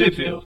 Trivia. 0.00 0.40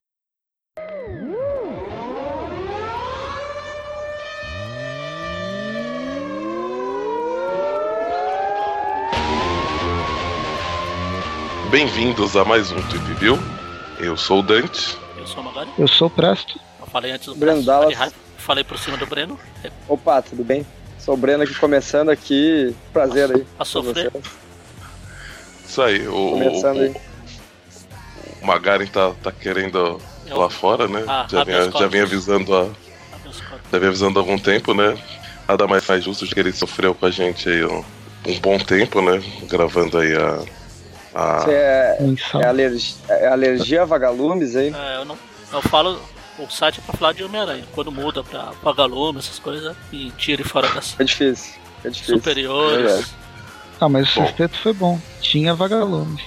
Bem-vindos 11.70 12.34
a 12.34 12.44
mais 12.44 12.72
um 12.72 12.82
Tweep 12.88 13.14
View. 13.20 13.38
Eu 14.00 14.16
sou 14.16 14.40
o 14.40 14.42
Dante. 14.42 14.98
Eu 15.16 15.24
sou 15.24 15.40
o 15.40 15.44
Magari. 15.44 15.70
Eu 15.78 15.86
sou 15.86 16.08
o 16.08 16.10
Presto. 16.10 16.58
Eu 16.80 16.86
falei 16.86 17.12
antes 17.12 17.28
do 17.28 17.36
Breno 17.36 17.62
Presto, 17.62 17.66
Dallas. 17.66 18.12
falei 18.36 18.64
por 18.64 18.76
cima 18.76 18.96
do 18.96 19.06
Breno. 19.06 19.38
É 19.62 19.70
Opa, 19.88 20.20
tudo 20.20 20.42
bem? 20.42 20.66
Sou 20.98 21.14
o 21.14 21.16
Breno 21.16 21.44
aqui 21.44 21.54
começando 21.54 22.08
aqui. 22.08 22.74
Prazer 22.92 23.30
aí. 23.30 23.46
A 23.56 23.64
sofrer. 23.64 24.10
Isso 25.64 25.80
aí, 25.80 26.08
o, 26.08 26.30
Começando 26.30 26.78
o, 26.78 26.80
aí. 26.80 27.13
O 28.44 28.46
Magarin 28.46 28.86
tá, 28.86 29.12
tá 29.22 29.32
querendo 29.32 29.98
Eu- 30.26 30.38
lá 30.38 30.50
fora, 30.50 30.86
né? 30.86 31.02
Ah, 31.08 31.26
já, 31.28 31.42
vinha, 31.44 31.70
já 31.70 31.86
vinha 31.88 32.02
avisando 32.04 32.54
há, 32.54 32.68
já 33.72 33.78
vinha 33.78 33.88
avisando 33.88 34.18
há 34.18 34.22
algum 34.22 34.38
tempo, 34.38 34.74
né? 34.74 34.96
Nada 35.48 35.66
mais 35.66 35.86
mais 35.88 36.04
justo 36.04 36.26
de 36.26 36.34
que 36.34 36.40
ele 36.40 36.52
sofreu 36.52 36.94
com 36.94 37.06
a 37.06 37.10
gente 37.10 37.48
aí 37.48 37.64
um, 37.64 37.82
um 38.26 38.38
bom 38.40 38.58
tempo, 38.58 39.00
né? 39.02 39.22
Gravando 39.48 39.98
aí 39.98 40.14
a. 40.14 40.42
a- 41.14 41.40
Você 41.40 41.50
é, 41.52 41.98
é, 42.40 42.46
alergia, 42.46 42.96
é 43.08 43.26
alergia 43.28 43.82
a 43.82 43.84
vagalumes 43.86 44.54
aí? 44.56 44.74
É, 44.74 44.96
eu 44.98 45.04
não. 45.04 45.18
Eu 45.52 45.62
falo. 45.62 46.00
O 46.38 46.50
site 46.50 46.80
é 46.80 46.82
pra 46.82 46.98
falar 46.98 47.12
de 47.12 47.22
Homem-Aranha. 47.22 47.64
Quando 47.72 47.92
muda 47.92 48.24
pra 48.24 48.52
vagalume, 48.60 49.20
essas 49.20 49.38
coisas, 49.38 49.76
e 49.92 50.10
tire 50.18 50.42
fora 50.42 50.66
das 50.68 50.96
É 50.98 51.04
difícil. 51.04 51.54
É 51.84 51.88
difícil. 51.88 52.16
superiores. 52.16 52.82
Verdade. 52.86 53.06
Ah, 53.80 53.88
mas 53.88 54.08
o 54.08 54.12
sexteto 54.12 54.56
foi 54.58 54.72
bom. 54.72 54.98
Tinha 55.20 55.54
vagalumes. 55.54 56.20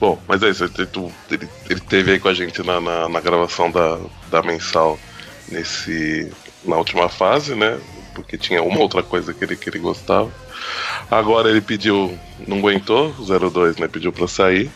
Bom, 0.00 0.18
mas 0.26 0.42
é 0.42 0.48
isso, 0.50 0.64
ele, 0.64 0.88
ele, 1.30 1.48
ele 1.68 1.80
teve 1.80 2.12
aí 2.12 2.20
com 2.20 2.28
a 2.28 2.34
gente 2.34 2.62
na, 2.62 2.80
na, 2.80 3.08
na 3.08 3.20
gravação 3.20 3.70
da, 3.70 3.98
da 4.30 4.42
mensal 4.42 4.98
nesse. 5.48 6.32
na 6.64 6.76
última 6.76 7.08
fase, 7.08 7.54
né? 7.54 7.78
Porque 8.14 8.36
tinha 8.36 8.62
uma 8.62 8.80
outra 8.80 9.02
coisa 9.02 9.32
que 9.32 9.44
ele, 9.44 9.56
que 9.56 9.68
ele 9.70 9.78
gostava. 9.78 10.30
Agora 11.10 11.48
ele 11.50 11.60
pediu, 11.60 12.18
não 12.46 12.58
aguentou, 12.58 13.14
o 13.18 13.50
02, 13.50 13.76
né? 13.76 13.88
Pediu 13.88 14.12
pra 14.12 14.26
sair. 14.28 14.70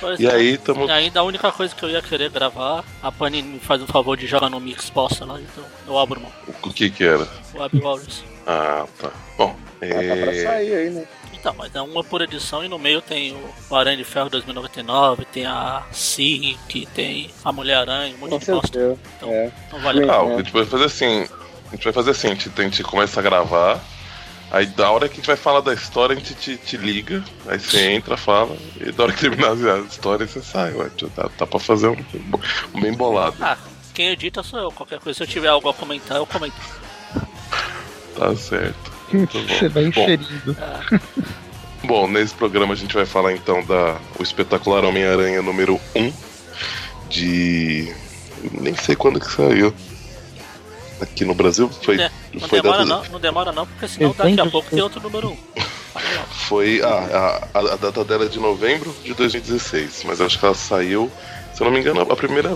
Pois 0.00 0.20
E 0.20 0.26
é. 0.26 0.32
aí 0.32 0.58
tamo. 0.58 0.86
E 0.86 0.90
ainda 0.90 1.20
a 1.20 1.22
única 1.22 1.50
coisa 1.52 1.74
que 1.74 1.82
eu 1.82 1.88
ia 1.90 2.02
querer 2.02 2.30
gravar, 2.30 2.84
a 3.02 3.10
Panini 3.10 3.48
me 3.48 3.58
faz 3.60 3.80
um 3.82 3.86
favor 3.86 4.16
de 4.16 4.26
jogar 4.26 4.50
no 4.50 4.60
Mix 4.60 4.90
posta 4.90 5.24
lá, 5.24 5.40
então 5.40 5.64
eu 5.86 5.98
abro 5.98 6.20
mão. 6.20 6.30
O 6.62 6.70
que 6.72 6.90
que 6.90 7.04
era? 7.04 7.26
O 7.54 7.60
Web 7.60 7.80
Warriors. 7.80 8.24
Ah, 8.46 8.86
tá. 8.98 9.10
Bom, 9.38 9.56
Ah, 9.80 9.86
tá 9.86 9.86
pra 9.86 10.32
é... 10.34 10.42
sair 10.42 10.74
aí, 10.74 10.90
né? 10.90 11.04
Então, 11.46 11.54
mas 11.56 11.72
é 11.76 11.80
uma 11.80 12.02
por 12.02 12.20
edição 12.22 12.64
e 12.64 12.68
no 12.68 12.76
meio 12.76 13.00
tem 13.00 13.32
o 13.70 13.76
Aranha 13.76 13.96
de 13.96 14.02
Ferro 14.02 14.28
2099, 14.28 15.24
tem 15.26 15.46
a 15.46 15.84
Sig, 15.92 16.58
tem 16.92 17.30
a 17.44 17.52
Mulher-Aranha, 17.52 18.16
um 18.16 18.18
monte 18.18 18.30
Com 18.30 18.38
de 18.40 18.46
bosta. 18.46 18.98
Então, 19.16 19.30
É. 19.30 19.52
não 19.72 19.78
vale 19.78 20.02
a 20.10 20.12
Ah, 20.12 20.18
pena. 20.18 20.22
o 20.24 20.26
que 20.26 20.34
a 20.34 20.38
gente 20.38 20.52
vai 20.52 20.64
fazer 20.66 20.84
assim. 20.86 21.28
A 21.68 21.70
gente 21.76 21.84
vai 21.84 21.92
fazer 21.92 22.10
assim, 22.10 22.26
a 22.26 22.30
gente, 22.34 22.50
a 22.56 22.62
gente 22.62 22.82
começa 22.82 23.20
a 23.20 23.22
gravar. 23.22 23.78
Aí 24.50 24.66
da 24.66 24.90
hora 24.90 25.06
que 25.08 25.14
a 25.14 25.16
gente 25.18 25.26
vai 25.28 25.36
falar 25.36 25.60
da 25.60 25.72
história, 25.72 26.16
a 26.16 26.18
gente 26.18 26.34
te, 26.34 26.56
te 26.56 26.76
liga, 26.76 27.22
aí 27.46 27.60
você 27.60 27.92
entra, 27.92 28.16
fala, 28.16 28.56
e 28.80 28.90
da 28.90 29.04
hora 29.04 29.12
que 29.12 29.20
terminar 29.20 29.52
a 29.52 29.78
história, 29.80 30.26
você 30.26 30.40
sai, 30.42 30.72
ué. 30.74 30.90
Tá, 31.14 31.28
tá 31.28 31.46
pra 31.46 31.60
fazer 31.60 31.86
um, 31.86 31.96
um 32.74 32.80
bem 32.80 32.92
bolado. 32.92 33.36
Ah, 33.40 33.56
quem 33.94 34.08
edita 34.08 34.42
sou 34.42 34.58
eu. 34.58 34.72
Qualquer 34.72 34.98
coisa, 34.98 35.16
se 35.16 35.22
eu 35.22 35.28
tiver 35.28 35.46
algo 35.48 35.68
a 35.68 35.74
comentar, 35.74 36.16
eu 36.16 36.26
comento. 36.26 36.56
Tá 38.16 38.34
certo. 38.34 38.95
Você 39.10 39.68
vai 39.68 39.84
inserindo. 39.84 40.56
Bom, 41.84 42.08
nesse 42.08 42.34
programa 42.34 42.72
a 42.74 42.76
gente 42.76 42.94
vai 42.94 43.06
falar 43.06 43.32
então 43.32 43.62
da 43.64 43.96
o 44.18 44.22
espetacular 44.22 44.84
Homem-Aranha 44.84 45.40
número 45.42 45.80
1 45.94 46.12
de. 47.08 47.92
Nem 48.52 48.74
sei 48.76 48.96
quando 48.96 49.20
que 49.20 49.30
saiu. 49.30 49.72
Aqui 51.00 51.24
no 51.24 51.34
Brasil 51.34 51.68
foi. 51.82 52.00
É, 52.00 52.10
não 52.32 52.48
foi 52.48 52.60
demora 52.62 52.78
dado- 52.84 52.88
não, 52.88 53.12
não 53.12 53.20
demora 53.20 53.52
não, 53.52 53.66
porque 53.66 53.86
senão 53.86 54.14
daqui 54.16 54.40
a 54.40 54.46
pouco 54.46 54.70
tem 54.70 54.80
outro 54.80 55.00
número 55.00 55.30
1. 55.30 55.36
Foi. 56.48 56.80
Ah, 56.82 57.48
a, 57.54 57.58
a 57.58 57.76
data 57.76 58.04
dela 58.04 58.24
é 58.24 58.28
de 58.28 58.38
novembro 58.40 58.94
de 59.04 59.14
2016, 59.14 60.02
mas 60.06 60.20
acho 60.20 60.38
que 60.38 60.44
ela 60.44 60.54
saiu. 60.54 61.10
Se 61.56 61.62
eu 61.62 61.64
não 61.64 61.72
me 61.72 61.80
engano, 61.80 62.02
a 62.02 62.14
primeira. 62.16 62.50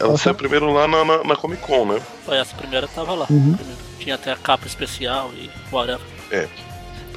Ela 0.00 0.08
Nossa. 0.12 0.24
saiu 0.24 0.34
primeiro 0.34 0.72
lá 0.72 0.88
na, 0.88 1.04
na, 1.04 1.22
na 1.24 1.36
Comic 1.36 1.60
Con, 1.62 1.84
né? 1.84 2.00
Foi 2.24 2.38
essa 2.38 2.54
primeira 2.56 2.88
tava 2.88 3.12
lá. 3.14 3.26
Uhum. 3.28 3.54
Tinha 3.98 4.14
até 4.14 4.32
a 4.32 4.36
capa 4.36 4.66
especial 4.66 5.30
e 5.34 5.50
whatever. 5.70 6.00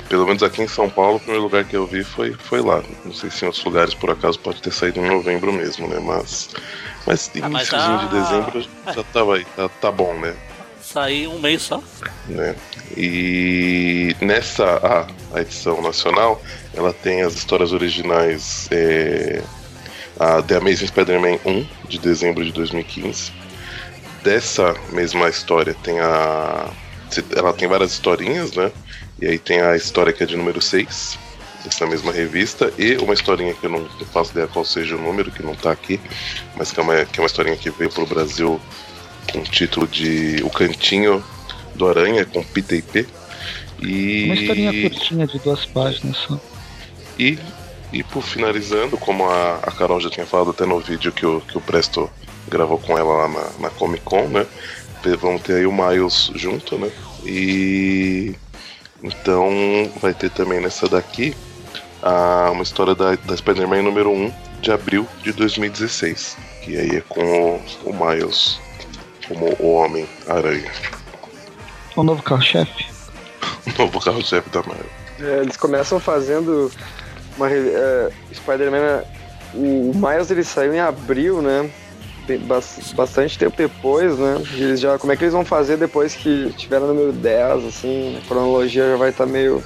Pelo 0.09 0.25
menos 0.25 0.41
aqui 0.43 0.61
em 0.63 0.67
São 0.67 0.89
Paulo, 0.89 1.15
o 1.15 1.19
primeiro 1.19 1.43
lugar 1.43 1.63
que 1.63 1.75
eu 1.77 1.85
vi 1.85 2.03
foi, 2.03 2.33
foi 2.33 2.61
lá. 2.61 2.83
Não 3.05 3.13
sei 3.13 3.29
se 3.29 3.45
em 3.45 3.47
outros 3.47 3.63
lugares 3.63 3.93
por 3.93 4.09
acaso 4.09 4.37
pode 4.39 4.61
ter 4.61 4.71
saído 4.73 4.99
em 4.99 5.07
novembro 5.07 5.53
mesmo, 5.53 5.87
né? 5.87 5.99
Mas. 6.03 6.49
Mas 7.07 7.31
Ah, 7.41 7.47
mas 7.47 7.69
iníciozinho 7.69 7.99
a- 7.99 8.03
de 8.05 8.07
dezembro 8.19 8.67
já 8.93 9.03
tava 9.13 9.35
aí, 9.35 9.45
tá, 9.55 9.69
tá 9.69 9.91
bom, 9.91 10.13
né? 10.15 10.35
Saí 10.81 11.25
um 11.27 11.39
mês 11.39 11.61
só. 11.61 11.81
né? 12.27 12.55
E 12.97 14.15
nessa 14.19 14.65
a, 15.33 15.37
a 15.37 15.41
edição 15.41 15.81
nacional, 15.81 16.41
ela 16.73 16.91
tem 16.91 17.21
as 17.21 17.33
histórias 17.35 17.71
originais 17.71 18.67
é, 18.71 19.41
a 20.19 20.41
The 20.41 20.57
Amazing 20.57 20.87
Spider-Man 20.87 21.39
1 21.45 21.65
de 21.87 21.99
dezembro 21.99 22.43
de 22.43 22.51
2015. 22.51 23.31
Dessa 24.23 24.75
mesma 24.91 25.29
história 25.29 25.73
tem 25.83 25.99
a 25.99 26.69
ela 27.35 27.53
tem 27.53 27.67
várias 27.67 27.91
historinhas, 27.93 28.53
né? 28.53 28.71
E 29.19 29.25
aí 29.25 29.39
tem 29.39 29.61
a 29.61 29.75
história 29.75 30.13
que 30.13 30.21
é 30.21 30.25
de 30.25 30.35
número 30.35 30.61
6 30.61 31.17
dessa 31.63 31.85
mesma 31.85 32.11
revista 32.11 32.71
e 32.77 32.95
uma 32.97 33.13
historinha 33.13 33.53
que 33.53 33.65
eu 33.65 33.69
não 33.69 33.89
faço 34.13 34.31
ideia 34.31 34.47
qual 34.47 34.63
seja 34.63 34.95
o 34.95 35.01
número, 35.01 35.31
que 35.31 35.43
não 35.43 35.55
tá 35.55 35.71
aqui, 35.71 35.99
mas 36.55 36.71
que 36.71 36.79
é 36.79 36.83
uma, 36.83 37.05
que 37.05 37.19
é 37.19 37.23
uma 37.23 37.27
historinha 37.27 37.57
que 37.57 37.69
veio 37.71 37.89
pro 37.89 38.05
Brasil 38.05 38.59
com 39.31 39.39
o 39.39 39.43
título 39.43 39.87
de 39.87 40.41
O 40.43 40.49
Cantinho 40.49 41.23
do 41.75 41.87
Aranha, 41.87 42.25
com 42.25 42.43
Pita 42.43 42.75
e 42.75 42.81
P. 42.81 43.05
E, 43.81 44.25
Uma 44.25 44.35
historinha 44.35 44.89
curtinha 44.89 45.27
de 45.27 45.39
duas 45.39 45.65
páginas 45.65 46.17
só. 46.17 46.39
e, 47.17 47.37
e 47.91 48.03
por 48.03 48.21
finalizando, 48.21 48.97
como 48.97 49.27
a, 49.27 49.55
a 49.55 49.71
Carol 49.71 49.99
já 49.99 50.09
tinha 50.09 50.25
falado 50.25 50.51
até 50.51 50.65
no 50.65 50.79
vídeo 50.79 51.11
que 51.11 51.25
o, 51.25 51.41
que 51.41 51.57
o 51.57 51.61
Presto 51.61 52.09
gravou 52.47 52.77
com 52.77 52.97
ela 52.97 53.13
lá 53.13 53.27
na, 53.27 53.49
na 53.59 53.69
Comic 53.71 54.03
Con, 54.03 54.27
né? 54.27 54.45
Vamos 55.19 55.41
ter 55.41 55.55
aí 55.55 55.65
o 55.65 55.71
Miles 55.71 56.31
junto, 56.35 56.77
né? 56.77 56.91
E 57.25 58.35
então 59.01 59.49
vai 60.01 60.13
ter 60.13 60.29
também 60.29 60.59
nessa 60.59 60.87
daqui 60.87 61.35
a, 62.01 62.49
uma 62.51 62.63
história 62.63 62.93
da, 62.93 63.15
da 63.15 63.37
Spider-Man 63.37 63.81
número 63.81 64.11
1 64.11 64.33
de 64.61 64.71
abril 64.71 65.07
de 65.23 65.31
2016. 65.31 66.37
Que 66.63 66.77
aí 66.77 66.97
é 66.97 67.01
com 67.01 67.21
o, 67.23 67.61
o 67.85 67.93
Miles 67.93 68.59
como 69.27 69.55
o 69.59 69.73
Homem-Aranha. 69.75 70.71
O 71.95 72.03
novo 72.03 72.21
carro-chefe. 72.21 72.87
O 73.65 73.81
novo 73.83 73.99
carro-chefe 73.99 74.49
da 74.49 74.63
Marvel. 74.63 74.89
É, 75.19 75.41
eles 75.41 75.55
começam 75.55 75.99
fazendo 75.99 76.71
uma 77.39 77.47
re- 77.47 77.69
é, 77.73 78.09
Spider-Man. 78.33 79.03
O 79.53 79.91
Miles 79.95 80.29
ele 80.29 80.43
saiu 80.43 80.73
em 80.73 80.79
abril, 80.79 81.41
né? 81.41 81.69
Bastante 82.95 83.39
tempo 83.39 83.55
depois, 83.57 84.17
né? 84.19 84.39
Eles 84.53 84.79
já, 84.79 84.99
como 84.99 85.11
é 85.11 85.17
que 85.17 85.23
eles 85.23 85.33
vão 85.33 85.43
fazer 85.43 85.77
depois 85.77 86.13
que 86.13 86.53
tiver 86.55 86.79
no 86.79 86.87
número 86.87 87.11
10, 87.11 87.65
assim? 87.65 88.17
A 88.23 88.27
cronologia 88.27 88.91
já 88.91 88.95
vai 88.97 89.09
estar 89.09 89.25
meio. 89.25 89.63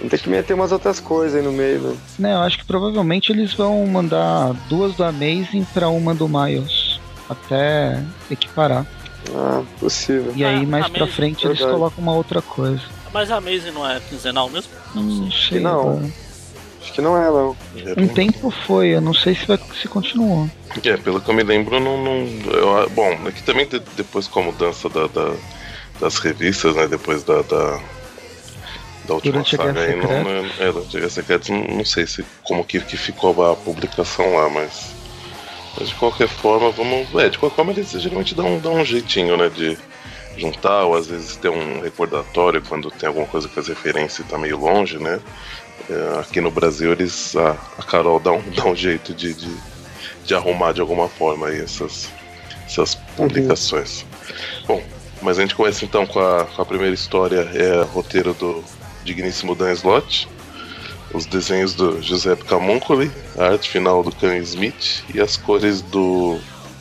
Vão 0.00 0.08
ter 0.08 0.18
que 0.18 0.28
meter 0.28 0.54
umas 0.54 0.72
outras 0.72 0.98
coisas 0.98 1.38
aí 1.38 1.44
no 1.44 1.52
meio, 1.52 1.78
né? 1.80 1.96
Né, 2.18 2.32
eu 2.32 2.38
acho 2.38 2.58
que 2.58 2.64
provavelmente 2.64 3.30
eles 3.30 3.52
vão 3.54 3.86
mandar 3.86 4.52
duas 4.68 4.96
do 4.96 5.04
Amazing 5.04 5.64
pra 5.72 5.88
uma 5.88 6.12
do 6.12 6.28
Miles. 6.28 6.98
Até 7.30 8.02
equiparar. 8.28 8.84
Ah, 9.32 9.62
possível. 9.78 10.32
E 10.34 10.44
aí 10.44 10.64
Ah, 10.64 10.66
mais 10.66 10.88
pra 10.88 11.02
Amazing, 11.04 11.12
frente 11.16 11.46
eles 11.46 11.60
colocam 11.60 12.02
uma 12.02 12.14
outra 12.14 12.42
coisa. 12.42 12.82
Mas 13.14 13.30
a 13.30 13.36
Amazing 13.36 13.70
não 13.70 13.88
é 13.88 14.00
quinzenal 14.00 14.48
mesmo? 14.50 14.72
Não 14.92 15.02
Não 15.04 15.30
sei. 15.30 15.48
sei. 15.50 15.60
não. 15.60 15.80
agora. 15.98 16.21
Acho 16.82 16.92
que 16.92 17.00
não 17.00 17.16
é, 17.16 17.30
não. 17.30 17.56
Um 17.96 18.08
tempo 18.08 18.50
foi, 18.50 18.88
eu 18.88 19.00
não 19.00 19.14
sei 19.14 19.36
se, 19.36 19.46
vai, 19.46 19.58
se 19.80 19.86
continuou. 19.86 20.48
É, 20.84 20.96
pelo 20.96 21.20
que 21.20 21.30
eu 21.30 21.34
me 21.34 21.44
lembro, 21.44 21.78
não. 21.78 22.02
não 22.02 22.26
eu- 22.52 22.90
bom, 22.90 23.12
aqui 23.26 23.40
também 23.44 23.66
de- 23.66 23.78
depois 23.96 24.26
com 24.26 24.40
a 24.40 24.42
mudança 24.44 24.88
da, 24.88 25.06
da- 25.06 25.36
das 26.00 26.18
revistas, 26.18 26.74
né? 26.74 26.88
Depois 26.88 27.22
da. 27.22 27.42
da, 27.42 27.80
da 29.04 29.14
última 29.14 29.32
Durante 29.32 29.54
a 29.54 29.58
saga 29.58 29.80
aí, 29.80 29.94
não, 29.96 30.02
Secreta. 30.08 30.24
né, 30.24 30.50
é, 30.58 30.72
durante 30.72 30.96
a 30.96 31.00
Guerra 31.00 31.10
Secreta, 31.12 31.52
não, 31.52 31.76
não 31.76 31.84
sei 31.84 32.06
se 32.06 32.24
como 32.42 32.64
que, 32.64 32.80
que 32.80 32.96
ficou 32.96 33.50
a 33.50 33.54
publicação 33.54 34.34
lá, 34.34 34.48
mas. 34.48 34.92
Mas 35.78 35.88
de 35.88 35.94
qualquer 35.94 36.28
forma, 36.28 36.70
vamos. 36.70 37.14
É, 37.14 37.28
de 37.28 37.38
qualquer 37.38 37.56
forma, 37.56 37.70
eles 37.72 37.90
geralmente 37.92 38.34
dão, 38.34 38.58
dão 38.58 38.74
um 38.74 38.84
jeitinho, 38.84 39.36
né? 39.36 39.48
De 39.48 39.78
juntar, 40.36 40.84
ou 40.84 40.96
às 40.96 41.06
vezes 41.06 41.36
ter 41.36 41.48
um 41.50 41.80
recordatório 41.80 42.62
quando 42.66 42.90
tem 42.90 43.06
alguma 43.06 43.26
coisa 43.26 43.46
que 43.48 43.54
faz 43.54 43.68
referência 43.68 44.22
e 44.22 44.24
tá 44.24 44.36
meio 44.38 44.58
longe, 44.58 44.98
né? 44.98 45.20
É, 45.90 46.20
aqui 46.20 46.40
no 46.40 46.50
Brasil, 46.50 46.92
eles. 46.92 47.34
A, 47.36 47.50
a 47.78 47.82
Carol 47.82 48.20
dá 48.20 48.32
um, 48.32 48.42
dá 48.54 48.66
um 48.66 48.76
jeito 48.76 49.12
de, 49.14 49.34
de, 49.34 49.54
de 50.24 50.34
arrumar 50.34 50.72
de 50.72 50.80
alguma 50.80 51.08
forma 51.08 51.48
aí 51.48 51.60
essas, 51.60 52.08
essas 52.66 52.94
publicações. 53.16 54.04
Bom, 54.66 54.82
mas 55.20 55.38
a 55.38 55.42
gente 55.42 55.54
começa 55.54 55.84
então 55.84 56.06
com 56.06 56.20
a, 56.20 56.44
com 56.44 56.62
a 56.62 56.64
primeira 56.66 56.94
história, 56.94 57.48
é 57.54 57.82
roteiro 57.82 58.34
do 58.34 58.62
digníssimo 59.04 59.54
Dan 59.54 59.72
Slott. 59.72 60.28
os 61.12 61.26
desenhos 61.26 61.74
do 61.74 62.00
Giuseppe 62.00 62.44
Camuncoli, 62.44 63.10
a 63.36 63.46
arte 63.46 63.68
final 63.68 64.02
do 64.02 64.10
Ken 64.12 64.36
Smith 64.38 65.04
e 65.14 65.20
as 65.20 65.36
cores 65.36 65.82
do 65.82 66.38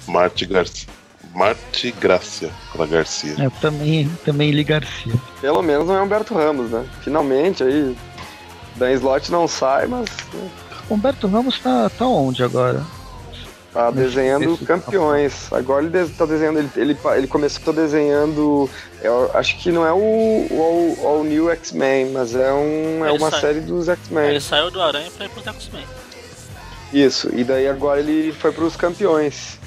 Marte 0.07 0.45
Garcia. 0.45 0.87
Marte 1.33 1.91
Gracia, 1.91 2.49
para 2.73 2.85
Garcia. 2.85 3.35
É, 3.39 3.49
também, 3.61 4.09
também 4.25 4.51
li 4.51 4.63
Garcia. 4.63 5.13
Pelo 5.39 5.61
menos 5.61 5.87
não 5.87 5.95
é 5.95 6.01
Humberto 6.01 6.33
Ramos, 6.33 6.71
né? 6.71 6.85
Finalmente 7.03 7.63
aí. 7.63 7.95
Dan 8.75 8.91
Slot 8.93 9.31
não 9.31 9.47
sai, 9.47 9.87
mas. 9.87 10.09
Humberto 10.89 11.27
Ramos 11.27 11.59
tá, 11.59 11.89
tá 11.89 12.05
onde 12.05 12.43
agora? 12.43 12.83
Tá 13.73 13.89
desenhando 13.89 14.57
campeões. 14.65 15.51
Agora 15.53 15.85
ele 15.85 16.09
tá 16.09 16.25
desenhando. 16.25 16.59
Ele, 16.59 16.69
ele, 16.75 16.97
ele 17.15 17.27
começou 17.27 17.73
desenhando. 17.73 18.69
Eu 19.01 19.31
acho 19.33 19.57
que 19.59 19.71
não 19.71 19.85
é 19.85 19.93
o, 19.93 19.97
o, 19.97 20.97
o, 20.99 21.19
o 21.21 21.23
New 21.23 21.49
X-Men, 21.51 22.11
mas 22.11 22.35
é, 22.35 22.51
um, 22.51 23.05
é 23.05 23.11
uma 23.13 23.31
série 23.31 23.61
dos 23.61 23.87
X-Men. 23.87 24.29
Ele 24.29 24.41
saiu 24.41 24.69
do 24.69 24.81
Aranha 24.81 25.09
pra 25.15 25.25
ir 25.25 25.29
pros 25.29 25.47
X-Men. 25.47 25.85
Isso, 26.91 27.29
e 27.33 27.45
daí 27.45 27.69
agora 27.69 28.01
ele 28.01 28.33
foi 28.33 28.51
pros 28.51 28.75
campeões. 28.75 29.57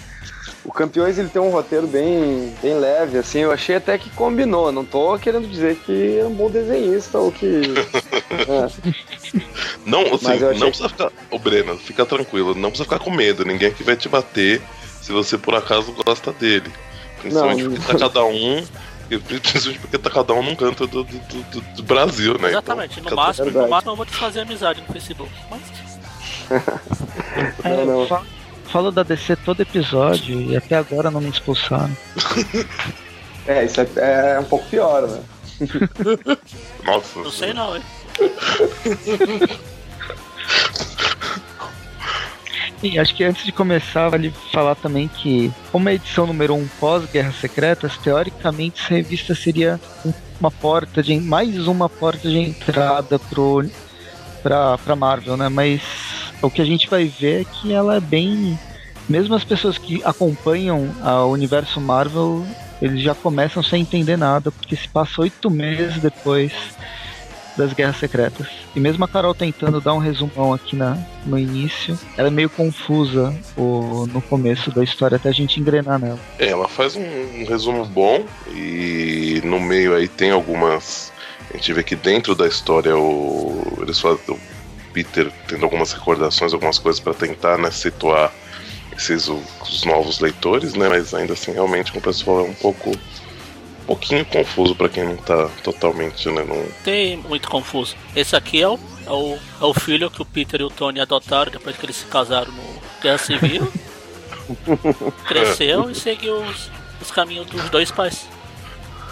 O 0.64 0.72
Campeões 0.72 1.19
ele 1.19 1.28
tem 1.28 1.43
um 1.43 1.50
roteiro 1.50 1.87
bem, 1.87 2.55
bem 2.62 2.75
leve, 2.78 3.19
assim, 3.19 3.40
eu 3.40 3.52
achei 3.52 3.76
até 3.76 3.99
que 3.99 4.08
combinou. 4.11 4.72
Não 4.72 4.84
tô 4.84 5.19
querendo 5.19 5.46
dizer 5.46 5.76
que 5.76 6.19
é 6.19 6.25
um 6.25 6.32
bom 6.32 6.49
desenhista 6.49 7.19
ou 7.19 7.31
que. 7.31 7.46
é. 8.49 9.40
Não, 9.84 10.00
assim, 10.14 10.38
não 10.58 10.69
precisa 10.69 10.88
ficar. 10.88 11.12
Ô, 11.31 11.38
Breno, 11.38 11.76
fica 11.76 12.06
tranquilo, 12.06 12.55
não 12.55 12.70
precisa 12.70 12.84
ficar 12.84 12.99
com 12.99 13.11
medo. 13.11 13.44
Ninguém 13.44 13.69
aqui 13.69 13.82
vai 13.82 13.94
te 13.94 14.08
bater 14.08 14.62
se 15.02 15.12
você 15.12 15.37
por 15.37 15.55
acaso 15.55 15.93
gosta 16.06 16.32
dele. 16.32 16.72
Principalmente 17.20 17.62
não, 17.62 17.72
porque 17.72 17.93
tá 17.93 17.99
cada 17.99 18.25
um. 18.25 18.64
Principalmente 19.08 19.78
porque 19.81 19.99
tá 19.99 20.11
cada 20.11 20.32
um 20.32 20.43
num 20.43 20.56
canto 20.56 20.87
do, 20.87 21.05
do, 21.05 21.19
do, 21.19 21.61
do 21.61 21.82
Brasil, 21.82 22.38
né? 22.38 22.49
Exatamente, 22.49 23.00
então, 23.00 23.11
no, 23.11 23.16
máximo, 23.16 23.50
no 23.50 23.69
máximo 23.69 23.93
eu 23.93 23.96
vou 23.96 24.06
te 24.06 24.16
fazer 24.16 24.40
amizade 24.40 24.81
no 24.81 24.90
Facebook. 24.90 25.31
Mas. 25.50 25.61
é, 27.64 27.76
não, 27.84 28.08
não 28.08 28.25
falo 28.75 28.91
da 28.91 29.05
DC 29.05 29.37
todo 29.37 29.61
episódio 29.61 30.41
e 30.41 30.56
até 30.56 30.75
agora 30.75 31.09
não 31.09 31.21
me 31.21 31.31
expulsaram. 31.31 31.97
é, 33.47 33.67
isso 33.67 33.81
é, 33.81 34.35
é 34.35 34.41
um 34.41 34.44
pouco 34.44 34.69
pior, 34.69 35.06
né? 35.06 35.21
Nossa. 36.85 37.21
Não 37.21 37.31
sei 37.31 37.55
não, 37.55 37.76
hein? 37.76 37.82
E 42.82 42.99
acho 42.99 43.15
que 43.15 43.25
antes 43.25 43.47
de 43.47 43.53
começar, 43.53 44.11
vale 44.11 44.31
falar 44.53 44.75
também 44.75 45.09
que, 45.09 45.50
como 45.73 45.88
a 45.88 45.94
edição 45.94 46.26
número 46.26 46.53
1 46.53 46.59
um 46.59 46.69
pós-Guerras 46.79 47.37
Secretas, 47.37 47.97
teoricamente 47.97 48.82
essa 48.82 48.93
revista 48.93 49.35
seria 49.35 49.81
uma 50.38 50.50
porta 50.50 51.03
de 51.03 51.19
mais 51.19 51.67
uma 51.67 51.88
porta 51.88 52.29
de 52.29 52.37
entrada 52.37 53.19
pro, 53.19 53.65
pra, 54.43 54.76
pra 54.76 54.94
Marvel, 54.94 55.35
né? 55.38 55.49
Mas 55.49 55.81
o 56.43 56.51
que 56.51 56.63
a 56.63 56.65
gente 56.65 56.89
vai 56.89 57.07
ver 57.07 57.43
é 57.43 57.45
que 57.45 57.73
ela 57.73 57.97
é 57.97 58.01
bem. 58.01 58.59
Mesmo 59.09 59.35
as 59.35 59.45
pessoas 59.45 59.77
que 59.77 60.03
acompanham 60.05 60.91
o 61.03 61.27
universo 61.27 61.81
Marvel, 61.81 62.45
eles 62.81 63.03
já 63.03 63.15
começam 63.15 63.63
sem 63.63 63.83
entender 63.83 64.17
nada, 64.17 64.51
porque 64.51 64.77
se 64.77 64.89
passa 64.89 65.23
oito 65.23 65.51
meses 65.51 66.01
depois 66.01 66.53
das 67.57 67.73
Guerras 67.73 67.97
Secretas. 67.97 68.49
E 68.75 68.81
mesmo 68.81 69.05
a 69.05 69.09
Carol 69.09 69.35
tentando 69.35 69.81
dar 69.81 69.95
um 69.95 69.99
resumão 69.99 70.53
aqui 70.53 70.75
na, 70.75 70.99
no 71.25 71.39
início, 71.39 71.99
ela 72.17 72.29
é 72.29 72.31
meio 72.31 72.51
confusa 72.51 73.35
o, 73.57 74.07
no 74.13 74.21
começo 74.21 74.71
da 74.71 74.83
história 74.83 75.17
até 75.17 75.29
a 75.29 75.33
gente 75.33 75.61
engrenar 75.61 75.99
nela. 75.99 76.19
É, 76.39 76.49
ela 76.49 76.69
faz 76.69 76.97
um, 76.97 77.03
um 77.03 77.47
resumo 77.47 77.85
bom 77.85 78.25
e 78.49 79.41
no 79.45 79.61
meio 79.61 79.95
aí 79.95 80.09
tem 80.09 80.31
algumas. 80.31 81.13
A 81.53 81.57
gente 81.57 81.73
vê 81.73 81.83
que 81.83 81.95
dentro 81.95 82.35
da 82.35 82.49
história 82.49 82.97
o, 82.97 83.79
eles 83.81 84.01
fazem, 84.01 84.37
Peter 84.94 85.31
tendo 85.49 85.64
algumas 85.64 85.93
recordações, 85.93 86.55
algumas 86.55 86.79
coisas 86.79 87.00
para 87.00 87.12
tentar 87.12 87.58
né, 87.58 87.70
situar 87.70 88.32
esses 88.96 89.29
os 89.29 89.85
novos 89.85 90.20
leitores, 90.20 90.75
né? 90.75 90.88
Mas 90.88 91.12
ainda 91.12 91.32
assim, 91.32 91.52
realmente, 91.52 91.96
o 91.96 92.00
pessoal 92.00 92.41
é 92.41 92.43
um 92.44 92.55
pouco 92.55 92.91
um 92.91 93.87
pouquinho 93.87 94.25
confuso 94.25 94.75
para 94.75 94.88
quem 94.88 95.05
não 95.05 95.17
tá 95.17 95.49
totalmente, 95.62 96.31
né? 96.31 96.44
Não... 96.44 96.64
Tem 96.85 97.17
muito 97.17 97.50
confuso. 97.50 97.96
Esse 98.14 98.35
aqui 98.37 98.62
é 98.62 98.69
o, 98.69 98.79
é 99.05 99.11
o, 99.11 99.38
é 99.61 99.64
o 99.64 99.75
filho 99.75 100.11
que 100.11 100.23
o 100.23 100.25
Peter 100.25 100.61
e 100.61 100.64
o 100.64 100.70
Tony 100.70 101.00
adotaram 101.00 101.50
depois 101.50 101.76
que 101.76 101.85
eles 101.85 101.97
se 101.97 102.06
casaram 102.06 102.52
no 102.52 102.62
Guerra 103.02 103.19
Civil. 103.19 103.70
Cresceu 105.26 105.90
e 105.90 105.94
seguiu 105.94 106.37
os, 106.37 106.70
os 107.02 107.11
caminhos 107.11 107.47
dos 107.47 107.69
dois 107.69 107.90
pais. 107.90 108.26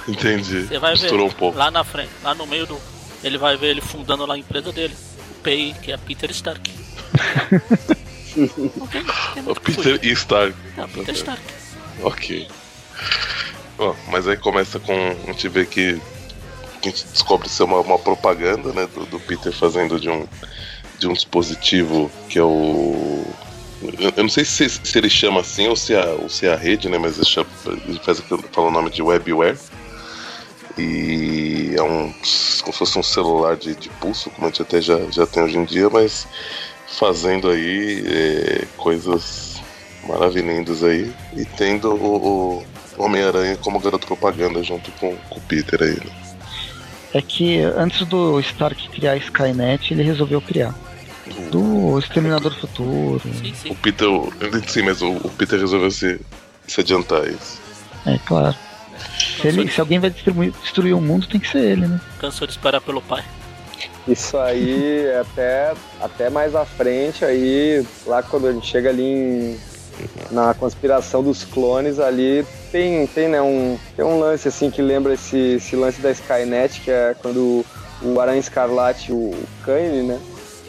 Entendi. 0.08 0.62
Você 0.62 0.78
vai 0.78 0.92
Misturou 0.92 1.28
ver 1.28 1.34
um 1.34 1.36
pouco. 1.36 1.58
lá 1.58 1.70
na 1.70 1.84
frente, 1.84 2.10
lá 2.22 2.34
no 2.34 2.46
meio 2.46 2.66
do. 2.66 2.78
Ele 3.22 3.38
vai 3.38 3.56
ver 3.56 3.68
ele 3.68 3.80
fundando 3.80 4.26
lá 4.26 4.34
a 4.34 4.38
empresa 4.38 4.72
dele. 4.72 4.94
Que 5.42 5.92
é 5.92 5.96
Peter 5.96 6.30
Stark. 6.30 6.70
okay, 8.80 9.02
o 9.46 9.54
Peter 9.60 9.98
e 10.02 10.12
Stark. 10.12 10.54
Não, 10.76 10.88
Peter 10.88 11.14
Stark. 11.14 11.42
Ok. 12.02 12.48
Bom, 13.76 13.96
mas 14.08 14.28
aí 14.28 14.36
começa 14.36 14.78
com. 14.78 14.92
A 14.92 15.32
gente 15.32 15.48
vê 15.48 15.66
que. 15.66 16.00
A 16.80 16.86
gente 16.86 17.06
descobre 17.06 17.48
ser 17.48 17.64
uma, 17.64 17.80
uma 17.80 17.98
propaganda, 17.98 18.72
né? 18.72 18.88
Do, 18.94 19.06
do, 19.06 19.20
Peter 19.20 19.52
fazendo 19.52 20.00
de 20.00 20.08
um, 20.08 20.26
de 20.98 21.06
um 21.08 21.12
dispositivo 21.12 22.10
que 22.28 22.38
é 22.38 22.42
o. 22.42 23.24
Eu 24.16 24.22
não 24.22 24.28
sei 24.28 24.44
se, 24.44 24.68
se 24.68 24.98
ele 24.98 25.10
chama 25.10 25.40
assim 25.40 25.66
ou 25.66 25.74
se, 25.74 25.92
é, 25.92 26.06
ou 26.06 26.28
se 26.28 26.46
é 26.46 26.52
a 26.52 26.56
rede, 26.56 26.88
né? 26.88 26.98
Mas 26.98 27.16
ele, 27.16 27.26
chama, 27.26 27.48
ele 27.66 28.00
faz 28.04 28.20
fala 28.20 28.68
o 28.68 28.70
nome 28.70 28.90
de 28.90 29.02
WebWare. 29.02 29.58
E 30.78 31.51
é 31.76 31.82
um. 31.82 32.12
como 32.12 32.72
se 32.72 32.78
fosse 32.78 32.98
um 32.98 33.02
celular 33.02 33.56
de, 33.56 33.74
de 33.74 33.88
pulso, 33.88 34.30
como 34.30 34.46
a 34.46 34.50
gente 34.50 34.62
até 34.62 34.80
já, 34.80 34.98
já 35.10 35.26
tem 35.26 35.42
hoje 35.42 35.58
em 35.58 35.64
dia, 35.64 35.88
mas 35.90 36.26
fazendo 36.86 37.48
aí 37.48 38.04
é, 38.06 38.64
coisas 38.76 39.60
maravilhindas 40.06 40.82
aí 40.82 41.12
e 41.36 41.44
tendo 41.44 41.94
o, 41.94 42.64
o 42.96 43.02
Homem-Aranha 43.02 43.56
como 43.56 43.80
garoto 43.80 44.06
propaganda 44.06 44.62
junto 44.62 44.90
com, 44.92 45.16
com 45.16 45.38
o 45.38 45.42
Peter 45.42 45.82
aí. 45.82 45.94
Né? 45.94 46.12
É 47.14 47.20
que 47.20 47.60
antes 47.60 48.06
do 48.06 48.40
Stark 48.40 48.88
criar 48.88 49.12
a 49.12 49.16
Skynet, 49.16 49.92
ele 49.92 50.02
resolveu 50.02 50.40
criar. 50.40 50.74
Do 51.50 51.98
Exterminador 51.98 52.54
Futuro. 52.58 53.22
Sim, 53.22 53.54
sim. 53.54 53.70
O 53.70 53.74
Peter. 53.76 54.08
Sim, 54.66 54.82
mas 54.82 55.00
o, 55.02 55.12
o 55.12 55.30
Peter 55.30 55.58
resolveu 55.58 55.90
se, 55.90 56.20
se 56.66 56.80
adiantar 56.80 57.26
isso. 57.28 57.60
É, 58.06 58.18
claro. 58.26 58.56
Se, 59.40 59.48
ele, 59.48 59.70
se 59.70 59.80
alguém 59.80 59.98
vai 59.98 60.10
destruir, 60.10 60.52
destruir 60.62 60.94
o 60.94 61.00
mundo, 61.00 61.26
tem 61.26 61.40
que 61.40 61.48
ser 61.48 61.60
ele, 61.60 61.86
né? 61.86 62.00
Cansou 62.18 62.46
de 62.46 62.52
esperar 62.52 62.80
pelo 62.80 63.00
pai. 63.00 63.24
Isso 64.06 64.36
aí, 64.36 65.06
até, 65.20 65.72
até 66.00 66.30
mais 66.30 66.54
à 66.54 66.64
frente, 66.64 67.24
aí, 67.24 67.86
lá 68.06 68.22
quando 68.22 68.46
a 68.46 68.52
gente 68.52 68.66
chega 68.66 68.90
ali 68.90 69.02
em, 69.02 69.60
na 70.30 70.54
conspiração 70.54 71.22
dos 71.22 71.44
clones, 71.44 71.98
ali 71.98 72.44
tem, 72.70 73.06
tem, 73.06 73.28
né, 73.28 73.40
um, 73.40 73.78
tem 73.96 74.04
um 74.04 74.18
lance 74.18 74.48
assim 74.48 74.70
que 74.70 74.82
lembra 74.82 75.14
esse, 75.14 75.36
esse 75.56 75.76
lance 75.76 76.00
da 76.00 76.10
Skynet, 76.10 76.80
que 76.80 76.90
é 76.90 77.14
quando 77.20 77.64
o 78.02 78.20
Aranha 78.20 78.40
Escarlate, 78.40 79.12
o 79.12 79.32
Kane, 79.64 80.02
né? 80.02 80.20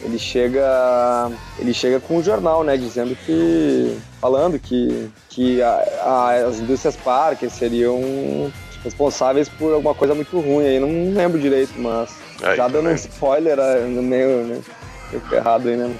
Ele 0.03 0.19
chega, 0.19 1.31
ele 1.57 1.74
chega 1.74 2.00
com 2.00 2.17
um 2.17 2.24
jornal, 2.24 2.63
né, 2.63 2.75
dizendo 2.75 3.15
que 3.15 3.98
falando 4.19 4.60
que, 4.60 5.10
que 5.29 5.62
a, 5.62 5.83
a, 6.01 6.36
as 6.48 6.60
indústrias 6.60 6.95
Parker 6.98 7.50
seriam 7.50 8.51
responsáveis 8.83 9.48
por 9.48 9.74
alguma 9.74 9.95
coisa 9.95 10.13
muito 10.13 10.39
ruim 10.39 10.65
aí, 10.65 10.79
não 10.79 11.13
lembro 11.13 11.39
direito, 11.39 11.74
mas 11.77 12.10
Ai, 12.43 12.57
já 12.57 12.67
dando 12.67 12.89
um 12.89 12.95
spoiler 12.95 13.57
ah, 13.57 13.79
no 13.79 14.03
meio, 14.03 14.43
né? 14.43 14.62
Ficou 15.10 15.38
errado 15.38 15.69
aí, 15.69 15.77
né? 15.77 15.95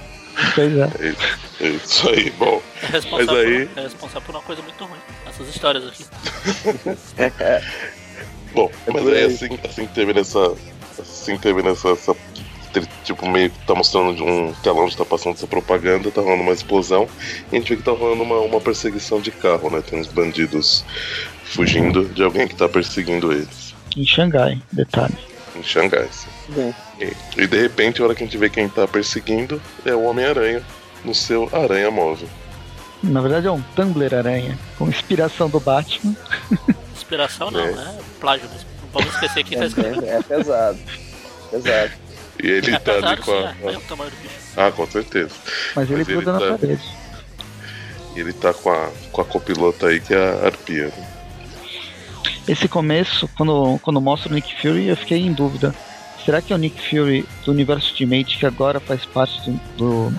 Pois 0.54 0.76
é. 0.76 0.90
é. 1.60 1.66
Isso 1.68 2.08
aí, 2.10 2.30
bom. 2.32 2.60
É 2.82 2.86
responsável, 2.86 3.34
mas 3.34 3.46
aí... 3.46 3.66
por, 3.66 3.78
é 3.78 3.82
responsável 3.82 4.22
por 4.22 4.34
uma 4.34 4.42
coisa 4.42 4.62
muito 4.62 4.84
ruim. 4.84 4.98
Essas 5.26 5.48
histórias 5.48 5.86
aqui. 5.86 6.04
é. 7.18 7.62
Bom, 8.52 8.70
é 8.86 8.92
mas 8.92 9.06
aí 9.08 9.24
assim, 9.24 9.58
assim 9.68 9.86
termina 9.86 10.20
essa. 10.20 10.54
Assim 10.98 11.36
termina 11.38 11.70
essa, 11.70 11.88
essa 11.88 12.16
tipo, 13.04 13.28
meio 13.28 13.50
que 13.50 13.66
tá 13.66 13.74
mostrando 13.74 14.14
de 14.14 14.22
um 14.22 14.52
telão 14.62 14.84
onde 14.84 14.96
tá 14.96 15.04
passando 15.04 15.34
essa 15.34 15.46
propaganda, 15.46 16.10
tá 16.10 16.20
rolando 16.20 16.42
uma 16.42 16.52
explosão, 16.52 17.08
e 17.50 17.56
a 17.56 17.58
gente 17.58 17.68
vê 17.70 17.76
que 17.76 17.82
tá 17.82 17.92
rolando 17.92 18.22
uma, 18.22 18.38
uma 18.40 18.60
perseguição 18.60 19.20
de 19.20 19.30
carro, 19.30 19.70
né? 19.70 19.82
Tem 19.82 19.98
uns 19.98 20.08
bandidos 20.08 20.84
fugindo 21.44 22.04
de 22.06 22.22
alguém 22.22 22.48
que 22.48 22.54
tá 22.54 22.68
perseguindo 22.68 23.32
eles. 23.32 23.74
Em 23.96 24.04
Xangai, 24.04 24.60
detalhe. 24.72 25.16
Em 25.56 25.62
Xangai, 25.62 26.08
sim. 26.10 26.74
E, 27.00 27.42
e, 27.42 27.46
de 27.46 27.60
repente, 27.60 28.00
a 28.00 28.04
hora 28.04 28.14
que 28.14 28.22
a 28.22 28.26
gente 28.26 28.36
vê 28.36 28.48
quem 28.48 28.68
tá 28.68 28.86
perseguindo 28.86 29.60
é 29.84 29.94
o 29.94 30.04
Homem-Aranha 30.04 30.62
no 31.04 31.14
seu 31.14 31.48
aranha 31.52 31.90
móvel. 31.90 32.28
Na 33.02 33.20
verdade 33.20 33.46
é 33.46 33.50
um 33.50 33.60
Tumblr 33.76 34.14
aranha, 34.14 34.58
com 34.78 34.88
inspiração 34.88 35.48
do 35.48 35.60
Batman. 35.60 36.16
Inspiração 36.96 37.50
não, 37.50 37.60
é. 37.60 37.72
né? 37.72 37.98
Plágio 38.18 38.48
mesmo. 38.48 38.66
Não 38.82 38.88
vamos 39.00 39.14
esquecer 39.14 39.44
que 39.44 39.56
tá 39.56 39.66
escrito. 39.66 40.04
É, 40.04 40.16
é 40.16 40.22
pesado. 40.22 40.78
Pesado. 41.50 41.92
E 42.42 42.46
ele 42.48 42.74
é 42.74 42.78
tá 42.78 42.92
ali 42.92 43.16
com 43.18 43.30
a. 43.32 43.54
É, 43.62 43.74
é 43.74 43.78
o 43.78 43.80
tamanho 43.82 44.10
do 44.10 44.16
bicho. 44.16 44.34
Ah, 44.56 44.70
com 44.72 44.86
certeza. 44.86 45.30
Mas 45.74 45.90
ele 45.90 46.04
gruda 46.04 46.32
na 46.32 46.40
tá... 46.40 46.58
parede. 46.58 46.82
E 48.16 48.20
ele 48.20 48.32
tá 48.32 48.52
com 48.54 48.70
a, 48.70 48.90
com 49.10 49.20
a 49.20 49.24
copilota 49.24 49.88
aí, 49.88 50.00
que 50.00 50.14
é 50.14 50.18
a 50.18 50.46
Arpia. 50.46 50.86
Né? 50.86 51.08
Esse 52.46 52.68
começo, 52.68 53.28
quando, 53.36 53.78
quando 53.82 54.00
mostra 54.00 54.30
o 54.30 54.34
Nick 54.34 54.54
Fury, 54.60 54.86
eu 54.88 54.96
fiquei 54.96 55.18
em 55.18 55.32
dúvida 55.32 55.74
será 56.24 56.40
que 56.40 56.52
é 56.52 56.56
o 56.56 56.58
Nick 56.58 56.80
Fury 56.88 57.26
do 57.44 57.52
universo 57.52 57.90
Ultimate 57.90 58.38
que 58.38 58.46
agora 58.46 58.80
faz 58.80 59.04
parte 59.04 59.38
do, 59.50 59.60
do 59.76 60.14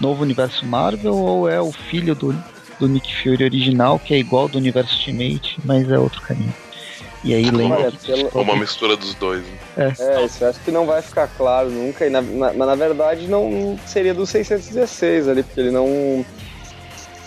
novo 0.00 0.22
universo 0.22 0.64
Marvel 0.64 1.14
ou 1.14 1.48
é 1.48 1.60
o 1.60 1.72
filho 1.72 2.14
do, 2.14 2.32
do 2.78 2.88
Nick 2.88 3.12
Fury 3.22 3.44
original 3.44 3.98
que 3.98 4.14
é 4.14 4.18
igual 4.18 4.48
do 4.48 4.58
universo 4.58 4.94
Ultimate, 4.96 5.58
mas 5.64 5.90
é 5.90 5.98
outro 5.98 6.20
caminho? 6.22 6.54
E 7.24 7.34
aí 7.34 7.50
lembra. 7.50 7.92
Pelo- 7.92 8.28
Uma 8.30 8.56
mistura 8.56 8.96
dos 8.96 9.14
dois. 9.14 9.42
né? 9.44 9.58
É, 9.76 10.24
isso 10.24 10.42
eu 10.44 10.48
acho 10.50 10.60
que 10.60 10.70
não 10.70 10.84
vai 10.86 11.00
ficar 11.02 11.28
claro 11.28 11.70
nunca. 11.70 12.06
E 12.06 12.10
na, 12.10 12.20
na- 12.20 12.52
mas 12.52 12.68
na 12.68 12.74
verdade 12.74 13.26
não 13.28 13.78
seria 13.86 14.12
do 14.14 14.26
616 14.26 15.28
ali, 15.28 15.42
porque 15.42 15.60
ele 15.60 15.70
não. 15.70 16.24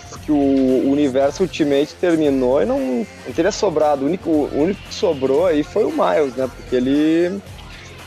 Porque 0.10 0.32
o 0.32 0.90
universo 0.92 1.44
Ultimate 1.44 1.96
terminou 2.00 2.62
e 2.62 2.66
não, 2.66 2.80
não 2.80 3.34
teria 3.36 3.52
sobrado. 3.52 4.04
O 4.04 4.08
único, 4.08 4.30
o 4.30 4.62
único 4.64 4.82
que 4.84 4.94
sobrou 4.94 5.46
aí 5.46 5.64
foi 5.64 5.84
o 5.84 5.92
Miles, 5.92 6.36
né? 6.36 6.50
Porque 6.56 6.76
ele. 6.76 7.42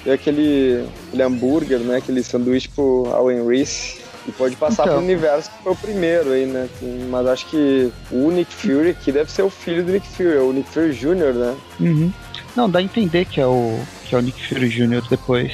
Deu 0.04 0.14
aquele, 0.14 0.86
aquele 1.08 1.22
hambúrguer, 1.22 1.80
né? 1.80 1.96
Aquele 1.96 2.22
sanduíche 2.22 2.68
pro 2.68 3.08
Owen 3.12 3.44
Reese. 3.46 4.04
E 4.28 4.32
pode 4.32 4.56
passar 4.56 4.84
Então. 4.84 4.96
pro 4.96 5.04
universo 5.04 5.50
que 5.50 5.62
foi 5.62 5.72
o 5.72 5.76
primeiro 5.76 6.32
aí, 6.32 6.46
né? 6.46 6.68
Mas 7.10 7.26
acho 7.28 7.46
que 7.46 7.92
o 8.10 8.30
Nick 8.30 8.52
Fury 8.54 8.90
aqui 8.90 9.12
deve 9.12 9.30
ser 9.30 9.42
o 9.42 9.50
filho 9.50 9.84
do 9.84 9.92
Nick 9.92 10.06
Fury, 10.08 10.38
o 10.38 10.52
Nick 10.52 10.68
Fury 10.70 10.92
Jr., 10.92 11.32
né? 11.32 11.54
Uhum. 11.78 12.12
Não, 12.56 12.68
dá 12.70 12.78
a 12.78 12.82
entender 12.82 13.24
que 13.26 13.40
é 13.40 13.46
o 13.46 13.78
que 14.06 14.14
é 14.14 14.18
o 14.18 14.20
Nick 14.22 14.46
Fury 14.48 14.68
Jr. 14.68 15.02
depois. 15.10 15.52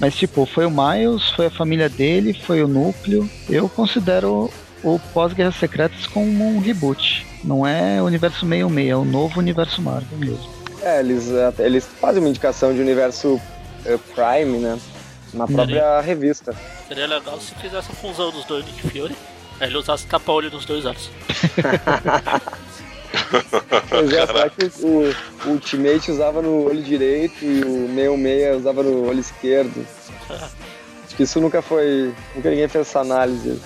Mas 0.00 0.14
tipo, 0.14 0.46
foi 0.46 0.64
o 0.66 0.70
Miles, 0.70 1.28
foi 1.30 1.46
a 1.46 1.50
família 1.50 1.88
dele, 1.88 2.32
foi 2.34 2.62
o 2.62 2.68
núcleo. 2.68 3.28
Eu 3.48 3.68
considero 3.68 4.50
o 4.82 4.98
pós-Guerras 5.12 5.56
Secretas 5.56 6.06
como 6.06 6.46
um 6.48 6.58
reboot. 6.60 7.26
Não 7.44 7.66
é 7.66 8.00
o 8.00 8.06
universo 8.06 8.40
66, 8.46 8.88
é 8.90 8.96
o 8.96 9.04
novo 9.04 9.38
universo 9.38 9.80
Marvel 9.82 10.18
mesmo. 10.18 10.48
É, 10.82 11.00
eles, 11.00 11.30
até- 11.32 11.64
eles 11.66 11.86
fazem 12.00 12.22
uma 12.22 12.28
indicação 12.28 12.74
de 12.74 12.80
universo 12.80 13.40
eh, 13.86 13.98
Prime, 14.14 14.58
né? 14.58 14.78
Na 15.32 15.46
própria 15.46 16.00
revista. 16.00 16.54
Seria 16.88 17.06
legal 17.06 17.40
se 17.40 17.54
fizesse 17.56 17.90
a 17.90 17.94
fusão 17.94 18.30
dos 18.30 18.44
dois 18.44 18.64
Nick 18.64 18.82
Fury. 18.82 19.16
Aí 19.60 19.68
ele 19.68 19.78
usasse 19.78 20.06
tapa-olho 20.06 20.50
nos 20.50 20.64
dois 20.64 20.84
olhos. 20.84 21.10
Pois 23.88 24.12
é, 24.12 24.26
será 24.26 24.50
que 24.50 24.70
o, 24.82 25.14
o 25.46 25.50
Ultimate 25.50 26.10
usava 26.10 26.42
no 26.42 26.64
olho 26.66 26.82
direito 26.82 27.44
e 27.44 27.60
o 27.60 27.86
66 27.88 28.56
usava 28.56 28.82
no 28.82 29.08
olho 29.08 29.20
esquerdo? 29.20 29.86
Acho 31.04 31.16
que 31.16 31.22
isso 31.22 31.40
nunca 31.40 31.62
foi. 31.62 32.12
Nunca 32.34 32.50
ninguém 32.50 32.66
fez 32.66 32.88
essa 32.88 33.00
análise. 33.00 33.60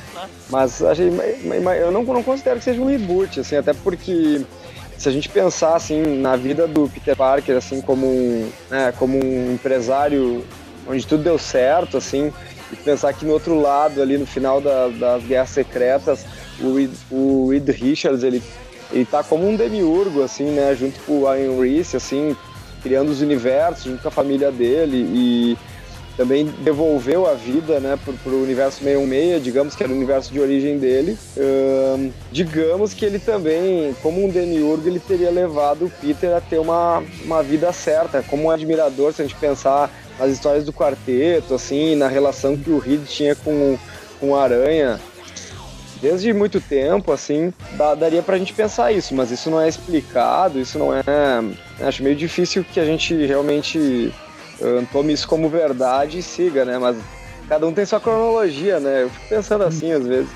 Mas 0.51 0.83
achei, 0.83 1.09
eu 1.81 1.91
não, 1.91 2.03
não 2.03 2.23
considero 2.23 2.59
que 2.59 2.65
seja 2.65 2.81
um 2.81 2.87
reboot, 2.87 3.41
assim, 3.41 3.57
até 3.57 3.73
porque 3.73 4.43
se 4.99 5.09
a 5.09 5.13
gente 5.13 5.29
pensar 5.29 5.77
assim 5.77 6.03
na 6.03 6.35
vida 6.35 6.67
do 6.67 6.89
Peter 6.89 7.17
Parker 7.17 7.57
assim 7.57 7.81
como 7.81 8.05
um, 8.07 8.51
né, 8.69 8.93
como 8.99 9.17
um 9.17 9.55
empresário 9.55 10.45
onde 10.87 11.07
tudo 11.07 11.23
deu 11.23 11.39
certo, 11.39 11.97
assim, 11.97 12.33
e 12.73 12.77
pensar 12.77 13.13
que 13.13 13.25
no 13.25 13.33
outro 13.33 13.61
lado 13.61 14.03
ali 14.03 14.19
no 14.19 14.27
final 14.27 14.61
da- 14.61 14.89
das 14.89 15.23
Guerras 15.23 15.51
Secretas 15.51 16.27
o 16.61 16.89
o 17.15 17.49
Reed 17.51 17.69
Richards 17.69 18.25
ele 18.25 18.43
ele 18.93 19.05
tá 19.05 19.23
como 19.23 19.49
um 19.49 19.57
demiurgo 19.57 20.23
assim, 20.23 20.47
né, 20.47 20.75
junto 20.79 20.99
com 21.01 21.23
o 21.23 21.35
Ian 21.35 21.61
Reese, 21.61 21.97
assim, 21.97 22.37
criando 22.83 23.11
os 23.11 23.21
universos 23.21 23.85
junto 23.85 24.03
com 24.03 24.09
a 24.09 24.13
família 24.13 24.51
dele 24.51 24.97
e 24.97 25.59
também 26.19 26.47
devolveu 26.65 27.29
a 27.29 27.35
vida 27.35 27.79
né, 27.79 27.97
pro, 28.05 28.13
pro 28.15 28.43
universo 28.43 28.79
616, 28.83 29.45
digamos 29.45 29.77
que 29.77 29.85
era 29.85 29.93
o 29.93 29.95
universo 29.95 30.33
de 30.33 30.41
origem 30.41 30.77
dele. 30.77 31.17
Ahn, 31.39 32.11
digamos 32.33 32.93
que 32.93 33.05
ele 33.05 33.21
também, 33.21 33.95
como 34.03 34.25
um 34.25 34.29
demiurgo, 34.29 34.89
ele 34.89 34.99
teria 34.99 35.31
levado 35.31 35.87
o 35.87 35.91
Peter 35.91 36.35
a 36.35 36.41
ter 36.41 36.59
uma, 36.59 37.05
uma 37.25 37.41
vida 37.41 37.73
certa, 37.73 38.21
como 38.21 38.45
um 38.45 38.51
admirador, 38.51 39.13
se 39.13 39.23
a 39.23 39.25
gente 39.25 39.37
pensar 39.37 39.93
nas 40.19 40.33
histórias 40.33 40.65
do 40.65 40.73
quarteto, 40.73 41.55
assim, 41.55 41.95
na 41.95 42.09
relação 42.09 42.57
que 42.57 42.69
o 42.69 42.79
Reed 42.79 43.05
tinha 43.07 43.37
com, 43.37 43.79
com 44.19 44.31
o 44.31 44.37
Aranha. 44.37 44.99
Desde 46.01 46.33
muito 46.33 46.61
tempo, 46.61 47.11
assim, 47.13 47.53
dá, 47.73 47.95
daria 47.95 48.23
pra 48.23 48.39
gente 48.39 48.53
pensar 48.53 48.93
isso, 48.93 49.15
mas 49.15 49.31
isso 49.33 49.51
não 49.51 49.61
é 49.61 49.69
explicado, 49.69 50.61
isso 50.61 50.79
não 50.79 50.95
é. 50.95 51.03
Acho 51.81 52.03
meio 52.05 52.15
difícil 52.15 52.65
que 52.65 52.79
a 52.79 52.85
gente 52.85 53.15
realmente 53.27 54.13
ah, 54.63 54.83
tome 54.93 55.13
isso 55.13 55.27
como 55.27 55.49
verdade 55.49 56.19
e 56.19 56.23
siga, 56.23 56.65
né? 56.65 56.79
Mas 56.79 56.97
cada 57.49 57.67
um 57.67 57.73
tem 57.73 57.85
sua 57.85 57.99
cronologia, 58.01 58.79
né? 58.79 59.03
Eu 59.03 59.11
fico 59.11 59.29
pensando 59.29 59.65
assim 59.65 59.91
às 59.93 60.07
vezes. 60.07 60.31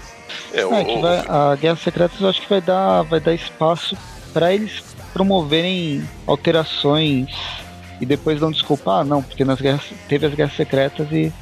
É, 0.53 0.65
o, 0.67 0.75
É, 0.75 0.85
que 0.85 0.99
o- 0.99 1.01
vai, 1.01 1.25
a 1.29 1.55
Guerra 1.57 1.77
Secretas 1.77 2.21
eu 2.21 2.29
acho 2.29 2.41
que 2.43 2.49
vai 2.49 2.61
dar, 2.61 3.03
vai 3.03 3.21
dar 3.21 3.33
espaço 3.35 3.97
para 4.33 4.53
eles 4.53 4.83
promoverem 5.13 6.03
alterações 6.27 7.29
e 8.01 8.07
depois 8.07 8.41
dão 8.41 8.51
desculpa, 8.51 8.91
ah 9.01 9.05
não, 9.05 9.23
porque 9.23 9.45
nas 9.45 9.61
guerras, 9.61 9.85
teve 10.09 10.27
as 10.27 10.35
Guerras 10.35 10.57
Secretas 10.57 11.07
e, 11.13 11.33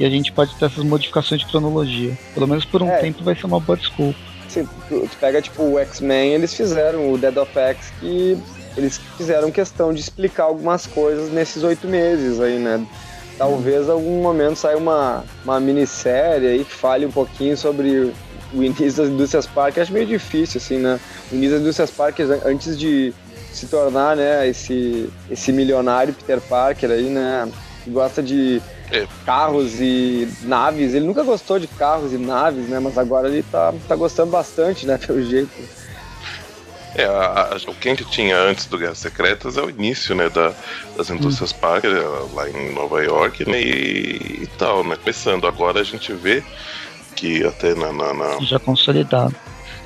e 0.00 0.04
a 0.06 0.10
gente 0.10 0.32
pode 0.32 0.54
ter 0.56 0.64
essas 0.64 0.82
modificações 0.82 1.42
de 1.42 1.46
cronologia. 1.46 2.16
Pelo 2.34 2.48
menos 2.48 2.64
por 2.64 2.82
um 2.82 2.88
É. 2.88 2.96
tempo 2.98 3.22
vai 3.22 3.36
ser 3.36 3.44
uma 3.46 3.60
boa 3.60 3.76
desculpa. 3.76 4.18
Assim, 4.46 4.66
tu, 4.88 5.06
tu 5.08 5.16
pega 5.20 5.40
tipo 5.42 5.62
o 5.62 5.78
X-Men, 5.78 6.32
eles 6.32 6.54
fizeram 6.54 7.12
o 7.12 7.18
Dead 7.18 7.36
of 7.36 7.56
X 7.56 7.92
que 8.00 8.36
eles 8.76 8.98
fizeram 9.16 9.50
questão 9.50 9.92
de 9.92 10.00
explicar 10.00 10.44
algumas 10.44 10.86
coisas 10.86 11.30
nesses 11.30 11.62
oito 11.62 11.86
meses 11.86 12.40
aí, 12.40 12.58
né? 12.58 12.84
Talvez 13.36 13.86
em 13.86 13.90
algum 13.90 14.22
momento 14.22 14.56
saia 14.56 14.76
uma, 14.76 15.24
uma 15.44 15.60
minissérie 15.60 16.48
aí 16.48 16.64
que 16.64 16.72
fale 16.72 17.04
um 17.06 17.10
pouquinho 17.10 17.56
sobre 17.56 18.12
o 18.52 18.62
início 18.62 19.02
das 19.02 19.08
indústrias 19.08 19.46
Parker. 19.46 19.82
Acho 19.82 19.92
meio 19.92 20.06
difícil, 20.06 20.58
assim, 20.58 20.78
né? 20.78 20.98
O 21.30 21.34
início 21.34 21.52
das 21.52 21.60
indústrias 21.62 21.90
Parker, 21.90 22.26
antes 22.44 22.78
de 22.78 23.12
se 23.52 23.66
tornar, 23.66 24.16
né, 24.16 24.48
esse, 24.48 25.08
esse 25.30 25.52
milionário 25.52 26.14
Peter 26.14 26.40
Parker 26.40 26.90
aí, 26.90 27.04
né? 27.04 27.50
Que 27.84 27.90
gosta 27.90 28.22
de 28.22 28.60
É. 28.92 29.06
carros 29.24 29.80
e 29.80 30.28
naves. 30.42 30.94
Ele 30.94 31.06
nunca 31.06 31.22
gostou 31.22 31.58
de 31.58 31.66
carros 31.66 32.12
e 32.12 32.18
naves, 32.18 32.68
né? 32.68 32.78
Mas 32.80 32.96
agora 32.98 33.28
ele 33.28 33.42
tá, 33.44 33.72
tá 33.88 33.94
gostando 33.96 34.30
bastante, 34.32 34.86
né? 34.86 34.98
Pelo 35.04 35.22
jeito. 35.22 35.50
É, 36.96 37.04
a- 37.04 37.50
a- 37.52 37.70
o 37.70 37.74
que 37.74 37.88
a 37.88 37.94
gente 37.94 38.04
tinha 38.10 38.36
antes 38.36 38.66
do 38.66 38.76
Guerras 38.76 38.98
Secretas 38.98 39.56
é 39.56 39.62
o 39.62 39.70
início, 39.70 40.12
né, 40.14 40.28
da, 40.28 40.52
das 40.96 41.08
indústrias 41.08 41.52
Parker, 41.52 41.92
eh, 41.92 42.34
lá 42.34 42.50
em 42.50 42.74
Nova 42.74 43.00
York, 43.00 43.48
né, 43.48 43.62
e, 43.62 44.40
e 44.42 44.48
tal, 44.58 44.82
né, 44.82 44.96
começando. 44.96 45.46
Agora 45.46 45.80
a 45.80 45.84
gente 45.84 46.12
vê 46.12 46.42
que 47.14 47.44
até 47.46 47.76
na, 47.76 47.92
na- 47.92 48.12
na- 48.12 48.40
Já 48.40 48.58
consolidado. 48.58 49.32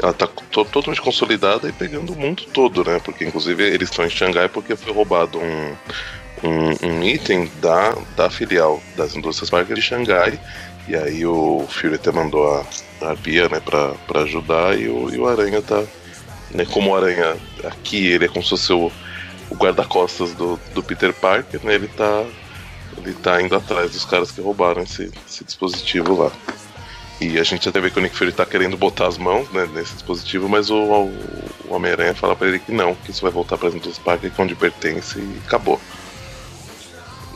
ela 0.02 0.14
tá 0.14 0.26
to- 0.26 0.64
totalmente 0.64 1.02
consolidada 1.02 1.68
e 1.68 1.72
pegando 1.72 2.14
o 2.14 2.16
mundo 2.16 2.42
todo, 2.54 2.82
né, 2.82 2.98
porque 3.04 3.26
inclusive 3.26 3.62
eles 3.62 3.90
estão 3.90 4.06
em 4.06 4.10
Xangai 4.10 4.48
porque 4.48 4.74
foi 4.74 4.92
roubado 4.94 5.38
um, 5.38 5.74
um, 6.44 6.88
um 6.88 7.02
item 7.02 7.50
da, 7.60 7.96
da 8.16 8.30
filial 8.30 8.80
das 8.96 9.16
indústrias 9.16 9.50
Parker 9.50 9.74
de 9.74 9.82
Xangai, 9.82 10.38
e 10.86 10.94
aí 10.94 11.24
o 11.24 11.66
Fury 11.68 11.94
até 11.94 12.12
mandou 12.12 12.46
a, 12.54 12.64
a 13.10 13.14
Bia, 13.14 13.48
né, 13.48 13.60
pra, 13.60 13.94
pra 14.06 14.20
ajudar, 14.22 14.78
e 14.78 14.88
o, 14.88 15.12
e 15.12 15.18
o 15.18 15.26
Aranha 15.26 15.62
tá 15.62 15.82
né, 16.50 16.64
como 16.70 16.90
o 16.90 16.96
Aranha 16.96 17.36
aqui, 17.64 18.06
ele 18.06 18.26
é 18.26 18.28
como 18.28 18.42
se 18.42 18.50
fosse 18.50 18.72
o, 18.72 18.92
o 19.50 19.54
guarda-costas 19.54 20.32
do, 20.34 20.58
do 20.74 20.82
Peter 20.82 21.12
Parker, 21.12 21.60
né, 21.64 21.74
ele 21.74 21.88
tá, 21.88 22.24
ele 22.98 23.14
tá 23.14 23.42
indo 23.42 23.56
atrás 23.56 23.90
dos 23.92 24.04
caras 24.04 24.30
que 24.30 24.40
roubaram 24.40 24.82
esse, 24.82 25.10
esse 25.26 25.44
dispositivo 25.44 26.22
lá. 26.22 26.30
E 27.20 27.38
a 27.38 27.44
gente 27.44 27.68
até 27.68 27.80
vê 27.80 27.90
que 27.90 27.98
o 27.98 28.02
Nick 28.02 28.16
Fury 28.16 28.32
tá 28.32 28.44
querendo 28.44 28.76
botar 28.76 29.06
as 29.06 29.16
mãos 29.16 29.48
né, 29.50 29.68
nesse 29.72 29.94
dispositivo, 29.94 30.48
mas 30.48 30.68
o, 30.68 30.76
o, 30.76 31.06
o 31.68 31.74
Homem-Aranha 31.74 32.14
fala 32.14 32.34
pra 32.34 32.48
ele 32.48 32.58
que 32.58 32.72
não, 32.72 32.94
que 32.94 33.12
isso 33.12 33.22
vai 33.22 33.30
voltar 33.30 33.56
para 33.56 33.70
dos 33.70 33.98
Parker, 33.98 34.30
que 34.30 34.40
é 34.40 34.44
onde 34.44 34.54
pertence 34.54 35.18
e 35.18 35.40
acabou. 35.46 35.80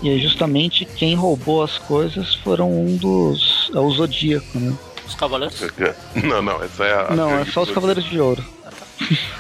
E 0.03 0.11
aí 0.11 0.21
justamente 0.21 0.85
quem 0.85 1.15
roubou 1.15 1.63
as 1.63 1.79
coisas 1.79 2.35
foram 2.37 2.71
um 2.71 2.97
dos. 2.97 3.71
É 3.75 3.79
o 3.79 3.91
Zodíaco, 3.91 4.59
né? 4.59 4.75
Os 5.07 5.15
Cavaleiros. 5.15 5.61
Não, 6.23 6.43
não, 6.43 6.63
essa 6.63 6.85
é 6.85 6.95
a. 6.95 7.15
Não, 7.15 7.39
é 7.39 7.45
só 7.47 7.63
os 7.63 7.71
Cavaleiros 7.71 8.05
de 8.05 8.21
Ouro. 8.21 8.45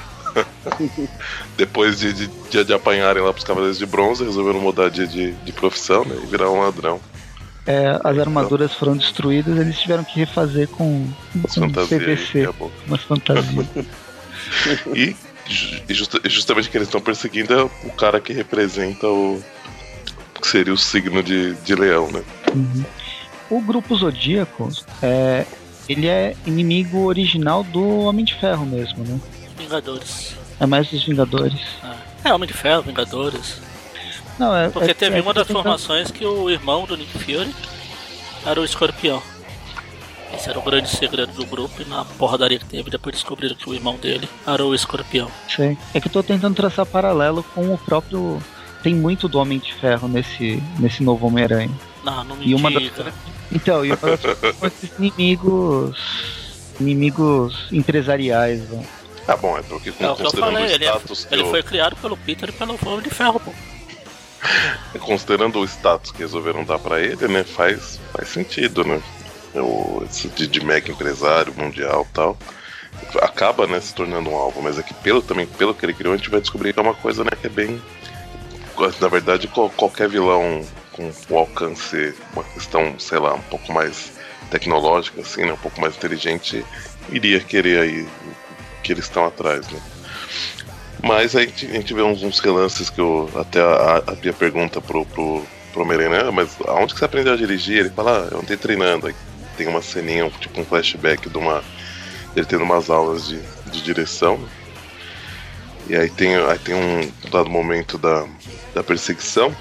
Depois 1.56 1.98
de, 1.98 2.12
de, 2.12 2.26
de, 2.26 2.64
de 2.64 2.72
apanharem 2.72 3.22
lá 3.22 3.32
pros 3.32 3.44
Cavaleiros 3.44 3.78
de 3.78 3.86
Bronze, 3.86 4.24
resolveram 4.24 4.60
mudar 4.60 4.88
de, 4.88 5.06
de, 5.06 5.32
de 5.32 5.52
profissão 5.52 6.04
né, 6.04 6.16
e 6.22 6.26
virar 6.26 6.50
um 6.50 6.60
ladrão. 6.60 7.00
É, 7.66 8.00
as 8.02 8.18
armaduras 8.18 8.72
foram 8.72 8.96
destruídas, 8.96 9.58
eles 9.58 9.78
tiveram 9.78 10.02
que 10.02 10.18
refazer 10.18 10.68
com, 10.68 11.06
com 11.32 11.48
fantasias 11.48 12.00
aí, 12.00 12.16
PVC, 12.16 12.42
acabou. 12.42 12.72
umas 12.86 13.02
fantasias. 13.02 13.66
E, 14.94 15.14
e 15.88 15.94
e 16.24 16.28
justamente 16.28 16.68
que 16.68 16.76
eles 16.76 16.88
estão 16.88 17.00
perseguindo 17.00 17.54
é 17.54 17.62
o 17.62 17.92
cara 17.96 18.20
que 18.20 18.32
representa 18.32 19.06
o. 19.06 19.42
que 20.40 20.46
seria 20.48 20.72
o 20.72 20.78
signo 20.78 21.22
de, 21.22 21.54
de 21.56 21.74
leão, 21.74 22.10
né? 22.10 22.22
Uhum. 22.54 22.84
O 23.50 23.60
grupo 23.60 23.96
Zodíaco, 23.96 24.68
é, 25.02 25.44
ele 25.88 26.06
é 26.06 26.34
inimigo 26.46 27.04
original 27.04 27.64
do 27.64 28.00
Homem 28.00 28.24
de 28.24 28.34
Ferro 28.34 28.66
mesmo, 28.66 29.04
né? 29.04 29.18
Vingadores. 29.56 30.36
É 30.60 30.66
mais 30.66 30.88
dos 30.90 31.04
Vingadores. 31.04 31.60
É, 32.24 32.32
Homem 32.32 32.46
de 32.46 32.54
Ferro, 32.54 32.82
Vingadores. 32.82 33.60
Não, 34.38 34.54
é, 34.56 34.68
Porque 34.68 34.90
é- 34.90 34.94
teve 34.94 35.18
é 35.18 35.22
uma 35.22 35.32
das 35.34 35.46
tentando- 35.46 35.62
formações 35.62 36.10
que 36.10 36.24
o 36.24 36.48
irmão 36.50 36.84
do 36.84 36.96
Nick 36.96 37.10
Fury 37.18 37.52
era 38.46 38.60
o 38.60 38.64
escorpião. 38.64 39.22
Esse 40.34 40.50
era 40.50 40.58
o 40.58 40.62
grande 40.62 40.88
segredo 40.90 41.32
do 41.32 41.46
grupo 41.46 41.80
e 41.80 41.84
na 41.86 42.04
porradaria 42.04 42.58
que 42.58 42.66
teve, 42.66 42.90
depois 42.90 43.14
descobriram 43.16 43.56
que 43.56 43.68
o 43.68 43.74
irmão 43.74 43.96
dele 43.96 44.28
era 44.46 44.62
o 44.64 44.74
escorpião. 44.74 45.30
Sei. 45.48 45.76
É 45.94 46.00
que 46.00 46.06
eu 46.08 46.12
tô 46.12 46.22
tentando 46.22 46.54
traçar 46.54 46.84
paralelo 46.84 47.42
com 47.54 47.72
o 47.72 47.78
próprio 47.78 48.40
tem 48.82 48.94
muito 48.94 49.28
do 49.28 49.38
Homem 49.38 49.58
de 49.58 49.72
Ferro 49.74 50.08
nesse, 50.08 50.62
nesse 50.78 51.02
novo 51.02 51.26
Homem-Aranha. 51.26 51.70
Não, 52.04 52.24
não 52.24 52.36
me 52.36 52.46
E 52.48 52.54
uma 52.54 52.70
diga. 52.70 53.04
das- 53.04 53.14
Então, 53.52 53.84
e 53.84 53.88
uma 53.90 53.96
das 53.96 54.20
esses 54.72 54.98
inimigos. 54.98 55.96
Inimigos 56.80 57.66
empresariais, 57.72 58.68
né? 58.70 58.84
Ah, 59.26 59.36
bom, 59.36 59.58
é 59.58 59.62
porque 59.62 59.88
É 59.88 59.92
que 59.92 59.98
considerando 60.06 60.52
falei, 60.52 60.64
o 60.64 60.70
ele, 60.74 60.84
é- 60.84 60.88
status 60.88 61.24
que 61.24 61.34
ele 61.34 61.44
foi 61.44 61.62
criado 61.62 61.96
pelo 61.96 62.16
Peter 62.16 62.48
e 62.48 62.52
pelo 62.52 62.78
Homem 62.86 63.00
de 63.02 63.10
Ferro, 63.10 63.40
pô. 63.40 63.52
Considerando 65.00 65.58
o 65.58 65.64
status 65.64 66.12
que 66.12 66.18
resolveram 66.18 66.64
dar 66.64 66.78
pra 66.78 67.00
ele, 67.00 67.26
né? 67.28 67.42
Faz, 67.44 67.98
faz 68.12 68.28
sentido, 68.28 68.84
né? 68.84 69.00
O, 69.54 70.04
esse 70.08 70.28
de, 70.28 70.46
de 70.46 70.64
mega 70.64 70.90
empresário 70.90 71.52
mundial 71.56 72.06
e 72.08 72.14
tal. 72.14 72.36
Acaba, 73.22 73.66
né, 73.66 73.80
se 73.80 73.94
tornando 73.94 74.28
um 74.30 74.36
alvo, 74.36 74.60
mas 74.62 74.78
aqui 74.78 74.92
pelo, 74.94 75.22
também 75.22 75.46
pelo 75.46 75.74
que 75.74 75.84
ele 75.84 75.94
criou, 75.94 76.14
a 76.14 76.16
gente 76.16 76.30
vai 76.30 76.40
descobrir 76.40 76.72
que 76.72 76.78
é 76.78 76.82
uma 76.82 76.94
coisa, 76.94 77.22
né, 77.24 77.30
que 77.40 77.46
é 77.46 77.50
bem. 77.50 77.80
Na 79.00 79.08
verdade, 79.08 79.48
qual- 79.48 79.70
qualquer 79.70 80.08
vilão 80.08 80.64
com 80.92 81.38
alcance, 81.38 82.14
uma 82.32 82.44
questão, 82.44 82.98
sei 82.98 83.18
lá, 83.18 83.34
um 83.34 83.42
pouco 83.42 83.72
mais 83.72 84.12
tecnológica, 84.50 85.20
assim, 85.20 85.44
né? 85.44 85.52
Um 85.52 85.56
pouco 85.58 85.80
mais 85.80 85.96
inteligente, 85.96 86.64
iria 87.10 87.40
querer 87.40 87.80
aí 87.80 88.08
que 88.82 88.92
eles 88.92 89.04
estão 89.04 89.24
atrás, 89.24 89.68
né? 89.68 89.80
Mas 91.02 91.36
aí 91.36 91.44
a 91.44 91.48
gente, 91.74 91.94
vê 91.94 92.02
uns, 92.02 92.22
uns 92.22 92.40
relances 92.40 92.90
que 92.90 93.00
eu, 93.00 93.30
até 93.36 93.60
a, 93.60 93.98
a 93.98 94.32
pergunta 94.32 94.80
pro, 94.80 95.04
pro, 95.06 95.44
pro 95.72 95.82
Homem-Aranha, 95.82 96.28
"Ah, 96.28 96.32
mas 96.32 96.56
aonde 96.66 96.92
que 96.92 96.98
você 96.98 97.04
aprendeu 97.04 97.32
a 97.32 97.36
dirigir? 97.36 97.78
Ele 97.78 97.90
fala, 97.90 98.24
ah, 98.26 98.34
eu 98.34 98.40
andei 98.40 98.56
treinando. 98.56 99.06
Aí 99.06 99.14
tem 99.56 99.68
uma 99.68 99.82
ceninha, 99.82 100.28
tipo 100.40 100.60
um 100.60 100.64
flashback 100.64 101.28
de 101.28 101.38
uma. 101.38 101.62
ele 102.34 102.46
tendo 102.46 102.64
umas 102.64 102.90
aulas 102.90 103.28
de, 103.28 103.40
de 103.70 103.82
direção. 103.82 104.38
E 105.88 105.96
aí 105.96 106.10
tem, 106.10 106.36
aí 106.36 106.58
tem 106.58 106.74
um 106.74 107.10
dado 107.30 107.48
momento 107.48 107.96
da, 107.96 108.26
da 108.74 108.82
perseguição, 108.84 109.54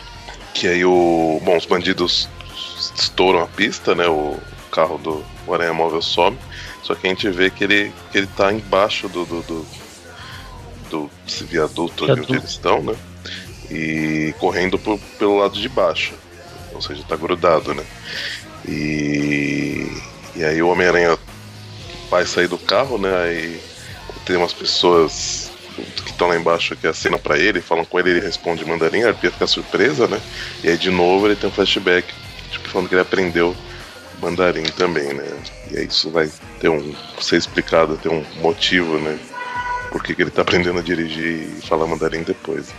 que 0.54 0.68
aí 0.68 0.84
o. 0.84 1.42
Bom, 1.44 1.56
os 1.56 1.66
bandidos 1.66 2.28
estouram 2.96 3.42
a 3.42 3.48
pista, 3.48 3.96
né? 3.96 4.08
O 4.08 4.38
carro 4.72 4.98
do 4.98 5.24
o 5.46 5.54
Aranha 5.54 5.74
Móvel 5.74 6.02
some. 6.02 6.38
Só 6.84 6.94
que 6.96 7.08
a 7.08 7.10
gente 7.10 7.30
vê 7.30 7.50
que 7.50 7.64
ele, 7.64 7.92
que 8.12 8.18
ele 8.18 8.28
tá 8.28 8.52
embaixo 8.52 9.08
do, 9.10 9.26
do, 9.26 9.42
do, 9.42 9.66
do 10.90 11.12
desse 11.26 11.44
viaduto 11.44 12.06
ali 12.06 12.22
onde 12.22 12.34
eles 12.36 12.52
estão, 12.52 12.84
né? 12.84 12.96
E 13.70 14.34
correndo 14.40 14.78
por- 14.78 15.00
pelo 15.18 15.38
lado 15.40 15.60
de 15.60 15.68
baixo. 15.70 16.14
Ou 16.74 16.82
seja, 16.82 17.04
tá 17.08 17.16
grudado, 17.16 17.74
né? 17.74 17.84
E, 18.68 19.88
e 20.36 20.44
aí 20.44 20.62
o 20.62 20.68
Homem-Aranha 20.70 21.18
vai 22.10 22.26
sair 22.26 22.48
do 22.48 22.58
carro, 22.58 22.98
né? 22.98 23.14
Aí 23.24 23.62
tem 24.26 24.36
umas 24.36 24.54
pessoas 24.54 25.47
que 25.82 26.12
estão 26.12 26.28
lá 26.28 26.36
embaixo 26.36 26.76
que 26.76 26.88
acenam 26.88 27.20
pra 27.20 27.38
ele, 27.38 27.62
falam 27.62 27.86
com 27.86 28.00
ele, 28.00 28.12
ele 28.12 28.20
responde 28.20 28.66
mandarim, 28.66 29.04
a 29.04 29.10
Arpia 29.10 29.32
fica 29.32 29.48
surpresa, 29.48 30.08
né? 30.08 30.20
E 30.64 30.70
aí 30.70 30.78
de 30.78 30.90
novo 30.90 31.28
ele 31.28 31.36
tem 31.36 31.50
um 31.50 31.54
flashback, 31.54 32.08
tipo, 32.52 32.68
falando 32.70 32.88
que 32.88 32.96
ele 32.96 33.02
aprendeu 33.02 33.56
mandarim 34.22 34.64
também, 34.64 35.14
né? 35.14 35.26
E 35.72 35.78
aí 35.78 35.86
isso 35.86 36.10
vai 36.10 36.30
ter 36.60 36.70
um. 36.70 36.94
ser 37.20 37.38
explicado, 37.38 37.98
ter 37.98 38.10
um 38.10 38.24
motivo, 38.42 38.98
né? 39.00 39.18
Por 39.92 40.04
que, 40.04 40.14
que 40.14 40.22
ele 40.22 40.32
tá 40.32 40.42
aprendendo 40.42 40.80
a 40.80 40.82
dirigir 40.82 41.50
e 41.58 41.62
falar 41.62 41.88
mandarim 41.88 42.24
depois. 42.24 42.74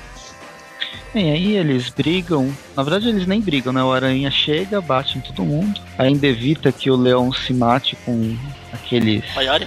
Bem, 1.13 1.33
aí 1.33 1.57
eles 1.57 1.89
brigam. 1.89 2.55
Na 2.77 2.83
verdade, 2.83 3.09
eles 3.09 3.27
nem 3.27 3.41
brigam, 3.41 3.73
né? 3.73 3.83
O 3.83 3.93
Aranha 3.93 4.31
chega, 4.31 4.81
bate 4.81 5.17
em 5.17 5.21
todo 5.21 5.43
mundo. 5.43 5.81
Ainda 5.97 6.27
evita 6.27 6.71
que 6.71 6.91
o 6.91 6.97
leão 6.97 7.33
se 7.33 7.53
mate 7.55 7.97
com 8.05 8.37
aqueles 8.73 9.25
Maiari? 9.35 9.67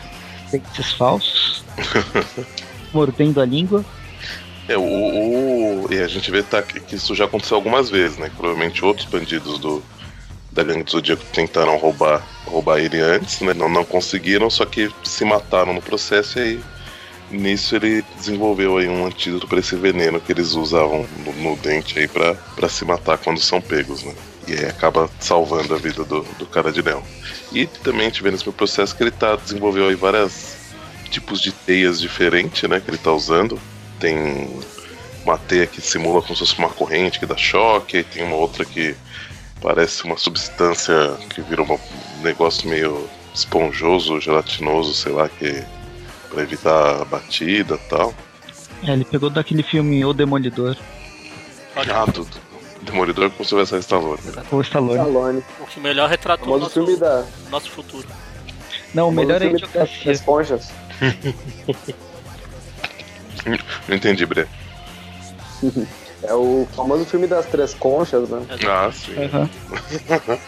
dentes 0.52 0.92
falsos. 0.94 1.64
mordendo 2.94 3.42
a 3.42 3.46
língua. 3.46 3.84
É, 4.68 4.78
o, 4.78 4.82
o- 4.82 5.88
e 5.92 6.00
a 6.00 6.08
gente 6.08 6.30
vê 6.32 6.44
tá, 6.44 6.62
que 6.62 6.96
isso 6.96 7.14
já 7.16 7.26
aconteceu 7.26 7.56
algumas 7.58 7.90
vezes, 7.90 8.18
né? 8.18 8.32
Provavelmente 8.38 8.84
outros 8.86 9.08
bandidos 9.08 9.60
do, 9.60 9.84
da 10.52 10.64
gangue 10.64 10.84
do 10.84 10.92
Zodíaco 10.92 11.24
tentaram 11.34 11.78
roubar, 11.78 12.26
roubar 12.46 12.80
ele 12.80 13.00
antes, 13.00 13.40
né? 13.42 13.54
Não, 13.54 13.70
não 13.70 13.84
conseguiram, 13.84 14.50
só 14.50 14.66
que 14.66 14.90
se 15.04 15.26
mataram 15.26 15.74
no 15.74 15.82
processo 15.82 16.40
e 16.40 16.42
aí 16.42 16.60
nisso 17.32 17.76
ele 17.76 18.04
desenvolveu 18.18 18.78
aí 18.78 18.88
um 18.90 19.06
antídoto 19.06 19.48
para 19.48 19.60
esse 19.60 19.76
veneno 19.76 20.20
que 20.20 20.32
eles 20.34 20.54
usavam 20.54 21.08
no, 21.26 21.32
no 21.34 21.56
dente 21.58 21.98
aí 21.98 22.08
pra 22.08 22.36
se 22.70 22.84
matar 22.84 23.18
quando 23.18 23.40
são 23.40 23.62
pegos, 23.62 24.04
né? 24.04 24.14
E 24.48 24.54
aí 24.54 24.66
acaba 24.66 25.10
salvando 25.20 25.74
a 25.74 25.78
vida 25.78 26.04
do, 26.04 26.22
do 26.38 26.46
cara 26.46 26.72
de 26.72 26.82
leão. 26.82 27.02
E 27.54 27.66
também 27.68 28.10
vê 28.10 28.32
nesse 28.32 28.50
processo 28.52 28.96
que 28.96 29.04
ele 29.04 29.12
tá 29.12 29.36
desenvolveu 29.36 29.88
aí 29.88 29.96
várias 29.96 30.61
tipos 31.12 31.40
de 31.42 31.52
teias 31.52 32.00
diferentes, 32.02 32.68
né? 32.70 32.80
Que 32.80 32.90
ele 32.90 32.98
tá 32.98 33.12
usando. 33.12 33.60
Tem 34.00 34.50
uma 35.24 35.38
teia 35.38 35.68
que 35.68 35.80
simula 35.82 36.22
como 36.22 36.34
se 36.36 36.40
fosse 36.40 36.58
uma 36.58 36.70
corrente 36.70 37.20
que 37.20 37.26
dá 37.26 37.38
choque, 37.38 37.98
aí 37.98 38.04
tem 38.04 38.24
uma 38.24 38.36
outra 38.36 38.66
que 38.66 38.96
parece 39.62 40.04
uma 40.04 40.18
substância 40.18 41.16
que 41.30 41.42
vira 41.42 41.62
um 41.62 41.78
negócio 42.24 42.68
meio 42.68 43.08
esponjoso, 43.34 44.20
gelatinoso, 44.20 44.94
sei 44.96 45.12
lá, 45.12 45.30
que 45.30 45.64
para 46.30 46.42
evitar 46.42 47.02
a 47.02 47.06
batida 47.06 47.76
e 47.76 47.90
tal. 47.90 48.14
É, 48.84 48.92
ele 48.94 49.06
pegou 49.06 49.30
daquele 49.30 49.62
filme 49.62 50.04
O 50.04 50.14
Demolidor, 50.14 50.76
Ah, 51.76 52.06
tudo. 52.12 52.30
Demolidor 52.82 53.30
com 53.30 53.44
Sylvester 53.44 53.78
Stallone. 53.80 54.20
ou 54.52 54.62
Stallone. 54.62 54.98
Stallone. 54.98 55.44
O 55.60 55.66
que 55.68 55.80
melhor 55.80 56.08
O 56.08 56.10
retratou 56.10 56.56
o 56.56 56.58
nosso, 56.58 56.74
filme 56.74 56.96
da. 56.98 57.24
nosso 57.52 57.70
futuro. 57.70 58.08
Não, 58.94 59.10
o 59.10 59.12
famoso 59.12 59.28
melhor 59.28 59.42
é 59.42 59.46
a 59.46 59.52
Idiocracia. 59.52 60.12
Esponjas. 60.12 60.72
Não 63.88 63.96
entendi, 63.96 64.26
Bre. 64.26 64.48
É 66.24 66.36
o 66.36 66.68
famoso 66.76 67.04
filme 67.06 67.26
das 67.26 67.48
três 67.48 67.74
conchas, 67.74 68.30
né? 68.30 68.46
Ah, 68.70 68.92
sim. 68.92 69.16
Aham. 69.18 69.50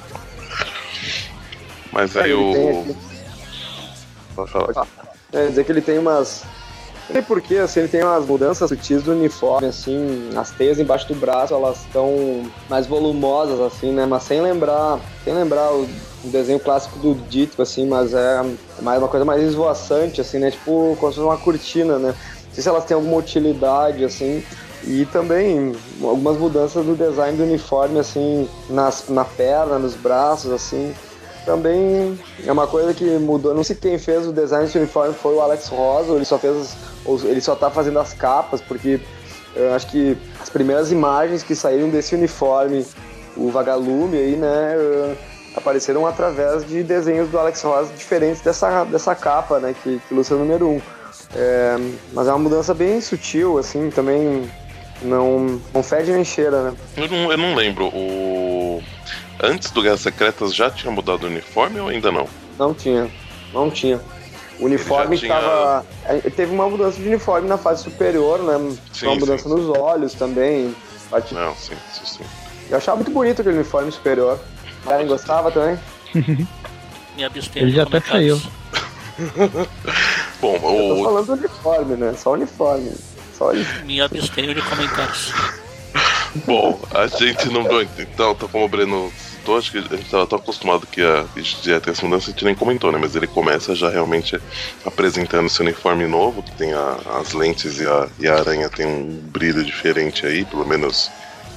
Mas 1.91 2.15
aí 2.15 2.31
o. 2.31 2.85
Pode 4.35 4.51
falar. 4.51 4.87
É, 5.31 5.47
dizer 5.47 5.65
que 5.65 5.71
ele 5.71 5.81
tem 5.81 5.97
umas. 5.97 6.43
Não 7.09 7.15
sei 7.15 7.21
porquê, 7.21 7.57
assim, 7.57 7.81
ele 7.81 7.89
tem 7.89 8.01
umas 8.01 8.25
mudanças 8.25 8.69
sutis 8.69 9.03
do 9.03 9.11
uniforme, 9.11 9.67
assim, 9.67 10.29
as 10.35 10.51
teias 10.51 10.79
embaixo 10.79 11.07
do 11.07 11.15
braço, 11.15 11.53
elas 11.53 11.81
estão 11.81 12.49
mais 12.69 12.87
volumosas, 12.87 13.59
assim, 13.59 13.91
né? 13.91 14.05
Mas 14.05 14.23
sem 14.23 14.41
lembrar, 14.41 14.99
sem 15.23 15.33
lembrar 15.33 15.73
o, 15.73 15.87
desenho 16.23 16.59
clássico 16.59 16.97
do 16.99 17.15
Dito, 17.27 17.61
assim, 17.61 17.85
mas 17.85 18.13
é 18.13 18.41
mais 18.81 18.99
uma 18.99 19.09
coisa 19.09 19.25
mais 19.25 19.43
esvoaçante, 19.43 20.21
assim, 20.21 20.39
né? 20.39 20.51
Tipo, 20.51 20.95
como 20.97 21.11
se 21.11 21.17
fosse 21.17 21.19
uma 21.19 21.37
cortina, 21.37 21.99
né? 21.99 22.15
Não 22.45 22.53
sei 22.53 22.63
se 22.63 22.69
elas 22.69 22.85
têm 22.85 22.95
alguma 22.95 23.17
utilidade, 23.17 24.05
assim. 24.05 24.41
E 24.85 25.05
também 25.07 25.73
algumas 26.01 26.37
mudanças 26.37 26.85
no 26.85 26.95
design 26.95 27.37
do 27.37 27.43
uniforme, 27.43 27.99
assim, 27.99 28.47
nas, 28.69 29.09
na 29.09 29.25
perna, 29.25 29.77
nos 29.77 29.95
braços, 29.95 30.51
assim. 30.51 30.93
Também 31.45 32.17
é 32.45 32.51
uma 32.51 32.67
coisa 32.67 32.93
que 32.93 33.05
mudou. 33.17 33.53
Não 33.53 33.63
sei 33.63 33.75
quem 33.75 33.97
fez 33.97 34.25
o 34.25 34.31
design 34.31 34.65
desse 34.65 34.77
uniforme 34.77 35.13
foi 35.13 35.33
o 35.35 35.41
Alex 35.41 35.67
Rosa, 35.67 36.13
ele 36.13 36.25
só 36.25 36.37
fez. 36.37 36.75
Ou 37.05 37.19
ele 37.25 37.41
só 37.41 37.55
tá 37.55 37.69
fazendo 37.69 37.99
as 37.99 38.13
capas, 38.13 38.61
porque 38.61 38.99
eu 39.55 39.73
acho 39.73 39.87
que 39.87 40.17
as 40.41 40.49
primeiras 40.49 40.91
imagens 40.91 41.43
que 41.43 41.55
saíram 41.55 41.89
desse 41.89 42.15
uniforme, 42.15 42.85
o 43.35 43.49
vagalume 43.49 44.17
aí, 44.17 44.35
né, 44.35 44.75
eh, 44.75 45.15
apareceram 45.55 46.07
através 46.07 46.65
de 46.65 46.81
desenhos 46.81 47.29
do 47.29 47.37
Alex 47.37 47.61
Rosa 47.61 47.93
diferentes 47.93 48.41
dessa, 48.41 48.83
dessa 48.85 49.13
capa, 49.13 49.59
né, 49.59 49.75
que, 49.83 50.01
que 50.07 50.13
o 50.13 50.37
número 50.37 50.67
1. 50.67 50.71
Um. 50.71 50.81
É, 51.35 51.77
mas 52.11 52.27
é 52.27 52.31
uma 52.31 52.39
mudança 52.39 52.73
bem 52.73 53.01
sutil, 53.01 53.57
assim, 53.57 53.89
também 53.89 54.49
não, 55.01 55.59
não 55.73 55.83
fede 55.83 56.11
nem 56.11 56.23
cheira, 56.23 56.71
né? 56.71 56.77
Eu 56.97 57.07
não, 57.07 57.31
eu 57.31 57.37
não 57.37 57.55
lembro. 57.55 57.87
O. 57.87 58.52
Antes 59.43 59.71
do 59.71 59.81
Guerras 59.81 59.99
Secretas 59.99 60.55
já 60.55 60.71
tinha 60.71 60.89
mudado 60.89 61.23
o 61.25 61.27
uniforme 61.27 61.77
ou 61.79 61.89
ainda 61.89 62.09
não? 62.13 62.25
Não 62.57 62.73
tinha, 62.73 63.11
não 63.53 63.69
tinha. 63.69 63.99
O 64.57 64.65
uniforme 64.65 65.17
já 65.17 65.27
tinha- 65.27 65.37
estava. 65.37 65.85
é, 66.05 66.17
Teve 66.29 66.53
uma 66.53 66.69
mudança 66.69 66.97
de 66.97 67.05
uniforme 67.07 67.49
na 67.49 67.57
fase 67.57 67.83
superior, 67.83 68.39
né? 68.41 68.77
Sim, 68.93 69.07
uma 69.07 69.15
mudança 69.15 69.43
sim, 69.43 69.49
nos 69.49 69.67
olhos 69.77 70.13
também. 70.13 70.73
Parte- 71.09 71.33
Não, 71.33 71.53
sim, 71.55 71.75
sim, 71.93 72.05
sim. 72.05 72.23
Eu 72.69 72.77
achava 72.77 72.95
muito 72.97 73.11
bonito 73.11 73.41
aquele 73.41 73.57
uniforme 73.57 73.91
superior. 73.91 74.39
A 74.85 74.89
Karen 74.89 75.07
gostava 75.07 75.51
também? 75.51 75.77
Me 77.17 77.23
abstenho 77.25 77.63
Ele 77.65 77.71
de 77.71 77.77
já 77.77 77.83
até 77.83 77.99
comentários. 77.99 78.47
Bom, 80.41 80.55
Eu 80.55 80.59
tô 80.61 81.01
o, 81.01 81.03
falando 81.03 81.25
do 81.27 81.33
uniforme, 81.33 81.95
né? 81.95 82.13
Só 82.17 82.31
uniforme. 82.33 82.91
Só 83.37 83.49
uniforme. 83.49 83.83
Me 83.85 84.01
abstenho 84.01 84.55
de 84.55 84.61
comentários. 84.61 85.33
bom, 86.47 86.79
a 86.93 87.05
gente 87.07 87.49
não. 87.49 87.63
Então, 87.99 88.33
tá 88.33 88.47
como 88.47 88.65
o 88.65 88.67
Breno 88.67 89.11
citou, 89.43 89.57
acho 89.57 89.71
que 89.71 89.77
a 89.77 89.81
gente 89.81 90.09
tava 90.09 90.25
tão 90.25 90.39
acostumado 90.39 90.87
que 90.87 91.01
a, 91.01 91.25
que 91.33 91.43
já 91.43 91.79
tem 91.79 91.91
essa 91.91 92.05
mudança, 92.05 92.29
a 92.29 92.31
gente 92.31 92.45
nem 92.45 92.55
comentou, 92.55 92.91
né? 92.91 92.97
Mas 92.99 93.15
ele 93.15 93.27
começa 93.27 93.75
já 93.75 93.89
realmente 93.89 94.39
apresentando 94.85 95.47
esse 95.47 95.61
uniforme 95.61 96.07
novo, 96.07 96.41
que 96.41 96.51
tem 96.53 96.73
a- 96.73 96.97
as 97.19 97.33
lentes 97.33 97.79
e 97.79 97.85
a, 97.85 98.07
e 98.19 98.27
a 98.27 98.35
aranha 98.35 98.69
tem 98.69 98.85
um 98.85 99.19
brilho 99.31 99.63
diferente 99.63 100.25
aí, 100.25 100.45
pelo 100.45 100.65
menos 100.65 101.11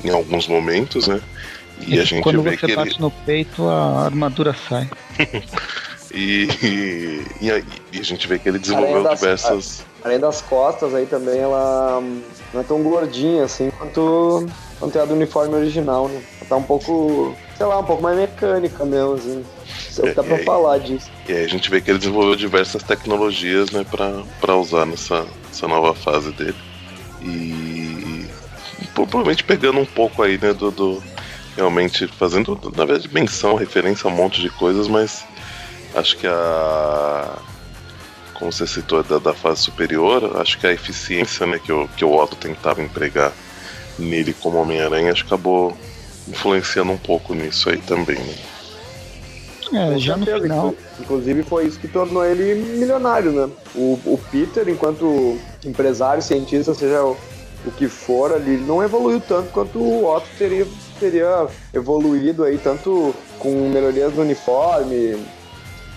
em 0.05 0.11
alguns 0.11 0.49
momentos, 0.49 1.07
né? 1.07 1.21
E 1.87 1.99
a 1.99 2.05
gente 2.05 2.23
Quando 2.23 2.43
vê 2.43 2.51
você 2.51 2.57
que 2.57 2.65
ele. 2.67 2.77
bate 2.77 3.01
no 3.01 3.11
peito, 3.11 3.69
a 3.69 4.07
armadura 4.07 4.55
sai. 4.69 4.89
E, 6.15 6.49
e, 6.63 7.27
e, 7.43 7.51
a, 7.51 7.59
e, 7.93 8.01
a 8.01 8.03
gente 8.03 8.27
vê 8.27 8.39
que 8.39 8.49
ele 8.49 8.59
desenvolveu 8.59 9.03
das, 9.03 9.21
diversas. 9.21 9.85
Além 10.03 10.19
das 10.19 10.41
costas 10.41 10.95
aí 10.95 11.05
também, 11.05 11.41
ela 11.41 12.01
não 12.55 12.61
é 12.61 12.65
tão 12.65 12.83
gordinha 12.83 13.45
assim 13.45 13.71
quanto, 13.71 14.47
quanto 14.79 14.97
é 14.97 15.03
a 15.03 15.05
do 15.05 15.13
uniforme 15.13 15.55
original, 15.57 16.09
né? 16.09 16.23
Ela 16.41 16.49
tá 16.49 16.57
um 16.57 16.63
pouco, 16.63 17.37
sei 17.57 17.67
lá, 17.67 17.79
um 17.79 17.85
pouco 17.85 18.03
mais 18.03 18.17
mecânica 18.17 18.85
mesmo, 18.85 19.15
assim. 19.15 19.45
É, 20.03 20.13
dá 20.13 20.23
pra 20.23 20.39
falar 20.45 20.79
disso. 20.79 21.11
E 21.27 21.33
aí 21.33 21.45
a 21.45 21.49
gente 21.49 21.71
vê 21.71 21.81
que 21.81 21.91
ele 21.91 21.99
desenvolveu 21.99 22.37
diversas 22.37 22.83
tecnologias, 22.83 23.71
né, 23.71 23.85
pra, 23.91 24.23
pra 24.41 24.57
usar 24.57 24.85
nessa, 24.85 25.27
nessa 25.49 25.67
nova 25.67 25.95
fase 25.95 26.33
dele. 26.33 26.57
E 27.23 28.27
provavelmente 28.95 29.45
pegando 29.45 29.79
um 29.79 29.87
pouco 29.87 30.23
aí, 30.23 30.39
né, 30.39 30.53
do, 30.53 30.71
do 30.71 31.03
realmente 31.57 32.07
fazendo, 32.07 32.59
na 32.77 32.85
verdade, 32.85 33.13
menção, 33.13 33.55
referência 33.55 34.09
a 34.09 34.13
um 34.13 34.17
monte 34.17 34.41
de 34.41 34.51
coisas, 34.51 34.87
mas 34.89 35.25
acho 35.95 36.17
que 36.19 36.27
a 36.27 37.39
como 38.35 38.53
você 38.53 38.67
citou 38.67 39.03
da, 39.03 39.19
da 39.19 39.33
fase 39.33 39.63
superior, 39.63 40.39
acho 40.39 40.59
que 40.59 40.67
a 40.67 40.73
eficiência 40.73 41.47
né, 41.47 41.59
que, 41.59 41.73
o, 41.73 41.89
que 41.89 42.05
o 42.05 42.15
Otto 42.15 42.37
tentava 42.37 42.83
empregar 42.83 43.33
nele 43.99 44.35
como 44.35 44.59
Homem-Aranha, 44.59 45.11
acho 45.11 45.25
que 45.25 45.33
acabou 45.33 45.75
influenciando 46.29 46.93
um 46.93 46.99
pouco 46.99 47.35
nisso 47.35 47.71
aí 47.71 47.79
também, 47.79 48.19
né? 48.19 48.35
É, 49.73 49.99
já 49.99 50.17
no 50.17 50.25
final. 50.25 50.75
Inclusive 51.01 51.43
foi 51.43 51.67
isso 51.67 51.79
que 51.79 51.89
tornou 51.89 52.25
ele 52.25 52.55
milionário, 52.55 53.33
né? 53.33 53.51
O, 53.75 53.99
o 54.05 54.21
Peter, 54.31 54.69
enquanto 54.69 55.39
empresário, 55.65 56.23
cientista, 56.23 56.73
seja 56.73 57.03
o, 57.03 57.17
o 57.65 57.71
que 57.73 57.89
for 57.89 58.33
ali, 58.33 58.57
não 58.57 58.83
evoluiu 58.83 59.21
tanto 59.21 59.51
quanto 59.51 59.79
o 59.79 60.07
Otto 60.07 60.29
teria, 60.39 60.67
teria 61.01 61.49
evoluído 61.75 62.45
aí, 62.45 62.59
tanto 62.59 63.15
com 63.39 63.69
melhorias 63.69 64.15
no 64.15 64.23
uniforme, 64.23 65.17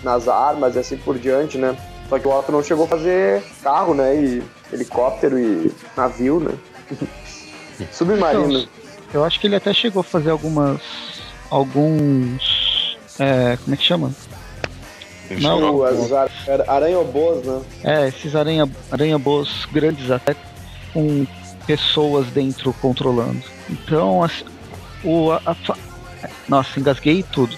nas 0.02 0.26
armas 0.26 0.74
e 0.74 0.80
assim 0.80 0.96
por 0.96 1.18
diante, 1.18 1.56
né? 1.56 1.76
Só 2.08 2.18
que 2.18 2.26
o 2.26 2.36
Otto 2.36 2.50
não 2.50 2.62
chegou 2.62 2.86
a 2.86 2.88
fazer 2.88 3.42
carro, 3.62 3.94
né? 3.94 4.16
E 4.16 4.42
helicóptero 4.72 5.38
e 5.38 5.72
navio, 5.96 6.40
né? 6.40 6.52
Submarino. 7.92 8.58
Então, 8.58 8.79
eu 9.12 9.24
acho 9.24 9.40
que 9.40 9.46
ele 9.46 9.56
até 9.56 9.72
chegou 9.72 10.00
a 10.00 10.04
fazer 10.04 10.30
algumas. 10.30 10.80
alguns. 11.50 12.96
É, 13.18 13.56
como 13.62 13.74
é 13.74 13.76
que 13.76 13.84
chama? 13.84 14.12
Não, 15.40 15.84
as 15.84 16.12
ar 16.12 16.30
aranhobos, 16.66 17.44
né? 17.44 17.60
É, 17.84 18.08
esses 18.08 18.34
aranha, 18.34 18.68
aranhobos 18.90 19.66
grandes 19.70 20.10
até 20.10 20.34
com 20.92 21.24
pessoas 21.66 22.26
dentro 22.28 22.72
controlando. 22.80 23.42
Então, 23.68 24.24
assim, 24.24 24.44
o, 25.04 25.30
a, 25.30 25.40
a, 25.46 25.76
nossa, 26.48 26.80
engasguei 26.80 27.22
tudo 27.22 27.56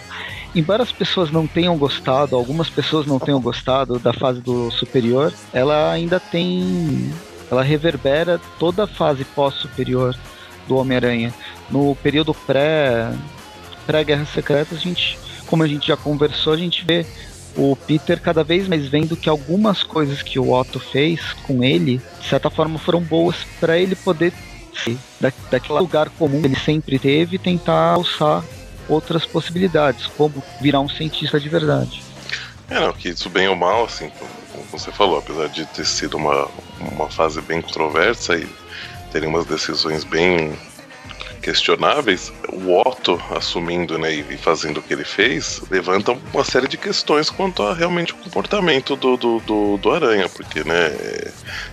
embora 0.54 0.82
as 0.82 0.92
pessoas 0.92 1.30
não 1.30 1.46
tenham 1.46 1.76
gostado, 1.76 2.36
algumas 2.36 2.68
pessoas 2.68 3.06
não 3.06 3.18
tenham 3.18 3.40
gostado 3.40 3.98
da 3.98 4.12
fase 4.12 4.40
do 4.40 4.70
superior, 4.70 5.32
ela 5.52 5.90
ainda 5.90 6.20
tem. 6.20 7.12
Ela 7.50 7.62
reverbera 7.62 8.40
toda 8.58 8.84
a 8.84 8.86
fase 8.86 9.24
pós-superior 9.24 10.16
do 10.66 10.76
Homem-Aranha. 10.76 11.34
No 11.70 11.96
período 11.96 12.34
pré. 12.34 13.12
pré-Guerra 13.86 14.26
Secreta, 14.26 14.74
a 14.74 14.78
gente, 14.78 15.18
como 15.46 15.62
a 15.62 15.68
gente 15.68 15.88
já 15.88 15.96
conversou, 15.96 16.52
a 16.52 16.56
gente 16.56 16.84
vê 16.84 17.06
o 17.56 17.76
Peter 17.76 18.20
cada 18.20 18.42
vez 18.42 18.66
mais 18.66 18.86
vendo 18.86 19.16
que 19.16 19.28
algumas 19.28 19.82
coisas 19.82 20.22
que 20.22 20.38
o 20.38 20.52
Otto 20.52 20.80
fez 20.80 21.20
com 21.46 21.62
ele, 21.62 22.00
de 22.20 22.28
certa 22.28 22.48
forma, 22.48 22.78
foram 22.78 23.00
boas 23.00 23.36
para 23.60 23.78
ele 23.78 23.94
poder 23.94 24.32
sair 24.72 24.98
daquele 25.50 25.78
lugar 25.78 26.08
comum 26.10 26.40
que 26.40 26.46
ele 26.46 26.58
sempre 26.58 26.98
teve 26.98 27.36
e 27.36 27.38
tentar 27.38 27.92
alçar 27.92 28.42
outras 28.88 29.24
possibilidades, 29.24 30.06
como 30.06 30.42
virar 30.60 30.80
um 30.80 30.88
cientista 30.88 31.38
de 31.38 31.48
verdade. 31.48 32.02
É, 32.68 32.80
não, 32.80 32.92
que 32.92 33.10
isso 33.10 33.28
bem 33.28 33.48
ou 33.48 33.56
mal, 33.56 33.84
assim, 33.84 34.10
como 34.52 34.64
você 34.70 34.90
falou, 34.90 35.18
apesar 35.18 35.48
de 35.48 35.66
ter 35.66 35.84
sido 35.84 36.16
uma, 36.16 36.48
uma 36.80 37.08
fase 37.08 37.40
bem 37.42 37.60
controversa 37.60 38.36
e 38.36 38.48
terem 39.12 39.28
umas 39.28 39.44
decisões 39.44 40.04
bem 40.04 40.54
questionáveis, 41.42 42.32
o 42.52 42.78
Otto 42.78 43.20
assumindo 43.30 43.98
né, 43.98 44.14
e 44.14 44.36
fazendo 44.38 44.78
o 44.78 44.82
que 44.82 44.94
ele 44.94 45.04
fez, 45.04 45.60
levanta 45.70 46.16
uma 46.32 46.44
série 46.44 46.68
de 46.68 46.76
questões 46.78 47.28
quanto 47.28 47.62
a 47.62 47.74
realmente 47.74 48.12
o 48.12 48.16
comportamento 48.16 48.94
do, 48.96 49.16
do, 49.16 49.40
do, 49.40 49.76
do 49.76 49.90
Aranha, 49.90 50.28
porque 50.28 50.62
né, 50.64 50.96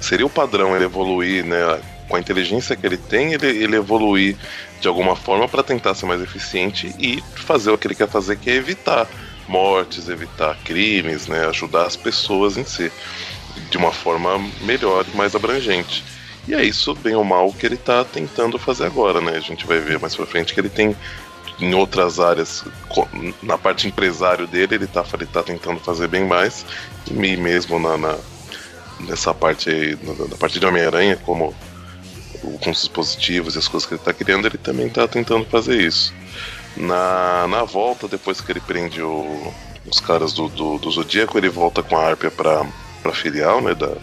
seria 0.01 0.25
o 0.25 0.29
padrão 0.29 0.75
ele 0.75 0.85
evoluir 0.85 1.45
né, 1.45 1.79
com 2.07 2.15
a 2.15 2.19
inteligência 2.19 2.75
que 2.75 2.85
ele 2.85 2.97
tem, 2.97 3.33
ele, 3.33 3.47
ele 3.47 3.75
evoluir 3.75 4.35
de 4.81 4.87
alguma 4.87 5.15
forma 5.15 5.47
para 5.47 5.61
tentar 5.61 5.93
ser 5.93 6.07
mais 6.07 6.21
eficiente 6.21 6.93
e 6.97 7.23
fazer 7.35 7.69
o 7.69 7.77
que 7.77 7.87
ele 7.87 7.95
quer 7.95 8.09
fazer, 8.09 8.37
que 8.37 8.49
é 8.49 8.55
evitar 8.55 9.07
mortes, 9.47 10.09
evitar 10.09 10.57
crimes, 10.63 11.27
né, 11.27 11.45
ajudar 11.47 11.85
as 11.85 11.95
pessoas 11.95 12.57
em 12.57 12.65
si 12.65 12.91
de 13.69 13.77
uma 13.77 13.91
forma 13.91 14.39
melhor 14.61 15.05
e 15.13 15.15
mais 15.15 15.35
abrangente. 15.35 16.03
E 16.49 16.55
é 16.55 16.63
isso, 16.63 16.95
bem 16.95 17.13
ou 17.13 17.23
mal, 17.23 17.53
que 17.53 17.63
ele 17.63 17.75
está 17.75 18.03
tentando 18.03 18.57
fazer 18.57 18.87
agora, 18.87 19.21
né? 19.21 19.37
A 19.37 19.39
gente 19.39 19.67
vai 19.67 19.79
ver 19.79 19.99
mais 19.99 20.15
pra 20.15 20.25
frente 20.25 20.51
que 20.51 20.59
ele 20.59 20.67
tem 20.67 20.97
em 21.59 21.75
outras 21.75 22.19
áreas, 22.19 22.65
na 23.43 23.55
parte 23.55 23.87
empresário 23.87 24.47
dele, 24.47 24.73
ele 24.73 24.85
está 24.85 25.05
ele 25.13 25.27
tá 25.27 25.43
tentando 25.43 25.79
fazer 25.79 26.07
bem 26.07 26.25
mais, 26.25 26.65
e 27.05 27.13
mesmo 27.13 27.77
na, 27.77 27.95
na 27.99 28.17
nessa 29.01 29.31
parte 29.31 29.69
aí, 29.69 29.95
na, 30.01 30.25
na 30.25 30.35
parte 30.37 30.59
de 30.59 30.65
Homem-Aranha, 30.65 31.17
como 31.17 31.53
com 32.41 32.71
os 32.71 32.79
dispositivos 32.79 33.53
e 33.53 33.59
as 33.59 33.67
coisas 33.67 33.87
que 33.87 33.93
ele 33.93 34.01
está 34.01 34.11
criando, 34.11 34.47
ele 34.47 34.57
também 34.57 34.87
está 34.87 35.07
tentando 35.07 35.45
fazer 35.45 35.79
isso. 35.79 36.11
Na, 36.75 37.45
na 37.47 37.63
volta, 37.63 38.07
depois 38.07 38.41
que 38.41 38.51
ele 38.51 38.59
prende 38.59 39.03
o, 39.03 39.53
os 39.85 39.99
caras 39.99 40.33
do, 40.33 40.49
do, 40.49 40.79
do 40.79 40.89
Zodíaco, 40.89 41.37
ele 41.37 41.49
volta 41.49 41.83
com 41.83 41.95
a 41.95 42.07
Arpia 42.07 42.31
para 42.31 42.65
a 43.05 43.11
filial 43.13 43.61
né, 43.61 43.75
da, 43.75 43.95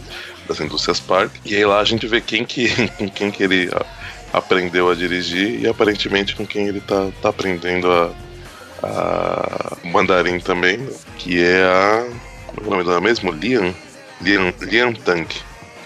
das 0.47 0.61
indústrias 0.61 1.01
Park. 1.01 1.33
E 1.45 1.55
aí 1.55 1.65
lá 1.65 1.81
a 1.81 1.85
gente 1.85 2.07
vê 2.07 2.21
quem 2.21 2.45
que, 2.45 2.69
com 2.93 3.09
quem 3.11 3.31
que 3.31 3.43
ele 3.43 3.71
aprendeu 4.33 4.91
a 4.91 4.95
dirigir 4.95 5.61
e 5.61 5.69
aparentemente 5.69 6.35
com 6.35 6.47
quem 6.47 6.69
ele 6.69 6.81
tá, 6.81 7.09
tá 7.23 7.29
aprendendo 7.29 7.91
a, 7.91 8.13
a 8.83 9.77
mandarim 9.85 10.39
também, 10.39 10.87
que 11.19 11.43
é 11.43 11.63
a. 11.63 12.07
Como 12.47 12.63
é 12.63 12.67
o 12.67 12.71
nome 12.71 12.85
dela 12.85 13.01
mesmo? 13.01 13.33
Lian? 13.33 13.75
Lian, 14.21 14.53
Lian 14.61 14.93
Tang. 14.93 15.27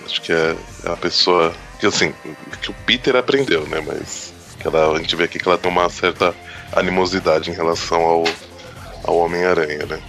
Acho 0.05 0.21
que 0.23 0.33
é 0.33 0.57
a 0.87 0.97
pessoa 0.97 1.53
que 1.79 1.87
assim, 1.87 2.13
que 2.61 2.71
o 2.71 2.75
Peter 2.87 3.17
aprendeu, 3.17 3.67
né? 3.67 3.83
Mas 3.85 4.33
que 4.59 4.67
ela, 4.67 4.95
a 4.95 4.99
gente 4.99 5.17
vê 5.17 5.25
aqui 5.25 5.39
que 5.39 5.49
ela 5.49 5.59
tem 5.59 5.71
uma 5.71 5.89
certa 5.89 6.35
animosidade 6.73 7.51
em 7.51 7.55
relação 7.55 8.01
ao, 8.03 8.25
ao 9.05 9.17
Homem-Aranha, 9.17 9.87
né? 9.87 10.01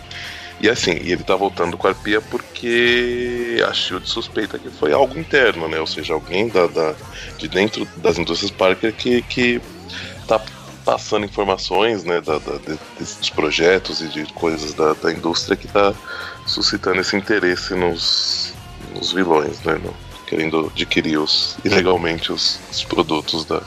E 0.61 0.69
assim, 0.69 0.91
ele 0.91 1.23
tá 1.23 1.35
voltando 1.35 1.75
com 1.75 1.87
a 1.87 1.89
Arpia 1.89 2.21
porque 2.21 3.63
a 3.67 3.73
Shield 3.73 4.07
suspeita 4.07 4.59
que 4.59 4.69
foi 4.69 4.93
algo 4.93 5.17
interno, 5.17 5.67
né? 5.67 5.79
Ou 5.79 5.87
seja, 5.87 6.13
alguém 6.13 6.47
da, 6.49 6.67
da 6.67 6.93
de 7.39 7.47
dentro 7.47 7.87
das 7.97 8.19
indústrias 8.19 8.51
Parker 8.51 8.93
que, 8.93 9.23
que 9.23 9.59
tá 10.27 10.39
passando 10.85 11.25
informações, 11.25 12.03
né, 12.03 12.21
da, 12.21 12.37
da, 12.37 12.57
de, 12.57 12.77
desses 12.99 13.29
projetos 13.29 14.01
e 14.01 14.07
de 14.07 14.25
coisas 14.33 14.73
da, 14.73 14.93
da 14.93 15.11
indústria 15.11 15.55
que 15.55 15.67
tá 15.67 15.93
suscitando 16.45 17.01
esse 17.01 17.15
interesse 17.15 17.73
nos, 17.73 18.53
nos 18.95 19.11
vilões, 19.11 19.59
né? 19.63 19.73
No, 19.83 19.95
querendo 20.27 20.71
adquirir 20.73 21.17
os, 21.17 21.57
ilegalmente 21.65 22.31
os, 22.31 22.59
os 22.71 22.83
produtos 22.83 23.45
da, 23.45 23.63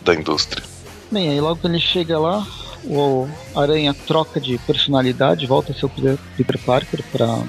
da 0.00 0.14
indústria. 0.14 0.64
Bem, 1.10 1.28
aí 1.30 1.40
logo 1.40 1.60
que 1.60 1.66
ele 1.66 1.80
chega 1.80 2.18
lá, 2.18 2.46
o 2.86 3.28
Aranha 3.54 3.94
troca 3.94 4.40
de 4.40 4.58
personalidade, 4.58 5.46
volta 5.46 5.72
a 5.72 5.74
ser 5.74 5.86
o 5.86 5.90
Peter 6.36 6.58
Parker 6.58 7.02
para 7.10 7.42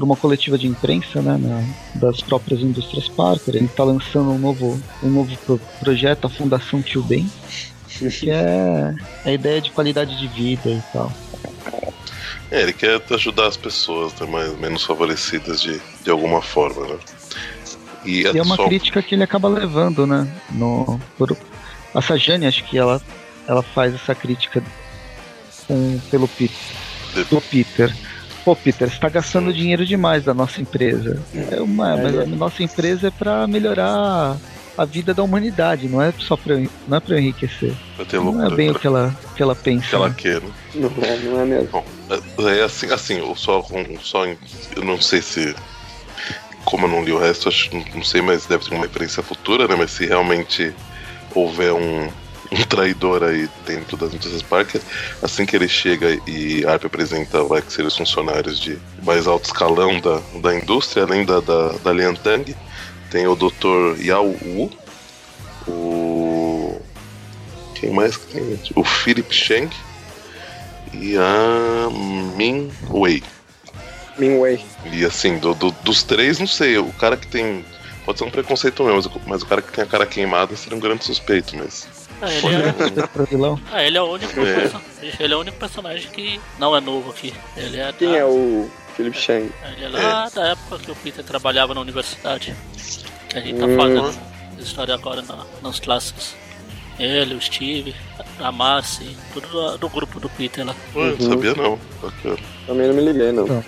para 0.00 0.04
uma 0.06 0.16
coletiva 0.16 0.56
de 0.56 0.66
imprensa 0.66 1.20
né, 1.20 1.36
na, 1.36 2.00
das 2.00 2.22
próprias 2.22 2.60
indústrias 2.60 3.06
Parker. 3.08 3.54
Ele 3.54 3.66
está 3.66 3.84
lançando 3.84 4.30
um 4.30 4.38
novo, 4.38 4.80
um 5.02 5.10
novo 5.10 5.36
pro, 5.44 5.60
projeto, 5.78 6.26
a 6.26 6.30
Fundação 6.30 6.80
Tio 6.80 7.02
Ben, 7.02 7.30
que 8.18 8.30
é 8.30 8.94
a 9.24 9.30
ideia 9.30 9.60
de 9.60 9.70
qualidade 9.70 10.18
de 10.18 10.26
vida 10.28 10.70
e 10.70 10.82
tal. 10.90 11.12
É, 12.50 12.62
ele 12.62 12.72
quer 12.72 13.00
ajudar 13.10 13.48
as 13.48 13.58
pessoas 13.58 14.18
né, 14.18 14.26
mais, 14.26 14.58
menos 14.58 14.84
favorecidas 14.84 15.60
de, 15.60 15.78
de 16.02 16.10
alguma 16.10 16.40
forma, 16.40 16.86
né? 16.86 16.98
E, 18.04 18.22
e 18.22 18.38
é 18.38 18.42
uma 18.42 18.56
só... 18.56 18.66
crítica 18.66 19.02
que 19.02 19.14
ele 19.14 19.22
acaba 19.22 19.48
levando, 19.48 20.06
né? 20.06 20.26
No, 20.50 20.98
por, 21.18 21.36
a 21.94 22.00
Sajane, 22.00 22.46
acho 22.46 22.64
que 22.64 22.78
ela, 22.78 23.02
ela 23.50 23.62
faz 23.62 23.94
essa 23.94 24.14
crítica 24.14 24.62
com, 25.66 25.98
pelo 26.08 26.28
Peter. 26.28 26.56
Do 27.28 27.40
Peter. 27.40 27.96
Pô, 28.44 28.54
Peter, 28.54 28.88
você 28.88 28.98
tá 28.98 29.08
gastando 29.08 29.52
dinheiro 29.52 29.84
demais 29.84 30.24
da 30.24 30.32
nossa 30.32 30.60
empresa. 30.60 31.20
É 31.50 31.60
uma, 31.60 31.98
é, 31.98 32.02
mas 32.02 32.18
a 32.20 32.26
nossa 32.26 32.62
empresa 32.62 33.08
é 33.08 33.10
para 33.10 33.46
melhorar 33.48 34.36
a 34.78 34.84
vida 34.84 35.12
da 35.12 35.22
humanidade, 35.22 35.88
não 35.88 36.00
é 36.00 36.14
só 36.16 36.36
para 36.36 36.56
não 36.86 36.96
é 36.96 37.00
para 37.00 37.20
enriquecer. 37.20 37.74
Não 38.12 38.46
é 38.46 38.54
bem 38.54 38.70
o 38.70 38.78
que 38.78 38.86
ela, 38.86 39.14
que 39.36 39.42
ela 39.42 39.56
pensa. 39.56 39.88
Que 39.88 39.94
ela 39.96 40.08
né? 40.08 40.14
quer. 40.16 40.40
Né? 40.40 40.50
Não 40.76 41.04
é, 41.04 41.16
não 41.18 41.40
é 41.40 41.44
mesmo. 41.44 41.68
Bom, 41.72 41.84
é, 42.48 42.58
é 42.60 42.62
assim, 42.62 42.90
assim, 42.92 43.18
eu 43.18 43.34
só, 43.34 43.66
só 44.00 44.24
eu 44.24 44.84
não 44.84 45.00
sei 45.00 45.20
se 45.20 45.54
como 46.64 46.86
eu 46.86 46.90
não 46.90 47.02
li 47.02 47.10
o 47.10 47.18
resto, 47.18 47.48
acho, 47.48 47.70
não 47.94 48.04
sei, 48.04 48.22
mas 48.22 48.46
deve 48.46 48.64
ter 48.64 48.74
uma 48.74 48.84
referência 48.84 49.22
futura, 49.24 49.66
né? 49.66 49.74
Mas 49.76 49.90
se 49.90 50.06
realmente 50.06 50.72
houver 51.34 51.72
um, 51.72 52.08
um 52.52 52.62
traidor 52.64 53.22
aí 53.22 53.48
dentro 53.66 53.96
das 53.96 54.12
notícias 54.12 54.42
Parker. 54.42 54.80
Assim 55.22 55.46
que 55.46 55.54
ele 55.54 55.68
chega 55.68 56.18
e 56.26 56.64
a 56.66 56.72
ARP 56.72 56.86
apresenta 56.86 57.42
vai 57.44 57.62
que 57.62 57.72
ser 57.72 57.84
os 57.84 57.96
funcionários 57.96 58.58
de 58.58 58.78
mais 59.02 59.26
alto 59.26 59.44
escalão 59.46 60.00
da, 60.00 60.20
da 60.40 60.54
indústria, 60.54 61.04
além 61.04 61.24
da, 61.24 61.40
da, 61.40 61.68
da 61.72 61.92
Lian 61.92 62.14
Tang, 62.14 62.54
tem 63.10 63.26
o 63.26 63.34
Dr. 63.36 64.00
Yao 64.00 64.26
Wu, 64.26 64.70
o. 65.66 66.80
Quem 67.74 67.90
mais 67.90 68.16
que 68.16 68.26
tem? 68.34 68.60
O 68.74 68.84
Philip 68.84 69.34
Sheng 69.34 69.70
e 70.92 71.16
a 71.16 71.88
Min 72.36 72.70
Wei. 72.90 73.22
Min 74.18 74.38
Wei. 74.38 74.64
E 74.92 75.04
assim, 75.04 75.38
do, 75.38 75.54
do, 75.54 75.70
dos 75.82 76.02
três, 76.02 76.38
não 76.38 76.46
sei, 76.46 76.76
o 76.78 76.92
cara 76.92 77.16
que 77.16 77.26
tem. 77.26 77.64
Pode 78.04 78.18
ser 78.18 78.24
um 78.24 78.30
preconceito 78.30 78.82
meu, 78.84 78.96
mas, 78.96 79.06
o- 79.06 79.20
mas 79.26 79.42
o 79.42 79.46
cara 79.46 79.62
que 79.62 79.72
tem 79.72 79.84
a 79.84 79.86
cara 79.86 80.04
queimada 80.06 80.54
seria 80.56 80.76
um 80.76 80.80
grande 80.80 81.04
suspeito, 81.04 81.56
mas. 81.56 81.86
Ah, 82.22 82.30
ele, 82.32 82.46
é, 82.46 83.24
vilão. 83.30 83.60
ah, 83.72 83.82
ele 83.82 83.96
é 83.98 84.02
o 84.02 84.10
único 84.12 84.40
É. 84.40 84.70
ele 85.18 85.32
é 85.32 85.36
o 85.36 85.40
único 85.40 85.56
personagem 85.58 86.10
que 86.10 86.40
não 86.58 86.76
é 86.76 86.80
novo 86.80 87.10
aqui. 87.10 87.32
Ele 87.56 87.78
é 87.80 87.92
Quem 87.92 88.10
da- 88.10 88.16
é 88.18 88.24
o 88.24 88.68
Philip 88.96 89.16
Chang? 89.18 89.50
Ele 89.76 89.84
é 89.84 89.88
lá 89.88 90.28
da 90.28 90.48
época 90.48 90.78
que 90.78 90.90
o 90.90 90.94
Peter 90.96 91.24
trabalhava 91.24 91.72
na 91.74 91.80
universidade. 91.80 92.54
Que 93.28 93.38
a 93.38 93.40
gente 93.40 93.58
tá 93.58 93.66
Hum. 93.66 93.76
fazendo 93.76 94.18
história 94.58 94.94
agora 94.94 95.22
na, 95.22 95.44
nos 95.62 95.80
clássicos. 95.80 96.34
Ele, 96.98 97.34
o 97.34 97.40
Steve, 97.40 97.94
a 98.38 98.52
Marcy, 98.52 99.16
tudo 99.32 99.48
do, 99.48 99.78
do 99.78 99.88
grupo 99.88 100.20
do 100.20 100.28
Peter 100.28 100.66
lá. 100.66 100.74
Uhum. 100.94 101.16
não 101.18 101.28
sabia 101.30 101.54
não. 101.54 101.78
Também 102.66 102.86
não 102.88 102.94
me 102.94 103.00
liguei, 103.02 103.32
não. 103.32 103.44
Então. 103.44 103.64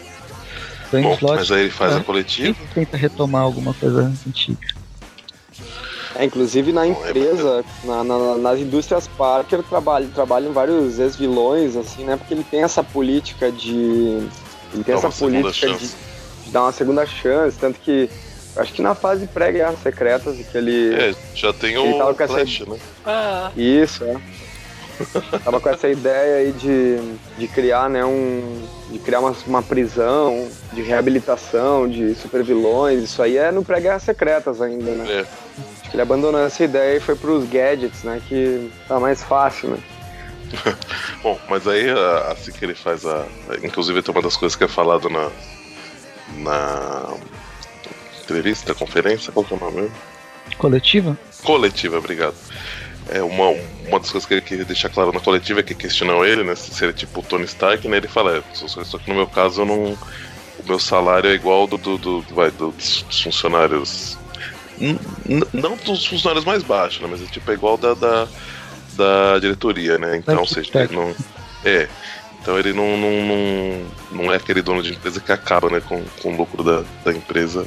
Bom, 0.92 1.16
mas 1.22 1.50
aí 1.50 1.62
ele 1.62 1.70
faz 1.70 1.94
é. 1.94 1.96
a 1.96 2.00
coletiva. 2.04 2.48
sempre 2.48 2.66
tenta 2.74 2.96
retomar 2.98 3.40
alguma 3.40 3.72
coisa 3.72 4.12
antiga. 4.28 4.58
É, 6.22 6.24
inclusive 6.24 6.72
na 6.72 6.86
empresa, 6.86 7.64
na- 7.84 8.04
na- 8.04 8.36
nas 8.36 8.60
indústrias 8.60 9.08
Parker, 9.08 9.60
trabalham, 9.64 10.08
trabalham 10.10 10.52
vários 10.52 10.98
ex-vilões, 11.00 11.76
assim, 11.76 12.04
né? 12.04 12.16
Porque 12.16 12.32
ele 12.32 12.44
tem 12.48 12.62
essa 12.62 12.82
política 12.84 13.50
de. 13.50 13.72
Ele 14.72 14.84
tem 14.84 14.94
Dá 14.94 14.94
essa 14.94 15.10
política 15.10 15.66
de, 15.74 15.88
de 16.44 16.50
dar 16.52 16.62
uma 16.62 16.72
segunda 16.72 17.04
chance, 17.04 17.56
tanto 17.58 17.80
que. 17.80 18.08
Acho 18.54 18.72
que 18.74 18.82
na 18.82 18.94
fase 18.94 19.26
pré-guerras 19.26 19.78
secretas 19.82 20.36
que 20.36 20.56
ele. 20.58 20.94
É, 20.94 21.14
já 21.34 21.52
tem 21.52 21.74
Ele 21.74 21.98
tava 21.98 22.10
o 22.10 22.14
com 22.14 22.22
essa- 22.22 22.34
Flash, 22.34 22.60
né? 22.68 22.76
Ah, 23.04 23.50
Isso, 23.56 24.04
é. 24.04 24.16
Tava 25.42 25.58
com 25.58 25.68
essa 25.70 25.88
ideia 25.88 26.36
aí 26.36 26.52
de, 26.52 26.98
de 27.38 27.48
criar, 27.48 27.88
né, 27.90 28.04
um. 28.04 28.62
De 28.90 28.98
criar 28.98 29.20
uma, 29.20 29.34
uma 29.46 29.62
prisão, 29.62 30.46
de 30.72 30.82
reabilitação, 30.82 31.88
de 31.88 32.14
supervilões. 32.14 33.02
Isso 33.02 33.22
aí 33.22 33.36
é 33.38 33.50
no 33.50 33.64
pré-guerras 33.64 34.02
secretas 34.02 34.60
ainda, 34.60 34.92
né? 34.92 35.20
É. 35.20 35.26
Ele 35.92 36.02
abandonou 36.02 36.40
essa 36.44 36.64
ideia 36.64 36.96
e 36.96 37.00
foi 37.00 37.14
pros 37.16 37.48
gadgets, 37.48 38.02
né? 38.02 38.20
Que 38.28 38.70
tá 38.88 38.98
mais 38.98 39.22
fácil, 39.22 39.70
né? 39.70 39.78
Bom, 41.22 41.38
mas 41.48 41.66
aí 41.68 41.88
a- 41.90 42.32
assim 42.32 42.52
que 42.52 42.64
ele 42.64 42.74
faz 42.74 43.04
a. 43.06 43.26
Inclusive 43.62 44.02
tem 44.02 44.14
uma 44.14 44.22
das 44.22 44.36
coisas 44.36 44.56
que 44.56 44.64
é 44.64 44.68
falado 44.68 45.08
na. 45.10 45.30
Na. 46.38 47.14
Entrevista, 48.22 48.74
conferência, 48.74 49.32
qual 49.32 49.44
que 49.44 49.52
é 49.52 49.56
o 49.56 49.60
nome 49.60 49.82
mesmo? 49.82 49.96
Coletiva? 50.56 51.18
Coletiva, 51.44 51.98
obrigado. 51.98 52.34
É 53.10 53.20
uma, 53.22 53.48
uma 53.88 53.98
das 53.98 54.10
coisas 54.10 54.26
que 54.26 54.34
ele 54.34 54.40
queria 54.40 54.64
deixar 54.64 54.88
claro 54.88 55.12
na 55.12 55.20
coletiva 55.20 55.60
é 55.60 55.62
que 55.62 55.74
questionam 55.74 56.24
ele, 56.24 56.44
né? 56.44 56.54
Se 56.54 56.82
ele 56.84 56.92
é 56.92 56.94
tipo 56.94 57.20
o 57.20 57.22
Tony 57.22 57.44
Stark, 57.44 57.86
né? 57.88 57.96
Ele 57.96 58.08
fala, 58.08 58.38
é, 58.38 58.42
só, 58.54 58.68
só 58.84 58.96
que 58.98 59.08
no 59.10 59.16
meu 59.16 59.26
caso 59.26 59.62
eu 59.62 59.66
não. 59.66 59.92
O 60.58 60.64
meu 60.64 60.78
salário 60.78 61.28
é 61.30 61.34
igual 61.34 61.62
ao 61.62 61.66
do, 61.66 61.76
do, 61.78 61.98
do- 61.98 62.34
vai, 62.34 62.50
dos 62.52 63.04
funcionários. 63.22 64.16
Não 65.52 65.76
dos 65.76 66.06
funcionários 66.06 66.44
mais 66.44 66.62
baixos, 66.62 67.00
né? 67.00 67.08
Mas 67.10 67.22
é 67.22 67.26
tipo 67.26 67.50
é 67.50 67.54
igual 67.54 67.76
da, 67.76 67.94
da, 67.94 68.28
da 68.96 69.38
diretoria, 69.38 69.98
né? 69.98 70.16
Então, 70.16 70.38
ou 70.40 70.46
seja, 70.46 70.70
ele 70.74 70.94
não. 70.94 71.14
É. 71.64 71.88
Então 72.40 72.58
ele 72.58 72.72
não, 72.72 72.96
não, 72.96 73.24
não, 73.24 74.24
não 74.24 74.32
é 74.32 74.36
aquele 74.36 74.62
dono 74.62 74.82
de 74.82 74.92
empresa 74.92 75.20
que 75.20 75.30
acaba 75.30 75.70
né, 75.70 75.80
com, 75.80 76.02
com 76.20 76.32
o 76.32 76.36
lucro 76.36 76.64
da, 76.64 76.82
da 77.04 77.12
empresa 77.12 77.64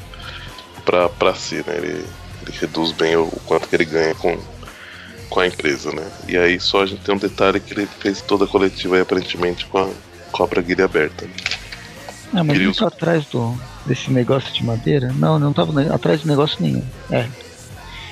pra, 0.83 1.07
pra 1.07 1.33
si, 1.33 1.63
né? 1.65 1.77
Ele, 1.77 2.05
ele 2.41 2.57
reduz 2.59 2.91
bem 2.91 3.15
o, 3.15 3.23
o 3.23 3.41
quanto 3.45 3.69
que 3.69 3.75
ele 3.75 3.85
ganha 3.85 4.13
com, 4.15 4.37
com 5.29 5.39
a 5.39 5.47
empresa, 5.47 5.93
né? 5.93 6.05
E 6.27 6.37
aí 6.37 6.59
só 6.59 6.83
a 6.83 6.85
gente 6.85 7.01
tem 7.03 7.15
um 7.15 7.17
detalhe 7.17 7.61
que 7.61 7.73
ele 7.73 7.87
fez 7.99 8.21
toda 8.21 8.43
a 8.43 8.47
coletiva 8.47 8.95
aí, 8.95 9.01
aparentemente 9.01 9.65
com 9.65 9.77
a 9.77 9.89
cobra 10.33 10.61
guilha 10.61 10.83
aberta. 10.83 11.25
né? 11.25 11.31
Ah, 12.33 12.43
mas 12.43 12.59
não 12.59 12.73
tá 12.73 12.87
atrás 12.87 13.25
do, 13.27 13.57
desse 13.85 14.11
negócio 14.11 14.51
de 14.53 14.63
madeira? 14.63 15.13
Não, 15.13 15.37
não 15.39 15.53
tava 15.53 15.79
atrás 15.93 16.21
de 16.21 16.27
negócio 16.27 16.57
nenhum. 16.61 16.83
É, 17.11 17.27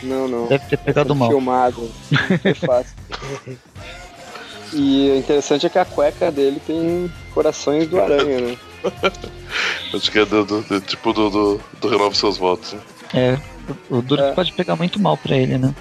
Não, 0.04 0.28
não. 0.28 0.48
deve 0.48 0.66
ter 0.68 0.78
pegado 0.78 1.16
mal. 1.16 1.30
Filmado. 1.30 1.90
É 2.44 2.54
fácil. 2.54 2.96
E 4.74 5.12
o 5.12 5.18
interessante 5.18 5.66
é 5.66 5.70
que 5.70 5.78
a 5.78 5.86
cueca 5.86 6.32
dele 6.32 6.60
tem 6.66 7.12
corações 7.34 7.88
do 7.88 8.02
aranha, 8.02 8.42
né? 8.42 8.58
Acho 9.94 10.12
que 10.12 10.20
é 10.20 10.26
do, 10.26 10.44
do- 10.44 10.62
do- 10.62 10.82
tipo 10.82 11.14
do, 11.14 11.30
do, 11.30 11.62
do 11.80 11.88
Renove 11.88 12.18
Seus 12.18 12.38
Votos. 12.38 12.74
né? 12.74 12.80
É, 13.14 13.40
o 13.92 13.98
o 13.98 14.02
duro 14.02 14.22
é 14.22 14.32
pode 14.34 14.52
pegar 14.54 14.76
muito 14.76 15.00
mal 15.00 15.16
pra 15.16 15.36
ele, 15.38 15.58
né? 15.58 15.74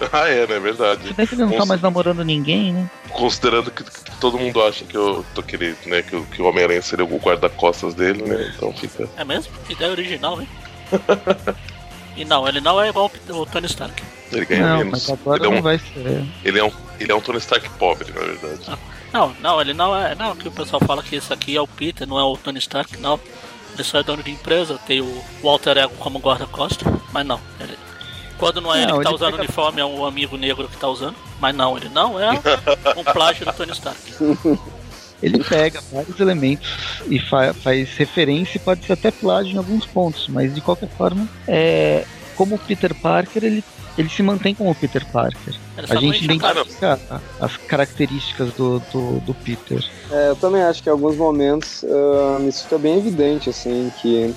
Ah, 0.12 0.28
é, 0.28 0.46
né? 0.46 0.58
Verdade. 0.58 1.08
Se 1.08 1.14
bem 1.14 1.26
que 1.26 1.34
ele 1.34 1.42
não 1.42 1.50
tá 1.50 1.56
Nossa. 1.56 1.68
mais 1.68 1.80
namorando 1.82 2.22
ninguém, 2.24 2.72
né? 2.72 2.90
Considerando 3.10 3.70
que, 3.70 3.82
que 3.82 4.16
todo 4.20 4.38
mundo 4.38 4.62
acha 4.62 4.84
que, 4.84 4.96
eu, 4.96 5.24
tô 5.34 5.40
aquele, 5.40 5.74
né, 5.86 6.02
que, 6.02 6.14
o- 6.16 6.24
que 6.26 6.42
o 6.42 6.46
Homem-Aranha 6.46 6.82
seria 6.82 7.04
o 7.04 7.18
guarda-costas 7.18 7.94
dele, 7.94 8.22
né? 8.22 8.52
Então 8.54 8.72
fica. 8.74 9.08
é 9.16 9.24
mesmo? 9.24 9.52
Que 9.66 9.72
ideia 9.72 9.90
original, 9.90 10.40
hein? 10.40 10.48
e 12.16 12.24
não, 12.24 12.46
ele 12.48 12.60
não 12.60 12.80
é 12.80 12.88
igual 12.88 13.10
o 13.30 13.46
Tony 13.46 13.66
Stark. 13.66 14.02
Ele 14.32 14.44
ganha 14.44 14.66
Não, 14.68 14.78
menos. 14.78 15.08
mas 15.08 15.10
agora 15.20 15.38
Ele 15.38 15.46
é, 15.46 15.50
não 15.50 15.58
um, 15.58 15.62
vai 15.62 15.78
ser. 15.78 16.24
ele, 16.44 16.58
é 16.58 16.64
um, 16.64 16.72
ele 16.98 17.12
é 17.12 17.14
um 17.14 17.20
Tony 17.20 17.38
Stark 17.38 17.68
pobre, 17.70 18.12
na 18.12 18.20
verdade. 18.20 18.78
Não, 19.12 19.34
não, 19.40 19.60
ele 19.60 19.72
não 19.72 19.96
é. 19.96 20.14
Não, 20.14 20.34
que 20.36 20.48
o 20.48 20.52
pessoal 20.52 20.80
fala 20.84 21.02
que 21.02 21.16
esse 21.16 21.32
aqui 21.32 21.56
é 21.56 21.60
o 21.60 21.66
Peter, 21.66 22.06
não 22.06 22.18
é 22.18 22.24
o 22.24 22.36
Tony 22.36 22.58
Stark, 22.58 22.96
não. 22.98 23.20
Ele 23.74 23.84
só 23.84 23.98
é 23.98 24.02
dono 24.02 24.22
de 24.22 24.30
empresa, 24.30 24.78
tem 24.86 25.00
o 25.00 25.24
Walter 25.42 25.76
Ego 25.78 25.94
como 25.98 26.18
guarda-costa, 26.18 26.84
mas 27.12 27.24
não. 27.26 27.40
Ele, 27.60 27.78
quando 28.38 28.60
não 28.60 28.74
é 28.74 28.82
ele 28.82 28.92
Não, 28.92 28.98
que 28.98 29.04
tá 29.04 29.10
ele 29.10 29.16
usando 29.16 29.28
o 29.28 29.32
pega- 29.32 29.42
uniforme, 29.44 29.80
é 29.80 29.84
um 29.84 30.04
amigo 30.04 30.36
negro 30.36 30.68
que 30.68 30.76
tá 30.76 30.88
usando. 30.88 31.16
Mas 31.40 31.54
não, 31.54 31.76
ele 31.76 31.88
não 31.88 32.18
é 32.20 32.30
um 32.96 33.04
plágio 33.12 33.44
do 33.46 33.52
Tony 33.52 33.72
Stark. 33.72 34.00
Ele 35.22 35.42
pega 35.42 35.80
vários 35.92 36.18
elementos 36.20 36.68
e 37.08 37.18
fa- 37.18 37.54
faz 37.54 37.90
referência 37.96 38.58
e 38.58 38.60
pode 38.60 38.84
ser 38.84 38.92
até 38.92 39.10
plágio 39.10 39.54
em 39.54 39.58
alguns 39.58 39.86
pontos, 39.86 40.28
mas 40.28 40.54
de 40.54 40.60
qualquer 40.60 40.88
forma, 40.90 41.26
é, 41.48 42.04
como 42.36 42.54
o 42.54 42.58
Peter 42.58 42.94
Parker, 42.94 43.42
ele, 43.42 43.64
ele 43.96 44.08
se 44.10 44.22
mantém 44.22 44.54
como 44.54 44.70
o 44.70 44.74
Peter 44.74 45.04
Parker. 45.06 45.54
Ele 45.78 45.86
A 45.90 45.96
gente 45.96 46.24
identifica 46.24 46.98
a- 47.10 47.20
as 47.40 47.56
características 47.56 48.52
do, 48.52 48.78
do, 48.92 49.20
do 49.20 49.34
Peter. 49.34 49.82
É, 50.10 50.28
eu 50.28 50.36
também 50.36 50.62
acho 50.62 50.82
que 50.82 50.88
em 50.90 50.92
alguns 50.92 51.16
momentos 51.16 51.82
ah, 51.84 52.38
isso 52.46 52.64
fica 52.64 52.78
bem 52.78 52.98
evidente, 52.98 53.48
assim, 53.50 53.90
que 54.02 54.34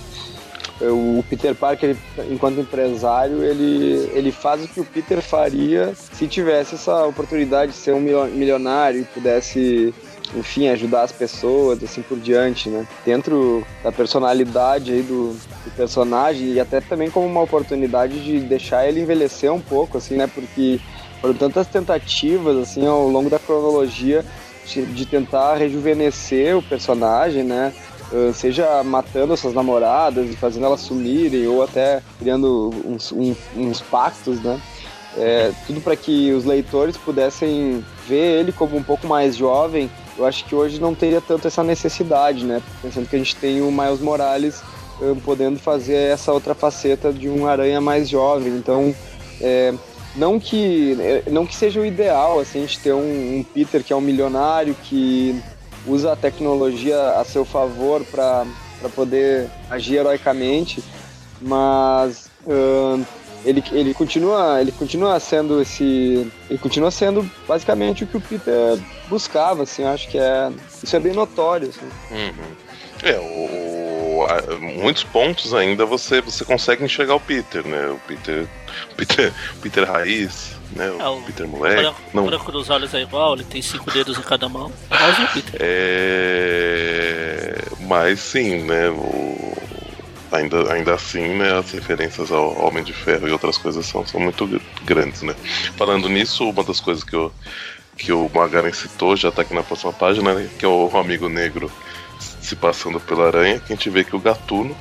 o 0.82 1.24
Peter 1.30 1.54
Parker, 1.54 1.96
enquanto 2.30 2.62
empresário, 2.62 3.44
ele, 3.44 4.10
ele 4.14 4.32
faz 4.32 4.64
o 4.64 4.68
que 4.68 4.80
o 4.80 4.86
Peter 4.86 5.22
faria 5.22 5.94
se 6.14 6.28
tivesse 6.28 6.76
essa 6.76 7.06
oportunidade 7.06 7.72
de 7.72 7.78
ser 7.78 7.94
um 7.94 8.00
milio- 8.00 8.28
milionário 8.28 9.02
e 9.02 9.04
pudesse, 9.04 9.94
enfim, 10.34 10.70
ajudar 10.70 11.04
as 11.04 11.12
pessoas, 11.12 11.84
assim 11.84 12.02
por 12.02 12.18
diante, 12.18 12.70
né? 12.70 12.88
Dentro 13.06 13.66
da 13.84 13.92
personalidade 13.92 14.94
aí 14.94 15.02
do, 15.02 15.34
do 15.34 15.72
personagem 15.76 16.54
e 16.54 16.60
até 16.60 16.80
também 16.80 17.10
como 17.10 17.28
uma 17.28 17.42
oportunidade 17.42 18.24
de 18.24 18.40
deixar 18.40 18.88
ele 18.88 19.02
envelhecer 19.02 19.52
um 19.52 19.62
pouco, 19.62 19.98
assim, 19.98 20.16
né? 20.16 20.28
Porque 20.34 20.80
foram 21.20 21.34
tantas 21.34 21.68
tentativas, 21.68 22.56
assim, 22.58 22.88
ao 22.88 23.10
longo 23.10 23.30
da 23.30 23.40
cronologia 23.40 24.24
de, 24.66 24.86
de 24.86 25.06
tentar 25.06 25.56
rejuvenescer 25.56 26.58
o 26.58 26.64
personagem, 26.64 27.44
né? 27.44 27.74
Uh, 28.12 28.34
seja 28.34 28.84
matando 28.84 29.34
essas 29.34 29.54
namoradas 29.54 30.30
e 30.30 30.36
fazendo 30.36 30.66
elas 30.66 30.80
sumirem, 30.82 31.46
ou 31.48 31.62
até 31.62 32.02
criando 32.18 32.74
uns, 32.84 33.12
um- 33.12 33.36
uns 33.56 33.82
pactos, 33.82 34.42
né? 34.42 34.60
É, 35.18 35.52
tudo 35.68 35.82
para 35.82 35.96
que 35.96 36.32
os 36.34 36.46
leitores 36.46 36.96
pudessem 36.98 37.84
ver 38.08 38.40
ele 38.40 38.52
como 38.52 38.78
um 38.78 38.84
pouco 38.84 39.08
mais 39.08 39.36
jovem. 39.36 39.90
Eu 40.18 40.26
acho 40.26 40.44
que 40.46 40.56
hoje 40.56 40.80
não 40.80 40.96
teria 40.96 41.22
tanto 41.22 41.48
essa 41.48 41.64
necessidade, 41.64 42.46
né? 42.46 42.62
Pensando 42.82 43.08
que 43.08 43.16
a 43.16 43.20
gente 43.20 43.36
tem 43.36 43.62
o 43.62 43.72
Miles 43.72 44.00
Morales 44.00 44.62
uh, 45.02 45.16
podendo 45.24 45.60
fazer 45.60 45.96
essa 45.96 46.32
outra 46.32 46.56
faceta 46.56 47.12
de 47.14 47.30
um 47.30 47.48
aranha 47.48 47.80
mais 47.80 48.10
jovem. 48.10 48.54
Então, 48.56 48.94
é, 49.42 49.74
não 50.16 50.40
que 50.40 50.98
é, 51.00 51.24
não 51.30 51.46
que 51.46 51.56
seja 51.56 51.80
o 51.80 51.86
ideal 51.86 52.40
assim 52.40 52.60
a 52.60 52.62
gente 52.62 52.80
ter 52.80 52.94
um, 52.94 53.38
um 53.38 53.44
Peter 53.44 53.84
que 53.84 53.94
é 53.94 53.96
um 53.96 54.02
milionário 54.02 54.76
que 54.84 55.40
usa 55.90 56.14
a 56.14 56.16
tecnologia 56.16 57.12
a 57.20 57.24
seu 57.26 57.44
favor 57.44 58.04
para 58.06 58.46
poder 58.96 59.50
agir 59.70 59.96
heroicamente 59.98 60.84
mas 61.42 62.30
ahn, 62.48 63.04
ele, 63.46 63.64
ele 63.72 63.94
continua 63.94 64.60
ele 64.62 64.72
continua 64.72 65.20
sendo 65.20 65.62
esse 65.62 66.30
ele 66.50 66.60
continua 66.60 66.92
sendo 66.92 67.30
basicamente 67.48 68.04
o 68.04 68.08
que 68.08 68.18
o 68.18 68.22
Peter 68.22 68.78
buscava 69.08 69.64
assim 69.64 69.84
acho 69.86 70.08
que 70.10 70.18
é 70.18 70.52
isso 70.84 70.96
é 70.96 71.00
bem 71.00 71.14
notório 71.14 71.70
assim. 71.70 71.90
Uhum. 72.12 72.70
É, 73.02 73.18
o, 73.18 74.26
a- 74.28 74.58
muitos 74.82 75.06
pontos 75.06 75.54
ainda 75.54 75.86
você, 75.86 76.20
você 76.20 76.44
consegue 76.44 76.84
enxergar 76.84 77.16
o 77.16 77.20
Peter, 77.20 77.66
né? 77.66 77.88
O 77.88 78.00
Peter, 78.06 78.46
Peter, 78.98 79.34
Peter 79.62 79.90
Raiz, 79.90 80.52
né? 80.72 80.90
O, 80.92 81.02
É, 81.02 81.10
o- 81.10 81.22
Peter 81.22 81.48
moleque. 81.48 81.82
branco, 81.82 82.02
Não, 82.14 82.26
branco 82.26 82.52
dos 82.52 82.70
olhos 82.70 82.94
é 82.94 83.02
igual, 83.02 83.34
ele 83.34 83.44
tem 83.44 83.62
cinco 83.62 83.90
dedos 83.92 84.18
em 84.18 84.22
cada 84.22 84.48
mão. 84.50 84.72
Mas 84.90 85.20
o 85.20 85.28
Peter. 85.34 85.60
É... 86.60 87.56
Mas 87.82 88.20
sim, 88.20 88.64
né? 88.64 88.90
o- 88.90 89.40
Ainda, 90.32 90.72
ainda 90.72 90.94
assim, 90.94 91.28
né, 91.38 91.58
as 91.58 91.72
referências 91.72 92.32
ao 92.32 92.56
Homem 92.64 92.84
de 92.84 92.94
Ferro 92.94 93.28
e 93.28 93.32
outras 93.32 93.58
coisas 93.58 93.84
são, 93.88 94.06
são 94.06 94.20
muito 94.20 94.46
gr- 94.46 94.60
grandes, 94.86 95.24
né? 95.24 95.34
Falando 95.76 96.08
nisso, 96.08 96.48
uma 96.48 96.64
das 96.64 96.80
coisas 96.80 97.04
que, 97.04 97.16
eu, 97.16 97.34
que 97.98 98.14
o 98.14 98.30
Magaren 98.32 98.72
citou, 98.72 99.16
já 99.16 99.32
tá 99.32 99.42
aqui 99.42 99.56
na 99.56 99.64
próxima 99.64 99.92
página, 99.92 100.36
né, 100.36 100.48
que 100.60 100.64
é 100.64 100.68
o 100.68 100.88
amigo 100.96 101.28
negro 101.28 101.72
se 102.20 102.56
passando 102.56 103.00
pela 103.00 103.26
aranha, 103.26 103.60
que 103.60 103.74
a 103.74 103.76
gente 103.76 103.90
vê 103.90 104.04
que 104.04 104.16
o 104.16 104.20
Gatuno, 104.20 104.78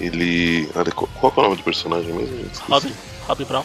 ele... 0.00 0.68
Qual 1.20 1.32
é 1.36 1.38
o 1.38 1.42
nome 1.44 1.56
do 1.58 1.62
personagem 1.62 2.12
mesmo? 2.12 2.36
gente? 2.38 2.54
Esqueci. 2.54 2.68
Rob, 2.72 2.92
Rob 3.28 3.44
Brown. 3.44 3.64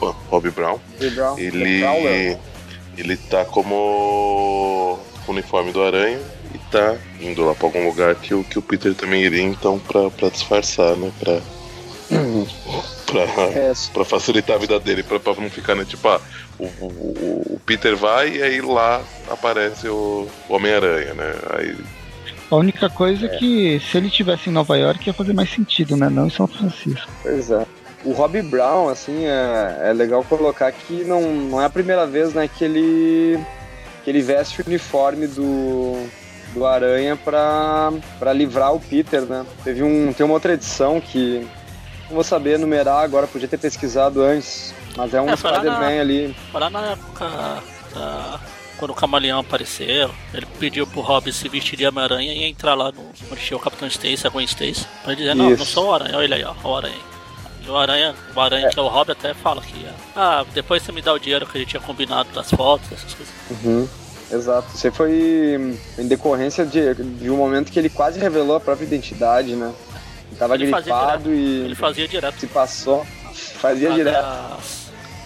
Rob 0.00 0.50
Brown. 0.50 0.78
Brown- 1.14 1.38
Ele, 1.38 1.80
Prowler. 1.80 2.38
ele 2.96 3.16
tá 3.16 3.44
como 3.44 4.98
uniforme 5.28 5.72
do 5.72 5.82
Aranha 5.82 6.18
e 6.54 6.58
tá 6.70 6.96
indo 7.20 7.44
lá 7.44 7.54
pra 7.54 7.66
algum 7.66 7.86
lugar 7.86 8.14
que 8.16 8.34
o, 8.34 8.42
que 8.44 8.58
o 8.58 8.62
Peter 8.62 8.94
também 8.94 9.22
iria, 9.22 9.42
então, 9.42 9.78
pra, 9.78 10.10
pra 10.10 10.28
disfarçar, 10.28 10.96
né? 10.96 11.10
Pra, 11.20 11.40
pra, 13.06 13.22
É, 13.44 13.72
pra 13.92 14.04
facilitar 14.04 14.56
a 14.56 14.58
vida 14.58 14.78
dele, 14.80 15.02
pra, 15.02 15.18
pra 15.20 15.34
não 15.34 15.50
ficar, 15.50 15.74
né? 15.74 15.84
Tipo, 15.84 16.08
ah, 16.08 16.20
o, 16.58 16.64
o, 16.64 17.42
o 17.54 17.60
Peter 17.64 17.96
vai 17.96 18.36
e 18.36 18.42
aí 18.42 18.60
lá 18.60 19.00
aparece 19.30 19.88
o 19.88 20.28
Homem-Aranha, 20.48 21.14
né? 21.14 21.34
Aí, 21.56 21.76
A 22.50 22.56
única 22.56 22.90
coisa 22.90 23.26
é 23.26 23.28
que 23.38 23.80
se 23.80 23.96
ele 23.96 24.10
tivesse 24.10 24.50
em 24.50 24.52
Nova 24.52 24.76
York 24.76 25.06
ia 25.06 25.14
fazer 25.14 25.32
mais 25.32 25.50
sentido, 25.50 25.96
né? 25.96 26.08
Não 26.10 26.26
em 26.26 26.30
São 26.30 26.46
Francisco. 26.46 27.08
É. 27.24 27.66
O 28.04 28.12
Rob 28.12 28.40
Brown, 28.42 28.88
assim, 28.88 29.24
é, 29.26 29.90
é 29.90 29.92
legal 29.92 30.24
colocar 30.24 30.70
que 30.72 31.04
não, 31.04 31.22
não 31.22 31.60
é 31.62 31.66
a 31.66 31.70
primeira 31.70 32.06
vez, 32.06 32.32
né, 32.34 32.48
que 32.48 32.64
ele 32.64 33.38
que 34.04 34.10
ele 34.10 34.20
veste 34.20 34.60
o 34.60 34.64
uniforme 34.66 35.28
do, 35.28 36.04
do 36.52 36.66
Aranha 36.66 37.14
pra, 37.16 37.92
pra 38.18 38.32
livrar 38.32 38.74
o 38.74 38.80
Peter, 38.80 39.20
né? 39.22 39.46
Teve 39.62 39.84
um, 39.84 40.12
tem 40.12 40.26
uma 40.26 40.34
outra 40.34 40.54
edição 40.54 41.00
que 41.00 41.46
não 42.08 42.16
vou 42.16 42.24
saber 42.24 42.58
numerar 42.58 43.04
agora, 43.04 43.28
podia 43.28 43.46
ter 43.46 43.58
pesquisado 43.58 44.20
antes, 44.20 44.74
mas 44.96 45.14
é 45.14 45.20
um 45.20 45.30
É, 45.30 45.36
Spider-Man 45.36 46.00
ali. 46.00 46.36
Foi 46.50 46.60
lá 46.60 46.68
na 46.68 46.80
época 46.90 47.28
da- 47.94 48.40
quando 48.76 48.90
o 48.90 48.94
Camaleão 48.94 49.38
apareceu, 49.38 50.10
ele 50.34 50.46
pediu 50.58 50.84
pro 50.84 51.00
Rob 51.02 51.32
se 51.32 51.48
vestir 51.48 51.76
de 51.76 51.86
Homem-Aranha 51.86 52.32
e 52.32 52.42
entrar 52.42 52.74
lá 52.74 52.90
no 52.90 53.00
onde 53.30 53.40
tinha 53.40 53.56
o 53.56 53.60
Capitão 53.60 53.86
Stacy, 53.86 54.26
a 54.26 54.30
Gwen 54.30 54.44
Stacy, 54.44 54.84
pra 55.04 55.14
dizer, 55.14 55.36
não, 55.36 55.48
Isso. 55.52 55.58
não 55.60 55.66
sou 55.66 55.86
o 55.90 55.94
Aranha, 55.94 56.16
olha 56.16 56.24
ele 56.24 56.34
aí, 56.34 56.44
ó, 56.44 56.54
o 56.68 56.76
Aranha. 56.76 57.12
O 57.68 57.76
Aranha, 57.76 58.14
o 58.34 58.40
Aranha 58.40 58.68
que 58.70 58.78
é 58.78 58.82
o 58.82 58.88
Rob 58.88 59.10
até 59.12 59.32
fala 59.34 59.62
que, 59.62 59.86
ah, 60.16 60.44
depois 60.52 60.82
você 60.82 60.90
me 60.92 61.00
dá 61.00 61.12
o 61.12 61.18
dinheiro 61.18 61.46
que 61.46 61.56
a 61.56 61.60
gente 61.60 61.70
tinha 61.70 61.80
combinado 61.82 62.28
das 62.30 62.50
fotos, 62.50 62.90
essas 62.92 63.14
coisas. 63.14 63.34
Uhum. 63.50 63.88
Exato. 64.30 64.68
Isso 64.74 64.86
aí 64.86 64.92
foi 64.92 65.78
em 65.98 66.08
decorrência 66.08 66.64
de, 66.64 66.94
de 66.94 67.30
um 67.30 67.36
momento 67.36 67.70
que 67.70 67.78
ele 67.78 67.88
quase 67.90 68.18
revelou 68.18 68.56
a 68.56 68.60
própria 68.60 68.84
identidade, 68.86 69.54
né? 69.54 69.72
Ele 70.28 70.36
tava 70.38 70.54
Ele 70.54 70.64
gripado 70.66 71.32
e 71.34 71.64
Ele 71.66 71.74
fazia 71.74 72.08
direto. 72.08 72.40
se 72.40 72.46
passou. 72.46 73.06
Fazia 73.34 73.92
direto. 73.92 74.14
Cada, 74.22 74.56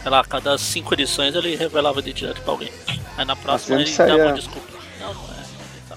sei 0.03 0.11
lá, 0.11 0.25
cada 0.25 0.59
cinco 0.59 0.92
edições 0.94 1.35
ele 1.35 1.55
revelava 1.57 2.03
de 2.03 2.12
direto 2.12 2.42
pra 2.42 2.53
alguém. 2.53 2.70
Aí 3.16 3.25
na 3.25 3.37
próxima 3.37 3.79
sempre 3.79 3.90
ele 3.92 3.96
dava 3.96 4.11
saía- 4.11 4.27
uma 4.27 4.33
desculpa. 4.35 4.79
Não, 5.01 5.14
não 5.14 5.25
é. 5.25 5.88
Tá. 5.88 5.96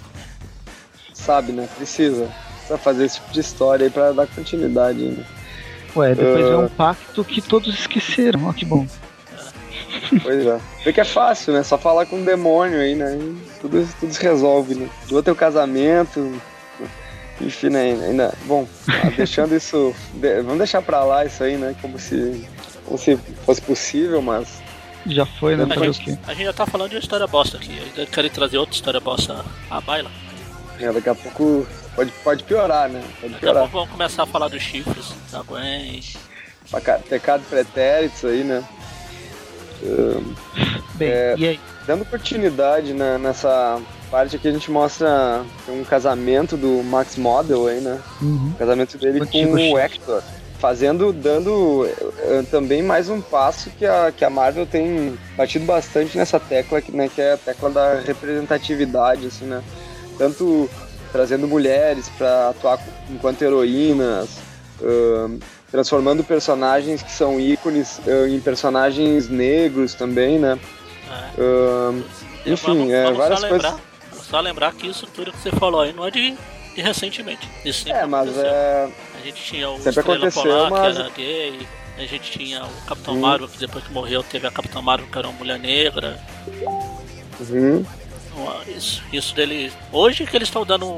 sabe, 1.13 1.51
né? 1.51 1.67
Precisa. 1.77 2.29
Precisa 2.57 2.77
fazer 2.77 3.05
esse 3.05 3.15
tipo 3.15 3.33
de 3.33 3.39
história 3.39 3.85
aí 3.85 3.89
pra 3.89 4.11
dar 4.11 4.27
continuidade 4.27 4.99
ainda. 5.03 5.25
Ué, 5.95 6.15
depois 6.15 6.45
Ah. 6.45 6.49
é 6.49 6.57
um 6.57 6.67
pacto 6.69 7.23
que 7.23 7.41
todos 7.41 7.73
esqueceram. 7.79 8.47
Ó, 8.47 8.53
que 8.53 8.65
bom. 8.65 8.85
Pois 10.23 10.45
é. 10.45 10.59
Vê 10.83 10.93
que 10.93 11.01
é 11.01 11.05
fácil, 11.05 11.53
né? 11.53 11.63
Só 11.63 11.77
falar 11.77 12.05
com 12.05 12.17
um 12.17 12.23
demônio 12.25 12.79
aí, 12.79 12.95
né? 12.95 13.15
E 13.15 13.59
tudo, 13.59 13.87
tudo 13.99 14.13
se 14.13 14.21
resolve, 14.23 14.75
né? 14.75 14.89
Do 15.07 15.15
outro 15.15 15.29
é 15.31 15.33
o 15.33 15.35
casamento. 15.35 16.39
Enfim, 17.41 17.69
né? 17.69 17.91
Ainda. 17.91 18.33
Bom, 18.45 18.67
ah, 18.87 19.09
deixando 19.15 19.55
isso. 19.55 19.93
de- 20.15 20.41
Vamos 20.41 20.57
deixar 20.57 20.81
pra 20.81 21.03
lá 21.03 21.25
isso 21.25 21.43
aí, 21.43 21.57
né? 21.57 21.75
Como 21.81 21.97
se. 21.99 22.47
Como 22.85 22.97
se 22.97 23.17
fosse 23.45 23.61
possível, 23.61 24.21
mas. 24.21 24.61
Já 25.05 25.25
foi, 25.25 25.55
né? 25.55 25.65
A 25.69 25.79
gente- 25.85 26.03
quê? 26.03 26.17
A 26.27 26.33
gente 26.33 26.45
já 26.45 26.53
tá 26.53 26.65
falando 26.65 26.89
de 26.89 26.95
uma 26.95 27.01
história 27.01 27.25
bosta 27.27 27.57
aqui. 27.57 27.71
Ainda 27.79 28.05
querem 28.09 28.29
trazer 28.31 28.57
outra 28.57 28.75
história 28.75 28.99
bosta 28.99 29.43
à 29.69 29.79
baila. 29.81 30.09
né, 30.79 30.91
daqui 30.93 31.09
a 31.09 31.15
pouco 31.15 31.67
pode, 31.99 32.11
pode 32.23 32.43
piorar, 32.43 32.87
né? 32.89 33.03
Pode 33.19 33.33
Daqui 33.33 33.45
a 33.45 33.49
piorar. 33.51 33.61
pouco 33.63 33.77
vamos 33.77 33.89
começar 33.91 34.23
a 34.23 34.25
falar 34.25 34.47
dos 34.47 34.61
chifres 34.61 35.13
da 35.31 35.41
Gwen. 35.43 36.01
Peca- 36.71 37.01
Pecado 37.09 37.43
pretérito 37.49 38.27
aí, 38.27 38.43
né? 38.43 38.63
Bem, 40.95 41.09
É. 41.09 41.35
e 41.37 41.47
aí? 41.47 41.59
Dando 41.85 42.05
continuidade 42.05 42.93
né, 42.93 43.17
nessa 43.17 43.79
parte 44.11 44.35
aqui, 44.35 44.47
a 44.47 44.51
gente 44.51 44.69
mostra 44.69 45.43
um 45.67 45.83
casamento 45.83 46.55
do 46.55 46.83
Max 46.83 47.15
Model 47.17 47.67
aí, 47.67 47.81
né? 47.81 47.99
Uhum. 48.21 48.51
O 48.53 48.57
casamento 48.59 48.97
dele 48.97 49.21
Antigo 49.21 49.51
com 49.51 49.57
Chico. 49.57 49.75
o 49.75 49.79
Hector. 49.79 50.23
Fazendo, 50.59 51.13
dando 51.13 51.87
eh, 52.19 52.43
também 52.51 52.83
mais 52.83 53.09
um 53.09 53.21
passo 53.21 53.69
que 53.71 53.85
a, 53.85 54.11
que 54.15 54.25
a 54.25 54.29
Marvel 54.29 54.65
tem 54.67 55.17
batido 55.37 55.63
bastante 55.65 56.17
nessa 56.17 56.37
tecla, 56.39 56.81
que, 56.81 56.91
né, 56.91 57.09
que 57.13 57.21
é 57.21 57.33
a 57.33 57.37
tecla 57.37 57.69
da 57.69 57.95
representatividade, 58.01 59.25
assim, 59.27 59.45
né? 59.45 59.63
Tanto 60.17 60.69
trazendo 61.11 61.47
mulheres 61.47 62.09
para 62.17 62.49
atuar 62.49 62.79
enquanto 63.09 63.41
heroínas, 63.41 64.29
ahn, 64.81 65.39
transformando 65.71 66.23
personagens 66.23 67.01
que 67.03 67.11
são 67.11 67.39
ícones 67.39 67.99
ah, 68.07 68.27
em 68.27 68.39
personagens 68.39 69.27
negros 69.29 69.93
também, 69.93 70.39
né? 70.39 70.57
É. 71.37 71.39
E 72.45 72.53
Enfim, 72.53 72.67
vamos, 72.77 72.91
é, 72.93 73.03
vamos 73.03 73.17
várias 73.17 73.39
só 73.39 73.47
lembrar, 73.47 73.79
Só 74.13 74.39
lembrar 74.39 74.73
que 74.73 74.87
isso 74.87 75.07
tudo 75.07 75.31
que 75.31 75.37
você 75.39 75.51
falou 75.51 75.81
aí 75.81 75.91
não 75.93 76.05
é 76.05 76.11
de, 76.11 76.35
de 76.75 76.81
recentemente. 76.81 77.47
Isso 77.65 77.83
sempre 77.83 77.99
é, 77.99 78.05
mas 78.05 78.29
aconteceu. 78.29 78.49
é. 78.49 78.89
A 79.19 79.25
gente 79.25 79.43
tinha 79.43 79.69
o 79.69 79.75
Sempre 79.77 79.89
Estrela 79.89 80.17
aconteceu, 80.17 80.43
Polar, 80.43 80.69
mas- 80.71 80.95
que 80.95 81.01
era 81.01 81.09
gay. 81.09 81.67
A 81.97 82.05
gente 82.05 82.31
tinha 82.31 82.63
o 82.63 82.85
Capitão 82.87 83.13
Hum. 83.15 83.19
Marvel, 83.19 83.47
que 83.49 83.57
depois 83.59 83.83
que 83.83 83.91
morreu 83.91 84.23
teve 84.23 84.47
a 84.47 84.51
Capitã 84.51 84.81
Marvel, 84.81 85.07
que 85.11 85.17
era 85.17 85.27
uma 85.27 85.37
mulher 85.37 85.59
negra. 85.59 86.17
Uhum. 87.49 87.85
Isso, 88.67 89.01
isso 89.11 89.35
dele. 89.35 89.71
Hoje 89.91 90.25
que 90.25 90.35
eles 90.35 90.47
estão 90.47 90.65
dando 90.65 90.95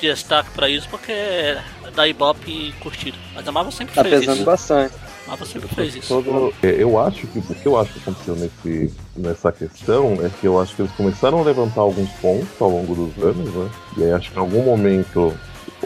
destaque 0.00 0.50
pra 0.50 0.68
isso 0.68 0.88
porque 0.88 1.12
é 1.12 1.62
da 1.94 2.06
Ibope 2.08 2.74
curtida. 2.80 3.16
Mas 3.34 3.46
a 3.46 3.52
Marvel 3.52 3.72
sempre 3.72 3.94
Tá 3.94 4.02
fez 4.02 4.20
pesando 4.20 4.36
isso. 4.36 4.44
bastante. 4.44 4.94
A 5.26 5.30
Marvel 5.30 5.46
sempre 5.46 5.68
fez 5.74 5.94
isso. 5.96 6.08
Todo- 6.08 6.52
é, 6.62 6.82
eu 6.82 6.98
acho 6.98 7.26
que 7.26 7.38
o 7.38 7.42
que 7.42 7.66
eu 7.66 7.78
acho 7.78 7.92
que 7.92 7.98
aconteceu 8.00 8.36
nesse, 8.36 8.92
nessa 9.16 9.52
questão 9.52 10.14
é 10.24 10.28
que 10.40 10.46
eu 10.46 10.60
acho 10.60 10.74
que 10.74 10.82
eles 10.82 10.92
começaram 10.92 11.38
a 11.40 11.42
levantar 11.42 11.80
alguns 11.82 12.10
pontos 12.20 12.48
ao 12.60 12.68
longo 12.70 12.94
dos 12.94 13.22
anos, 13.24 13.54
né? 13.54 13.70
E 13.96 14.04
aí 14.04 14.12
acho 14.12 14.30
que 14.30 14.36
em 14.36 14.40
algum 14.40 14.62
momento 14.62 15.32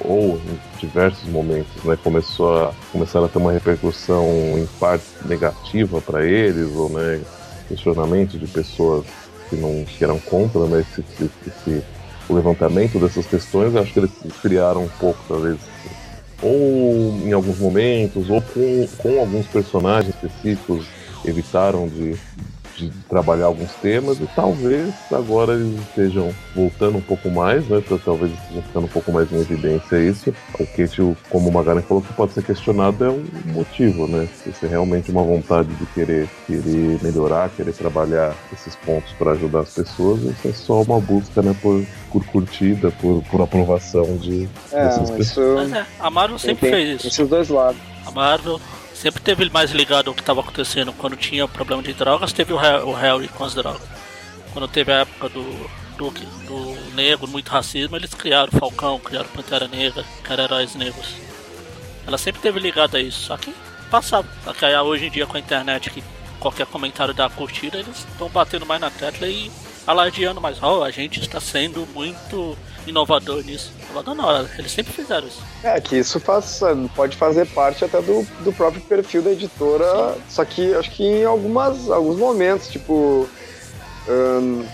ou 0.05 0.37
em 0.38 0.59
diversos 0.79 1.29
momentos, 1.29 1.83
né, 1.85 1.98
começou 2.05 2.66
a 2.66 2.72
começaram 2.92 3.27
a 3.27 3.29
ter 3.29 3.38
uma 3.38 3.51
repercussão 3.53 4.24
em 4.57 4.66
parte 4.79 5.05
negativa 5.24 6.01
para 6.01 6.24
eles 6.24 6.70
ou 6.77 6.88
né, 6.88 7.20
questionamento 7.68 8.38
de 8.38 8.46
pessoas 8.46 9.05
que 9.49 9.57
não 9.57 9.85
que 9.85 10.03
eram 10.03 10.19
contra 10.21 10.67
né, 10.67 10.81
esse, 10.81 11.05
esse, 11.47 11.83
o 12.29 12.35
levantamento 12.35 12.99
dessas 12.99 13.27
questões. 13.27 13.75
Eu 13.75 13.83
acho 13.83 13.93
que 13.93 13.99
eles 14.01 14.11
criaram 14.41 14.85
um 14.85 14.89
pouco 14.89 15.19
talvez 15.29 15.59
ou 16.41 17.21
em 17.25 17.33
alguns 17.33 17.59
momentos, 17.59 18.31
ou 18.31 18.41
com, 18.41 18.89
com 18.99 19.21
alguns 19.21 19.47
personagens 19.47 20.15
específicos, 20.15 20.87
evitaram 21.25 21.89
de, 21.89 22.17
de 22.79 22.91
trabalhar 23.09 23.47
alguns 23.47 23.73
temas, 23.75 24.19
e 24.21 24.27
talvez 24.35 24.95
agora 25.12 25.55
eles 25.55 25.79
estejam 25.81 26.33
voltando 26.55 26.99
um 26.99 27.01
pouco 27.03 27.29
mais, 27.31 27.67
né? 27.69 27.81
pra- 27.87 27.99
Talvez 27.99 28.33
estejam 28.33 28.62
ficando 28.62 28.85
um 28.85 28.88
pouco 28.88 29.12
mais 29.12 29.31
em 29.33 29.41
evidência 29.41 29.97
isso. 30.01 30.33
O 30.59 30.67
que, 30.67 30.87
como 31.29 31.49
o 31.49 31.53
Magaren 31.53 31.83
falou, 31.83 32.03
que 32.03 32.12
pode 32.12 32.33
ser 32.33 32.43
questionado 32.45 33.05
é 33.05 33.11
um 33.11 33.25
motivo, 33.47 34.07
né? 34.07 34.29
Se 34.45 34.64
é 34.64 34.69
realmente 34.69 35.11
uma 35.11 35.23
vontade 35.23 35.69
de 35.75 35.87
querer, 35.87 36.29
querer 36.47 36.99
melhorar, 37.03 37.51
querer 37.51 37.73
trabalhar 37.73 38.35
esses 38.53 38.75
pontos 38.77 39.12
para 39.19 39.33
ajudar 39.33 39.61
as 39.61 39.75
pessoas, 39.75 40.23
isso 40.23 40.49
é 40.49 40.53
só 40.53 40.83
uma 40.83 41.01
busca, 41.01 41.43
né? 41.43 41.55
Por, 41.61 41.85
por 42.12 42.25
curtida, 42.27 42.91
por, 43.01 43.23
por 43.31 43.41
aprovação 43.43 44.17
de, 44.17 44.49
É, 44.73 44.85
dessas 44.85 45.11
mas 45.11 45.19
pessoas. 45.19 45.62
isso 45.67 45.71
Mas 45.71 45.73
é, 45.73 45.87
a 45.99 46.11
Marvel 46.11 46.38
sempre 46.38 46.71
tem 46.71 46.71
fez 46.87 46.99
isso. 47.01 47.09
esses 47.09 47.29
dois 47.29 47.49
lados. 47.49 47.81
A 48.07 48.11
Marvel 48.11 48.61
sempre 48.99 49.23
teve 49.23 49.49
mais 49.51 49.71
ligado 49.71 50.09
ao 50.09 50.15
que 50.15 50.21
estava 50.21 50.41
acontecendo 50.41 50.93
quando 50.93 51.17
tinha 51.17 51.47
problema 51.47 51.83
de 51.83 51.93
drogas, 51.93 52.33
teve 52.33 52.53
o, 52.53 52.59
Har- 52.59 52.85
o 52.85 52.93
Harry 52.93 53.29
com 53.29 53.44
as 53.44 53.55
drogas. 53.55 53.83
Quando 54.53 54.67
teve 54.69 54.92
a 54.92 55.01
época 55.01 55.29
do, 55.29 55.42
do, 55.96 56.11
do 56.11 56.94
negro, 56.94 57.29
muito 57.29 57.49
racismo, 57.51 57.96
eles 57.96 58.13
criaram 58.13 58.51
o 58.53 58.59
Falcão, 58.59 58.99
criaram 58.99 59.29
Pantera 59.29 59.69
Negra, 59.69 60.05
eram 60.29 60.44
heróis 60.44 60.75
negros. 60.75 61.15
Ela 62.07 62.19
sempre 62.19 62.40
teve 62.40 62.59
ligada 62.59 62.99
a 62.99 63.01
isso, 63.01 63.21
só 63.27 63.37
que 63.37 63.55
passava. 63.90 64.27
Só 64.44 64.53
que 64.53 64.65
hoje 64.67 65.07
em 65.07 65.11
dia 65.11 65.27
com 65.27 65.37
a 65.37 65.40
internet, 65.40 65.90
que 65.90 66.03
qualquer 66.40 66.67
comentário 66.67 67.15
dá 67.15 67.29
curtida, 67.29 67.79
eles 67.79 67.99
estão 68.11 68.29
batendo 68.29 68.65
mais 68.67 68.81
na 68.81 68.90
tecla 68.90 69.29
e 69.29 69.51
alardeando, 69.87 70.40
mas 70.40 70.63
oh, 70.63 70.83
a 70.83 70.90
gente 70.90 71.21
está 71.21 71.40
sendo 71.40 71.87
muito 71.94 72.57
inovador 72.89 73.45
nisso. 73.45 73.73
Inovador 73.85 74.15
não, 74.15 74.49
eles 74.59 74.73
sempre 74.73 74.93
fizeram 74.93 75.27
isso. 75.27 75.43
É, 75.63 75.81
que 75.81 75.97
isso 75.97 76.19
faz, 76.21 76.61
pode 76.95 77.17
fazer 77.17 77.47
parte 77.47 77.85
até 77.85 78.01
do, 78.01 78.27
do 78.45 78.53
próprio 78.53 78.83
perfil 78.83 79.23
da 79.23 79.31
editora, 79.31 80.15
Sim. 80.15 80.21
só 80.29 80.45
que 80.45 80.75
acho 80.75 80.91
que 80.91 81.05
em 81.05 81.25
algumas, 81.25 81.91
alguns 81.91 82.17
momentos, 82.17 82.69
tipo. 82.69 83.29
Um, 84.09 84.65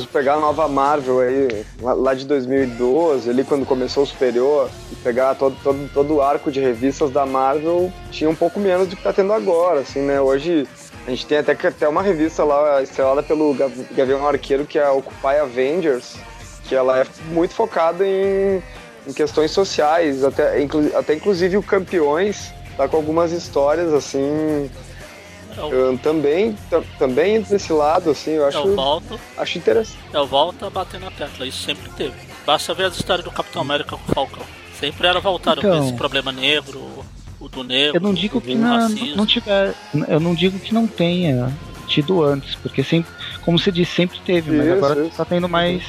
se 0.00 0.06
pegar 0.08 0.34
a 0.34 0.40
nova 0.40 0.66
Marvel 0.66 1.20
aí, 1.20 1.64
lá 1.80 2.14
de 2.14 2.24
2012, 2.26 3.30
ali 3.30 3.44
quando 3.44 3.66
começou 3.66 4.02
o 4.02 4.06
Superior, 4.06 4.70
e 4.90 4.96
pegar 4.96 5.34
todo, 5.34 5.56
todo, 5.62 5.90
todo 5.92 6.14
o 6.14 6.22
arco 6.22 6.50
de 6.50 6.60
revistas 6.60 7.10
da 7.10 7.24
Marvel, 7.24 7.92
tinha 8.10 8.28
um 8.28 8.34
pouco 8.34 8.58
menos 8.58 8.88
do 8.88 8.96
que 8.96 9.02
tá 9.02 9.12
tendo 9.12 9.32
agora, 9.32 9.80
assim, 9.80 10.00
né? 10.00 10.20
Hoje 10.20 10.66
a 11.06 11.10
gente 11.10 11.26
tem 11.26 11.38
até, 11.38 11.52
até 11.52 11.88
uma 11.88 12.02
revista 12.02 12.42
lá 12.44 12.82
estrelada 12.82 13.22
pelo 13.22 13.54
Gavião 13.92 14.26
Arqueiro, 14.26 14.64
que 14.64 14.78
é 14.78 14.84
a 14.84 14.92
Occupy 14.92 15.36
Avengers, 15.40 16.16
que 16.68 16.74
ela 16.74 17.00
é 17.00 17.06
muito 17.26 17.54
focada 17.54 18.06
em, 18.06 18.62
em 19.06 19.12
questões 19.12 19.50
sociais, 19.50 20.24
até, 20.24 20.62
até 20.94 21.14
inclusive 21.14 21.56
o 21.56 21.62
Campeões 21.62 22.52
tá 22.76 22.88
com 22.88 22.96
algumas 22.96 23.30
histórias 23.30 23.92
assim 23.92 24.70
eu, 25.56 25.98
também, 25.98 26.56
também 26.98 27.40
desse 27.40 27.72
lado, 27.72 28.10
assim, 28.10 28.32
eu 28.32 28.46
acho, 28.46 28.58
eu 28.58 28.74
volto, 28.74 29.20
acho 29.36 29.58
interessante. 29.58 29.98
Eu 30.12 30.26
volto 30.26 30.64
a 30.66 30.70
bater 30.70 30.98
na 30.98 31.10
tecla, 31.10 31.46
isso 31.46 31.62
sempre 31.62 31.88
teve. 31.90 32.14
Basta 32.44 32.74
ver 32.74 32.86
as 32.86 32.96
histórias 32.96 33.24
do 33.24 33.30
Capitão 33.30 33.62
América 33.62 33.96
com 33.96 34.10
o 34.10 34.14
Falcão. 34.14 34.42
Sempre 34.78 35.06
era 35.06 35.20
voltado 35.20 35.60
então, 35.60 35.84
esse 35.84 35.92
problema 35.94 36.32
negro, 36.32 37.04
o 37.40 37.48
do 37.48 37.62
negro. 37.62 37.96
Eu 37.96 38.00
não 38.00 38.12
digo 38.12 38.40
que 38.40 38.54
não, 38.54 38.88
não 38.88 39.26
tiver. 39.26 39.74
Eu 40.08 40.20
não 40.20 40.34
digo 40.34 40.58
que 40.58 40.74
não 40.74 40.86
tenha 40.86 41.52
tido 41.86 42.22
antes, 42.22 42.54
porque 42.56 42.82
sempre, 42.82 43.10
como 43.44 43.58
você 43.58 43.70
disse, 43.70 43.92
sempre 43.92 44.18
teve, 44.20 44.50
mas 44.50 44.66
isso, 44.66 44.76
agora 44.76 45.06
isso. 45.06 45.16
tá 45.16 45.24
tendo 45.24 45.48
mais, 45.48 45.84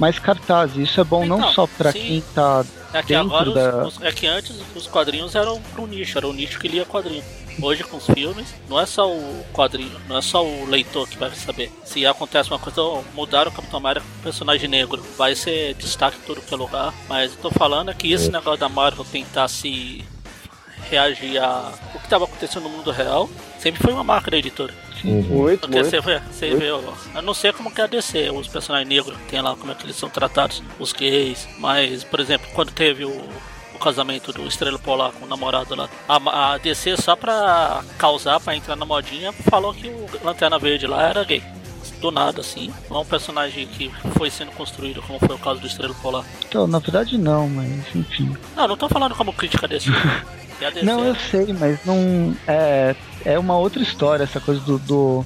mais 0.00 0.18
cartazes. 0.18 0.88
Isso 0.88 1.00
é 1.00 1.04
bom 1.04 1.24
então, 1.24 1.38
não 1.38 1.52
só 1.52 1.66
para 1.66 1.92
quem 1.92 2.22
tá 2.34 2.64
é 2.92 3.02
que 3.02 3.14
agora 3.14 3.50
da... 3.52 3.86
os, 3.86 4.02
é 4.02 4.10
que 4.10 4.26
antes 4.26 4.56
os 4.74 4.86
quadrinhos 4.86 5.34
eram 5.34 5.60
pro 5.74 5.86
nicho, 5.86 6.18
era 6.18 6.26
o 6.26 6.32
nicho 6.32 6.58
que 6.58 6.66
lia 6.66 6.84
quadrinho. 6.84 7.22
Hoje 7.62 7.84
com 7.84 7.98
os 7.98 8.06
filmes, 8.06 8.54
não 8.68 8.80
é 8.80 8.86
só 8.86 9.12
o 9.12 9.44
quadrinho, 9.52 10.00
não 10.08 10.16
é 10.16 10.22
só 10.22 10.44
o 10.44 10.64
leitor 10.64 11.06
que 11.06 11.18
vai 11.18 11.30
saber. 11.32 11.70
Se 11.84 12.06
acontece 12.06 12.48
uma 12.50 12.58
coisa, 12.58 12.80
mudar 13.14 13.46
o 13.46 13.52
Capitão 13.52 13.78
América 13.78 14.06
com 14.06 14.22
personagem 14.22 14.68
negro, 14.68 15.04
vai 15.18 15.34
ser 15.34 15.74
destaque 15.74 16.16
em 16.16 16.26
todo 16.26 16.40
que 16.40 16.54
é 16.54 16.56
lugar. 16.56 16.94
Mas 17.08 17.32
eu 17.32 17.38
tô 17.38 17.50
falando 17.50 17.90
é 17.90 17.94
que 17.94 18.10
esse 18.10 18.28
é. 18.28 18.32
negócio 18.32 18.58
da 18.58 18.68
Marvel 18.68 19.04
tentar 19.04 19.46
se 19.48 20.04
reagir 20.88 21.38
a 21.38 21.72
o 21.94 21.98
que 21.98 22.06
estava 22.06 22.24
acontecendo 22.24 22.62
no 22.62 22.70
mundo 22.70 22.90
real, 22.90 23.28
sempre 23.58 23.82
foi 23.82 23.92
uma 23.92 24.02
marca 24.02 24.30
da 24.30 24.38
editora. 24.38 24.72
Uhum. 25.04 25.22
Muito, 25.22 25.60
Porque 25.60 25.76
muito. 25.76 25.90
Você, 25.90 26.00
vê, 26.00 26.20
você 26.30 26.54
vê, 26.54 26.70
eu 26.70 27.22
não 27.22 27.34
sei 27.34 27.52
como 27.52 27.70
que 27.70 27.80
é 27.80 27.84
a 27.84 27.86
DC, 27.86 28.30
os 28.30 28.48
personagens 28.48 28.88
negros, 28.88 29.16
tem 29.28 29.40
lá 29.40 29.54
como 29.56 29.72
é 29.72 29.74
que 29.74 29.84
eles 29.84 29.96
são 29.96 30.08
tratados, 30.08 30.62
os 30.78 30.92
gays, 30.92 31.48
mas, 31.58 32.04
por 32.04 32.20
exemplo, 32.20 32.48
quando 32.52 32.72
teve 32.72 33.04
o, 33.04 33.22
o 33.74 33.78
casamento 33.78 34.32
do 34.32 34.46
Estrela 34.46 34.78
Polar 34.78 35.12
com 35.12 35.24
o 35.24 35.28
namorado 35.28 35.74
lá, 35.74 35.88
a, 36.08 36.52
a 36.54 36.58
DC 36.58 36.96
só 36.96 37.16
pra 37.16 37.82
causar, 37.98 38.40
pra 38.40 38.56
entrar 38.56 38.76
na 38.76 38.84
modinha, 38.84 39.32
falou 39.32 39.72
que 39.74 39.88
o 39.88 40.06
Lanterna 40.22 40.58
Verde 40.58 40.86
lá 40.86 41.08
era 41.08 41.24
gay 41.24 41.42
do 42.00 42.10
nada, 42.10 42.40
assim. 42.40 42.72
Não 42.88 42.98
é 42.98 43.00
um 43.00 43.04
personagem 43.04 43.66
que 43.66 43.90
foi 44.16 44.30
sendo 44.30 44.50
construído, 44.52 45.02
como 45.02 45.18
foi 45.18 45.36
o 45.36 45.38
caso 45.38 45.60
do 45.60 45.66
Estrela 45.66 45.94
Polar. 46.02 46.24
Então, 46.48 46.66
na 46.66 46.78
verdade 46.78 47.16
não, 47.16 47.48
mas 47.48 47.94
enfim. 47.94 48.34
Não, 48.56 48.66
não 48.66 48.76
tô 48.76 48.88
falando 48.88 49.14
como 49.14 49.32
crítica 49.32 49.68
desse. 49.68 49.90
não, 50.82 51.04
eu 51.04 51.14
sei, 51.30 51.52
mas 51.52 51.84
não. 51.84 52.34
É, 52.46 52.96
é 53.24 53.38
uma 53.38 53.56
outra 53.56 53.82
história 53.82 54.24
essa 54.24 54.40
coisa 54.40 54.60
do, 54.60 54.78
do, 54.78 55.24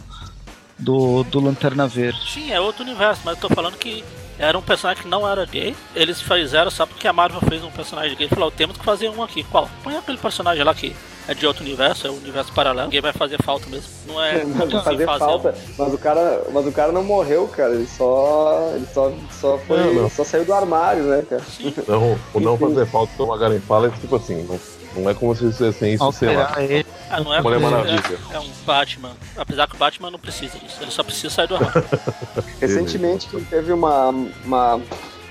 do, 0.78 1.24
do 1.24 1.40
Lanterna 1.40 1.86
Verde. 1.86 2.32
Sim, 2.32 2.52
é 2.52 2.60
outro 2.60 2.82
universo, 2.82 3.22
mas 3.24 3.34
eu 3.34 3.48
tô 3.48 3.54
falando 3.54 3.76
que 3.76 4.04
era 4.38 4.58
um 4.58 4.62
personagem 4.62 5.02
que 5.02 5.08
não 5.08 5.28
era 5.28 5.44
gay. 5.46 5.74
Eles 5.94 6.20
fizeram 6.20 6.70
só 6.70 6.86
porque 6.86 7.06
a 7.06 7.12
Marvel 7.12 7.40
fez 7.48 7.62
um 7.62 7.70
personagem 7.70 8.16
gay. 8.16 8.28
Falou, 8.28 8.50
temos 8.50 8.76
que 8.76 8.84
fazer 8.84 9.08
um 9.08 9.22
aqui. 9.22 9.44
Qual? 9.44 9.68
Põe 9.82 9.96
aquele 9.96 10.18
personagem 10.18 10.64
lá 10.64 10.74
que 10.74 10.94
é 11.26 11.34
de 11.34 11.46
outro 11.46 11.64
universo, 11.64 12.06
é 12.06 12.10
um 12.10 12.16
universo 12.16 12.52
paralelo. 12.52 12.88
Ninguém 12.88 13.00
vai 13.00 13.12
fazer 13.12 13.40
falta 13.42 13.66
mesmo. 13.70 13.88
Não 14.06 14.22
é. 14.22 14.44
Não 14.44 14.54
vai 14.54 14.82
fazer, 14.82 15.06
fazer 15.06 15.18
falta. 15.18 15.50
Um... 15.50 15.74
Mas 15.78 15.94
o 15.94 15.98
cara, 15.98 16.42
mas 16.52 16.66
o 16.66 16.72
cara 16.72 16.92
não 16.92 17.04
morreu, 17.04 17.48
cara. 17.48 17.74
Ele 17.74 17.86
só, 17.86 18.72
ele 18.74 18.86
só, 18.92 19.12
só 19.30 19.58
foi, 19.58 19.78
não, 19.78 19.94
não. 19.94 20.10
só 20.10 20.24
saiu 20.24 20.44
do 20.44 20.52
armário, 20.52 21.04
né, 21.04 21.24
cara? 21.28 21.42
Sim. 21.42 21.72
Não, 21.88 22.18
o 22.34 22.40
não 22.40 22.58
fazer 22.58 22.86
falta, 22.86 23.12
como 23.16 23.32
a 23.32 23.38
Garen 23.38 23.60
fala, 23.60 23.86
é 23.86 23.90
tipo 23.90 24.16
assim, 24.16 24.42
não 24.42 24.58
não 24.96 25.10
é 25.10 25.14
como 25.14 25.34
se 25.34 25.40
fizessem 25.40 25.94
isso, 25.94 26.12
sei 26.12 26.36
lá. 26.36 26.54
Ele. 26.62 26.86
Ah, 27.10 27.20
não 27.20 27.34
é 27.34 27.42
Mulher 27.42 27.60
Maravilha. 27.60 28.02
É, 28.30 28.34
é, 28.34 28.40
um 28.40 28.50
Batman. 28.64 29.12
Apesar 29.36 29.68
que 29.68 29.74
o 29.74 29.78
Batman 29.78 30.10
não 30.10 30.18
precisa 30.18 30.58
disso, 30.58 30.78
ele 30.80 30.90
só 30.90 31.02
precisa 31.02 31.30
sair 31.30 31.48
do 31.48 31.56
armário. 31.56 31.84
Recentemente 32.60 33.28
teve 33.50 33.72
uma, 33.72 34.08
uma, 34.44 34.80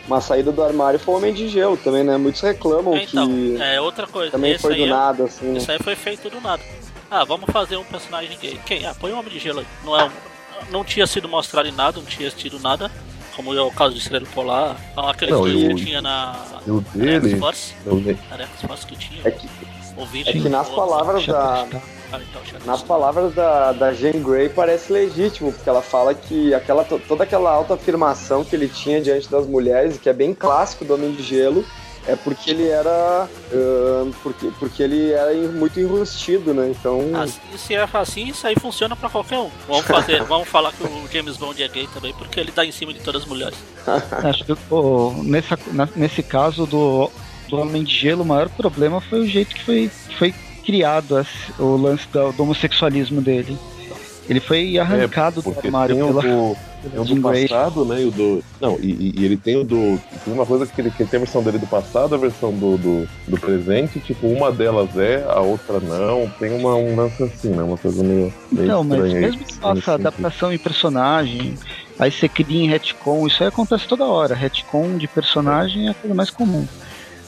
uma 0.08 0.22
saída 0.22 0.52
do 0.52 0.64
armário 0.64 1.00
foi 1.00 1.14
o 1.14 1.18
Homem 1.18 1.34
de 1.34 1.48
Gelo 1.48 1.78
também, 1.78 2.04
né? 2.04 2.18
Muitos 2.18 2.42
reclamam 2.42 2.96
então, 2.98 3.28
que. 3.28 3.58
É 3.62 3.82
outra 3.82 4.08
coisa. 4.08 4.32
Também 4.32 4.52
Esse 4.52 4.62
foi 4.62 4.76
do 4.76 4.84
é, 4.84 4.88
nada, 4.88 5.24
assim. 5.26 5.46
Né? 5.46 5.58
Isso 5.58 5.72
aí 5.72 5.80
foi 5.80 5.96
feito 5.96 6.30
do 6.30 6.40
nada. 6.42 6.62
Ah, 7.10 7.24
vamos 7.24 7.50
fazer 7.52 7.78
um 7.78 7.84
personagem 7.84 8.38
gay. 8.40 8.60
Quem? 8.66 8.86
Ah, 8.86 8.96
põe 9.00 9.12
o 9.12 9.20
Homem 9.20 9.32
de 9.32 9.40
Gelo 9.40 9.60
aí. 9.60 9.68
Não, 9.84 10.00
é 10.00 10.06
um, 10.06 10.12
não 10.72 10.84
tinha 10.84 11.06
sido 11.06 11.28
mostrado 11.28 11.68
em 11.68 11.72
nada, 11.72 12.00
não 12.00 12.06
tinha 12.06 12.30
tido 12.30 12.60
nada 12.60 12.90
como 13.36 13.54
é 13.54 13.62
o 13.62 13.72
caso 13.72 13.94
do 13.94 13.98
Estrela 13.98 14.26
Polar, 14.34 14.78
aquele 14.96 15.32
não, 15.32 15.44
que 15.44 15.76
tinha 15.76 16.02
na 16.02 16.40
eu 16.66 16.82
dele, 16.94 17.38
Force, 17.38 17.74
eu... 17.86 18.02
Force 18.68 18.86
que 18.86 18.96
tinha. 18.96 19.22
É 19.26 19.32
que, 19.32 19.48
é 20.26 20.32
que 20.34 20.50
nas 20.50 20.70
palavras 20.70 21.26
da. 21.26 21.68
Nas 22.64 22.84
palavras 22.84 23.34
da, 23.34 23.72
da 23.72 23.92
Jane 23.92 24.20
Grey 24.20 24.48
parece 24.48 24.94
legítimo, 24.94 25.52
porque 25.52 25.68
ela 25.68 25.82
fala 25.82 26.14
que 26.14 26.54
aquela, 26.54 26.84
toda 26.84 27.24
aquela 27.24 27.50
autoafirmação 27.50 28.44
que 28.44 28.56
ele 28.56 28.68
tinha 28.68 29.02
diante 29.02 29.28
das 29.32 29.48
mulheres, 29.48 29.98
que 29.98 30.08
é 30.08 30.14
bem 30.14 30.32
clássico 30.32 30.86
do 30.86 30.94
Homem 30.94 31.12
de 31.12 31.24
Gelo, 31.24 31.66
é 32.08 32.16
porque 32.16 32.52
ele 32.52 32.68
era. 32.68 33.28
Uh, 33.52 34.14
porque, 34.22 34.52
porque 34.60 34.84
ele 34.84 35.12
era 35.12 35.34
muito 35.50 35.80
enrustido, 35.80 36.54
né? 36.54 36.70
Então. 36.70 37.02
Ah, 37.14 37.28
se 37.58 37.74
é 37.74 37.88
assim, 37.94 38.28
isso 38.28 38.46
aí 38.46 38.56
funciona 38.60 38.96
pra 38.96 39.10
qualquer 39.10 39.40
um. 39.40 39.50
Vamos 39.68 39.86
fazer, 39.86 40.24
vamos 40.26 40.48
falar 40.48 40.72
que 40.74 40.84
o 40.84 41.08
James 41.12 41.38
Bond 41.38 41.62
é 41.62 41.68
gay 41.68 41.88
também, 41.94 42.14
porque 42.14 42.40
ele 42.40 42.52
tá 42.52 42.66
em 42.66 42.72
cima 42.72 42.94
de 42.94 43.00
todas 43.00 43.24
as 43.24 43.28
mulheres. 43.28 43.58
Acho 44.24 44.46
que 44.46 44.56
oh, 44.70 45.14
nessa, 45.24 45.58
nesse 45.96 46.24
caso 46.24 46.66
do 46.66 47.10
do 47.50 47.60
Homem 47.60 47.84
de 47.84 47.96
Gelo, 47.96 48.24
o 48.24 48.26
maior 48.26 48.50
problema 48.50 49.00
foi 49.00 49.20
o 49.20 49.28
jeito 49.28 49.54
que 49.54 49.64
foi, 49.64 49.92
que 50.08 50.18
foi 50.18 50.34
criado 50.66 51.26
o 51.60 51.76
lance 51.78 52.08
do, 52.12 52.32
do 52.32 52.44
homossexualismo 52.44 53.22
dele. 53.22 53.58
Ele 54.28 54.40
foi 54.40 54.78
arrancado 54.78 55.42
é, 55.42 55.44
do 55.44 55.60
armário 55.60 55.96
pela. 55.96 56.22
Do, 56.22 56.58
tem 56.90 57.00
o 57.00 57.06
do 57.06 57.22
passado, 57.22 57.86
né? 57.86 58.02
E 58.02 58.06
o 58.06 58.12
do. 58.12 58.44
Não, 58.62 58.78
e, 58.80 59.14
e, 59.16 59.26
ele 59.26 59.36
tem 59.36 59.58
o 59.58 59.64
do. 59.64 60.00
Tem 60.24 60.34
uma 60.34 60.46
coisa 60.46 60.66
que 60.66 60.80
ele, 60.80 60.92
que 60.92 61.04
tem 61.04 61.18
a 61.18 61.24
versão 61.24 61.44
dele 61.44 61.58
do 61.58 61.68
passado, 61.68 62.16
a 62.16 62.18
versão 62.18 62.52
do, 62.54 62.78
do, 62.78 63.10
do, 63.28 63.40
presente, 63.40 64.00
tipo, 64.00 64.28
uma 64.28 64.52
delas 64.52 64.96
é, 64.98 65.26
a 65.28 65.42
outra 65.42 65.80
não. 65.80 66.30
Tem 66.40 66.52
uma, 66.54 66.76
um 66.76 66.96
lance 66.96 67.22
assim, 67.24 67.50
né? 67.50 67.64
Uma 67.64 67.78
coisa 67.78 68.02
meio. 68.02 68.34
meio 68.52 68.66
então, 68.66 68.84
mas 68.84 69.12
mesmo 69.12 69.44
que 69.44 69.54
faça 69.56 69.94
adaptação 69.94 70.54
em 70.54 70.58
personagem, 70.58 71.56
aí 72.00 72.10
você 72.10 72.30
cria 72.30 72.64
em 72.64 72.70
retcon, 72.70 73.28
isso 73.28 73.44
aí 73.44 73.50
acontece 73.50 73.88
toda 73.88 74.06
hora. 74.06 74.34
Retcon 74.34 74.98
de 74.98 75.08
personagem 75.08 75.88
é 75.88 75.92
a 75.92 75.94
coisa 75.94 76.16
mais 76.16 76.30
comum. 76.30 76.66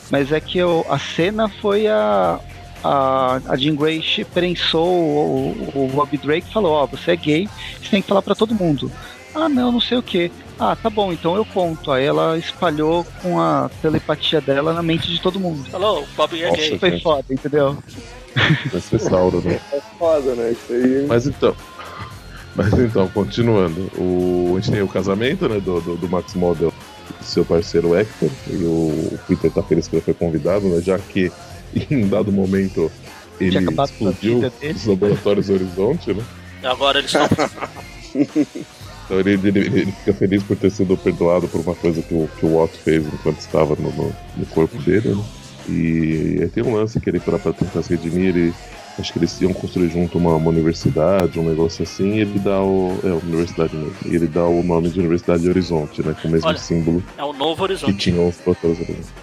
Mas 0.09 0.31
é 0.31 0.39
que 0.39 0.57
eu, 0.57 0.85
a 0.89 0.99
cena 0.99 1.49
foi 1.49 1.87
a. 1.87 2.39
A, 2.87 3.41
a 3.47 3.55
Jean 3.55 3.75
Grey 3.75 4.03
prensou 4.31 4.87
o, 4.87 5.71
o, 5.73 5.79
o 5.79 5.87
Rob 5.87 6.15
Drake 6.17 6.53
falou: 6.53 6.73
Ó, 6.73 6.83
oh, 6.83 6.87
você 6.87 7.11
é 7.11 7.15
gay, 7.15 7.49
você 7.81 7.89
tem 7.89 8.01
que 8.01 8.07
falar 8.07 8.21
para 8.21 8.35
todo 8.35 8.53
mundo. 8.53 8.91
Ah, 9.33 9.49
não, 9.49 9.71
não 9.71 9.81
sei 9.81 9.97
o 9.97 10.03
que. 10.03 10.31
Ah, 10.59 10.75
tá 10.75 10.87
bom, 10.87 11.11
então 11.11 11.35
eu 11.35 11.43
conto. 11.43 11.91
Aí 11.91 12.05
ela 12.05 12.37
espalhou 12.37 13.03
com 13.23 13.41
a 13.41 13.71
telepatia 13.81 14.39
dela 14.39 14.71
na 14.71 14.83
mente 14.83 15.09
de 15.09 15.19
todo 15.19 15.39
mundo. 15.39 15.67
Falou, 15.69 16.03
o 16.03 16.07
Bob 16.15 16.39
é 16.39 16.51
gay. 16.51 16.77
Foi 16.77 16.99
foda, 16.99 17.25
entendeu? 17.31 17.75
Vai 18.71 18.99
Sauro, 18.99 19.41
né? 19.41 19.59
É 19.73 19.81
foda, 19.97 20.35
né? 20.35 20.51
Isso 20.51 20.71
aí. 20.71 21.05
Mas 21.07 21.25
então. 21.25 21.55
Mas 22.55 22.71
então, 22.73 23.07
continuando. 23.07 23.91
O, 23.97 24.53
a 24.55 24.61
gente 24.61 24.73
tem 24.73 24.81
o 24.83 24.87
casamento, 24.87 25.49
né, 25.49 25.59
do, 25.59 25.81
do, 25.81 25.97
do 25.97 26.07
Max 26.07 26.35
Model 26.35 26.71
seu 27.21 27.43
parceiro 27.43 27.95
Hector, 27.95 28.29
e 28.47 28.63
o 28.63 29.19
Peter 29.27 29.51
tá 29.51 29.63
feliz 29.63 29.87
que 29.87 29.95
ele 29.95 30.01
foi 30.03 30.13
convidado, 30.13 30.67
né, 30.67 30.81
já 30.81 30.97
que 30.97 31.31
em 31.89 32.07
dado 32.07 32.31
momento 32.31 32.91
ele 33.39 33.57
explodiu 33.57 34.51
os 34.73 34.85
laboratórios 34.85 35.49
Horizonte, 35.49 36.13
né? 36.13 36.23
Agora 36.63 36.99
eles 36.99 37.11
estão. 37.13 37.47
então 39.05 39.19
ele, 39.19 39.31
ele, 39.31 39.59
ele, 39.59 39.91
fica 39.91 40.13
feliz 40.13 40.43
por 40.43 40.55
ter 40.57 40.71
sido 40.71 40.97
perdoado 40.97 41.47
por 41.47 41.61
uma 41.61 41.75
coisa 41.75 42.01
que 42.01 42.13
o, 42.13 42.29
que 42.39 42.45
o 42.45 42.61
Otto 42.61 42.77
fez 42.77 43.05
enquanto 43.05 43.39
estava 43.39 43.75
no, 43.75 43.91
no, 43.91 44.15
no 44.37 44.45
corpo 44.47 44.81
dele, 44.81 45.13
né? 45.13 45.23
E 45.67 46.39
aí 46.41 46.47
tem 46.49 46.63
um 46.63 46.75
lance 46.75 46.99
que 46.99 47.09
ele, 47.09 47.19
para 47.19 47.39
tentar 47.39 47.81
se 47.81 47.95
redimir, 47.95 48.35
ele 48.35 48.53
acho 48.99 49.11
que 49.11 49.19
eles 49.19 49.39
iam 49.41 49.53
construir 49.53 49.89
junto 49.89 50.17
uma, 50.17 50.35
uma, 50.35 50.49
universidade, 50.49 51.39
um 51.39 51.43
negócio 51.43 51.83
assim, 51.83 52.15
e 52.15 52.21
ele 52.21 52.39
dá 52.39 52.61
o. 52.61 52.97
É, 53.03 53.07
universidade 53.25 53.75
mesmo. 53.75 53.95
E 54.05 54.15
ele 54.15 54.27
dá 54.27 54.45
o 54.45 54.63
nome 54.63 54.89
de 54.89 54.99
Universidade 54.99 55.41
de 55.41 55.49
Horizonte, 55.49 56.03
né? 56.03 56.15
Com 56.21 56.27
o 56.27 56.31
mesmo 56.31 56.47
Olha, 56.47 56.57
símbolo. 56.57 57.03
É 57.17 57.23
o 57.23 57.33
novo 57.33 57.63
Horizonte. 57.63 57.93
Que 57.93 57.97
tinham 57.97 58.27
os 58.27 58.35
produtores 58.37 58.77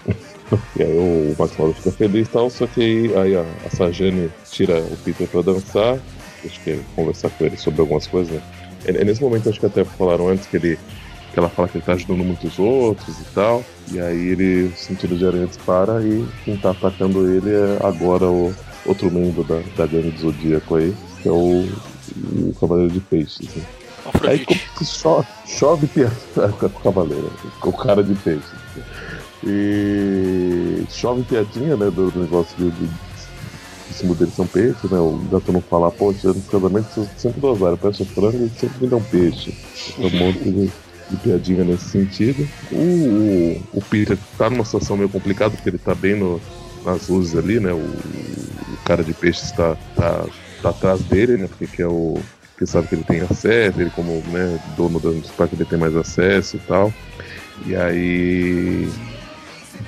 E 0.77 0.83
aí 0.83 0.97
o 0.97 1.35
Max 1.37 1.57
Lauda 1.57 1.75
fica 1.75 1.91
feliz 1.91 2.27
e 2.27 2.31
tal, 2.31 2.49
só 2.49 2.67
que 2.67 2.81
aí, 2.81 3.17
aí 3.17 3.35
a, 3.35 3.45
a 3.65 3.69
Sajane 3.69 4.29
tira 4.49 4.79
o 4.79 4.97
Peter 4.97 5.27
pra 5.27 5.41
dançar. 5.41 5.99
Acho 6.45 6.59
que 6.61 6.71
é 6.71 6.79
conversar 6.95 7.29
com 7.29 7.45
ele 7.45 7.57
sobre 7.57 7.81
algumas 7.81 8.07
coisas, 8.07 8.33
né? 8.33 8.41
É, 8.85 8.91
é 8.91 9.03
nesse 9.03 9.21
momento, 9.21 9.49
acho 9.49 9.59
que 9.59 9.65
até 9.65 9.83
falaram 9.83 10.29
antes 10.29 10.45
que 10.47 10.57
ele. 10.57 10.77
Que 11.31 11.39
ela 11.39 11.49
fala 11.49 11.67
que 11.67 11.77
ele 11.77 11.85
tá 11.85 11.93
ajudando 11.93 12.23
muitos 12.23 12.59
outros 12.59 13.19
e 13.19 13.23
tal. 13.33 13.63
E 13.91 13.99
aí 13.99 14.27
ele, 14.27 14.65
o 14.65 14.77
cinturão 14.77 15.17
de 15.17 15.25
aranha 15.25 15.47
dispara 15.47 15.99
e 16.03 16.23
quem 16.45 16.55
tá 16.57 16.69
atacando 16.69 17.27
ele 17.27 17.49
é 17.49 17.79
agora 17.83 18.25
o 18.25 18.53
outro 18.85 19.09
membro 19.09 19.43
da, 19.43 19.59
da 19.75 19.87
gangue 19.87 20.11
do 20.11 20.19
Zodíaco 20.19 20.75
aí, 20.75 20.93
que 21.21 21.27
é 21.27 21.31
o, 21.31 21.67
o 22.15 22.53
Cavaleiro 22.59 22.93
de 22.93 22.99
Peixes. 22.99 23.49
Né? 23.55 23.63
Aí 24.27 24.45
como 24.45 24.59
que 24.77 24.85
chove, 24.85 25.27
chove 25.47 25.87
piada 25.87 26.13
com 26.59 26.65
o 26.65 26.69
Cavaleiro, 26.69 27.31
com 27.59 27.69
o 27.69 27.73
cara 27.73 28.03
de 28.03 28.13
peixes. 28.15 28.62
E 29.45 30.85
chove 30.89 31.23
piadinha, 31.23 31.75
né, 31.75 31.91
do, 31.91 32.11
negócio 32.15 32.55
de, 32.57 32.71
de, 32.71 32.87
de 32.87 33.93
cima 33.93 34.15
deles 34.15 34.33
são 34.33 34.47
peixes, 34.47 34.89
né? 34.89 34.97
O 34.97 35.17
gato 35.29 35.51
não 35.51 35.61
fala, 35.61 35.91
poxa, 35.91 36.29
no 36.29 36.41
casamento 36.43 37.07
sempre 37.17 37.41
duas 37.41 37.61
áreas, 37.61 37.79
peço 37.79 38.05
frango 38.05 38.45
e 38.45 38.49
sempre 38.57 38.83
me 38.83 38.87
dão 38.87 39.01
peixe. 39.01 39.53
É 39.99 40.05
um 40.05 40.11
monte 40.11 40.39
de, 40.39 40.71
de 41.09 41.17
piadinha 41.21 41.63
nesse 41.65 41.89
sentido. 41.89 42.47
O, 42.71 42.75
o, 42.75 43.61
o, 43.73 43.81
Peter 43.81 44.17
tá 44.37 44.49
numa 44.49 44.63
situação 44.63 44.95
meio 44.95 45.09
complicada, 45.09 45.51
porque 45.55 45.69
ele 45.69 45.77
tá 45.77 45.93
bem 45.93 46.15
no, 46.15 46.39
nas 46.85 47.09
luzes 47.09 47.35
ali, 47.35 47.59
né? 47.59 47.73
O, 47.73 47.79
o 47.79 48.77
cara 48.85 49.03
de 49.03 49.13
peixe 49.13 49.43
está 49.43 49.75
tá, 49.93 50.25
tá 50.61 50.69
atrás 50.69 51.01
dele, 51.01 51.35
né? 51.35 51.49
Porque 51.57 51.81
é 51.81 51.87
o. 51.87 52.17
Porque 52.51 52.65
sabe 52.67 52.87
que 52.87 52.95
ele 52.95 53.03
tem 53.03 53.19
acesso, 53.21 53.81
ele 53.81 53.89
como 53.89 54.21
né, 54.27 54.59
dono 54.77 54.99
do 54.99 55.33
parque 55.35 55.55
ele 55.55 55.65
tem 55.65 55.77
mais 55.77 55.95
acesso 55.97 56.55
e 56.55 56.59
tal. 56.59 56.93
E 57.65 57.75
aí. 57.75 58.89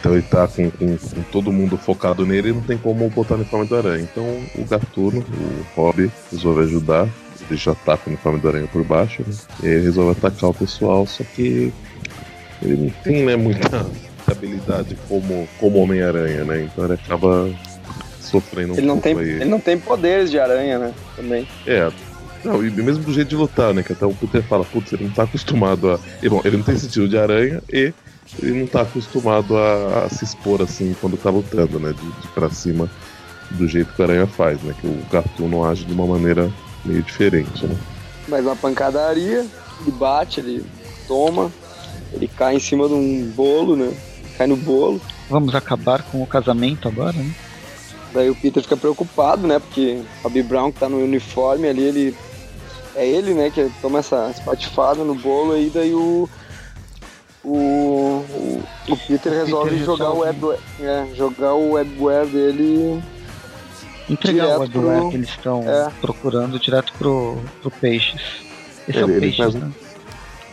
Então 0.06 0.14
ele 0.14 0.22
tá 0.22 0.48
com, 0.48 0.70
com, 0.70 0.98
com, 0.98 1.24
todo 1.32 1.52
mundo 1.52 1.80
focado 1.80 2.28
nele 2.28 2.50
e 2.50 2.54
não 2.54 2.62
tem 2.62 2.78
como 2.78 3.10
botar 3.10 3.34
o 3.34 3.38
uniforme 3.38 3.66
do 3.66 3.76
aranha. 3.76 4.04
Então 4.04 4.24
o 4.56 4.64
gatuno, 4.64 5.22
o 5.22 5.66
Rob, 5.76 6.12
resolve 6.32 6.62
ajudar. 6.62 7.10
Ele 7.50 7.58
já 7.58 7.74
tá 7.74 7.98
com 7.98 8.12
o 8.12 8.14
uniforme 8.14 8.40
do 8.40 8.48
aranha 8.48 8.68
por 8.68 8.84
baixo, 8.84 9.24
né? 9.26 9.34
E 9.64 9.66
ele 9.66 9.86
resolve 9.86 10.12
atacar 10.12 10.52
o 10.52 10.54
pessoal, 10.54 11.08
só 11.08 11.24
que 11.24 11.74
ele 12.62 12.84
não 12.84 12.90
tem 13.04 13.26
né, 13.26 13.36
muita 13.36 13.84
habilidade 14.30 14.96
como, 15.10 15.48
como 15.60 15.80
Homem-Aranha, 15.80 16.44
né? 16.44 16.62
Então 16.62 16.86
ele 16.86 16.94
acaba 16.94 17.50
sofrendo 18.22 18.74
um 18.74 18.78
ele 18.78 18.86
não 18.86 19.00
pouco 19.00 19.18
tem, 19.18 19.28
aí. 19.28 19.42
Ele 19.42 19.46
não 19.46 19.60
tem 19.60 19.80
poderes 19.80 20.30
de 20.30 20.38
aranha, 20.38 20.78
né? 20.78 20.94
Também. 21.16 21.48
É. 21.66 21.92
Não, 22.44 22.64
e 22.64 22.70
mesmo 22.70 23.04
do 23.04 23.12
jeito 23.12 23.30
de 23.30 23.36
lutar, 23.36 23.74
né? 23.74 23.82
Que 23.82 23.94
até 23.94 24.06
o 24.06 24.14
Peter 24.14 24.44
fala, 24.44 24.64
putz, 24.66 24.94
ele 24.94 25.06
não 25.06 25.12
tá 25.12 25.24
acostumado 25.24 25.90
a. 25.90 26.00
E, 26.22 26.30
bom, 26.30 26.42
ele 26.46 26.58
não 26.58 26.64
tem 26.64 26.78
sentido 26.78 27.08
de 27.10 27.18
aranha 27.18 27.60
e 27.74 27.92
ele 28.40 28.60
não 28.60 28.68
tá 28.68 28.82
acostumado 28.82 29.58
a, 29.58 30.06
a 30.06 30.10
se 30.10 30.24
expor 30.24 30.62
assim 30.62 30.96
quando 31.00 31.18
tá 31.18 31.30
lutando, 31.30 31.80
né? 31.80 31.94
De, 31.94 32.22
de 32.22 32.28
pra 32.30 32.50
cima 32.50 32.90
do 33.52 33.68
jeito 33.68 33.94
que 33.94 34.02
a 34.02 34.06
aranha 34.06 34.28
faz, 34.28 34.62
né? 34.62 34.74
Que 34.80 34.88
o 34.88 35.06
Gatuno 35.12 35.64
age 35.64 35.86
de 35.86 35.94
uma 35.94 36.06
maneira 36.06 36.52
meio 36.84 37.02
diferente, 37.02 37.66
né? 37.66 37.76
Mas 38.28 38.44
uma 38.44 38.56
pancadaria, 38.56 39.46
ele 39.82 39.92
bate, 39.92 40.40
ele 40.40 40.66
toma, 41.08 41.52
ele 42.12 42.28
cai 42.28 42.56
em 42.56 42.60
cima 42.60 42.88
de 42.88 42.94
um 42.94 43.32
bolo, 43.36 43.76
né? 43.76 43.94
Cai 44.38 44.48
no 44.48 44.56
bolo. 44.56 45.00
Vamos 45.30 45.54
acabar 45.56 46.04
com 46.04 46.22
o 46.22 46.28
casamento 46.28 46.88
agora, 46.88 47.14
né? 47.14 47.34
Daí 48.14 48.30
o 48.30 48.36
Peter 48.36 48.64
fica 48.64 48.78
preocupado, 48.78 49.46
né? 49.46 49.60
Porque 49.60 50.02
o 50.20 50.24
Bobby 50.24 50.42
Brown 50.42 50.72
que 50.72 50.80
tá 50.80 50.88
no 50.88 51.04
uniforme 51.04 51.68
ali, 51.68 51.84
ele. 51.84 52.18
É 52.98 53.06
ele, 53.06 53.34
né, 53.34 53.50
que 53.50 53.70
toma 53.82 54.00
essa 54.00 54.32
espatifada 54.32 55.04
no 55.04 55.16
bolo 55.16 55.52
aí, 55.52 55.70
daí 55.74 55.94
o. 55.94 56.30
O, 57.46 58.26
o, 58.28 58.64
o 58.90 58.98
Peter 58.98 59.32
resolve 59.32 59.70
Peter 59.70 59.86
jogar 59.86 60.10
o 60.12 60.20
web, 60.20 60.40
é, 60.80 61.06
jogar 61.16 61.54
o 61.54 61.74
webware 61.74 62.26
dele 62.26 63.04
Entregar 64.10 64.48
o 64.58 64.60
hardware 64.60 65.00
pro- 65.00 65.10
que 65.12 65.16
eles 65.18 65.30
estão 65.30 65.62
é. 65.64 65.92
procurando 66.02 66.60
direto 66.60 66.92
pro, 66.98 67.38
pro 67.62 67.70
Peixes. 67.72 68.22
Esse 68.88 68.98
é 69.00 69.02
Ele- 69.02 69.12
o 69.12 69.16
ele 69.16 69.20
Peixes, 69.22 69.38
faz 69.38 69.56
um- 69.56 69.60
né? 69.60 69.72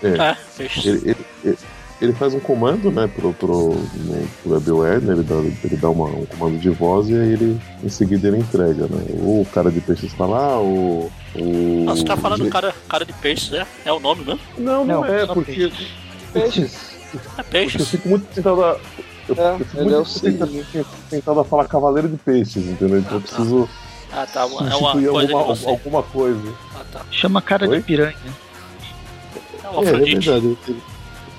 É. 0.02 0.08
É, 0.08 0.36
peixes. 0.56 0.84
Ele, 0.86 0.98
ele, 1.10 1.16
ele, 1.44 1.58
ele 2.00 2.12
faz 2.14 2.34
um 2.34 2.40
comando, 2.40 2.90
né, 2.90 3.06
pro, 3.06 3.32
pro, 3.32 3.70
no, 3.74 4.28
pro 4.42 4.52
WebWare, 4.52 5.00
né, 5.02 5.12
ele 5.14 5.22
dá, 5.22 5.36
ele 5.36 5.76
dá 5.76 5.88
uma, 5.88 6.06
um 6.06 6.26
comando 6.26 6.58
de 6.58 6.68
voz 6.70 7.08
e 7.08 7.14
aí 7.14 7.32
ele, 7.32 7.60
em 7.84 7.88
seguida 7.88 8.26
ele 8.28 8.38
entrega, 8.38 8.86
né. 8.86 9.02
O 9.20 9.46
cara 9.52 9.70
de 9.70 9.80
peixes 9.80 10.12
tá 10.14 10.26
lá, 10.26 10.58
o... 10.60 11.10
o 11.36 11.86
Ah, 11.88 11.94
você 11.96 12.04
tá 12.04 12.16
falando 12.16 12.48
cara, 12.50 12.74
cara 12.88 13.04
de 13.06 13.12
peixes, 13.14 13.50
né? 13.50 13.66
É 13.84 13.92
o 13.92 14.00
nome 14.00 14.24
mesmo? 14.24 14.40
Não, 14.58 14.84
não, 14.84 15.00
Não, 15.02 15.04
é, 15.06 15.26
porque, 15.26 15.52
peixes. 15.52 15.88
É 16.34 16.40
porque 16.42 16.60
eu 17.38 17.44
peixes. 17.44 17.88
fico 17.88 18.08
muito 18.08 18.24
tentado 18.34 18.64
a... 18.64 18.78
Eu, 19.28 19.36
É, 19.36 19.52
eu 19.54 19.58
fico 19.60 19.78
ele 19.80 19.92
é 19.94 19.96
o 19.98 20.00
muito 20.00 20.20
tentado, 20.20 20.50
signo. 20.50 20.86
tentado 21.10 21.40
a 21.40 21.44
falar 21.44 21.68
cavaleiro 21.68 22.08
de 22.08 22.16
peixes, 22.16 22.66
entendeu? 22.66 22.98
Então 22.98 23.14
eu 23.14 23.20
preciso 23.20 23.68
Ah, 24.12 24.26
tá. 24.26 24.40
É 24.42 24.44
uma 24.46 24.92
coisa 24.92 25.26
de 25.26 25.32
alguma, 25.32 25.44
você. 25.56 25.68
alguma 25.68 26.02
coisa. 26.02 26.54
Ah, 26.74 26.84
tá. 26.92 27.00
Chama 27.10 27.40
cara 27.42 27.68
Oi? 27.68 27.76
de 27.78 27.82
piranha. 27.84 28.14
É 29.64 29.68
o 29.68 29.72
É, 29.82 29.84
é 29.84 29.88
Afrodite. 29.90 30.28
verdade, 30.30 30.58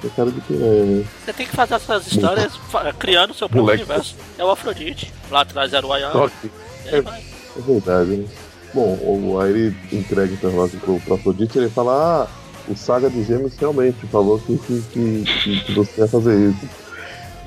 é 0.03 0.07
cara 0.15 0.31
de 0.31 0.41
piranha, 0.41 0.83
né? 0.85 1.05
Você 1.25 1.33
tem 1.33 1.45
que 1.47 1.55
fazer 1.55 1.75
essas 1.75 2.07
histórias 2.07 2.53
criando 2.99 3.31
o 3.31 3.33
seu 3.33 3.47
próprio 3.49 3.63
Moleque. 3.63 3.83
universo. 3.83 4.15
É 4.37 4.43
o 4.45 4.49
Afrodite. 4.51 5.13
Lá 5.29 5.41
atrás 5.41 5.73
era 5.73 5.85
o 5.85 5.91
Ayana. 5.93 6.13
Vai. 6.13 7.23
É 7.55 7.61
verdade, 7.61 8.09
né? 8.11 8.27
Bom, 8.73 9.39
aí 9.39 9.51
ele 9.51 9.75
entrega 9.91 10.31
o 10.31 10.33
interrogatório 10.33 10.79
pro, 10.79 10.99
pro 11.01 11.13
Afrodite 11.15 11.57
e 11.57 11.61
ele 11.61 11.69
fala, 11.69 12.23
ah, 12.23 12.27
o 12.67 12.75
Saga 12.75 13.09
de 13.09 13.23
Gêmeos 13.23 13.55
realmente 13.57 14.05
falou 14.07 14.39
que, 14.39 14.57
que, 14.57 14.81
que, 14.91 15.23
que- 15.65 15.73
você 15.73 16.01
ia 16.01 16.07
fazer 16.07 16.49
isso. 16.49 16.69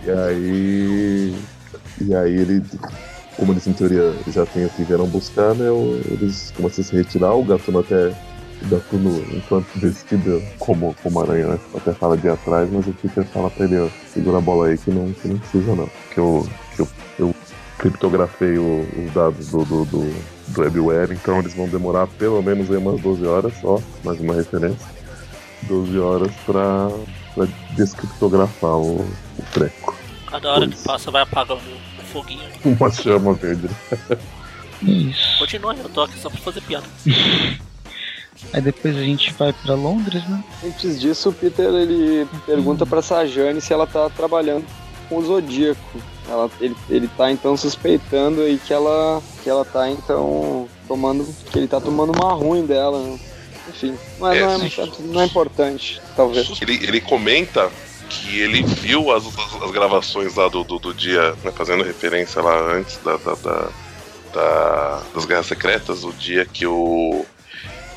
E 0.04 0.10
aí. 0.10 1.34
E 2.00 2.14
aí 2.14 2.32
ele. 2.34 2.62
Como 3.36 3.52
eles 3.52 3.66
em 3.66 3.72
teoria 3.74 4.14
já 4.28 4.46
têm 4.46 4.64
o 4.64 4.70
que 4.70 4.82
vieram 4.84 5.06
buscar, 5.06 5.54
né? 5.54 5.66
Eles 6.10 6.52
começam 6.56 6.82
a 6.82 6.86
se 6.86 6.96
retirar, 6.96 7.34
o 7.34 7.44
gatuno 7.44 7.80
até. 7.80 8.12
O 8.62 8.68
gatuno, 8.70 9.22
enquanto 9.34 9.66
vestido 9.78 10.42
como, 10.58 10.96
como 11.02 11.20
aranha, 11.20 11.46
né? 11.48 11.58
Até 11.74 11.92
fala 11.92 12.16
de 12.16 12.26
atrás, 12.28 12.70
mas 12.72 12.86
o 12.86 12.92
Peter 12.92 13.24
fala 13.26 13.50
pra 13.50 13.66
ele, 13.66 13.78
ó, 13.78 13.88
segura 14.14 14.38
a 14.38 14.40
bola 14.40 14.68
aí 14.68 14.78
que 14.78 14.90
não, 14.90 15.12
que 15.12 15.28
não 15.28 15.38
precisa 15.38 15.74
não. 15.74 15.86
Que 16.14 16.18
eu, 16.18 16.46
que 16.74 16.80
eu, 16.80 16.88
eu 17.18 17.34
criptografei 17.78 18.56
o- 18.56 18.86
os 19.04 19.12
dados 19.12 19.48
do, 19.48 19.62
do, 19.66 19.84
do, 19.84 20.14
do 20.48 20.60
WebWare, 20.62 21.12
então 21.12 21.38
eles 21.38 21.52
vão 21.52 21.68
demorar 21.68 22.06
pelo 22.06 22.42
menos 22.42 22.70
aí 22.70 22.78
umas 22.78 22.98
12 23.02 23.26
horas 23.26 23.52
só, 23.60 23.78
mais 24.02 24.18
uma 24.20 24.32
referência. 24.34 24.95
12 25.66 25.98
horas 25.98 26.32
pra, 26.44 26.88
pra 27.34 27.46
descriptografar 27.74 28.76
o, 28.76 29.00
o 29.00 29.42
treco. 29.52 29.94
Cada 30.26 30.52
hora 30.52 30.68
que 30.68 30.76
passa 30.82 31.10
vai 31.10 31.22
apagando 31.22 31.60
o 31.60 32.02
foguinho. 32.12 32.48
Uma 32.64 32.90
chama 32.90 33.34
verde. 33.34 33.68
Isso. 34.82 35.38
Continua, 35.38 35.74
eu 35.74 35.88
tô 35.88 36.02
aqui 36.02 36.18
só 36.18 36.28
pra 36.28 36.38
fazer 36.40 36.60
piada. 36.62 36.86
Aí 38.52 38.60
depois 38.60 38.96
a 38.96 39.00
gente 39.00 39.32
vai 39.32 39.52
pra 39.52 39.74
Londres, 39.74 40.26
né? 40.28 40.42
Antes 40.64 41.00
disso, 41.00 41.30
o 41.30 41.32
Peter 41.32 41.66
ele 41.66 42.26
pergunta 42.44 42.84
pra 42.84 43.02
Sajane 43.02 43.60
se 43.60 43.72
ela 43.72 43.86
tá 43.86 44.10
trabalhando 44.10 44.64
com 45.08 45.16
o 45.16 45.24
Zodíaco. 45.24 46.00
Ela, 46.28 46.50
ele, 46.60 46.76
ele 46.88 47.08
tá 47.08 47.30
então 47.30 47.56
suspeitando 47.56 48.42
aí 48.42 48.58
que 48.58 48.72
ela, 48.72 49.22
que 49.42 49.48
ela 49.48 49.64
tá 49.64 49.88
então 49.90 50.68
tomando. 50.86 51.26
que 51.50 51.58
ele 51.58 51.68
tá 51.68 51.80
tomando 51.80 52.12
uma 52.12 52.32
ruim 52.34 52.66
dela, 52.66 53.00
né? 53.00 53.18
Enfim, 53.68 53.98
mas 54.18 54.36
É, 54.36 54.40
não, 54.42 54.64
é, 54.64 54.68
sim. 54.70 54.92
não 55.00 55.20
é 55.20 55.24
importante, 55.24 56.00
talvez. 56.16 56.48
Ele, 56.62 56.74
ele 56.84 57.00
comenta 57.00 57.70
que 58.08 58.38
ele 58.40 58.62
viu 58.62 59.10
as, 59.12 59.24
as, 59.26 59.62
as 59.62 59.70
gravações 59.72 60.34
lá 60.36 60.48
do, 60.48 60.62
do, 60.62 60.78
do 60.78 60.94
dia, 60.94 61.32
né, 61.42 61.50
fazendo 61.52 61.82
referência 61.82 62.40
lá 62.40 62.56
antes 62.72 62.98
da, 62.98 63.16
da, 63.16 63.34
da- 63.34 63.68
da- 64.32 65.02
das 65.14 65.24
Guerras 65.24 65.46
Secretas, 65.46 66.04
o 66.04 66.12
dia 66.12 66.44
que 66.46 66.66
o, 66.66 67.24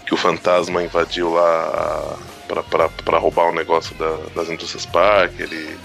que 0.08 0.14
o 0.14 0.18
fantasma 0.18 0.82
invadiu 0.84 1.34
lá 1.34 2.18
pra- 2.48 2.64
pra 2.64 2.90
pra 2.90 3.18
roubar 3.20 3.50
o 3.50 3.54
negócio 3.54 3.94
da- 3.96 4.18
das 4.36 4.50
indústrias 4.50 4.86
Park, 4.86 5.40
ele. 5.40 5.78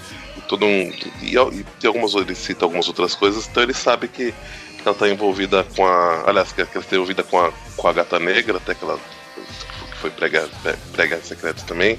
Todo 0.47 0.63
um, 0.65 0.91
e, 1.21 1.35
e 1.35 1.63
tem 1.79 1.87
algumas, 1.87 2.13
ele 2.13 2.35
cita 2.35 2.65
algumas 2.65 2.87
outras 2.87 3.15
coisas, 3.15 3.47
então 3.47 3.63
ele 3.63 3.73
sabe 3.73 4.07
que, 4.07 4.31
ela 4.85 4.93
tá 4.93 5.09
envolvida 5.09 5.63
com 5.75 5.83
a. 5.85 6.23
Aliás, 6.29 6.51
que 6.51 6.61
ela 6.61 6.69
está 6.75 6.95
envolvida 6.95 7.23
com 7.23 7.39
a, 7.39 7.51
com 7.75 7.87
a 7.87 7.93
gata 7.93 8.19
negra, 8.19 8.57
até 8.57 8.75
que 8.75 8.83
ela 8.83 8.99
foi 10.05 10.11
prega, 10.11 10.47
prega 10.91 11.19
secreto 11.21 11.63
também, 11.65 11.97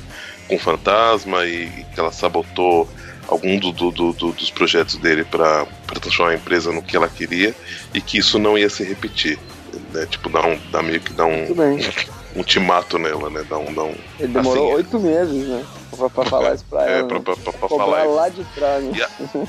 com 0.49 0.59
fantasma 0.59 1.45
e, 1.45 1.65
e 1.65 1.85
que 1.93 1.99
ela 1.99 2.13
sabotou 2.13 2.89
algum 3.27 3.59
do, 3.59 3.73
do- 3.73 3.91
do- 3.91 4.13
do- 4.13 4.33
dos 4.33 4.51
projetos 4.51 4.97
dele 4.97 5.25
para 5.25 5.67
transformar 6.01 6.33
a 6.33 6.35
empresa 6.37 6.73
no 6.73 6.83
que 6.83 6.97
ela 6.97 7.09
queria 7.09 7.55
e 7.93 8.01
que 8.01 8.19
isso 8.19 8.39
não 8.39 8.57
ia 8.57 8.71
se 8.71 8.85
repetir. 8.85 9.39
Né? 9.93 10.07
Tipo, 10.07 10.29
dar, 10.29 10.47
um, 10.47 10.57
dar 10.71 10.83
meio 10.83 11.01
que 11.01 11.13
dar 11.13 11.27
um, 11.27 11.45
um 11.53 12.39
ultimato 12.39 12.99
nela, 12.99 13.29
né? 13.29 13.45
Dar 13.49 13.59
um. 13.59 13.75
Dar 13.75 13.83
um 13.83 13.95
Ele 14.21 14.29
demorou 14.33 14.67
Assim, 14.67 14.75
oito 14.77 15.01
meses, 15.01 15.49
né? 15.49 15.65
Pra, 15.97 16.09
pra 16.11 16.25
falar 16.31 16.55
isso 16.55 16.65
pra 16.71 16.89
é, 16.89 16.99
ela. 17.01 17.09
pra, 17.09 17.19
né? 17.19 17.25
pra, 17.25 17.37
pra- 17.37 17.53
pra 17.53 17.69
Cobrar 17.69 17.85
falar 17.85 18.05
lá 18.05 18.29
de 18.29 18.45
trás, 18.55 18.85
né? 18.85 19.07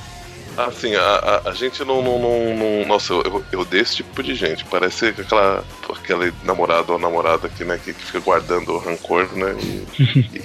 Assim, 0.57 0.95
a, 0.95 1.01
a, 1.45 1.49
a 1.49 1.53
gente 1.53 1.83
não, 1.85 2.01
não, 2.01 2.17
não, 2.19 2.55
não- 2.55 2.87
Nossa, 2.87 3.13
eu, 3.13 3.21
eu, 3.23 3.45
eu 3.51 3.59
odeio 3.61 3.83
esse 3.83 3.97
tipo 3.97 4.23
de 4.23 4.33
gente. 4.33 4.65
Parece 4.65 5.07
aquela, 5.07 5.63
aquele 5.95 6.33
namorado 6.43 6.93
ou 6.93 6.99
namorada 6.99 7.47
que, 7.47 7.63
né, 7.63 7.79
que, 7.83 7.93
que 7.93 8.03
fica 8.03 8.19
guardando 8.19 8.73
o 8.73 8.79
rancor, 8.79 9.29
né? 9.33 9.55
E, 9.61 10.03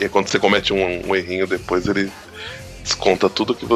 e, 0.00 0.04
e 0.04 0.08
quando 0.08 0.28
você 0.28 0.38
comete 0.38 0.72
um, 0.72 1.08
um 1.08 1.16
errinho 1.16 1.46
depois, 1.46 1.86
ele 1.86 2.12
desconta 2.82 3.30
tudo 3.30 3.54
que 3.54 3.66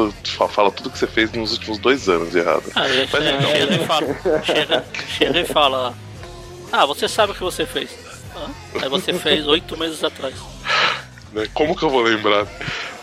fala 0.47 0.69
tudo 0.71 0.91
que 0.91 0.97
você 0.99 1.07
fez 1.07 1.31
nos 1.31 1.53
últimos 1.53 1.79
dois 1.79 2.07
anos 2.07 2.31
de 2.31 2.37
errado. 2.37 2.63
Ah, 2.75 2.87
ele 2.87 3.09
Mas 3.11 3.23
chega, 3.23 3.37
então. 3.37 3.51
chega 3.51 3.75
e 3.75 3.85
fala. 3.87 4.43
Chega, 4.45 4.85
chega 5.17 5.39
e 5.39 5.45
fala. 5.45 5.93
Ah, 6.71 6.85
você 6.85 7.07
sabe 7.07 7.31
o 7.31 7.35
que 7.35 7.41
você 7.41 7.65
fez. 7.65 7.89
Ah, 8.35 8.47
aí 8.83 8.87
você 8.89 9.11
fez 9.13 9.47
oito 9.47 9.75
meses 9.75 10.03
atrás. 10.03 10.35
Né? 11.33 11.47
Como 11.53 11.75
que 11.75 11.83
eu 11.83 11.89
vou 11.89 12.01
lembrar? 12.01 12.45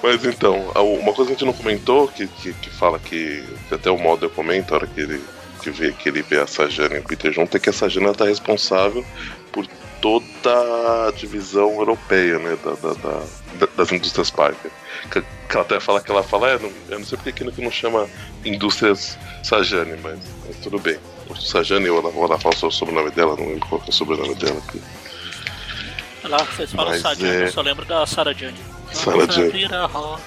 Mas 0.02 0.24
então, 0.24 0.70
uma 0.74 1.12
coisa 1.12 1.30
que 1.30 1.36
a 1.36 1.38
gente 1.38 1.44
não 1.44 1.52
comentou, 1.52 2.08
que, 2.08 2.26
que, 2.26 2.52
que 2.52 2.70
fala 2.70 2.98
que, 2.98 3.42
que 3.68 3.74
até 3.74 3.90
o 3.90 3.98
Mulder 3.98 4.28
comenta, 4.30 4.74
a 4.74 4.78
hora 4.78 4.86
que 4.86 5.00
ele, 5.00 5.22
que 5.62 5.70
vê, 5.70 5.92
que 5.92 6.08
ele 6.08 6.22
vê 6.22 6.38
a 6.40 6.46
Sajana 6.46 6.96
e 6.96 6.98
o 6.98 7.02
Peter 7.02 7.32
junto, 7.32 7.56
é 7.56 7.60
que 7.60 7.70
a 7.70 7.72
Sajana 7.72 8.10
está 8.10 8.24
responsável 8.26 9.04
por 9.50 9.66
toda 10.00 11.08
a 11.08 11.10
divisão 11.16 11.72
europeia, 11.72 12.38
né, 12.38 12.56
da, 12.62 12.72
da- 12.72 12.94
da- 12.94 13.24
da- 13.58 13.68
das 13.76 13.90
indústrias 13.90 14.30
Parker. 14.30 14.70
Que, 15.10 15.20
que 15.22 15.26
ela 15.52 15.62
até 15.62 15.80
fala 15.80 16.00
que 16.00 16.10
ela 16.10 16.22
fala, 16.22 16.50
é, 16.50 16.58
não, 16.58 16.70
eu 16.90 16.98
não 16.98 17.06
sei 17.06 17.16
porque 17.18 17.32
que 17.50 17.62
não 17.62 17.70
chama 17.70 18.06
indústrias 18.44 19.18
Sajane, 19.42 19.98
mas, 20.02 20.18
mas 20.46 20.56
tudo 20.58 20.78
bem. 20.78 20.98
Sajane, 21.40 21.88
ou 21.88 21.98
ela, 21.98 22.10
ou 22.10 22.24
ela 22.26 22.38
fala 22.38 22.54
só 22.54 22.70
sobre 22.70 22.94
o 22.94 22.98
sobrenome 22.98 23.10
dela, 23.10 23.36
não 23.36 23.48
lembro 23.48 23.66
qual 23.68 23.80
que 23.80 23.88
é 23.88 23.90
o 23.90 23.92
sobrenome 23.92 24.34
dela 24.36 24.58
aqui. 24.68 24.80
Lá, 26.24 26.38
vocês 26.38 26.72
falam 26.72 27.00
Sarah 27.00 27.16
é- 27.26 27.42
eu 27.44 27.52
só 27.52 27.62
lembro 27.62 27.84
da 27.84 28.04
Sarah 28.06 28.32
Jane. 28.32 28.58
Nossa, 28.94 29.32
Jane. 29.32 29.50
Vira 29.50 29.86
roda, 29.86 30.20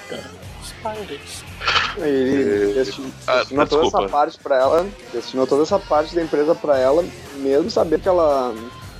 Spiders. 0.64 1.44
Ele 1.98 2.70
É, 2.70 2.74
desti- 2.74 3.02
ah, 3.26 3.38
destinou 3.38 3.66
toda 3.66 3.82
desculpa. 3.82 3.98
essa 4.04 4.08
parte 4.12 4.38
pra 4.38 4.56
ela, 4.56 4.86
destinou 5.12 5.46
toda 5.46 5.62
essa 5.62 5.78
parte 5.78 6.14
da 6.14 6.22
empresa 6.22 6.54
pra 6.54 6.78
ela, 6.78 7.04
mesmo 7.36 7.70
sabendo 7.70 8.02
que 8.02 8.08
ela, 8.08 8.54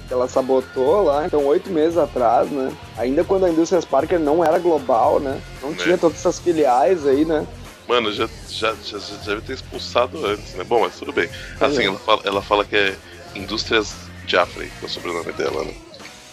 que 0.09 0.13
ela 0.13 0.29
sabotou 0.29 1.05
lá, 1.05 1.25
então 1.25 1.45
oito 1.47 1.71
meses 1.71 1.97
atrás, 1.97 2.51
né? 2.51 2.73
Ainda 2.99 3.23
quando 3.25 3.47
a 3.47 3.51
indústria 3.51 3.81
Parker 3.83 4.19
não 4.19 4.45
era 4.45 4.59
global, 4.59 5.21
né? 5.21 5.41
Não 5.63 5.73
tinha 5.75 5.97
todas 5.97 6.19
essas 6.19 6.39
filiais 6.41 7.07
aí, 7.07 7.25
né? 7.25 7.47
Mano, 7.89 8.13
já, 8.13 8.29
já, 8.49 8.75
já, 8.85 8.99
já 8.99 9.17
deve 9.25 9.41
ter 9.43 9.55
expulsado 9.55 10.25
antes, 10.27 10.55
né? 10.55 10.65
Bom, 10.65 10.81
mas 10.81 10.99
tudo 10.99 11.13
bem. 11.13 11.29
Assim, 11.61 11.83
É. 11.83 11.87
ela 11.87 11.99
fala, 11.99 12.21
ela 12.25 12.43
fala 12.43 12.65
que 12.65 12.77
é 12.77 12.95
Indústrias 13.35 13.95
Jaffrey, 14.27 14.71
que 14.79 14.85
é 14.85 14.87
o 14.87 14.91
sobrenome 14.91 15.33
dela, 15.33 15.65
né? 15.65 15.75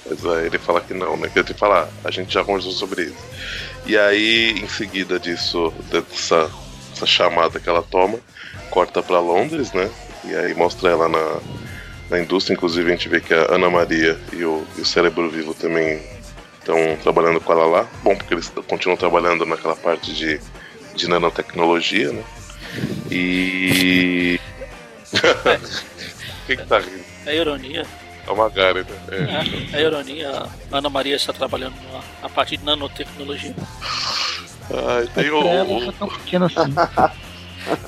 Mas 0.10 0.26
aí 0.26 0.46
ele 0.46 0.58
fala 0.58 0.82
que 0.82 0.94
não, 0.94 1.18
né? 1.18 1.30
Que 1.30 1.40
ele 1.40 1.54
fala, 1.54 1.90
ah, 2.04 2.08
a 2.08 2.12
gente 2.12 2.34
já 2.34 2.44
conversou 2.44 2.72
sobre 2.72 3.04
isso. 3.04 3.26
E 3.86 3.98
aí, 3.98 4.52
em 4.52 4.68
seguida 4.68 5.20
disso, 5.20 5.74
dessa, 5.90 6.50
dessa 6.90 7.06
chamada 7.06 7.60
que 7.60 7.70
ela 7.70 7.84
toma, 7.84 8.20
corta 8.70 9.02
pra 9.02 9.20
Londres, 9.20 9.72
né? 9.74 9.90
E 10.26 10.36
aí 10.36 10.54
mostra 10.54 10.90
ela 10.90 11.08
na, 11.08 11.40
na 12.10 12.20
indústria, 12.20 12.54
inclusive 12.54 12.90
a 12.90 12.96
gente 12.96 13.10
vê 13.10 13.22
que 13.22 13.34
a 13.34 13.54
Ana 13.54 13.70
Maria 13.70 14.20
e 14.34 14.44
o, 14.44 14.66
e 14.78 14.82
o 14.82 14.86
Cérebro 14.86 15.30
Vivo 15.30 15.54
também 15.54 16.02
estão 16.60 16.78
trabalhando 17.02 17.40
com 17.40 17.54
ela 17.54 17.66
lá. 17.66 17.88
Bom, 18.04 18.16
porque 18.16 18.34
eles 18.34 18.52
continuam 18.68 18.98
trabalhando 18.98 19.46
naquela 19.46 19.76
parte 19.76 20.14
de 20.14 20.40
de 20.98 21.08
nanotecnologia, 21.08 22.12
né? 22.12 22.24
E. 23.10 24.40
Quem 26.48 26.58
que 26.58 26.66
tá 26.66 26.80
rindo? 26.80 27.04
É 27.26 27.36
ironia. 27.36 27.86
É 28.28 28.32
uma 28.32 28.44
Magari, 28.44 28.80
né? 28.84 28.98
É. 29.74 29.78
É, 29.78 29.80
é 29.80 29.86
ironia. 29.86 30.30
A 30.72 30.78
Ana 30.78 30.90
Maria 30.90 31.16
está 31.16 31.32
trabalhando 31.32 31.76
na, 31.92 32.02
na 32.24 32.30
parte 32.30 32.58
de 32.58 32.66
nanotecnologia. 32.66 33.56
Ai, 34.70 35.08
tem 35.16 35.30
o, 35.32 35.40
o- 35.40 35.82
foi 35.86 35.94
tão 35.94 36.08
pequeno 36.10 36.46
assim. 36.46 36.58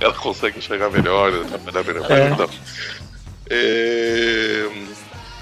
Ela 0.00 0.14
consegue 0.14 0.58
enxergar 0.58 0.90
melhor, 0.90 1.30
né? 1.32 1.46
trabalhar 1.62 1.84
melhor. 1.84 2.10
É. 2.10 2.28
Então. 2.30 2.50
É, 3.50 4.68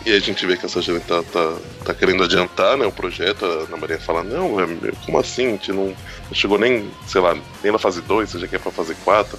E 0.06 0.12
a 0.12 0.18
gente 0.20 0.44
vê 0.46 0.56
que 0.56 0.66
essa 0.66 0.80
gente 0.80 1.04
tá, 1.04 1.22
tá, 1.22 1.56
tá 1.84 1.94
querendo 1.94 2.24
adiantar 2.24 2.76
né, 2.76 2.86
o 2.86 2.92
projeto. 2.92 3.44
A 3.44 3.48
Ana 3.64 3.76
Maria 3.76 3.98
fala: 3.98 4.22
Não, 4.22 4.58
é, 4.60 4.66
como 5.04 5.18
assim? 5.18 5.46
A 5.46 5.50
gente 5.50 5.72
não, 5.72 5.86
não 5.88 6.34
chegou 6.34 6.58
nem, 6.58 6.90
sei 7.06 7.20
lá, 7.20 7.36
nem 7.62 7.72
na 7.72 7.78
fase 7.78 8.00
2, 8.02 8.30
você 8.30 8.38
já 8.38 8.46
quer 8.48 8.60
pra 8.60 8.72
fase 8.72 8.94
4. 8.96 9.38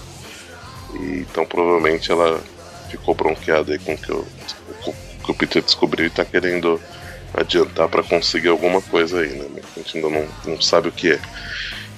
E, 0.95 1.20
então 1.30 1.45
provavelmente 1.45 2.12
ela 2.12 2.39
ficou 2.90 3.14
bronqueada 3.16 3.72
aí 3.74 3.80
com 3.80 3.94
o 3.94 3.98
que, 3.98 4.12
o- 4.12 4.28
que 5.26 5.32
o 5.32 5.36
Peter 5.36 5.62
descobriu 5.62 6.08
e 6.08 6.10
tá 6.10 6.26
querendo 6.26 6.82
adiantar 7.34 7.88
pra 7.88 8.04
conseguir 8.04 8.48
alguma 8.50 8.82
coisa 8.82 9.20
aí, 9.22 9.30
né? 9.30 9.62
A 9.76 9.80
gente 9.80 9.98
ainda 9.98 10.10
não, 10.10 10.28
não 10.46 10.62
sabe 10.62 10.90
o 10.90 10.92
que 10.92 11.12
é. 11.14 11.20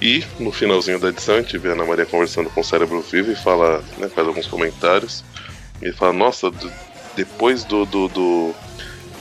E 0.00 0.24
no 0.38 0.52
finalzinho 0.52 0.98
da 0.98 1.08
edição 1.08 1.36
a 1.36 1.40
gente 1.40 1.56
vê 1.58 1.70
a 1.70 1.72
Ana 1.72 1.84
Maria 1.84 2.04
conversando 2.04 2.50
com 2.50 2.60
o 2.60 2.64
cérebro 2.64 3.00
vivo 3.02 3.30
e 3.32 3.36
fala, 3.36 3.82
né, 3.98 4.08
faz 4.08 4.26
alguns 4.26 4.46
comentários. 4.46 5.24
E 5.80 5.92
fala, 5.92 6.12
nossa, 6.12 6.50
d- 6.50 6.70
depois 7.16 7.64
do, 7.64 7.86
do, 7.86 8.08
do- 8.08 8.54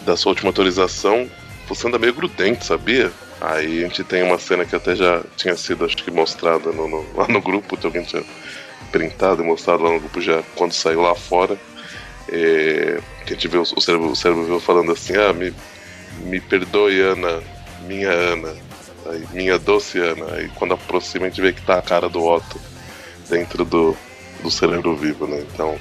da 0.01 0.17
sua 0.17 0.31
última 0.31 0.49
atualização, 0.49 1.29
você 1.67 1.87
anda 1.87 1.99
meio 1.99 2.13
grudento, 2.13 2.65
sabia? 2.65 3.11
Aí 3.39 3.79
a 3.83 3.87
gente 3.87 4.03
tem 4.03 4.21
uma 4.23 4.37
cena 4.37 4.65
que 4.65 4.75
até 4.75 4.95
já 4.95 5.23
tinha 5.37 5.55
sido, 5.55 5.85
acho 5.85 5.95
que, 5.97 6.11
mostrada 6.11 6.71
no, 6.71 6.87
no- 6.87 7.05
lá 7.15 7.27
no 7.27 7.41
grupo, 7.41 7.77
que 7.77 7.85
alguém 7.85 8.03
tinha 8.03 8.23
printado 8.91 9.41
e 9.43 9.45
mostrado 9.45 9.83
lá 9.83 9.91
no 9.91 9.99
grupo 9.99 10.21
já 10.21 10.41
quando 10.55 10.73
saiu 10.73 11.01
lá 11.01 11.15
fora. 11.15 11.57
É, 12.29 12.99
que 13.25 13.33
a 13.33 13.35
gente 13.35 13.47
vê 13.47 13.57
o, 13.57 13.61
o 13.61 13.81
cérebro, 13.81 14.09
o 14.09 14.15
cérebro 14.15 14.45
vivo 14.45 14.59
falando 14.59 14.91
assim, 14.91 15.13
ah, 15.17 15.33
me, 15.33 15.53
me 16.21 16.39
perdoe, 16.39 17.01
Ana, 17.01 17.41
minha 17.81 18.11
Ana. 18.11 18.55
Aí, 19.07 19.27
minha 19.33 19.57
doce 19.59 19.99
Ana. 19.99 20.35
Aí 20.35 20.49
quando 20.55 20.73
aproxima 20.73 21.25
a 21.25 21.29
gente 21.29 21.41
vê 21.41 21.51
que 21.51 21.61
tá 21.61 21.77
a 21.77 21.81
cara 21.81 22.07
do 22.07 22.23
Otto 22.23 22.59
dentro 23.29 23.65
do, 23.65 23.97
do 24.41 24.51
cérebro 24.51 24.95
vivo, 24.95 25.27
né? 25.27 25.43
Então, 25.53 25.77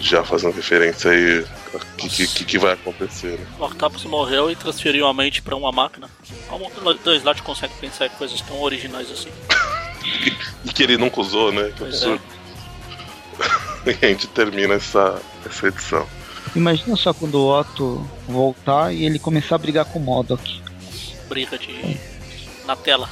já 0.00 0.22
fazendo 0.24 0.54
referência 0.54 1.10
aí 1.10 1.40
o 1.74 1.78
que, 1.96 2.26
que, 2.26 2.44
que- 2.44 2.58
vai 2.58 2.72
acontecer, 2.72 3.38
né? 3.38 3.46
O 3.58 3.64
Octopus 3.64 4.04
morreu 4.04 4.50
e 4.50 4.56
transferiu 4.56 5.06
a 5.06 5.12
mente 5.14 5.42
pra 5.42 5.56
uma 5.56 5.72
máquina. 5.72 6.08
Como 6.48 6.66
o 6.66 7.24
lados 7.24 7.40
consegue 7.42 7.74
pensar 7.80 8.06
em 8.06 8.10
coisas 8.10 8.40
tão 8.40 8.60
originais 8.60 9.10
assim? 9.10 9.30
E 10.64 10.70
que 10.72 10.82
ele 10.82 10.96
nunca 10.96 11.20
usou, 11.20 11.52
né? 11.52 11.72
Que 11.76 11.84
absurdo. 11.84 12.22
E 13.86 14.04
a 14.04 14.08
gente 14.08 14.26
termina 14.26 14.74
essa, 14.74 15.22
essa 15.44 15.68
edição. 15.68 16.04
Imagina 16.56 16.96
só 16.96 17.14
quando 17.14 17.36
o 17.36 17.56
Otto 17.56 18.04
voltar 18.26 18.92
e 18.92 19.04
ele 19.04 19.16
começar 19.16 19.54
a 19.54 19.58
brigar 19.58 19.84
com 19.84 20.00
o 20.00 20.02
Modok. 20.02 20.60
Briga 21.28 21.56
de. 21.56 21.96
na 22.66 22.74
tela. 22.74 23.08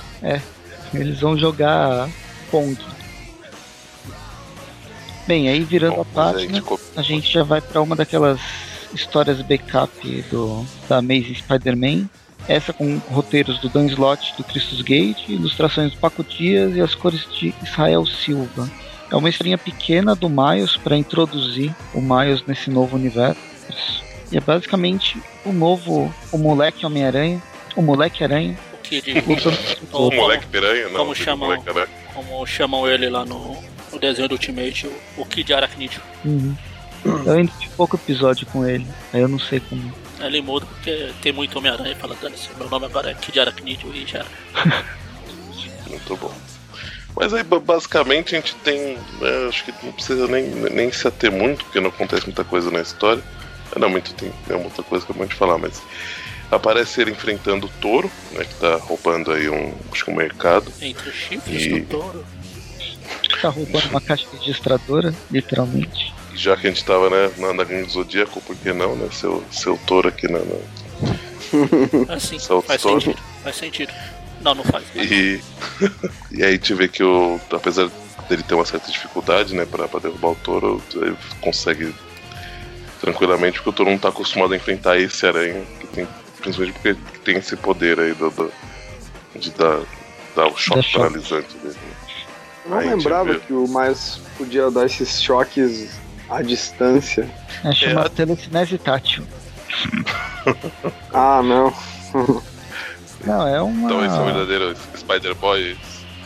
Eles 0.92 1.20
vão 1.20 1.38
jogar 1.38 2.08
Pong. 2.50 2.76
Bem, 5.26 5.48
aí 5.48 5.60
virando 5.64 5.96
Bom, 5.96 6.02
a 6.02 6.04
página, 6.04 6.54
gente 6.54 6.80
a 6.96 7.02
gente 7.02 7.32
já 7.32 7.42
vai 7.42 7.60
pra 7.60 7.80
uma 7.80 7.96
daquelas 7.96 8.40
histórias 8.92 9.40
backup 9.42 10.22
do, 10.30 10.66
da 10.88 10.98
Amazing 10.98 11.36
Spider-Man. 11.36 12.08
Essa 12.48 12.72
com 12.72 12.98
roteiros 13.10 13.58
do 13.60 13.68
Dan 13.68 13.86
Slott 13.86 14.34
do 14.36 14.44
Christus 14.44 14.82
Gate, 14.82 15.28
ilustrações 15.28 15.92
do 15.92 15.98
Paco 15.98 16.22
Dias 16.22 16.76
e 16.76 16.80
as 16.80 16.94
cores 16.94 17.26
de 17.32 17.54
Israel 17.62 18.04
Silva. 18.06 18.68
É 19.10 19.16
uma 19.16 19.28
historinha 19.28 19.56
pequena 19.56 20.14
do 20.14 20.28
Miles 20.28 20.76
para 20.76 20.96
introduzir 20.96 21.74
o 21.94 22.00
Miles 22.00 22.42
nesse 22.46 22.68
novo 22.70 22.96
universo. 22.96 23.40
E 24.30 24.36
é 24.36 24.40
basicamente 24.40 25.16
o 25.44 25.52
novo, 25.52 26.12
o 26.32 26.38
moleque 26.38 26.84
Homem-Aranha, 26.84 27.40
o 27.76 27.82
moleque 27.82 28.24
Aranha, 28.24 28.58
O 28.84 29.22
contra 29.22 29.50
o 29.92 30.10
moleque 30.14 30.46
piranha, 30.46 30.88
não. 30.88 30.98
como 30.98 31.14
chamam? 31.14 31.48
moleque 31.48 31.68
aranha. 31.68 31.88
Como 32.12 32.46
chamam 32.46 32.86
ele 32.86 33.08
lá 33.08 33.24
no, 33.24 33.56
no 33.92 33.98
desenho 33.98 34.28
do 34.28 34.32
Ultimate, 34.32 34.86
o, 34.86 35.22
o 35.22 35.24
Kid 35.26 35.52
Aracnídeo. 35.54 36.00
Uhum. 36.24 36.54
Eu 37.04 37.32
ainda 37.34 37.52
tive 37.58 37.72
pouco 37.74 37.96
episódio 37.96 38.46
com 38.46 38.66
ele, 38.66 38.86
aí 39.12 39.20
eu 39.20 39.28
não 39.28 39.38
sei 39.38 39.60
como. 39.60 39.92
Ele 40.26 40.40
muda 40.42 40.66
porque 40.66 41.10
tem 41.22 41.32
muito 41.32 41.58
Homem-Aranha 41.58 41.92
e 41.92 41.94
fala, 41.94 42.16
dane 42.20 42.36
meu 42.58 42.68
nome 42.68 42.86
agora 42.86 43.10
é 43.10 43.14
Kid 43.14 43.38
Aracnídeo 43.40 43.94
e 43.94 44.06
já. 44.06 44.24
Muito 45.88 46.16
bom. 46.16 46.34
Mas 47.16 47.32
aí, 47.32 47.42
ba- 47.44 47.60
basicamente, 47.60 48.34
a 48.34 48.40
gente 48.40 48.54
tem. 48.56 48.96
né, 49.20 49.48
acho 49.48 49.64
que 49.64 49.72
não 49.84 49.92
precisa 49.92 50.26
nem, 50.26 50.44
nem 50.50 50.90
se 50.90 51.06
ater 51.06 51.30
muito, 51.30 51.64
porque 51.64 51.78
não 51.80 51.90
acontece 51.90 52.24
muita 52.26 52.42
coisa 52.42 52.70
na 52.70 52.80
história. 52.80 53.22
Ah, 53.74 53.78
Não, 53.78 53.88
muito 53.88 54.12
tem 54.14 54.32
é 54.50 54.56
muita 54.56 54.82
coisa 54.82 55.04
que 55.06 55.12
eu 55.12 55.16
vou 55.16 55.26
te 55.26 55.34
falar, 55.34 55.58
mas. 55.58 55.80
Aparece 56.50 57.00
ele 57.00 57.10
enfrentando 57.12 57.66
o 57.66 57.70
touro, 57.80 58.10
né? 58.32 58.44
Que 58.44 58.54
tá 58.56 58.76
roubando 58.76 59.32
aí 59.32 59.48
um. 59.48 59.72
Acho 59.92 60.04
que 60.04 60.10
um 60.10 60.14
mercado. 60.16 60.70
Entre 60.80 61.08
os 61.08 61.14
chifres 61.14 61.62
E- 61.62 61.80
do 61.80 61.86
touro. 61.86 62.24
Tá 63.40 63.48
roubando 63.48 63.88
uma 63.90 64.00
caixa 64.00 64.26
registradora, 64.38 65.14
literalmente. 65.30 66.03
E 66.34 66.36
já 66.36 66.56
que 66.56 66.66
a 66.66 66.70
gente 66.70 66.84
tava 66.84 67.08
né, 67.10 67.30
na, 67.38 67.52
na 67.52 67.64
Grande 67.64 67.90
Zodíaco, 67.92 68.40
por 68.40 68.56
que 68.56 68.72
não, 68.72 68.96
né? 68.96 69.08
Seu, 69.12 69.42
seu 69.50 69.78
touro 69.86 70.08
aqui 70.08 70.26
na. 70.30 70.38
na- 70.40 70.54
Assim, 72.14 72.38
faz 72.38 72.82
touro. 72.82 73.00
sentido. 73.00 73.22
Faz 73.42 73.56
sentido. 73.56 73.92
Não, 74.40 74.54
não 74.54 74.64
faz. 74.64 74.84
E, 74.94 75.40
e 76.30 76.42
aí 76.42 76.48
a 76.50 76.52
gente 76.52 76.74
vê 76.74 76.88
que 76.88 77.02
o. 77.02 77.40
Apesar 77.52 77.88
dele 78.28 78.42
ter 78.42 78.54
uma 78.54 78.64
certa 78.64 78.90
dificuldade, 78.90 79.54
né, 79.54 79.64
pra, 79.66 79.86
pra 79.86 80.00
derrubar 80.00 80.30
o 80.30 80.34
touro, 80.36 80.82
ele 80.94 81.16
consegue 81.40 81.94
tranquilamente, 83.00 83.58
porque 83.58 83.70
o 83.70 83.72
touro 83.72 83.90
não 83.90 83.98
tá 83.98 84.08
acostumado 84.08 84.54
a 84.54 84.56
enfrentar 84.56 84.98
esse 84.98 85.26
aranha, 85.26 85.62
que 85.78 85.86
tem, 85.88 86.08
principalmente 86.40 86.72
porque 86.74 86.96
tem 87.24 87.36
esse 87.36 87.54
poder 87.56 88.00
aí 88.00 88.14
do, 88.14 88.30
do- 88.30 88.52
de 89.36 89.50
dar, 89.50 89.80
dar 90.34 90.46
o 90.46 90.56
choque 90.56 90.90
paralisante 90.92 91.54
dele. 91.58 91.74
né? 91.74 91.96
Eu 92.64 92.70
não 92.70 92.78
Aí 92.78 92.88
lembrava 92.88 93.34
que 93.38 93.52
o 93.52 93.66
Miles 93.68 94.20
podia 94.38 94.70
dar 94.70 94.86
esses 94.86 95.22
choques 95.22 95.90
à 96.36 96.42
distância. 96.42 97.28
É 97.64 97.72
chamada 97.72 98.06
a- 98.06 98.10
telecinese 98.10 98.78
tátil. 98.78 99.24
Ah, 101.12 101.40
não. 101.42 101.72
Não, 103.24 103.46
é 103.48 103.60
uma. 103.62 103.86
Então 103.86 104.04
esse 104.04 104.14
é 104.14 104.20
o 104.20 104.24
verdadeiro 104.26 104.76
Spider-Boy. 104.94 105.78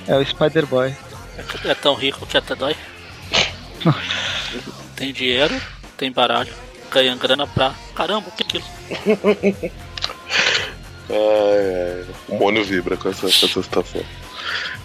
É 0.08 0.16
o 0.16 0.24
Spider-Boy. 0.26 0.92
É 1.64 1.74
tão 1.74 1.94
rico 1.94 2.26
que 2.26 2.36
até 2.36 2.56
dói. 2.56 2.74
tem 4.96 5.12
dinheiro, 5.12 5.54
tem 5.96 6.10
baralho 6.10 6.52
ganha 6.90 7.14
grana 7.14 7.46
pra. 7.46 7.74
Caramba, 7.94 8.28
o 8.28 8.32
que 8.32 8.42
é 8.42 8.46
aquilo? 8.46 8.64
Ai, 11.10 11.16
ai, 12.00 12.06
o 12.28 12.36
Mônio 12.38 12.64
vibra 12.64 12.96
com 12.96 13.08
essa, 13.08 13.20
com 13.22 13.26
essa 13.28 13.62
situação. 13.62 14.02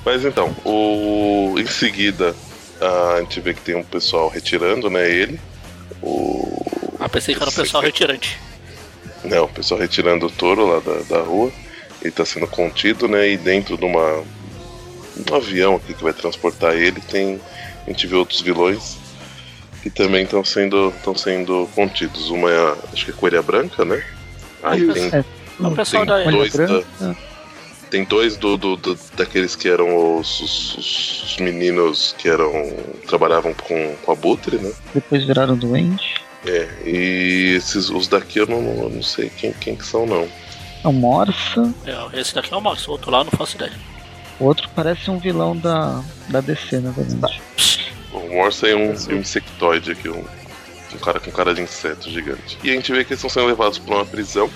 Mas 0.06 0.24
então, 0.26 0.56
o, 0.66 1.56
em 1.58 1.66
seguida 1.66 2.36
a 2.88 3.20
gente 3.22 3.40
vê 3.40 3.54
que 3.54 3.62
tem 3.62 3.76
um 3.76 3.84
pessoal 3.84 4.30
retirando, 4.30 4.90
né? 4.90 5.10
Ele. 5.10 5.40
O, 6.02 6.66
Ah, 7.00 7.08
pensei 7.10 7.36
que 7.36 7.42
era 7.42 7.50
o 7.50 7.54
pessoal 7.54 7.84
retirante. 7.84 8.38
Não, 9.24 9.46
o 9.46 9.50
pessoal 9.50 9.80
retirando 9.80 10.26
o 10.26 10.32
touro 10.32 10.66
lá 10.68 10.80
da, 10.80 11.18
da 11.18 11.22
rua. 11.24 11.52
Ele 12.02 12.12
tá 12.12 12.26
sendo 12.26 12.48
contido, 12.48 13.08
né? 13.08 13.30
E 13.30 13.38
dentro 13.38 13.78
de 13.78 13.86
uma. 13.86 14.24
Um 15.16 15.36
avião 15.36 15.76
aqui 15.76 15.94
que 15.94 16.04
vai 16.04 16.14
transportar 16.14 16.74
ele, 16.74 17.00
tem. 17.02 17.40
A 17.86 17.90
gente 17.90 18.08
vê 18.08 18.16
outros 18.16 18.42
vilões 18.42 18.98
que 19.82 19.90
também 19.90 20.24
estão 20.24 20.44
sendo, 20.44 20.90
estão 20.90 21.16
sendo 21.16 21.70
contidos. 21.76 22.30
Uma 22.30 22.50
é 22.52 22.58
a, 22.58 22.76
acho 22.92 23.06
que 23.06 23.12
é 23.12 23.14
Coelha 23.14 23.42
Branca, 23.42 23.84
né? 23.86 24.04
Aí 24.64 24.86
tem, 24.92 25.06
É, 25.14 25.24
O 25.60 25.72
pessoal 25.76 26.06
tem 26.06 26.16
da. 26.26 26.32
dois 26.32 26.54
da, 26.54 26.66
branca. 26.68 27.18
Tem 27.94 28.04
dois 28.06 28.36
do, 28.38 28.58
do- 28.58 28.76
do- 28.76 28.98
daqueles 29.16 29.56
que 29.56 29.70
eram 29.70 30.18
os, 30.20 30.40
os- 30.42 30.78
os- 30.80 31.24
os 31.26 31.38
meninos 31.38 32.16
que 32.18 32.28
eram. 32.28 32.52
trabalhavam 33.08 33.54
com, 33.54 33.96
com 34.04 34.12
a 34.12 34.16
Butre, 34.16 34.58
né? 34.58 34.74
depois 34.96 35.24
viraram 35.26 35.56
doente. 35.56 36.16
É, 36.44 36.68
e 36.86 37.54
esses 37.56 37.90
os 37.92 38.08
daqui 38.08 38.40
eu 38.40 38.48
não, 38.48 38.58
eu 38.84 38.90
não 38.90 39.04
sei 39.04 39.30
quem, 39.30 39.54
quem 39.54 39.76
que 39.76 39.86
são 39.86 40.08
não. 40.08 40.28
A 40.84 40.92
Morsa. 40.92 41.72
É, 41.86 42.20
esse 42.20 42.34
daqui 42.34 42.52
é 42.52 42.58
o 42.58 42.62
Max, 42.62 42.88
o 42.88 42.92
outro 42.92 43.12
lá 43.12 43.20
eu 43.20 43.26
não 43.26 43.32
faço 43.32 43.56
ideia. 43.58 43.72
O 44.40 44.46
outro 44.46 44.68
parece 44.76 45.12
um 45.12 45.20
vilão 45.20 45.56
da, 45.56 46.04
da 46.30 46.42
DC, 46.42 46.80
na 46.80 46.90
verdade. 46.90 47.40
O 48.12 48.20
Morsa 48.34 48.68
é 48.68 48.76
um, 48.76 48.90
um 48.92 49.18
insectoide 49.20 49.92
aqui, 49.92 50.10
um, 50.10 50.24
um 50.94 50.98
cara 50.98 51.20
com 51.20 51.30
cara 51.32 51.54
de 51.54 51.62
inseto 51.62 52.10
gigante. 52.10 52.58
E 52.64 52.72
a 52.72 52.74
gente 52.74 52.92
vê 52.92 53.06
que 53.06 53.14
eles 53.14 53.20
estão 53.24 53.30
sendo 53.30 53.46
levados 53.48 53.78
para 53.78 53.94
uma 53.96 54.06
prisão, 54.06 54.50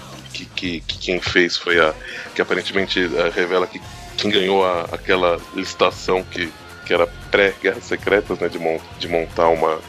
que, 0.46 0.46
que, 0.56 0.80
que 0.82 0.98
quem 1.00 1.22
fez 1.22 1.58
foi 1.58 1.80
a. 1.80 1.94
que 2.36 2.42
aparentemente 2.42 3.00
eh, 3.00 3.32
revela 3.34 3.66
que 3.68 3.82
quem 4.18 4.30
ganhou 4.32 4.66
a- 4.66 4.88
aquela 4.92 5.40
licitação 5.56 6.24
que, 6.24 6.52
que 6.86 6.94
era 6.94 7.08
pré-guerras 7.32 7.84
secretas, 7.86 8.40
né? 8.40 8.48
De, 8.50 8.60
de 9.00 9.08
montar 9.08 9.48
uma, 9.50 9.80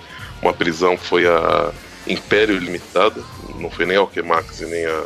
uma 0.43 0.53
prisão 0.53 0.97
foi 0.97 1.27
a 1.27 1.73
Império 2.07 2.59
Limitada, 2.59 3.21
não 3.57 3.71
foi 3.71 3.85
nem 3.87 3.97
a 3.97 4.01
Alquemax 4.01 4.61
e 4.61 4.67
nem 4.67 4.85
a. 4.87 5.05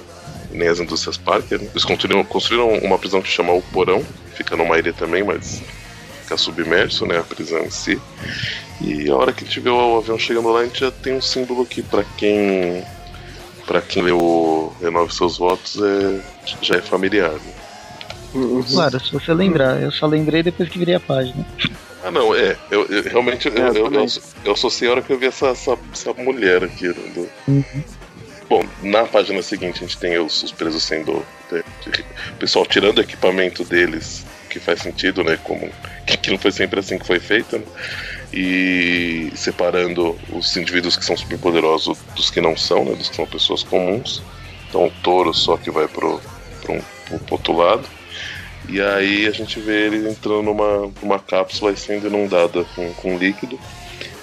Nem 0.50 0.68
as 0.68 0.78
indústrias 0.80 1.16
Parker. 1.16 1.58
né? 1.62 1.68
Eles 1.70 1.82
construíram, 1.82 2.22
construíram 2.24 2.74
uma 2.80 2.98
prisão 2.98 3.22
que 3.22 3.28
chama 3.30 3.54
O 3.54 3.62
Porão, 3.62 4.04
fica 4.34 4.54
numa 4.54 4.78
ilha 4.78 4.92
também, 4.92 5.22
mas 5.24 5.62
fica 6.24 6.36
submerso, 6.36 7.06
né? 7.06 7.18
A 7.18 7.22
prisão 7.22 7.60
em 7.60 7.70
si. 7.70 7.98
E 8.82 9.08
a 9.08 9.16
hora 9.16 9.32
que 9.32 9.44
a 9.44 9.46
gente 9.46 9.60
vê 9.60 9.70
o 9.70 9.96
avião 9.96 10.18
chegando 10.18 10.50
lá, 10.52 10.60
a 10.60 10.64
gente 10.64 10.80
já 10.80 10.90
tem 10.90 11.14
um 11.14 11.22
símbolo 11.22 11.64
que 11.64 11.82
pra 11.82 12.04
quem 12.18 12.84
para 13.72 13.80
quem 13.80 14.02
leu 14.02 14.18
o 14.18 14.76
Renove 14.82 15.14
Seus 15.14 15.38
Votos 15.38 15.80
é, 15.82 16.20
já 16.60 16.76
é 16.76 16.82
familiar. 16.82 17.30
né? 17.32 18.62
Claro, 18.70 19.00
se 19.00 19.10
você 19.12 19.32
lembrar, 19.32 19.80
eu 19.80 19.90
só 19.90 20.06
lembrei 20.06 20.42
depois 20.42 20.68
que 20.68 20.78
virei 20.78 20.94
a 20.94 21.00
página. 21.00 21.46
Ah 22.04 22.10
não, 22.10 22.34
é. 22.34 22.54
Eu, 22.70 22.84
eu- 22.86 23.02
realmente 23.04 23.48
eu, 23.48 23.54
eu, 23.54 23.90
eu, 23.92 24.06
eu 24.44 24.52
associei 24.52 24.90
a 24.90 24.92
hora 24.92 25.02
que 25.02 25.10
eu 25.10 25.18
vi 25.18 25.26
essa, 25.26 25.46
essa, 25.48 25.78
essa 25.90 26.12
mulher 26.12 26.62
aqui. 26.64 26.88
né, 26.88 26.94
do- 27.14 27.28
Uhum. 27.48 27.64
Bom, 28.48 28.62
na 28.82 29.04
página 29.04 29.40
seguinte 29.42 29.76
a 29.82 29.86
gente 29.86 29.96
tem 29.96 30.18
os, 30.18 30.42
os 30.42 30.52
presos 30.52 30.82
sendo. 30.82 31.24
é, 31.50 31.62
de- 31.90 32.02
o 32.32 32.36
pessoal 32.38 32.66
tirando 32.66 32.98
o 32.98 33.00
equipamento 33.00 33.64
deles, 33.64 34.26
que 34.50 34.60
faz 34.60 34.80
sentido, 34.82 35.24
né? 35.24 35.38
Como 35.42 35.70
que, 36.06 36.16
que 36.18 36.30
não 36.30 36.36
foi 36.38 36.52
sempre 36.52 36.78
assim 36.80 36.98
que 36.98 37.06
foi 37.06 37.20
feito, 37.20 37.56
né? 37.56 37.64
E 38.32 39.30
separando 39.34 40.18
os 40.32 40.56
indivíduos 40.56 40.96
que 40.96 41.04
são 41.04 41.16
superpoderosos 41.16 41.98
dos 42.16 42.30
que 42.30 42.40
não 42.40 42.56
são, 42.56 42.84
né? 42.84 42.94
Dos 42.94 43.08
que 43.08 43.16
são 43.16 43.26
pessoas 43.26 43.62
comuns. 43.62 44.22
Então 44.68 44.86
o 44.86 44.90
touro 45.02 45.34
só 45.34 45.56
que 45.56 45.70
vai 45.70 45.86
pro, 45.86 46.20
pro, 46.62 46.82
pro 47.08 47.20
outro 47.30 47.56
lado. 47.56 47.86
E 48.68 48.80
aí 48.80 49.26
a 49.26 49.32
gente 49.32 49.60
vê 49.60 49.86
ele 49.86 50.08
entrando 50.08 50.42
numa, 50.42 50.90
numa 51.02 51.18
cápsula 51.18 51.72
e 51.72 51.76
sendo 51.76 52.06
inundada 52.06 52.64
com, 52.74 52.92
com 52.94 53.18
líquido. 53.18 53.58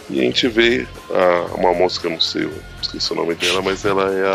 E 0.10 0.20
a 0.20 0.24
gente 0.24 0.48
vê 0.48 0.88
a, 1.12 1.56
uma 1.56 1.74
moça 1.74 2.00
que 2.00 2.08
eu 2.08 2.12
não 2.12 2.20
sei, 2.20 2.46
eu 2.46 2.54
esqueci 2.82 3.12
o 3.14 3.16
nome 3.16 3.36
dela, 3.36 3.62
mas 3.62 3.86
ela 3.86 4.12
é 4.12 4.26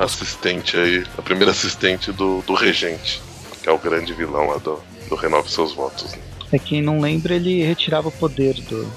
a 0.00 0.04
assistente 0.04 0.76
aí, 0.76 1.04
a 1.18 1.22
primeira 1.22 1.50
assistente 1.50 2.10
do, 2.12 2.40
do 2.42 2.54
regente, 2.54 3.20
que 3.62 3.68
é 3.68 3.72
o 3.72 3.78
grande 3.78 4.14
vilão 4.14 4.46
lá 4.46 4.56
do, 4.56 4.80
do 5.08 5.16
Renove 5.16 5.50
Seus 5.50 5.74
Votos. 5.74 6.12
né? 6.12 6.18
É 6.50 6.58
quem 6.58 6.80
não 6.80 6.98
lembra, 6.98 7.34
ele 7.34 7.62
retirava 7.62 8.08
o 8.08 8.12
poder 8.12 8.54
do. 8.54 8.90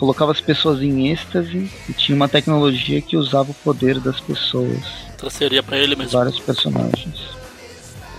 Colocava 0.00 0.32
as 0.32 0.40
pessoas 0.40 0.80
em 0.80 1.08
êxtase 1.12 1.70
e 1.86 1.92
tinha 1.92 2.16
uma 2.16 2.26
tecnologia 2.26 3.02
que 3.02 3.18
usava 3.18 3.50
o 3.50 3.54
poder 3.54 4.00
das 4.00 4.18
pessoas. 4.18 4.78
Transferia 5.18 5.62
pra 5.62 5.76
ele 5.76 5.94
mesmo. 5.94 6.12
Vários 6.18 6.40
personagens. 6.40 7.14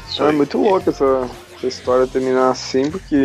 Isso 0.07 0.21
É 0.23 0.31
muito 0.31 0.59
louco 0.59 0.91
essa, 0.91 1.27
essa 1.55 1.65
história 1.67 2.05
terminar 2.05 2.51
assim, 2.51 2.91
porque 2.91 3.15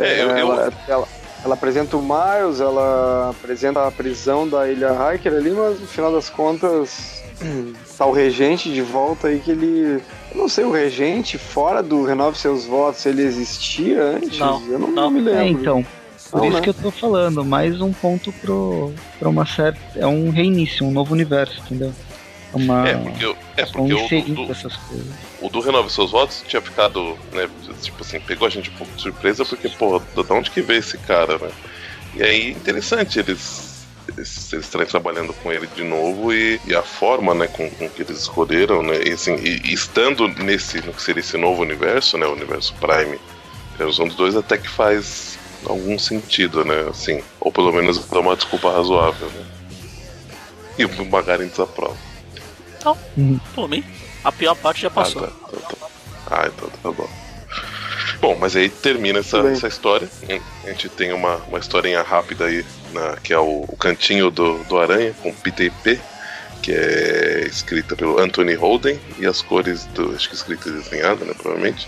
É, 0.00 0.22
eu- 0.22 0.30
eu- 0.30 0.36
ela, 0.36 0.72
ela, 0.88 1.08
ela 1.44 1.54
apresenta 1.54 1.96
o 1.96 2.02
Miles, 2.02 2.58
ela 2.60 3.30
apresenta 3.30 3.86
a 3.86 3.90
prisão 3.92 4.48
da 4.48 4.68
Ilha 4.68 4.90
Hiker 5.14 5.32
ali, 5.32 5.52
mas 5.52 5.78
no 5.78 5.86
final 5.86 6.10
das 6.12 6.28
contas 6.28 7.22
tá 7.96 8.04
o 8.04 8.10
regente 8.12 8.68
de 8.72 8.82
volta 8.82 9.28
aí 9.28 9.38
que 9.38 9.52
ele. 9.52 10.02
Eu 10.32 10.38
não 10.38 10.48
sei, 10.48 10.64
o 10.64 10.72
regente, 10.72 11.38
fora 11.38 11.84
do 11.84 12.04
Renove 12.04 12.36
Seus 12.36 12.64
Votos, 12.64 13.06
ele 13.06 13.22
existia 13.22 14.02
antes? 14.02 14.40
Não, 14.40 14.60
eu 14.68 14.78
não, 14.80 14.90
não. 14.90 15.08
me 15.08 15.20
lembro. 15.20 15.40
É, 15.40 15.46
então. 15.48 15.86
Por 16.34 16.40
Não, 16.40 16.48
isso 16.48 16.56
né? 16.56 16.62
que 16.64 16.70
eu 16.70 16.74
tô 16.74 16.90
falando, 16.90 17.44
mais 17.44 17.80
um 17.80 17.92
ponto 17.92 18.32
pro, 18.32 18.92
pra 19.20 19.28
uma 19.28 19.46
certa. 19.46 19.78
É 19.94 20.04
um 20.04 20.30
reinício, 20.30 20.84
um 20.84 20.90
novo 20.90 21.12
universo, 21.14 21.60
entendeu? 21.60 21.94
Uma. 22.52 22.88
É, 22.88 22.96
porque, 22.96 23.24
eu- 23.24 23.36
é 23.56 23.64
porque 23.66 23.94
o, 23.94 24.34
do, 24.34 24.50
essas 24.50 24.74
coisas. 24.76 25.06
o 25.40 25.48
do 25.48 25.60
Renove 25.60 25.90
Seus 25.92 26.10
Votos 26.10 26.42
tinha 26.44 26.60
ficado, 26.60 27.16
né, 27.32 27.48
tipo 27.80 28.02
assim, 28.02 28.18
pegou 28.18 28.48
a 28.48 28.50
gente 28.50 28.68
um 28.68 28.72
pouco 28.72 28.92
de 28.96 29.02
surpresa, 29.02 29.44
porque, 29.44 29.68
pô, 29.68 30.00
da 30.00 30.34
onde 30.34 30.50
que 30.50 30.60
veio 30.60 30.80
esse 30.80 30.98
cara, 30.98 31.38
né? 31.38 31.50
E 32.16 32.22
aí, 32.24 32.50
interessante 32.50 33.20
eles, 33.20 33.86
eles, 34.08 34.52
eles 34.52 34.64
estarem 34.64 34.88
trabalhando 34.88 35.32
com 35.34 35.52
ele 35.52 35.68
de 35.68 35.84
novo 35.84 36.32
e, 36.34 36.60
e 36.66 36.74
a 36.74 36.82
forma, 36.82 37.32
né, 37.32 37.46
com, 37.46 37.70
com 37.70 37.88
que 37.88 38.02
eles 38.02 38.18
escolheram, 38.22 38.82
né, 38.82 39.02
e, 39.06 39.12
assim, 39.12 39.36
e, 39.36 39.60
e 39.70 39.72
estando 39.72 40.26
nesse, 40.26 40.84
no 40.84 40.92
que 40.92 41.00
seria 41.00 41.20
esse 41.20 41.36
novo 41.36 41.62
universo, 41.62 42.18
né, 42.18 42.26
o 42.26 42.32
universo 42.32 42.74
Prime, 42.80 43.20
é, 43.78 43.84
usando 43.84 44.08
os 44.10 44.16
dois 44.16 44.34
até 44.34 44.58
que 44.58 44.68
faz 44.68 45.33
algum 45.66 45.98
sentido, 45.98 46.64
né, 46.64 46.86
assim, 46.90 47.22
ou 47.40 47.50
pelo 47.52 47.72
menos 47.72 48.04
dá 48.08 48.20
uma 48.20 48.36
desculpa 48.36 48.70
razoável, 48.72 49.28
né. 49.28 49.44
E 50.78 50.84
o 50.84 51.04
Magarin 51.06 51.46
desaprova. 51.48 51.96
Por 53.54 53.68
mim, 53.68 53.82
a 54.24 54.32
pior 54.32 54.54
parte 54.56 54.82
já 54.82 54.90
passou. 54.90 55.24
Ah, 55.24 55.26
tá, 55.28 55.56
tá, 55.56 55.76
tá. 55.76 55.86
Ah, 56.30 56.50
então 56.54 56.68
tá 56.82 56.90
bom. 56.90 57.08
Bom, 58.20 58.36
mas 58.40 58.56
aí 58.56 58.68
termina 58.68 59.20
essa, 59.20 59.38
essa 59.52 59.68
história. 59.68 60.08
A 60.64 60.68
gente 60.68 60.88
tem 60.88 61.12
uma, 61.12 61.36
uma 61.48 61.58
historinha 61.58 62.02
rápida 62.02 62.46
aí, 62.46 62.64
na- 62.92 63.16
que 63.16 63.32
é 63.32 63.38
o, 63.38 63.64
o 63.68 63.76
Cantinho 63.76 64.30
do, 64.30 64.58
do 64.64 64.78
Aranha, 64.78 65.14
com 65.22 65.32
Peter 65.32 65.70
P, 65.82 66.00
que 66.62 66.72
é 66.72 67.44
escrita 67.46 67.94
pelo 67.94 68.18
Anthony 68.18 68.54
Holden, 68.54 68.98
e 69.18 69.26
as 69.26 69.42
cores 69.42 69.84
do. 69.86 70.14
Acho 70.14 70.28
que 70.28 70.34
escrita 70.34 70.68
e 70.68 70.72
desenhada, 70.72 71.24
né? 71.24 71.34
Provavelmente. 71.34 71.86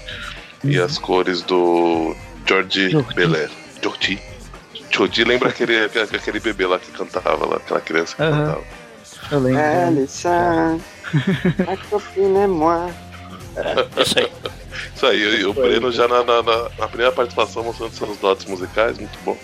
E 0.62 0.78
as 0.78 0.98
cores 0.98 1.42
do 1.42 2.14
George. 2.46 2.90
Belair. 3.14 3.50
Georgie. 3.86 4.20
Georgie 4.90 5.24
lembra 5.24 5.48
aquele, 5.50 5.84
aquele 5.84 6.40
bebê 6.40 6.66
lá 6.66 6.78
que 6.78 6.90
cantava 6.92 7.46
lá, 7.46 7.56
aquela 7.56 7.80
criança 7.80 8.16
que 8.16 8.22
Aham. 8.22 8.46
cantava. 8.46 8.64
Eu 9.30 9.38
lembro. 9.40 9.60
Alissa, 9.86 10.78
a 11.68 11.76
copine 11.88 12.38
é 12.38 12.46
moi. 12.46 12.92
É 13.56 14.02
isso 14.02 14.18
aí. 14.18 14.32
Isso 14.94 15.06
aí, 15.06 15.44
o 15.44 15.52
Breno 15.54 15.90
já 15.90 16.06
na, 16.06 16.22
na- 16.22 16.42
na- 16.42 16.88
primeira 16.88 17.12
participação 17.12 17.64
mostrando 17.64 17.92
seus 17.92 18.16
dotes 18.18 18.44
musicais, 18.46 18.98
muito 18.98 19.18
bom. 19.24 19.36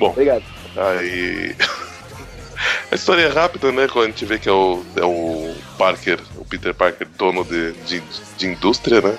Obrigado. 0.00 0.42
Aí. 0.76 1.54
A 2.92 2.94
história 2.94 3.22
é 3.22 3.28
rápida, 3.28 3.72
né? 3.72 3.88
Quando 3.88 4.04
a 4.04 4.08
gente 4.08 4.24
vê 4.26 4.38
que 4.38 4.48
é 4.48 4.52
o, 4.52 4.84
é 4.96 5.04
o 5.04 5.54
Parker, 5.78 6.18
o 6.36 6.44
Peter 6.44 6.74
Parker, 6.74 7.06
dono 7.16 7.42
de, 7.44 7.72
de, 7.72 8.02
de 8.36 8.46
indústria, 8.48 9.00
né? 9.00 9.16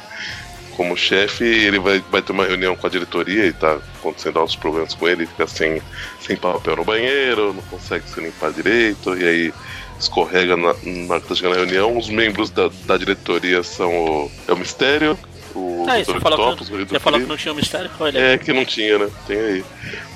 Como 0.75 0.95
chefe, 0.97 1.43
ele 1.43 1.79
vai, 1.79 2.03
vai 2.11 2.21
ter 2.21 2.31
uma 2.31 2.45
reunião 2.45 2.75
com 2.75 2.87
a 2.87 2.89
diretoria 2.89 3.45
e 3.45 3.53
tá 3.53 3.77
acontecendo 3.99 4.39
altos 4.39 4.55
problemas 4.55 4.93
com 4.93 5.07
ele, 5.07 5.25
fica 5.25 5.45
sem, 5.47 5.81
sem 6.19 6.35
papel 6.35 6.77
no 6.77 6.83
banheiro, 6.85 7.53
não 7.53 7.61
consegue 7.63 8.09
se 8.09 8.19
limpar 8.19 8.51
direito, 8.51 9.15
e 9.17 9.23
aí 9.27 9.53
escorrega 9.99 10.55
na, 10.57 10.73
na 10.83 11.19
tá 11.19 11.35
na 11.49 11.53
reunião. 11.55 11.95
Os 11.97 12.09
membros 12.09 12.49
da, 12.49 12.69
da 12.85 12.97
diretoria 12.97 13.61
são 13.63 13.91
o, 13.93 14.31
é 14.47 14.53
o 14.53 14.57
Mistério, 14.57 15.17
o 15.53 15.85
É, 15.89 16.03
você 16.03 16.13
Dr. 16.13 16.19
falou, 16.21 16.39
Octopus, 16.39 16.67
que, 16.69 16.73
o 16.73 16.77
não- 16.77 16.85
do 16.85 16.89
você 16.89 16.99
falou 16.99 17.19
que 17.19 17.25
Crime. 17.25 17.29
não 17.29 17.37
tinha 17.37 17.53
um 17.53 17.57
mistério? 17.57 17.91
Olha, 17.99 18.17
É, 18.17 18.37
que 18.37 18.53
não 18.53 18.65
tinha, 18.65 18.97
né? 18.97 19.09
Tem 19.27 19.37
aí. 19.37 19.65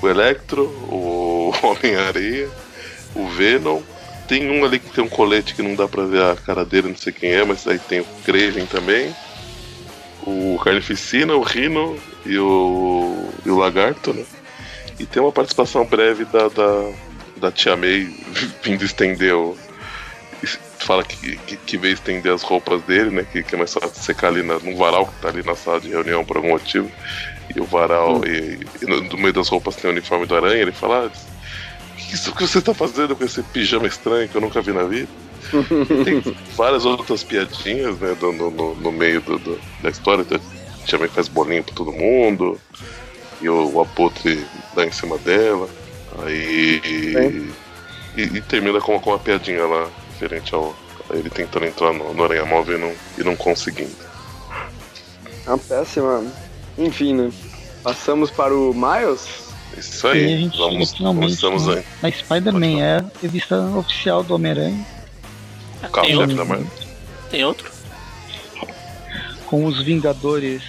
O 0.02 0.08
Electro, 0.08 0.62
o 0.64 1.52
Homem-Areia, 1.62 2.48
o 3.14 3.28
Venom. 3.28 3.80
Tem 4.26 4.50
um 4.50 4.64
ali 4.64 4.80
que 4.80 4.90
tem 4.90 5.04
um 5.04 5.08
colete 5.08 5.54
que 5.54 5.62
não 5.62 5.76
dá 5.76 5.86
pra 5.86 6.02
ver 6.04 6.20
a 6.22 6.34
cara 6.34 6.64
dele, 6.64 6.88
não 6.88 6.96
sei 6.96 7.12
quem 7.12 7.30
é, 7.30 7.44
mas 7.44 7.64
aí 7.68 7.78
tem 7.78 8.00
o 8.00 8.06
Kraven 8.24 8.66
também. 8.66 9.14
O 10.26 10.58
Carnificina, 10.62 11.34
o 11.34 11.42
Rhino 11.42 11.96
e 12.24 12.36
o, 12.38 13.30
e 13.44 13.50
o 13.50 13.56
Lagarto, 13.56 14.12
né? 14.12 14.24
E 14.98 15.06
tem 15.06 15.22
uma 15.22 15.32
participação 15.32 15.84
breve 15.84 16.24
da, 16.24 16.48
da, 16.48 16.92
da 17.36 17.52
Tia 17.52 17.76
May 17.76 18.08
vindo 18.62 18.84
estender 18.84 19.34
o. 19.34 19.56
Fala 20.78 21.02
que, 21.02 21.36
que, 21.38 21.56
que, 21.56 21.78
veio 21.78 21.94
estender 21.94 22.32
as 22.32 22.42
roupas 22.42 22.82
dele, 22.82 23.10
né? 23.10 23.26
Que, 23.30 23.42
que 23.42 23.54
é 23.54 23.58
mais 23.58 23.72
fácil 23.72 23.90
secar 23.94 24.28
ali 24.28 24.42
na, 24.42 24.58
no 24.58 24.76
varal 24.76 25.06
que 25.06 25.20
tá 25.20 25.28
ali 25.28 25.42
na 25.42 25.56
sala 25.56 25.80
de 25.80 25.88
reunião 25.88 26.24
por 26.24 26.36
algum 26.36 26.50
motivo. 26.50 26.90
E 27.54 27.60
o 27.60 27.64
varal, 27.64 28.18
hum. 28.18 28.24
e, 28.24 28.58
e 28.82 28.86
no, 28.86 29.02
no, 29.02 29.16
meio 29.16 29.32
das 29.32 29.48
roupas 29.48 29.76
tem 29.76 29.90
o 29.90 29.92
uniforme 29.92 30.26
do 30.26 30.36
aranha. 30.36 30.62
Ele 30.62 30.72
fala: 30.72 31.06
ah, 31.06 31.36
isso 32.12 32.32
que 32.34 32.46
você 32.46 32.60
tá 32.60 32.74
fazendo 32.74 33.16
com 33.16 33.24
esse 33.24 33.42
pijama 33.42 33.86
estranho 33.86 34.28
que 34.28 34.36
eu 34.36 34.40
nunca 34.40 34.60
vi 34.60 34.72
na 34.72 34.84
vida? 34.84 35.08
Tem 36.04 36.36
várias 36.56 36.84
outras 36.84 37.22
piadinhas, 37.22 37.98
né, 37.98 38.16
no, 38.20 38.32
no, 38.32 38.74
no 38.74 38.92
meio 38.92 39.20
do, 39.20 39.38
do, 39.38 39.60
da 39.82 39.90
história. 39.90 40.24
Também 40.88 41.08
faz 41.08 41.28
bolinho 41.28 41.64
pra 41.64 41.74
todo 41.74 41.92
mundo. 41.92 42.60
E 43.40 43.48
o, 43.48 43.74
o 43.74 43.80
Apotre 43.80 44.44
dá 44.74 44.84
em 44.84 44.92
cima 44.92 45.18
dela. 45.18 45.68
Aí. 46.24 46.80
E, 48.16 48.20
e, 48.20 48.40
termina 48.40 48.80
com, 48.80 48.98
com 48.98 49.10
uma 49.10 49.18
piadinha 49.18 49.66
lá, 49.66 49.88
referente 50.12 50.54
ao. 50.54 50.74
ele 51.10 51.28
tentando 51.28 51.66
entrar 51.66 51.92
no, 51.92 52.14
no 52.14 52.24
Aranha 52.24 52.46
Móvel 52.46 52.78
e 52.78 52.80
não, 52.80 52.92
e 53.18 53.24
não 53.24 53.36
conseguindo. 53.36 53.94
É 55.46 55.50
uma 55.50 55.58
péssima. 55.58 56.24
Enfim, 56.78 57.14
né? 57.14 57.32
Passamos 57.82 58.30
para 58.30 58.54
o 58.54 58.72
Miles. 58.74 59.46
Isso 59.76 60.08
aí, 60.08 60.24
a 60.24 60.36
gente 60.38 60.56
vamos, 60.56 60.92
finalmente 60.92 61.40
vamos 61.42 61.68
aí. 61.68 61.84
na 62.02 62.10
Spider-Man, 62.10 62.80
é 62.80 62.96
a 62.98 63.04
revista 63.20 63.60
oficial 63.60 64.22
do 64.22 64.34
Homem-Aranha. 64.34 64.95
O 65.86 65.92
carro-chefe 65.92 66.34
da 66.34 66.44
Marvel. 66.44 66.66
Tem 67.30 67.44
outro? 67.44 67.70
Com 69.46 69.64
os 69.64 69.82
Vingadores 69.82 70.62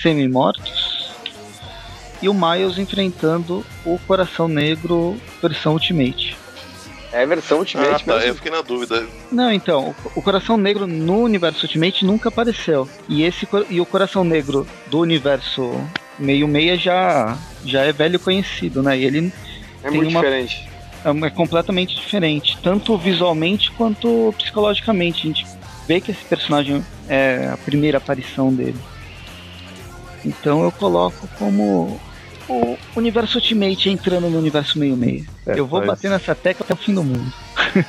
semi-mortos. 0.00 1.12
E 2.20 2.28
o 2.28 2.34
Miles 2.34 2.78
enfrentando 2.78 3.64
o 3.84 3.98
Coração 4.06 4.46
Negro 4.46 5.16
versão 5.40 5.72
Ultimate. 5.72 6.36
É 7.12 7.22
a 7.22 7.26
versão 7.26 7.58
Ultimate 7.58 7.88
ah, 7.88 7.98
tá, 7.98 8.14
mesmo. 8.14 8.28
Eu 8.28 8.34
fiquei 8.36 8.50
na 8.50 8.62
dúvida. 8.62 9.06
Não, 9.30 9.52
então, 9.52 9.94
o 10.14 10.22
Coração 10.22 10.56
Negro 10.56 10.86
no 10.86 11.20
universo 11.20 11.66
Ultimate 11.66 12.04
nunca 12.04 12.28
apareceu. 12.28 12.88
E, 13.08 13.22
esse, 13.22 13.46
e 13.68 13.80
o 13.80 13.86
Coração 13.86 14.24
Negro 14.24 14.66
do 14.86 15.00
universo 15.00 15.74
meio 16.18 16.46
meia 16.46 16.76
já, 16.76 17.36
já 17.64 17.82
é 17.82 17.92
velho 17.92 18.18
conhecido, 18.18 18.82
né? 18.82 18.96
E 18.98 19.04
ele 19.04 19.32
é 19.82 19.90
muito 19.90 20.08
uma, 20.08 20.20
diferente. 20.20 20.68
É, 21.04 21.26
é 21.26 21.30
completamente 21.30 21.94
diferente, 21.94 22.58
tanto 22.62 22.96
visualmente 22.96 23.70
quanto 23.72 24.34
psicologicamente. 24.38 25.22
A 25.22 25.26
gente 25.26 25.46
vê 25.86 26.00
que 26.00 26.10
esse 26.10 26.24
personagem 26.24 26.84
é 27.08 27.50
a 27.52 27.56
primeira 27.56 27.98
aparição 27.98 28.52
dele. 28.52 28.78
Então 30.24 30.62
eu 30.62 30.70
coloco 30.70 31.28
como 31.38 32.00
o 32.48 32.76
universo 32.96 33.38
Ultimate 33.38 33.88
entrando 33.88 34.28
no 34.28 34.38
universo 34.38 34.78
meio-meio. 34.78 35.26
É, 35.46 35.58
eu 35.58 35.66
vou 35.66 35.80
mas... 35.80 35.88
bater 35.88 36.10
nessa 36.10 36.34
tecla 36.34 36.64
até 36.64 36.74
o 36.74 36.76
fim 36.76 36.94
do 36.94 37.02
mundo. 37.02 37.32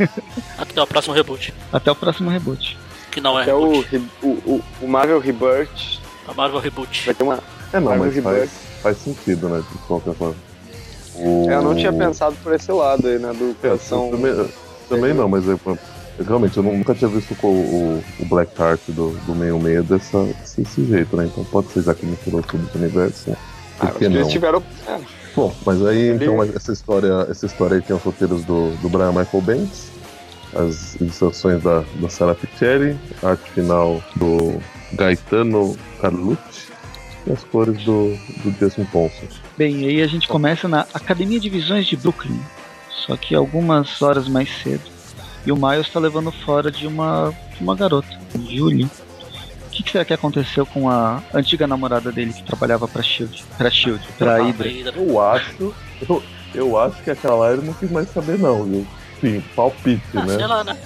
até 0.57 0.81
o 0.81 0.87
próximo 0.87 1.13
reboot. 1.13 1.53
Até 1.71 1.91
o 1.91 1.95
próximo 1.95 2.29
reboot. 2.29 2.77
Que 3.11 3.21
não 3.21 3.37
é 3.37 3.43
até 3.43 3.53
o, 3.53 3.83
o, 4.23 4.63
o 4.81 4.87
Marvel 4.87 5.19
Rebirth. 5.19 5.99
A 6.27 6.33
Marvel 6.33 6.59
Reboot. 6.59 7.05
Vai 7.05 7.13
ter 7.13 7.23
uma. 7.23 7.39
É, 7.71 7.79
não, 7.79 7.95
Marvel 7.95 8.23
mas 8.23 8.23
faz, 8.23 8.51
faz, 8.81 8.97
sentido, 8.97 9.49
né? 9.49 9.63
De 9.71 9.77
qualquer 9.79 10.13
forma. 10.15 10.35
O... 11.15 11.49
É, 11.49 11.55
eu 11.55 11.61
não 11.61 11.75
tinha 11.75 11.93
pensado 11.93 12.35
por 12.43 12.53
esse 12.53 12.71
lado 12.71 13.07
aí, 13.07 13.19
né? 13.19 13.31
Do 13.33 13.51
é, 13.51 13.53
coração. 13.61 14.07
É, 14.07 14.11
também, 14.11 14.49
também 14.89 15.13
não, 15.13 15.29
mas 15.29 15.47
é, 15.47 15.55
realmente 16.25 16.57
eu 16.57 16.63
nunca 16.63 16.93
tinha 16.93 17.09
visto 17.09 17.35
o, 17.43 17.47
o, 17.47 18.03
o 18.19 18.25
Black 18.25 18.59
Heart 18.59 18.81
do, 18.89 19.11
do 19.25 19.35
meio 19.35 19.59
meio 19.59 19.83
dessa, 19.83 20.23
desse 20.57 20.85
jeito, 20.85 21.15
né? 21.15 21.25
Então 21.25 21.43
pode 21.45 21.67
ser 21.71 21.83
já 21.83 21.93
que 21.93 22.05
misturou 22.05 22.41
tudo 22.41 22.63
do 22.71 22.79
universo, 22.79 23.29
né? 23.29 23.37
Por 23.77 23.89
ah, 23.89 23.91
que 23.91 24.07
não? 24.07 24.17
Eles 24.17 24.31
tiveram. 24.31 24.63
É. 24.87 24.99
Bom, 25.35 25.53
mas 25.65 25.83
aí 25.85 26.09
então 26.09 26.43
essa 26.43 26.71
história, 26.71 27.27
essa 27.29 27.45
história 27.45 27.75
aí 27.77 27.81
tem 27.81 27.95
os 27.95 28.03
roteiros 28.03 28.43
do, 28.45 28.69
do 28.81 28.89
Brian 28.89 29.11
Michael 29.11 29.41
Bendis, 29.41 29.91
as 30.55 30.95
ilustrações 30.95 31.63
da, 31.63 31.83
da 31.95 32.09
Sarah 32.09 32.35
Pichelli, 32.35 32.95
arte 33.23 33.49
final 33.51 34.01
do 34.15 34.59
Gaetano 34.93 35.75
Carlucci 35.99 36.72
e 37.25 37.31
as 37.31 37.43
cores 37.43 37.83
do, 37.83 38.15
do 38.43 38.51
Jason 38.59 38.85
Ponson. 38.85 39.27
Bem, 39.57 39.85
aí 39.85 40.01
a 40.01 40.07
gente 40.07 40.27
começa 40.27 40.67
na 40.67 40.81
Academia 40.93 41.39
de 41.39 41.49
Visões 41.49 41.85
de 41.85 41.95
Brooklyn, 41.95 42.39
só 42.89 43.15
que 43.15 43.35
algumas 43.35 44.01
horas 44.01 44.27
mais 44.27 44.49
cedo. 44.61 44.91
E 45.45 45.51
o 45.51 45.55
Miles 45.55 45.87
está 45.87 45.99
levando 45.99 46.31
fora 46.31 46.71
de 46.71 46.87
uma, 46.87 47.33
de 47.55 47.63
uma 47.63 47.75
garota, 47.75 48.07
Julie. 48.49 48.85
O 48.85 49.69
que, 49.71 49.83
que 49.83 49.91
será 49.91 50.05
que 50.05 50.13
aconteceu 50.13 50.65
com 50.65 50.89
a 50.89 51.21
antiga 51.33 51.67
namorada 51.67 52.11
dele 52.11 52.31
que 52.31 52.43
trabalhava 52.43 52.87
para 52.87 53.01
Shield, 53.01 53.43
para 53.57 53.69
Shield, 53.69 54.07
para 54.17 54.37
Hydra? 54.37 54.69
Eu 54.95 55.21
acho, 55.21 55.73
eu, 56.07 56.23
eu 56.53 56.77
acho 56.79 57.01
que 57.03 57.09
aquela 57.09 57.35
lá 57.35 57.53
ele 57.53 57.63
não 57.63 57.73
quis 57.73 57.91
mais 57.91 58.07
saber 58.09 58.37
não, 58.37 58.63
viu? 58.63 58.87
Sim, 59.19 59.43
palpite, 59.55 60.03
ah, 60.15 60.25
né? 60.25 60.35
Sei 60.35 60.47
lá, 60.47 60.63
né? 60.63 60.77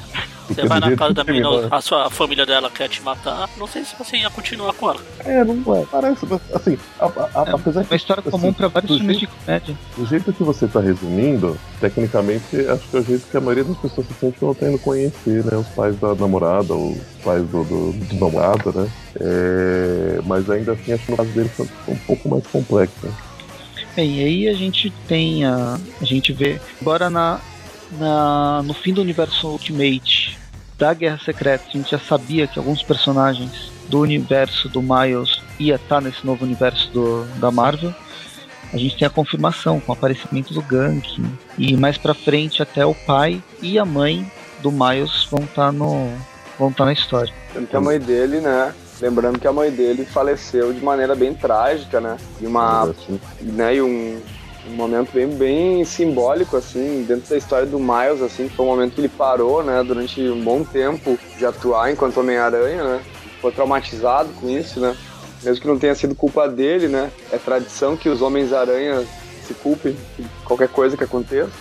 Você 0.47 0.65
vai 0.65 0.79
na 0.79 0.95
casa 0.95 1.13
da 1.13 1.23
menina, 1.23 1.49
a 1.69 1.81
sua 1.81 2.07
a 2.07 2.09
família 2.09 2.45
dela 2.45 2.69
quer 2.69 2.87
te 2.87 3.01
matar, 3.01 3.49
não 3.57 3.67
sei 3.67 3.83
se 3.83 3.95
você 3.97 4.17
ia 4.17 4.29
continuar 4.29 4.73
com 4.73 4.89
ela. 4.89 5.01
É, 5.19 5.43
não 5.43 5.75
é. 5.75 5.85
Parece, 5.85 6.25
assim, 6.53 6.77
a, 6.99 7.05
a, 7.05 7.45
é 7.47 7.51
apesar 7.51 7.81
uma 7.83 7.95
história 7.95 8.21
assim, 8.21 8.31
comum 8.31 8.53
pra 8.53 8.67
vários 8.67 8.97
filmes 8.97 9.19
de 9.19 9.27
comédia. 9.27 9.77
Do 9.97 10.05
jeito 10.05 10.33
que 10.33 10.43
você 10.43 10.67
tá 10.67 10.79
resumindo, 10.79 11.57
tecnicamente, 11.79 12.55
acho 12.67 12.87
que 12.87 12.97
é 12.97 12.99
o 12.99 13.03
jeito 13.03 13.27
que 13.29 13.37
a 13.37 13.41
maioria 13.41 13.63
das 13.63 13.77
pessoas 13.77 14.07
se 14.07 14.13
sente 14.13 14.39
quando 14.39 14.55
tá 14.55 14.67
indo 14.67 14.79
conhecer, 14.79 15.43
né? 15.43 15.57
Os 15.57 15.67
pais 15.67 15.95
da 15.99 16.15
namorada, 16.15 16.73
ou 16.73 16.91
os 16.91 17.23
pais 17.23 17.43
do, 17.47 17.63
do, 17.63 17.91
do 17.93 18.15
namorado, 18.15 18.71
né? 18.73 18.89
É, 19.19 20.19
mas 20.25 20.49
ainda 20.49 20.73
assim, 20.73 20.93
acho 20.93 21.05
que 21.05 21.11
no 21.11 21.17
caso 21.17 21.29
dele 21.31 21.49
foi 21.49 21.67
um 21.87 21.97
pouco 21.97 22.29
mais 22.29 22.47
complexo. 22.47 22.95
Né? 23.03 23.11
Bem, 23.95 24.19
e 24.19 24.23
aí 24.23 24.47
a 24.47 24.53
gente 24.53 24.91
tem 25.07 25.43
a. 25.43 25.79
A 25.99 26.05
gente 26.05 26.31
vê. 26.31 26.61
Agora 26.79 27.09
na, 27.09 27.39
na, 27.91 28.61
no 28.63 28.73
fim 28.73 28.93
do 28.93 29.01
universo 29.01 29.47
Ultimate 29.47 30.37
da 30.77 30.93
Guerra 30.93 31.19
Secreta, 31.23 31.65
a 31.67 31.71
gente 31.71 31.91
já 31.91 31.99
sabia 31.99 32.47
que 32.47 32.59
alguns 32.59 32.83
personagens 32.83 33.71
do 33.89 34.01
universo 34.01 34.69
do 34.69 34.81
Miles 34.81 35.41
ia 35.59 35.75
estar 35.75 36.01
nesse 36.01 36.25
novo 36.25 36.45
universo 36.45 36.91
do, 36.91 37.25
da 37.39 37.49
Marvel. 37.49 37.93
A 38.71 38.77
gente 38.77 38.97
tem 38.97 39.07
a 39.07 39.09
confirmação 39.09 39.79
com 39.79 39.91
o 39.91 39.95
aparecimento 39.95 40.53
do 40.53 40.61
Gank 40.61 41.23
e 41.57 41.75
mais 41.77 41.97
para 41.97 42.13
frente 42.13 42.61
até 42.61 42.85
o 42.85 42.93
pai 42.93 43.41
e 43.61 43.79
a 43.79 43.85
mãe 43.85 44.29
do 44.61 44.71
Miles 44.71 45.27
vão 45.31 45.43
estar 45.45 45.71
no 45.71 46.11
vão 46.59 46.69
estar 46.69 46.85
na 46.85 46.93
história. 46.93 47.33
Tanto 47.53 47.67
que 47.67 47.75
a 47.75 47.81
mãe 47.81 47.99
dele, 47.99 48.39
né? 48.39 48.73
Lembrando 48.99 49.39
que 49.39 49.47
a 49.47 49.53
mãe 49.53 49.71
dele 49.71 50.05
faleceu 50.05 50.73
de 50.73 50.83
maneira 50.83 51.15
bem 51.15 51.33
trágica, 51.33 52.01
né? 52.01 52.17
E 52.41 52.47
uma, 52.47 52.93
né? 53.41 53.75
E 53.75 53.81
um 53.81 54.19
um 54.69 54.75
momento 54.75 55.11
bem, 55.13 55.27
bem 55.29 55.85
simbólico, 55.85 56.57
assim, 56.57 57.05
dentro 57.07 57.29
da 57.29 57.37
história 57.37 57.65
do 57.65 57.79
Miles, 57.79 58.21
assim, 58.21 58.47
que 58.47 58.55
foi 58.55 58.65
um 58.65 58.69
momento 58.69 58.93
que 58.93 59.01
ele 59.01 59.09
parou, 59.09 59.63
né, 59.63 59.83
durante 59.83 60.21
um 60.21 60.43
bom 60.43 60.63
tempo 60.63 61.17
de 61.37 61.45
atuar 61.45 61.91
enquanto 61.91 62.19
Homem-Aranha, 62.19 62.83
né, 62.83 63.01
foi 63.41 63.51
traumatizado 63.51 64.29
com 64.39 64.49
isso, 64.49 64.79
né, 64.79 64.95
mesmo 65.43 65.61
que 65.61 65.67
não 65.67 65.79
tenha 65.79 65.95
sido 65.95 66.15
culpa 66.15 66.47
dele, 66.47 66.87
né, 66.87 67.11
é 67.31 67.37
tradição 67.37 67.95
que 67.95 68.09
os 68.09 68.21
Homens-Aranha 68.21 69.05
se 69.47 69.53
culpem 69.53 69.95
de 70.17 70.25
qualquer 70.43 70.67
coisa 70.67 70.97
que 70.97 71.03
aconteça. 71.03 71.51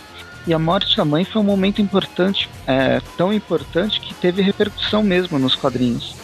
E 0.47 0.55
a 0.55 0.59
morte 0.59 0.97
da 0.97 1.05
mãe 1.05 1.25
foi 1.25 1.43
um 1.43 1.45
momento 1.45 1.83
importante, 1.83 2.49
é, 2.67 3.01
tão 3.17 3.33
importante 3.33 4.01
que 4.01 4.15
teve 4.15 4.43
repercussão 4.43 5.03
mesmo 5.03 5.39
nos 5.39 5.57
quadrinhos. 5.57 6.15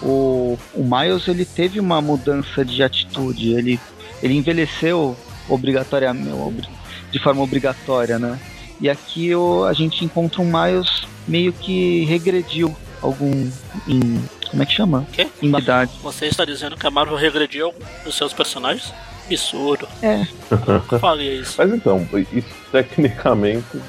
O, 0.00 0.58
o 0.74 0.82
Miles 0.82 1.26
ele 1.28 1.44
teve 1.44 1.78
uma 1.80 2.00
mudança 2.00 2.64
de 2.64 2.82
atitude, 2.82 3.52
ele, 3.52 3.80
ele 4.22 4.34
envelheceu 4.34 5.16
obrigatoriamente, 5.48 6.68
de 7.10 7.18
forma 7.18 7.42
obrigatória, 7.42 8.18
né? 8.18 8.38
E 8.80 8.88
aqui 8.90 9.34
o, 9.34 9.64
a 9.64 9.72
gente 9.72 10.04
encontra 10.04 10.40
um 10.40 10.44
Miles 10.44 11.02
meio 11.26 11.52
que 11.52 12.04
regrediu 12.04 12.74
algum 13.00 13.48
em 13.86 14.22
como 14.52 14.62
é 14.62 14.66
que 14.66 14.74
chama? 14.74 15.06
Quê? 15.10 15.28
Em 15.40 15.48
idade. 15.56 15.92
Você 16.02 16.26
está 16.26 16.44
dizendo 16.44 16.76
que 16.76 16.86
a 16.86 16.90
Marvel 16.90 17.16
regrediu 17.16 17.66
algum 17.66 17.78
dos 18.04 18.14
seus 18.14 18.34
personagens? 18.34 18.92
Absurdo. 19.24 19.88
É. 20.02 20.26
Nunca 20.50 20.98
falei 20.98 21.40
isso. 21.40 21.54
Mas 21.56 21.72
então, 21.72 22.06
isso 22.30 22.54
tecnicamente 22.70 23.80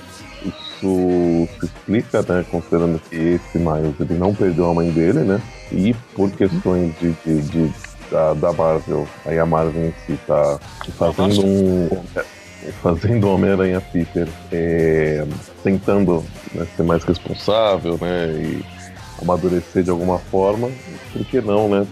isso 0.46 1.50
se 1.60 1.66
explica, 1.66 2.22
né? 2.22 2.46
Considerando 2.50 3.00
que 3.10 3.16
esse 3.16 3.58
Miles 3.58 4.00
ele 4.00 4.14
não 4.14 4.34
perdeu 4.34 4.70
a 4.70 4.74
mãe 4.74 4.90
dele, 4.92 5.20
né? 5.20 5.42
E 5.72 5.94
por 6.16 6.32
questões 6.32 6.94
de, 7.00 7.12
de, 7.26 7.42
de 7.42 7.74
da, 8.14 8.34
da 8.36 8.54
Marvel, 8.54 9.08
aí 9.26 9.40
a 9.40 9.46
Marvel 9.46 9.88
em 9.88 9.94
si 10.06 10.20
tá 10.28 10.60
fazendo 10.98 11.44
um. 11.44 11.90
Fazendo 12.82 13.30
Homem-Aranha 13.30 13.82
Peter 13.82 14.26
é, 14.50 15.26
tentando 15.64 16.24
né, 16.54 16.66
ser 16.78 16.84
mais 16.84 17.04
responsável, 17.04 17.98
né? 18.00 18.28
E 18.32 18.66
amadurecer 19.22 19.84
de 19.84 19.90
alguma 19.90 20.18
forma, 20.18 20.72
por 21.12 21.26
que 21.26 21.42
não, 21.42 21.68
né? 21.68 21.86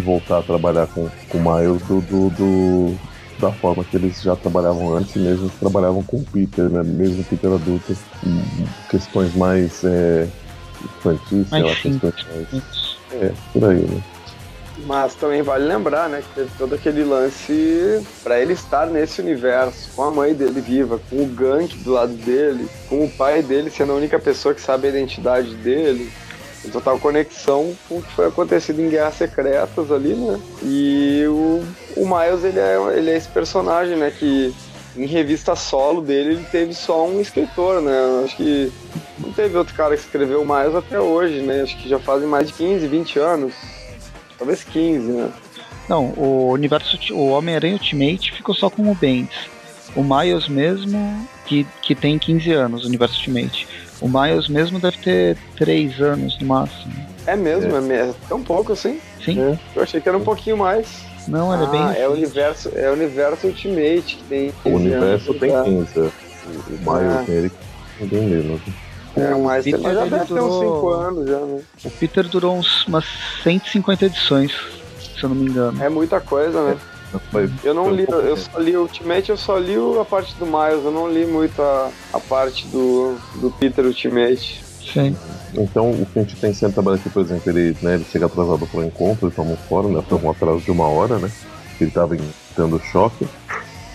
Voltar 0.00 0.40
a 0.40 0.42
trabalhar 0.42 0.86
com 0.88 1.04
o 1.04 1.38
Miles 1.38 1.82
do, 1.84 2.02
do, 2.02 2.30
do, 2.30 2.98
da 3.40 3.50
forma 3.52 3.82
que 3.84 3.96
eles 3.96 4.20
já 4.20 4.36
trabalhavam 4.36 4.94
antes, 4.94 5.16
mesmo 5.16 5.48
que 5.48 5.56
trabalhavam 5.56 6.02
com 6.02 6.18
o 6.18 6.24
Peter, 6.24 6.68
né? 6.68 6.82
Mesmo 6.82 7.24
Peter 7.24 7.50
adulto, 7.50 7.96
questões 8.90 9.34
mais 9.34 9.82
é, 9.82 10.28
infantis, 10.84 11.48
sei 11.48 11.62
lá, 11.62 11.74
questões 11.74 12.26
mais. 12.52 12.98
É, 13.12 13.32
por 13.54 13.64
aí, 13.64 13.80
né? 13.80 14.02
Mas 14.86 15.14
também 15.14 15.42
vale 15.42 15.64
lembrar, 15.64 16.08
né, 16.08 16.22
que 16.22 16.34
teve 16.34 16.50
todo 16.56 16.74
aquele 16.74 17.02
lance 17.04 18.02
para 18.22 18.40
ele 18.40 18.52
estar 18.52 18.86
nesse 18.86 19.20
universo, 19.20 19.90
com 19.94 20.04
a 20.04 20.10
mãe 20.10 20.34
dele 20.34 20.60
viva, 20.60 21.00
com 21.10 21.22
o 21.22 21.26
Gank 21.26 21.76
do 21.78 21.92
lado 21.92 22.12
dele, 22.12 22.68
com 22.88 23.04
o 23.04 23.10
pai 23.10 23.42
dele 23.42 23.70
sendo 23.70 23.92
a 23.92 23.96
única 23.96 24.18
pessoa 24.18 24.54
que 24.54 24.60
sabe 24.60 24.86
a 24.86 24.90
identidade 24.90 25.54
dele. 25.56 26.10
Em 26.64 26.70
total 26.70 26.98
conexão 26.98 27.72
com 27.88 27.98
o 27.98 28.02
que 28.02 28.12
foi 28.12 28.26
acontecido 28.26 28.80
em 28.80 28.88
Guerras 28.88 29.14
Secretas 29.14 29.92
ali, 29.92 30.12
né? 30.14 30.40
E 30.62 31.24
o, 31.28 31.64
o 31.96 32.04
Miles, 32.04 32.42
ele 32.42 32.58
é, 32.58 32.76
ele 32.96 33.10
é 33.10 33.16
esse 33.16 33.28
personagem, 33.28 33.96
né, 33.96 34.10
que 34.10 34.52
em 34.96 35.06
revista 35.06 35.54
solo 35.54 36.02
dele 36.02 36.30
ele 36.30 36.46
teve 36.50 36.74
só 36.74 37.06
um 37.06 37.20
escritor, 37.20 37.80
né? 37.80 38.22
Acho 38.24 38.36
que 38.36 38.72
não 39.18 39.32
teve 39.32 39.56
outro 39.56 39.74
cara 39.74 39.96
que 39.96 40.02
escreveu 40.02 40.44
mais 40.44 40.74
até 40.74 40.98
hoje, 40.98 41.40
né? 41.42 41.62
Acho 41.62 41.78
que 41.78 41.88
já 41.88 41.98
fazem 42.00 42.26
mais 42.26 42.48
de 42.48 42.54
15, 42.54 42.86
20 42.88 43.18
anos. 43.20 43.54
Talvez 44.38 44.64
15, 44.64 45.12
né? 45.12 45.30
Não, 45.88 46.06
o 46.16 46.50
universo, 46.52 46.98
o 47.12 47.28
Homem-Aranha 47.30 47.74
Ultimate 47.74 48.32
ficou 48.32 48.54
só 48.54 48.70
com 48.70 48.90
o 48.90 48.94
Bendis. 48.94 49.48
O 49.96 50.02
Miles 50.04 50.48
mesmo, 50.48 51.26
que, 51.46 51.66
que 51.82 51.94
tem 51.94 52.18
15 52.18 52.52
anos, 52.52 52.84
o 52.84 52.88
universo 52.88 53.16
Ultimate. 53.16 53.66
O 54.00 54.08
Miles 54.08 54.48
mesmo 54.48 54.78
deve 54.78 54.98
ter 54.98 55.36
3 55.56 56.00
anos 56.00 56.38
no 56.38 56.46
máximo. 56.46 56.92
É 57.26 57.34
mesmo? 57.34 57.74
É, 57.92 58.10
é 58.10 58.14
tão 58.28 58.42
pouco 58.42 58.72
assim? 58.72 59.00
Sim. 59.24 59.40
É. 59.40 59.58
Eu 59.74 59.82
achei 59.82 60.00
que 60.00 60.08
era 60.08 60.16
um 60.16 60.24
pouquinho 60.24 60.56
mais. 60.58 61.04
Não, 61.26 61.52
ele 61.52 61.64
ah, 61.64 61.66
é 61.66 61.70
bem. 61.70 62.02
É 62.02 62.08
o 62.08 62.12
universo, 62.12 62.70
é 62.74 62.88
o 62.90 62.92
universo 62.92 63.46
Ultimate 63.46 64.16
que 64.16 64.24
tem. 64.24 64.54
O 64.64 64.70
universo 64.70 65.34
tem 65.34 65.50
já. 65.50 65.62
15. 65.64 65.98
O 65.98 66.10
Miles 66.70 67.16
Ah. 67.16 67.22
tem 67.26 67.34
ele 67.34 67.50
tem 68.08 68.22
menos. 68.22 68.60
É, 69.20 69.34
mas, 69.34 69.64
Peter, 69.64 69.80
mas 69.80 69.94
já 69.94 70.04
deve 70.04 70.24
ter 70.26 70.32
uns 70.34 70.38
durou- 70.38 70.76
5 70.76 70.88
anos 70.90 71.28
já, 71.28 71.38
né? 71.38 71.60
O 71.84 71.90
Peter 71.90 72.28
durou 72.28 72.56
uns, 72.56 72.86
umas 72.86 73.04
150 73.42 74.06
edições, 74.06 74.52
se 75.16 75.22
eu 75.22 75.28
não 75.28 75.36
me 75.36 75.46
engano. 75.50 75.82
É 75.82 75.88
muita 75.88 76.20
coisa, 76.20 76.62
né? 76.62 76.76
Eu 77.64 77.72
não 77.72 77.86
um 77.86 77.90
li, 77.90 78.04
eu 78.06 78.22
tempo. 78.22 78.36
só 78.36 78.58
li 78.58 78.76
o 78.76 78.82
Ultimate, 78.82 79.30
eu 79.30 79.36
só 79.36 79.56
li 79.58 79.74
a 80.00 80.04
parte 80.04 80.34
do 80.34 80.44
Miles, 80.44 80.84
eu 80.84 80.90
não 80.90 81.10
li 81.10 81.24
muito 81.24 81.60
a, 81.62 81.90
a 82.12 82.20
parte 82.20 82.66
do, 82.66 83.16
do 83.36 83.50
Peter 83.50 83.84
Ultimate. 83.84 84.62
Sim. 84.92 85.16
Então, 85.54 85.90
o 85.90 86.06
que 86.06 86.18
a 86.18 86.22
gente 86.22 86.36
tem 86.36 86.52
sempre 86.52 86.74
trabalha 86.74 86.96
aqui, 86.96 87.08
por 87.08 87.22
exemplo, 87.22 87.50
ele, 87.50 87.74
né, 87.80 87.94
ele 87.94 88.04
chega 88.04 88.26
atrasado 88.26 88.66
para 88.66 88.80
o 88.80 88.84
encontro, 88.84 89.26
ele 89.26 89.34
toma 89.34 89.52
um 89.52 89.56
fora, 89.56 89.88
né, 89.88 90.02
toma 90.06 90.26
um 90.26 90.30
atraso 90.30 90.60
de 90.60 90.70
uma 90.70 90.86
hora, 90.86 91.18
né? 91.18 91.30
Ele 91.80 91.88
estava 91.88 92.16
dando 92.56 92.78
choque. 92.92 93.26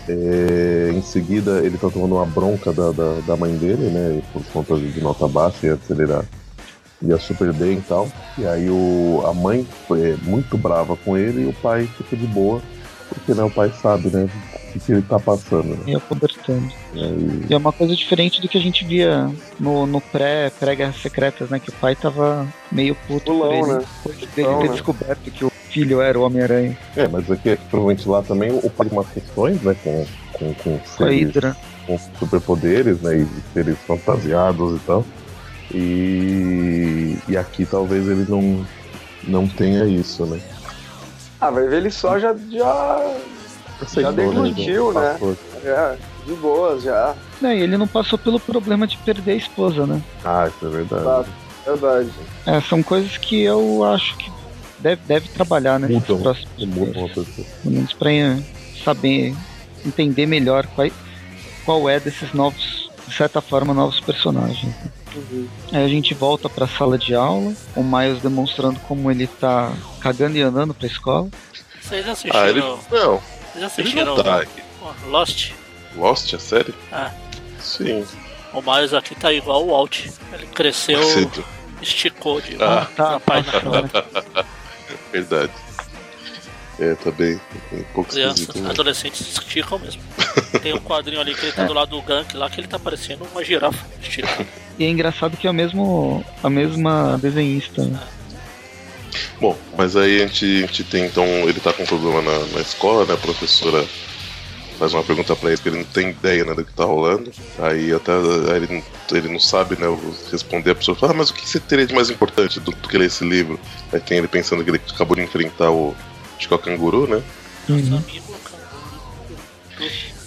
É, 0.07 0.91
em 0.93 1.01
seguida, 1.01 1.59
ele 1.63 1.77
tá 1.77 1.89
tomando 1.89 2.15
uma 2.15 2.25
bronca 2.25 2.73
da, 2.73 2.91
da, 2.91 3.19
da 3.25 3.37
mãe 3.37 3.55
dele, 3.55 3.89
né? 3.89 4.21
Por 4.33 4.43
conta 4.47 4.75
de 4.75 5.01
nota 5.01 5.27
baixa, 5.27 5.65
e 5.65 5.69
antes 5.69 5.89
ele 5.89 6.03
era, 6.03 6.25
ia 7.01 7.17
super 7.17 7.53
bem 7.53 7.77
e 7.77 7.81
tal. 7.81 8.09
E 8.37 8.45
aí 8.45 8.69
o, 8.69 9.23
a 9.25 9.33
mãe 9.33 9.65
foi 9.87 10.17
muito 10.23 10.57
brava 10.57 10.95
com 10.97 11.17
ele 11.17 11.43
e 11.43 11.47
o 11.47 11.53
pai 11.53 11.87
fica 11.97 12.17
de 12.17 12.27
boa, 12.27 12.61
porque 13.09 13.33
né, 13.33 13.43
o 13.43 13.49
pai 13.49 13.71
sabe, 13.81 14.09
né? 14.09 14.27
O 14.69 14.73
que, 14.73 14.79
que 14.79 14.91
ele 14.91 15.01
tá 15.03 15.19
passando. 15.19 15.67
Né? 15.67 15.77
E 15.85 15.95
acobertando. 15.95 16.67
E- 16.95 17.45
E 17.47 17.53
é 17.53 17.57
uma 17.57 17.71
coisa 17.71 17.95
diferente 17.95 18.41
do 18.41 18.49
que 18.49 18.57
a 18.57 18.61
gente 18.61 18.83
via 18.83 19.29
no, 19.59 19.85
no 19.85 20.01
pré, 20.01 20.49
pré-Guerras 20.59 20.99
Secretas, 21.01 21.49
né? 21.49 21.59
Que 21.59 21.69
o 21.69 21.73
pai 21.73 21.95
tava 21.95 22.45
meio 22.71 22.95
puto 23.07 23.25
por 23.25 23.33
Pulão, 23.37 23.53
ele. 23.53 23.73
né? 23.73 23.85
Depois 24.03 24.17
dele 24.17 24.31
Pulão, 24.47 24.59
ter 24.61 24.65
né? 24.67 24.71
descoberto 24.73 25.31
que 25.31 25.45
o 25.45 25.51
filho 25.73 25.99
era 26.01 26.19
o 26.19 26.21
Homem-Aranha. 26.23 26.77
É, 26.95 27.07
mas 27.07 27.29
aqui, 27.31 27.57
provavelmente 27.69 28.07
lá 28.07 28.21
também 28.21 28.51
o 28.51 28.69
pai 28.69 28.87
tem 28.87 28.97
umas 28.97 29.09
questões, 29.09 29.61
né? 29.63 29.75
Com, 29.83 30.05
com, 30.33 30.53
com 30.53 30.77
Com 30.77 30.83
a 30.83 30.87
seres 31.07 31.21
Hydra. 31.27 31.57
com 31.87 31.99
superpoderes, 32.19 33.01
né? 33.01 33.17
E 33.17 33.27
seres 33.53 33.77
fantasiados 33.87 34.77
e 34.77 34.79
tal. 34.85 35.03
E, 35.73 37.17
e 37.27 37.35
aqui 37.35 37.65
talvez 37.65 38.07
ele 38.07 38.25
não, 38.29 38.65
não 39.23 39.47
tenha 39.47 39.85
isso, 39.85 40.25
né? 40.25 40.39
Ah, 41.41 41.49
vai 41.49 41.67
ver 41.67 41.77
ele 41.77 41.91
só 41.91 42.19
já, 42.19 42.35
já 42.51 43.15
Aceitou, 43.81 44.13
deglutiu, 44.13 44.93
né? 44.93 45.11
Passou. 45.13 45.35
já 45.63 45.95
de 46.25 46.33
boas, 46.35 46.83
já. 46.83 47.15
Né, 47.41 47.57
e 47.57 47.61
ele 47.61 47.75
não 47.77 47.87
passou 47.87 48.17
pelo 48.17 48.39
problema 48.39 48.87
de 48.87 48.95
perder 48.97 49.31
a 49.31 49.35
esposa, 49.35 49.85
né? 49.85 50.01
Ah, 50.23 50.47
isso 50.47 50.65
é 50.65 50.69
verdade. 50.69 51.03
Tá. 51.03 51.25
Verdade. 51.65 52.09
É, 52.45 52.61
são 52.61 52.81
coisas 52.83 53.17
que 53.17 53.41
eu 53.43 53.83
acho 53.85 54.15
que 54.17 54.31
deve, 54.83 55.01
deve 55.07 55.29
trabalhar, 55.29 55.79
né? 55.79 55.87
Mudam. 55.87 56.21
próximos 56.21 56.65
Muda 56.65 56.99
uma 56.99 57.07
pessoa. 57.07 57.47
Pelo 57.63 57.75
menos 57.75 57.93
pra 57.93 58.11
eh, 58.11 58.43
saber, 58.83 59.35
entender 59.85 60.25
melhor 60.25 60.67
qual, 60.67 60.89
qual 61.65 61.89
é 61.89 61.99
desses 61.99 62.33
novos, 62.33 62.91
de 63.07 63.15
certa 63.15 63.41
forma, 63.41 63.73
novos 63.73 63.99
personagens. 63.99 64.75
Uhum. 65.15 65.47
Aí 65.71 65.83
a 65.85 65.87
gente 65.87 66.13
volta 66.13 66.49
pra 66.49 66.67
sala 66.67 66.97
de 66.97 67.13
aula, 67.15 67.53
o 67.75 67.83
Miles 67.83 68.21
demonstrando 68.21 68.79
como 68.81 69.09
ele 69.09 69.27
tá 69.27 69.71
cagando 69.99 70.37
e 70.37 70.41
andando 70.41 70.73
pra 70.73 70.87
escola. 70.87 71.29
Vocês 71.81 72.07
assistiram, 72.07 72.39
Ah, 72.39 72.49
ele. 72.49 72.61
Não, 72.61 72.77
vocês 72.79 73.21
ele 73.55 73.65
assistiram 73.65 74.15
não 74.15 74.23
tá. 74.23 74.45
Lost? 75.07 75.51
Lost, 75.95 76.33
a 76.33 76.39
série? 76.39 76.73
Ah. 76.91 77.11
Sim. 77.59 78.05
O 78.53 78.61
Miles 78.61 78.93
aqui 78.93 79.15
tá 79.15 79.31
igual 79.31 79.63
o 79.65 79.71
Walt. 79.71 80.07
Ele 80.31 80.45
cresceu, 80.47 81.01
Cedo. 81.03 81.43
esticou 81.81 82.39
de 82.41 82.55
Ah. 82.61 82.87
tá, 82.95 83.19
tá, 83.19 83.43
cara. 83.43 84.45
Verdade. 85.11 85.51
É, 86.79 86.95
tá 86.95 87.11
bem, 87.11 87.39
um 87.71 87.83
pouco 87.93 88.09
Crianças. 88.09 88.55
Né? 88.55 88.69
adolescentes 88.69 89.21
esticam 89.21 89.77
mesmo. 89.77 90.01
Tem 90.61 90.73
um 90.73 90.79
quadrinho 90.79 91.21
ali 91.21 91.35
que 91.35 91.45
ele 91.45 91.51
tá 91.51 91.65
do 91.65 91.73
lado 91.73 91.89
do 91.89 92.01
gank 92.01 92.35
lá 92.35 92.49
que 92.49 92.59
ele 92.59 92.67
tá 92.67 92.79
parecendo 92.79 93.25
uma 93.31 93.43
girafa 93.43 93.85
esticada. 94.01 94.47
E 94.79 94.83
é 94.83 94.89
engraçado 94.89 95.37
que 95.37 95.45
é 95.45 95.51
o 95.51 95.53
mesmo, 95.53 96.25
a 96.41 96.49
mesma 96.49 97.17
desenhista. 97.21 97.83
né? 97.83 97.99
Bom, 99.39 99.55
mas 99.77 99.95
aí 99.95 100.23
a 100.23 100.27
gente, 100.27 100.45
a 100.45 100.67
gente 100.67 100.83
tem 100.83 101.05
então. 101.05 101.25
Ele 101.25 101.59
tá 101.59 101.71
com 101.71 101.83
um 101.83 101.85
problema 101.85 102.21
na, 102.21 102.39
na 102.47 102.61
escola, 102.61 103.05
né? 103.05 103.13
A 103.13 103.17
professora 103.17 103.85
faz 104.77 104.93
uma 104.93 105.03
pergunta 105.03 105.35
pra 105.35 105.49
ele 105.51 105.61
que 105.61 105.69
ele 105.69 105.77
não 105.77 105.85
tem 105.85 106.09
ideia 106.09 106.43
né, 106.45 106.53
do 106.53 106.63
que 106.65 106.73
tá 106.73 106.83
rolando. 106.85 107.31
Aí 107.59 107.93
até 107.93 108.11
aí 108.11 108.55
ele, 108.63 108.67
não- 108.73 109.17
ele 109.17 109.29
não 109.29 109.39
sabe, 109.39 109.75
né? 109.79 109.87
Responder 110.31 110.71
a 110.71 110.75
pessoa 110.75 110.97
fala, 110.97 111.13
ah, 111.13 111.15
mas 111.15 111.29
o 111.29 111.33
que 111.33 111.47
você 111.47 111.59
teria 111.59 111.85
de 111.85 111.93
mais 111.93 112.09
importante 112.09 112.59
do, 112.59 112.71
do 112.71 112.87
que 112.89 112.97
ler 112.97 113.07
esse 113.07 113.23
livro? 113.23 113.59
Aí 113.91 113.99
tem 113.99 114.17
ele 114.17 114.27
pensando 114.27 114.63
que 114.63 114.69
ele 114.69 114.81
acabou 114.93 115.15
de 115.15 115.23
enfrentar 115.23 115.71
o. 115.71 115.95
Acho 116.37 116.47
que 116.47 116.53
é 116.53 116.57
o 116.57 116.59
canguru, 116.59 117.07
né? 117.07 117.21
Uhum. 117.69 118.01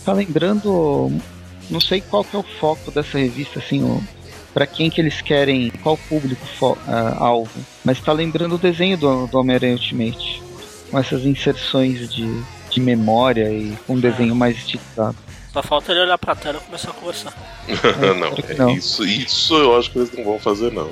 Tá 0.05 0.13
lembrando, 0.13 1.13
não 1.69 1.81
sei 1.81 2.01
qual 2.01 2.25
que 2.25 2.37
é 2.37 2.39
o 2.39 2.45
foco 2.61 2.91
dessa 2.91 3.19
revista, 3.19 3.59
assim, 3.59 3.83
o, 3.83 4.03
pra 4.55 4.67
quem 4.67 4.89
que 4.89 5.01
eles 5.01 5.21
querem, 5.21 5.71
qual 5.83 5.97
público 5.97 6.47
ah, 6.87 7.17
alvo. 7.19 7.61
Mas 7.85 8.01
tá 8.01 8.13
lembrando 8.13 8.55
o 8.55 8.59
desenho 8.59 8.97
do, 8.97 9.27
do 9.27 9.39
Homem-Aranha 9.39 9.75
Ultimate, 9.75 10.43
com 10.91 10.99
essas 10.99 11.25
inserções 11.27 12.09
de, 12.09 12.25
de 12.77 12.81
memória 12.83 13.51
e 13.51 13.75
com 13.87 13.95
um 13.95 14.01
desenho 14.01 14.35
mais 14.35 14.55
esticado. 14.57 15.17
Só 15.53 15.63
falta 15.63 15.91
ele 15.93 16.03
olhar 16.03 16.19
pra 16.19 16.35
tela 16.35 16.59
e 16.63 16.67
começar 16.67 16.91
a 16.91 16.93
conversar. 16.95 17.33
não, 18.21 18.35
é 18.51 18.55
não. 18.55 18.71
Isso, 18.77 19.03
isso 19.07 19.55
eu 19.57 19.79
acho 19.79 19.91
que 19.91 19.99
eles 19.99 20.13
não 20.13 20.23
vão 20.25 20.39
fazer, 20.39 20.71
não. 20.71 20.91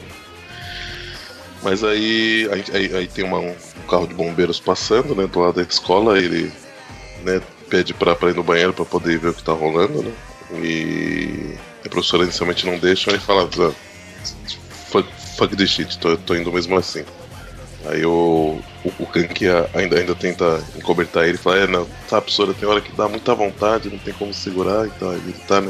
Mas 1.63 1.85
aí, 1.85 2.49
aí, 2.51 2.65
aí- 2.73 2.97
aí 2.97 3.07
tem 3.07 3.25
uma- 3.25 3.39
um 3.41 3.55
carro 3.89 4.07
de 4.07 4.15
bombeiros 4.15 4.59
passando, 4.59 5.15
né, 5.15 5.27
do 5.27 5.39
lado 5.41 5.55
da 5.57 5.63
escola, 5.63 6.19
ele 6.19 6.51
né, 7.23 7.41
pede 7.69 7.93
pra, 7.95 8.15
pra 8.15 8.31
ir 8.31 8.35
no 8.35 8.43
banheiro 8.43 8.73
pra 8.73 8.85
poder 8.87 9.19
ver 9.19 9.29
o 9.29 9.35
que 9.35 9.43
tá 9.45 9.53
rolando, 9.53 10.03
né? 10.03 10.13
E 10.63 11.55
a 11.85 11.89
professora 11.91 12.23
inicialmente 12.25 12.65
não 12.67 12.79
deixa, 12.79 13.11
aí 13.11 13.19
fala, 13.19 13.45
"Ah, 13.59 13.73
fuck, 14.91 15.09
fuck 15.37 15.57
this 15.57 15.71
shit, 15.71 15.99
tô, 15.99 16.17
tô 16.17 16.35
indo 16.35 16.51
mesmo 16.53 16.77
assim. 16.77 17.05
Aí 17.87 18.05
o, 18.07 18.59
o, 18.85 18.93
o 18.99 19.07
Kank 19.07 19.43
ainda, 19.75 19.99
ainda 19.99 20.15
tenta 20.15 20.63
encobertar 20.77 21.25
ele 21.25 21.35
e 21.35 21.39
fala, 21.39 21.59
é 21.59 21.67
não, 21.67 21.87
tá, 22.09 22.21
professora, 22.21 22.55
tem 22.55 22.67
hora 22.69 22.81
que 22.81 22.93
dá 22.93 23.09
muita 23.09 23.35
vontade, 23.35 23.91
não 23.91 23.99
tem 23.99 24.15
como 24.15 24.33
segurar, 24.33 24.87
então 24.87 25.13
ele 25.13 25.35
tá 25.47 25.63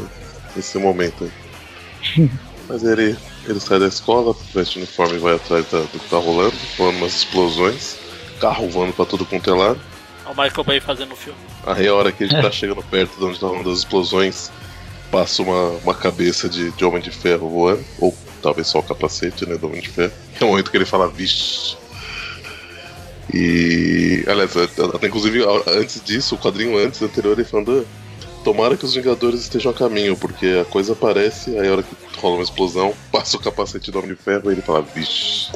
nesse 0.54 0.78
momento 0.78 1.24
aí. 1.24 2.30
Mas 2.68 2.82
ele, 2.84 3.16
ele 3.46 3.60
sai 3.60 3.78
da 3.78 3.88
escola, 3.88 4.34
veste 4.54 4.76
o 4.76 4.78
uniforme 4.78 5.16
e 5.16 5.18
vai 5.18 5.34
atrás 5.34 5.66
da- 5.70 5.80
do 5.80 5.98
que 5.98 6.08
tá 6.08 6.16
rolando, 6.16 6.54
rolando 6.78 6.98
umas 6.98 7.14
explosões, 7.16 7.96
carro 8.40 8.68
voando 8.70 8.92
pra 8.92 9.04
tudo 9.04 9.26
quanto 9.26 9.50
é 9.50 9.54
lado. 9.54 9.80
O 10.24 10.30
Michael 10.30 10.64
Bay 10.64 10.80
fazendo 10.80 11.12
o 11.12 11.16
filme. 11.16 11.38
Aí 11.66 11.86
a 11.86 11.94
hora 11.94 12.10
que 12.10 12.24
ele 12.24 12.40
tá 12.40 12.48
chegando 12.52 12.82
perto 12.84 13.18
de 13.18 13.24
onde 13.24 13.38
tá 13.38 13.46
rolando 13.46 13.70
as 13.70 13.78
explosões, 13.80 14.50
passa 15.10 15.42
uma, 15.42 15.70
uma 15.82 15.94
cabeça 15.94 16.48
de, 16.48 16.70
de 16.70 16.84
Homem 16.84 17.02
de 17.02 17.10
Ferro 17.10 17.48
voando, 17.50 17.84
ou 17.98 18.16
talvez 18.42 18.66
só 18.68 18.78
o 18.78 18.82
capacete, 18.82 19.44
né, 19.46 19.56
do 19.58 19.66
Homem 19.66 19.82
de 19.82 19.90
Ferro. 19.90 20.12
É 20.40 20.44
o 20.44 20.48
momento 20.48 20.70
que 20.70 20.76
ele 20.76 20.86
fala, 20.86 21.08
vixe. 21.08 21.76
E, 23.32 24.24
aliás, 24.26 24.50
até 24.56 25.06
inclusive 25.06 25.42
a- 25.44 25.70
antes 25.78 26.02
disso, 26.04 26.34
o 26.34 26.38
quadrinho 26.38 26.76
antes, 26.78 27.00
anterior, 27.02 27.32
ele 27.32 27.44
falando, 27.44 27.86
"Ah, 27.86 28.26
tomara 28.44 28.76
que 28.76 28.84
os 28.84 28.94
Vingadores 28.94 29.40
estejam 29.40 29.72
a 29.72 29.74
caminho, 29.74 30.16
porque 30.16 30.58
a 30.60 30.64
coisa 30.64 30.92
aparece, 30.92 31.58
aí 31.58 31.68
a 31.68 31.72
hora 31.72 31.82
que 31.82 31.96
rola 32.20 32.36
uma 32.36 32.44
explosão, 32.44 32.94
passa 33.10 33.36
o 33.36 33.40
capacete 33.40 33.90
do 33.90 33.98
Homem 33.98 34.10
de 34.14 34.16
Ferro 34.22 34.50
e 34.50 34.54
ele 34.54 34.62
fala, 34.62 34.82
vixe. 34.82 35.50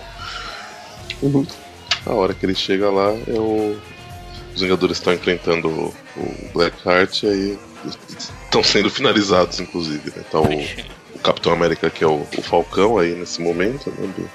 A 2.06 2.12
hora 2.14 2.32
que 2.32 2.46
ele 2.46 2.54
chega 2.54 2.90
lá, 2.90 3.10
é 3.26 3.38
o, 3.38 3.76
os 4.54 4.60
Vingadores 4.62 4.96
estão 4.98 5.12
enfrentando 5.12 5.68
o, 5.68 5.94
o 6.16 6.50
Blackheart 6.54 7.24
e 7.24 7.26
aí 7.26 7.58
estão 8.46 8.62
sendo 8.64 8.88
finalizados, 8.88 9.60
inclusive. 9.60 10.10
Né? 10.16 10.22
Tá 10.30 10.40
o, 10.40 10.48
o 11.14 11.18
Capitão 11.18 11.52
América, 11.52 11.90
que 11.90 12.02
é 12.02 12.06
o, 12.06 12.26
o 12.36 12.42
Falcão 12.42 12.98
aí 12.98 13.14
nesse 13.14 13.42
momento, 13.42 13.90
né? 13.98 14.08
do- 14.16 14.30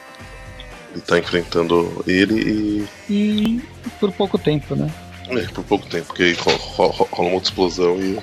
ele 0.93 1.01
tá 1.01 1.17
enfrentando 1.19 2.03
ele 2.07 2.87
e. 3.09 3.11
E 3.13 3.61
por 3.99 4.11
pouco 4.11 4.37
tempo, 4.37 4.75
né? 4.75 4.89
É, 5.29 5.41
por 5.47 5.63
pouco 5.63 5.85
tempo, 5.87 6.07
porque 6.07 6.23
aí 6.23 6.33
ro- 6.33 6.55
ro- 6.55 7.07
rola 7.11 7.27
uma 7.29 7.35
outra 7.35 7.49
explosão 7.49 7.97
e 7.99 8.19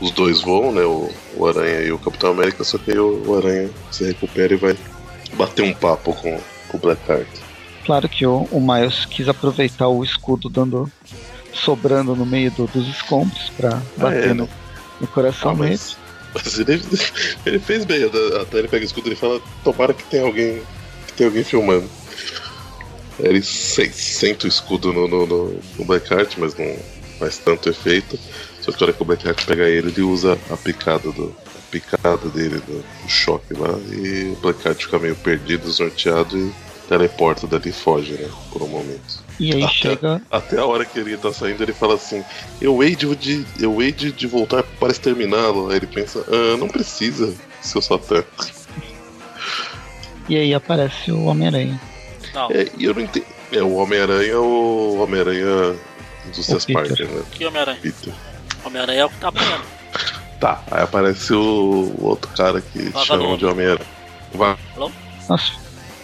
os 0.00 0.10
dois 0.12 0.40
voam, 0.40 0.72
né? 0.72 0.82
O, 0.82 1.10
o 1.36 1.46
Aranha 1.46 1.80
e 1.82 1.90
o 1.92 1.98
Capitão 1.98 2.30
América, 2.30 2.62
só 2.64 2.78
que 2.78 2.92
aí 2.92 2.98
o, 2.98 3.22
o 3.26 3.36
Aranha 3.36 3.70
se 3.90 4.04
recupera 4.04 4.54
e 4.54 4.56
vai 4.56 4.76
bater 5.34 5.62
um 5.62 5.74
papo 5.74 6.12
com, 6.14 6.40
com 6.68 6.76
o 6.76 6.80
Blackheart. 6.80 7.26
Claro 7.84 8.08
que 8.08 8.26
o, 8.26 8.46
o 8.52 8.60
Miles 8.60 9.04
quis 9.06 9.28
aproveitar 9.28 9.88
o 9.88 10.04
escudo 10.04 10.48
dando 10.48 10.90
sobrando 11.52 12.14
no 12.14 12.24
meio 12.26 12.50
do- 12.50 12.66
dos 12.66 12.86
escombros 12.88 13.50
pra 13.56 13.80
bater 13.96 14.30
é, 14.30 14.34
no, 14.34 14.44
né? 14.44 14.48
no 15.00 15.06
coração 15.08 15.52
Ah, 15.52 15.54
dele. 15.54 15.70
mas, 15.70 15.96
mas 16.34 16.58
ele, 16.58 16.82
ele 17.46 17.58
fez 17.58 17.84
bem, 17.84 18.04
até 18.04 18.40
até 18.42 18.58
ele 18.58 18.68
pega 18.68 18.84
o 18.84 18.86
escudo 18.86 19.10
e 19.12 19.16
fala, 19.16 19.40
tomara 19.64 19.94
que 19.94 20.04
tenha 20.04 20.24
alguém. 20.24 20.62
Tenha 21.18 21.28
alguém 21.28 21.44
filmando. 21.44 21.88
Ele 23.18 23.42
se- 23.42 23.92
senta 23.92 24.46
o 24.46 24.48
escudo 24.48 24.92
no, 24.92 25.08
no, 25.08 25.26
no, 25.26 25.60
no 25.78 25.84
Blackheart, 25.84 26.36
mas 26.38 26.54
não 26.56 26.76
faz 27.18 27.38
tanto 27.38 27.68
efeito. 27.68 28.18
Só 28.60 28.70
que 28.70 28.80
na 28.80 28.86
hora 28.86 28.92
que 28.92 29.02
o 29.02 29.04
Blackheart 29.04 29.44
pega 29.44 29.68
ele, 29.68 29.88
ele 29.88 30.02
usa 30.02 30.38
a 30.50 30.56
picada 30.56 31.10
do. 31.12 31.34
A 31.56 31.70
picada 31.70 32.28
dele, 32.30 32.62
do, 32.66 32.78
do 32.78 33.08
choque 33.10 33.52
lá, 33.52 33.78
e 33.92 34.32
o 34.32 34.36
Blackheart 34.40 34.84
fica 34.84 34.98
meio 34.98 35.14
perdido, 35.16 35.66
desnorteado 35.66 36.34
e 36.38 36.50
teleporta 36.88 37.46
dali 37.46 37.68
e 37.68 37.72
foge, 37.72 38.12
né? 38.12 38.26
Por 38.50 38.62
um 38.62 38.68
momento. 38.68 39.22
E 39.38 39.52
aí 39.52 39.62
Até- 39.62 39.74
chega. 39.74 40.22
Até 40.30 40.58
a 40.58 40.64
hora 40.64 40.86
que 40.86 40.98
ele 40.98 41.14
tá 41.18 41.30
saindo, 41.30 41.62
ele 41.62 41.74
fala 41.74 41.94
assim: 41.96 42.24
Eu 42.60 42.82
hei 42.82 42.96
de, 42.96 43.14
de- 43.16 43.44
eu 43.60 43.82
hei 43.82 43.92
de, 43.92 44.10
de 44.12 44.26
voltar 44.26 44.62
para 44.62 44.92
exterminá-lo. 44.92 45.68
Aí 45.70 45.76
ele 45.76 45.86
pensa: 45.88 46.24
ah, 46.28 46.56
Não 46.56 46.68
precisa, 46.68 47.34
seu 47.60 47.82
Satã. 47.82 48.24
E 50.28 50.36
aí 50.36 50.54
aparece 50.54 51.10
o 51.10 51.24
Homem-Aranha. 51.24 51.80
Não, 52.34 52.50
É, 52.50 52.66
e 52.76 52.84
eu 52.84 52.94
não 52.94 53.02
entendo. 53.02 53.26
É 53.50 53.62
o 53.62 53.74
Homem-Aranha, 53.76 54.38
o 54.38 55.02
Homem-Aranha 55.02 55.74
O 55.76 56.66
Peter. 56.66 56.72
Parker, 56.74 57.08
né? 57.08 57.22
que 57.30 57.46
Homem-Aranha? 57.46 57.78
Peter. 57.80 58.12
Homem-Aranha 58.64 59.00
é 59.00 59.04
o 59.06 59.10
que 59.10 59.16
tá 59.18 59.28
apanhando. 59.28 59.64
Tá, 60.38 60.62
aí 60.70 60.84
aparece 60.84 61.32
o, 61.32 61.92
o 61.98 62.04
outro 62.06 62.30
cara 62.30 62.60
que 62.60 62.78
Vagalume. 62.90 63.06
chamam 63.06 63.36
de 63.36 63.44
Homem-Aranha. 63.44 63.86
Vai. 64.32 64.56
Nossa, 65.28 65.52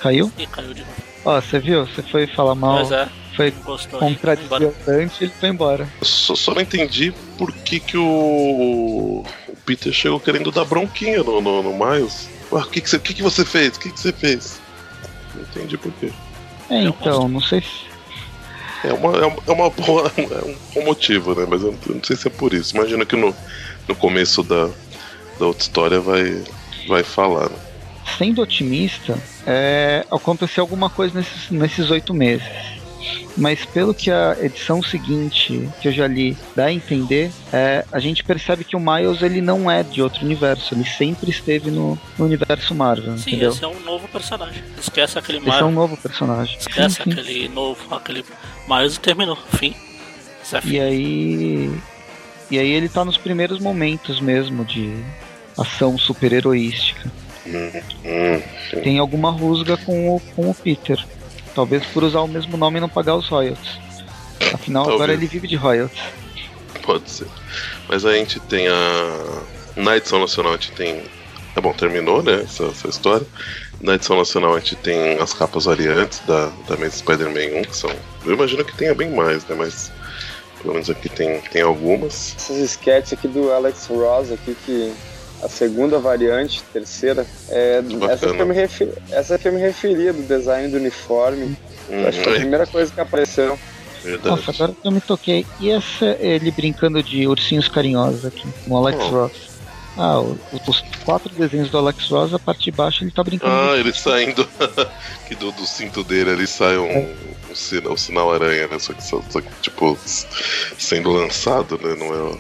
caiu? 0.01 0.33
Ih, 0.37 0.47
caiu 0.49 0.75
de 0.75 0.81
novo. 0.81 0.93
Ó, 1.25 1.41
você 1.41 1.61
viu? 1.61 1.87
Você 1.87 2.03
foi 2.03 2.27
falar 2.27 2.57
mal, 2.57 2.81
Mas 2.81 2.91
é, 2.91 3.09
foi 3.37 3.53
contradizer 3.93 4.73
ele 5.21 5.33
foi 5.39 5.49
embora. 5.49 5.89
Só, 6.03 6.35
só 6.35 6.53
não 6.53 6.63
entendi 6.63 7.15
por 7.39 7.53
que, 7.53 7.79
que 7.79 7.97
o, 7.97 8.05
o 8.05 9.57
Peter 9.65 9.93
chegou 9.93 10.19
querendo 10.19 10.51
dar 10.51 10.65
bronquinha 10.65 11.23
no, 11.23 11.41
no, 11.41 11.63
no 11.63 11.73
Miles. 11.73 12.29
Ué, 12.55 12.63
o 12.63 12.67
que, 12.67 12.81
que, 12.81 12.89
você, 12.89 12.99
que, 13.01 13.15
que 13.15 13.23
você 13.23 13.45
fez? 13.45 13.77
O 13.77 13.81
que, 13.81 13.91
que 13.91 14.01
você 14.01 14.13
fez? 14.13 14.61
Não 15.35 15.43
entendi 15.43 15.77
por 15.77 15.93
quê. 15.95 16.13
É, 16.71 16.77
um 16.77 16.89
então, 16.89 17.29
não 17.29 17.41
sei 17.41 17.61
se. 17.61 17.95
É 18.85 18.93
uma, 18.93 19.17
é 19.17 19.27
uma, 19.27 19.43
é 19.45 19.51
uma 19.51 19.71
boa, 19.71 20.13
é 20.17 20.45
um 20.45 20.57
bom 20.73 20.85
motivo, 20.85 21.35
né? 21.35 21.47
Mas 21.49 21.63
eu 21.63 21.77
não, 21.89 22.05
sei 22.05 22.15
se 22.15 22.29
é 22.29 22.31
por 22.31 22.55
isso. 22.55 22.77
Imagino 22.77 23.05
que 23.05 23.17
no, 23.17 23.35
no 23.89 23.97
começo 23.97 24.45
da, 24.45 24.69
da 25.39 25.47
outra 25.47 25.63
história 25.63 26.01
vai, 26.01 26.45
vai 26.87 27.03
falar. 27.03 27.51
Né? 27.51 27.57
Sendo 28.17 28.41
otimista, 28.41 29.19
é, 29.45 30.07
aconteceu 30.09 30.63
alguma 30.63 30.89
coisa 30.89 31.19
nesses, 31.19 31.51
nesses 31.51 31.91
oito 31.91 32.15
meses. 32.15 32.47
Mas 33.37 33.65
pelo 33.65 33.93
que 33.95 34.11
a 34.11 34.37
edição 34.41 34.83
seguinte, 34.83 35.69
que 35.81 35.89
eu 35.89 35.93
já 35.93 36.07
li, 36.07 36.37
dá 36.55 36.67
a 36.67 36.73
entender, 36.73 37.31
é, 37.53 37.85
a 37.91 37.99
gente 37.99 38.23
percebe 38.23 38.65
que 38.65 38.77
o 38.77 38.81
Miles 38.81 39.23
ele 39.23 39.41
não 39.41 39.71
é 39.71 39.83
de 39.83 40.01
outro 40.03 40.25
universo, 40.25 40.75
ele 40.75 40.85
sempre 40.85 41.31
esteve 41.31 41.71
no, 41.71 41.99
no 42.19 42.25
universo 42.25 42.75
Marvel, 42.75 43.17
Sim, 43.19 43.31
entendeu? 43.31 43.51
esse 43.51 43.65
é 43.65 43.69
um 43.69 43.81
novo 43.81 44.07
personagem. 44.09 44.63
Esquece 44.81 45.19
aquele 45.19 45.39
Esse 45.39 45.49
é 45.49 45.53
um 45.57 45.59
Miles. 45.63 45.75
novo 45.75 45.97
personagem. 45.97 46.57
Esquece 46.59 46.97
Sim, 46.97 47.03
sim. 47.05 47.11
aquele 47.13 47.49
novo, 47.49 47.95
aquele 47.95 48.25
Miles 48.69 48.97
e 48.97 49.01
terminou. 49.01 49.37
Fim. 49.57 49.75
É 50.53 50.61
fim. 50.61 50.71
E 50.71 50.81
aí. 50.81 51.71
E 52.51 52.59
aí 52.59 52.71
ele 52.71 52.89
tá 52.89 53.05
nos 53.05 53.17
primeiros 53.17 53.59
momentos 53.59 54.21
mesmo 54.21 54.65
de 54.65 54.95
ação 55.59 55.97
super-heroística. 55.99 57.11
Hum, 57.47 57.71
hum, 58.05 58.43
Tem 58.83 58.99
alguma 58.99 59.31
rusga 59.31 59.77
com 59.79 60.15
o, 60.17 60.21
com 60.35 60.51
o 60.51 60.55
Peter. 60.55 61.03
Talvez 61.55 61.85
por 61.87 62.03
usar 62.03 62.21
o 62.21 62.29
mesmo 62.29 62.57
nome 62.57 62.79
e 62.79 62.81
não 62.81 62.89
pagar 62.89 63.15
os 63.15 63.29
royalties. 63.29 63.79
Afinal, 64.53 64.85
Talvez. 64.85 65.03
agora 65.03 65.13
ele 65.13 65.27
vive 65.27 65.47
de 65.47 65.57
royalties. 65.57 66.03
pode 66.83 67.09
ser. 67.11 67.27
Mas 67.89 68.05
aí 68.05 68.17
a 68.17 68.19
gente 68.19 68.41
tem 68.41 68.69
a. 68.69 69.43
Na 69.77 69.97
edição 69.97 70.21
nacional 70.21 70.53
a 70.53 70.57
gente 70.57 70.73
tem. 70.73 71.03
É 71.57 71.61
bom, 71.61 71.73
terminou, 71.73 72.23
né? 72.23 72.43
Essa, 72.43 72.65
essa 72.65 72.89
história. 72.89 73.27
Na 73.81 73.95
edição 73.95 74.17
nacional 74.17 74.55
a 74.55 74.59
gente 74.59 74.77
tem 74.77 75.19
as 75.19 75.33
capas 75.33 75.67
variantes 75.67 76.21
da, 76.27 76.51
da 76.69 76.75
Amazing 76.75 76.99
Spider-Man 76.99 77.61
1, 77.61 77.63
que 77.63 77.77
são. 77.77 77.91
Eu 78.25 78.33
imagino 78.35 78.65
que 78.65 78.77
tenha 78.77 78.95
bem 78.95 79.11
mais, 79.11 79.45
né? 79.47 79.55
Mas 79.57 79.93
pelo 80.61 80.75
menos 80.75 80.89
aqui 80.89 81.09
tem, 81.09 81.41
tem 81.43 81.63
algumas. 81.63 82.35
Essas 82.37 82.57
sketches 82.59 83.13
aqui 83.13 83.29
do 83.29 83.53
Alex 83.53 83.87
Ross 83.87 84.33
aqui 84.33 84.57
que 84.65 84.95
a 85.45 85.49
segunda 85.49 85.99
variante, 85.99 86.63
terceira, 86.73 87.27
é, 87.51 87.83
essa, 88.11 88.33
que 88.33 88.41
eu 88.41 88.47
me 88.47 88.55
refer, 88.55 88.93
essa 89.11 89.39
que 89.39 89.47
eu 89.47 89.53
me 89.53 89.61
referia 89.61 90.13
do 90.13 90.23
design 90.23 90.69
do 90.69 90.79
uniforme. 90.79 91.57
Eu 91.89 92.09
acho 92.09 92.19
que 92.19 92.25
foi 92.25 92.33
a 92.33 92.37
Hum, 92.37 92.41
primeira 92.41 92.67
coisa 92.67 92.91
que 92.93 93.01
apareceu. 93.01 93.59
verdade. 94.03 94.29
Nossa, 94.29 94.51
agora 94.51 94.73
que 94.81 94.89
eu 94.89 94.93
me 94.93 95.01
toquei. 95.01 95.47
E 95.61 95.71
essa 95.71 96.17
ele 96.19 96.51
brincando 96.51 97.03
de 97.03 97.27
ursinhos 97.29 97.69
carinhosos 97.69 98.25
aqui, 98.25 98.47
com 98.67 98.75
o 98.75 98.77
Alex 98.79 98.99
Oh. 99.05 99.09
Ross. 99.11 99.55
Ah, 99.97 100.19
os 100.19 100.81
quatro 101.05 101.33
desenhos 101.35 101.71
do 101.71 101.79
Alex 101.79 102.09
Ross, 102.09 102.35
a 102.35 102.39
parte 102.39 102.65
de 102.65 102.73
baixo 102.73 103.05
ele 103.05 103.13
tá 103.13 103.23
brincando. 103.23 103.53
Ah, 103.55 103.77
ele 103.77 103.93
saindo. 103.93 104.49
que 105.29 105.35
do, 105.37 105.53
do 105.53 105.65
cinto 105.67 106.03
dele 106.03 106.31
ali 106.31 106.47
sai 106.49 106.77
um, 106.79 107.01
um 107.51 107.55
sinal, 107.55 107.93
um 107.93 107.97
sinal 107.97 108.33
aranha, 108.35 108.67
né? 108.67 108.79
Só 108.81 108.93
que, 108.93 109.05
só, 109.05 109.23
só 109.31 109.41
que, 109.41 109.49
tipo, 109.63 109.97
sendo 110.79 111.13
lançado, 111.13 111.79
né? 111.81 111.95
Não 111.97 112.07
é 112.13 112.37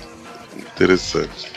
interessante. 0.58 1.52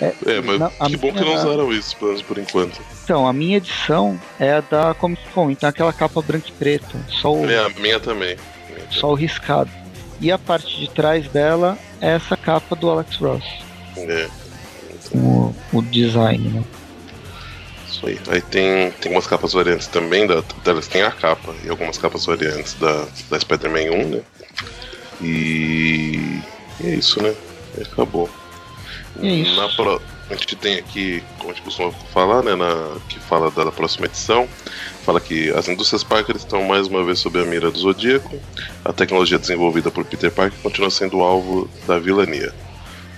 É, 0.00 0.40
mas 0.40 0.58
na- 0.58 0.70
a 0.80 0.86
que 0.86 0.96
bom 0.96 1.12
que 1.12 1.20
não 1.20 1.34
usaram 1.34 1.72
isso, 1.72 1.96
pelo 1.96 2.10
menos 2.10 2.22
por 2.26 2.38
enquanto. 2.38 2.80
Então, 3.04 3.26
a 3.26 3.32
minha 3.32 3.58
edição 3.58 4.20
é 4.40 4.54
a 4.54 4.60
da 4.60 4.94
Comic 4.94 5.22
Con, 5.32 5.50
então 5.50 5.68
aquela 5.68 5.92
capa 5.92 6.20
branca 6.20 6.48
e 6.48 6.52
preta, 6.52 6.98
só 7.08 7.32
o, 7.34 7.48
É, 7.48 7.64
a 7.64 7.68
minha 7.68 8.00
também. 8.00 8.36
Minha 8.68 8.90
só 8.90 9.10
o 9.10 9.14
riscado. 9.14 9.70
E 10.20 10.32
a 10.32 10.38
parte 10.38 10.78
de 10.78 10.88
trás 10.90 11.28
dela 11.28 11.78
é 12.00 12.12
essa 12.12 12.36
capa 12.36 12.74
do 12.74 12.88
Alex 12.90 13.16
Ross, 13.16 13.44
também. 13.94 14.16
É, 14.16 14.28
com 15.10 15.18
o, 15.18 15.56
o 15.72 15.82
design, 15.82 16.48
né? 16.48 16.64
isso 17.88 18.06
aí. 18.06 18.18
Aí 18.28 18.40
tem, 18.40 18.90
tem 18.92 19.12
umas 19.12 19.26
capas 19.26 19.52
variantes 19.52 19.86
também, 19.86 20.26
da, 20.26 20.42
delas 20.64 20.88
tem 20.88 21.02
a 21.02 21.10
capa, 21.10 21.54
e 21.64 21.68
algumas 21.68 21.98
capas 21.98 22.26
variantes 22.26 22.74
da, 22.74 23.06
da 23.30 23.38
Spider-Man 23.38 23.92
1, 23.92 24.08
né? 24.08 24.20
E, 25.20 26.40
e 26.80 26.86
é 26.86 26.94
isso, 26.94 27.22
né? 27.22 27.34
Acabou. 27.82 28.28
É 29.22 29.26
isso. 29.26 29.56
Na 29.56 29.68
pro- 29.68 30.00
a 30.30 30.34
gente 30.34 30.56
tem 30.56 30.78
aqui, 30.78 31.22
como 31.38 31.50
a 31.50 31.54
gente 31.54 31.62
costuma 31.62 31.92
falar, 32.12 32.42
né? 32.42 32.54
Na, 32.54 32.96
que 33.08 33.18
fala 33.20 33.50
da, 33.50 33.70
próxima 33.70 34.06
edição. 34.06 34.48
Fala 35.04 35.20
que 35.20 35.50
as 35.50 35.68
indústrias 35.68 36.02
Parker 36.02 36.34
estão 36.36 36.62
mais 36.64 36.86
uma 36.86 37.04
vez 37.04 37.18
sob 37.18 37.38
a 37.40 37.44
mira 37.44 37.70
do 37.70 37.78
Zodíaco. 37.78 38.40
A 38.84 38.92
tecnologia 38.92 39.38
desenvolvida 39.38 39.90
por 39.90 40.04
Peter 40.04 40.30
Parker 40.32 40.58
continua 40.62 40.90
sendo 40.90 41.20
alvo 41.20 41.68
da 41.86 41.98
vilania. 41.98 42.52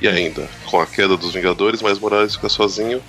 E 0.03 0.09
ainda, 0.09 0.49
com 0.67 0.81
a 0.81 0.87
queda 0.87 1.17
dos 1.17 1.33
Vingadores, 1.33 1.81
Miles 1.81 1.99
Morales 1.99 2.35
fica 2.35 2.49
sozinho 2.49 3.01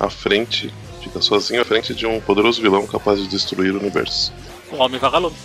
à 0.00 0.08
frente. 0.08 0.72
Fica 1.02 1.20
sozinho 1.20 1.60
à 1.60 1.64
frente 1.64 1.94
de 1.94 2.06
um 2.06 2.20
poderoso 2.20 2.60
vilão 2.62 2.86
capaz 2.86 3.20
de 3.20 3.28
destruir 3.28 3.74
o 3.74 3.78
universo. 3.78 4.32
O 4.72 4.76
Homem 4.82 4.98
Vagalume. 4.98 5.36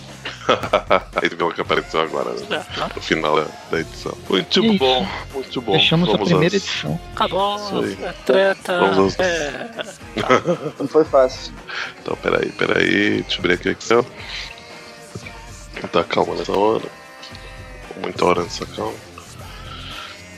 Aí 1.22 1.30
vilão 1.30 1.52
que 1.52 1.62
apareceu 1.62 2.00
agora, 2.02 2.32
né? 2.32 2.46
É, 2.50 2.74
claro. 2.76 2.94
No 2.96 3.02
final 3.02 3.36
da, 3.36 3.46
da 3.72 3.80
edição. 3.80 4.18
Muito 4.30 4.60
é 4.66 4.78
bom, 4.78 5.08
muito 5.34 5.62
bom. 5.62 5.74
Fechamos 5.74 6.10
a 6.10 6.12
Vamos 6.14 6.28
primeira 6.30 6.56
às- 6.56 6.64
edição. 6.64 7.00
Acabou. 7.14 7.56
Isso 7.58 7.78
aí. 7.80 8.06
É 8.06 8.12
treta. 8.26 8.80
Vamos 8.80 8.98
aos- 8.98 9.20
É. 9.20 9.70
Não 10.80 10.88
foi 10.88 11.04
fácil. 11.06 11.54
Então, 12.02 12.16
peraí, 12.18 12.50
peraí. 12.52 13.22
Deixa 13.22 13.36
eu 13.36 13.40
abrir 13.40 13.54
aqui 13.54 13.70
o 13.70 13.72
Excel. 13.72 14.06
Tá 15.92 16.04
calma 16.04 16.36
nessa 16.36 16.52
hora. 16.58 16.86
Muita 18.02 18.26
hora 18.26 18.44
nessa 18.44 18.66
calma. 18.66 18.94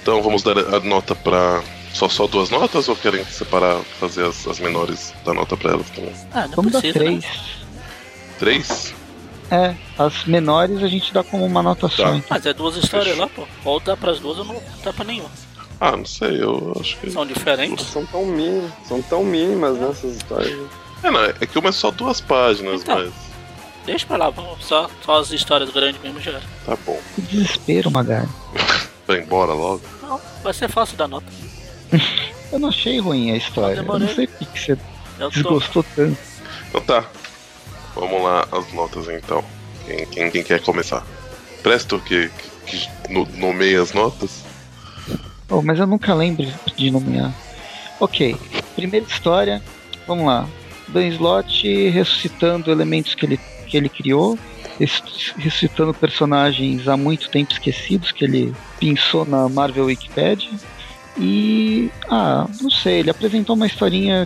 Então, 0.02 0.22
vamos 0.22 0.44
dar 0.44 0.58
a 0.58 0.80
nota 0.80 1.16
pra. 1.16 1.62
Só, 1.94 2.08
só 2.08 2.28
duas 2.28 2.50
notas 2.52 2.88
ou 2.88 2.96
querem 2.96 3.26
separar, 3.26 3.80
fazer 4.00 4.24
as, 4.26 4.46
as 4.48 4.60
menores 4.60 5.12
da 5.26 5.34
nota 5.34 5.58
pra 5.58 5.72
elas 5.72 5.90
também? 5.90 6.14
Ah, 6.32 6.48
não 6.48 6.56
Vamos 6.58 6.72
dar 6.72 6.82
precisa. 6.82 7.00
três. 7.04 7.24
Né? 7.24 7.32
Três? 8.40 8.94
É, 9.52 9.76
as 9.98 10.26
menores 10.26 10.82
a 10.84 10.88
gente 10.88 11.14
dá 11.14 11.24
como 11.24 11.46
uma 11.46 11.62
nota 11.64 11.90
só. 11.90 12.04
Tá. 12.04 12.16
então. 12.16 12.28
Mas 12.30 12.46
é 12.46 12.54
duas 12.54 12.76
histórias 12.78 13.18
lá, 13.18 13.28
pô. 13.28 13.48
Ou 13.66 13.80
dá 13.80 13.98
pras 13.98 14.20
duas 14.20 14.38
ou 14.40 14.46
não 14.46 14.62
dá 14.84 14.94
pra 14.94 15.04
nenhuma. 15.06 15.30
Ah, 15.82 15.96
não 15.96 16.06
sei, 16.06 16.42
eu 16.44 16.76
acho 16.80 16.98
que. 16.98 17.10
São 17.10 17.26
diferentes. 17.26 17.86
São 17.88 18.06
tão 18.06 18.26
mínimas, 18.26 18.72
são 18.88 19.02
tão 19.02 19.24
mínimas 19.24 19.78
nessas 19.78 20.16
histórias. 20.18 20.60
É, 21.04 21.10
não, 21.10 21.24
é 21.24 21.34
que 21.34 21.58
uma 21.58 21.70
é 21.70 21.72
só 21.72 21.90
duas 21.92 22.22
páginas, 22.22 22.82
Então. 22.82 22.96
mas. 22.98 23.14
Deixa 23.86 24.06
pra 24.06 24.18
lá, 24.18 24.30
vamos. 24.30 24.64
Só, 24.66 24.90
só 25.04 25.20
as 25.20 25.32
histórias 25.32 25.70
grandes 25.72 26.00
mesmo 26.02 26.20
já. 26.20 26.40
Tá 26.66 26.78
bom. 26.86 27.00
Que 27.16 27.22
desespero, 27.22 27.90
Magari. 27.90 28.28
Vai 29.08 29.20
embora 29.22 29.54
logo. 29.54 29.82
Não, 30.04 30.22
vai 30.44 30.54
ser 30.54 30.70
fácil 30.70 30.96
dar 30.96 31.08
nota. 31.08 31.26
Eu 32.52 32.60
não 32.60 32.70
achei 32.70 33.00
ruim 33.00 33.32
a 33.32 33.38
história. 33.38 33.78
Eu 33.78 33.84
não 33.84 33.98
demorei. 33.98 34.16
sei 34.16 34.28
por 34.28 34.48
que 34.48 34.60
você 34.60 34.72
Eu 34.74 34.78
tô. 35.18 35.30
desgostou 35.30 35.86
tanto. 35.96 36.18
Então 36.70 36.82
tá. 36.82 37.06
Vamos 38.00 38.24
lá, 38.24 38.48
as 38.52 38.72
notas 38.72 39.10
então. 39.10 39.44
Quem, 39.86 40.06
quem, 40.06 40.32
quem 40.32 40.44
quer 40.44 40.62
começar? 40.62 41.06
Presto 41.62 42.00
que, 42.00 42.32
que, 42.66 42.78
que 42.78 43.14
no, 43.14 43.28
nomeia 43.36 43.82
as 43.82 43.92
notas? 43.92 44.46
Oh, 45.50 45.62
mas 45.62 45.80
eu 45.80 45.86
nunca 45.86 46.14
lembro 46.14 46.48
de 46.78 46.92
nomear. 46.92 47.34
Ok, 48.00 48.38
primeira 48.76 49.06
história, 49.06 49.62
vamos 50.08 50.26
lá. 50.26 50.48
Dan 50.88 51.08
Slott 51.08 51.90
ressuscitando 51.90 52.72
elementos 52.72 53.14
que 53.14 53.26
ele, 53.26 53.40
que 53.68 53.76
ele 53.76 53.90
criou, 53.90 54.40
ressuscitando 55.38 55.94
personagens 55.94 56.88
há 56.88 56.96
muito 56.96 57.30
tempo 57.30 57.52
esquecidos 57.52 58.14
que 58.14 58.24
ele 58.24 58.56
pensou 58.80 59.26
na 59.26 59.50
Marvel 59.50 59.86
Wikipedia. 59.86 60.52
E, 61.18 61.92
ah, 62.10 62.48
não 62.62 62.70
sei, 62.70 63.00
ele 63.00 63.10
apresentou 63.10 63.56
uma 63.58 63.68
historinha 63.68 64.26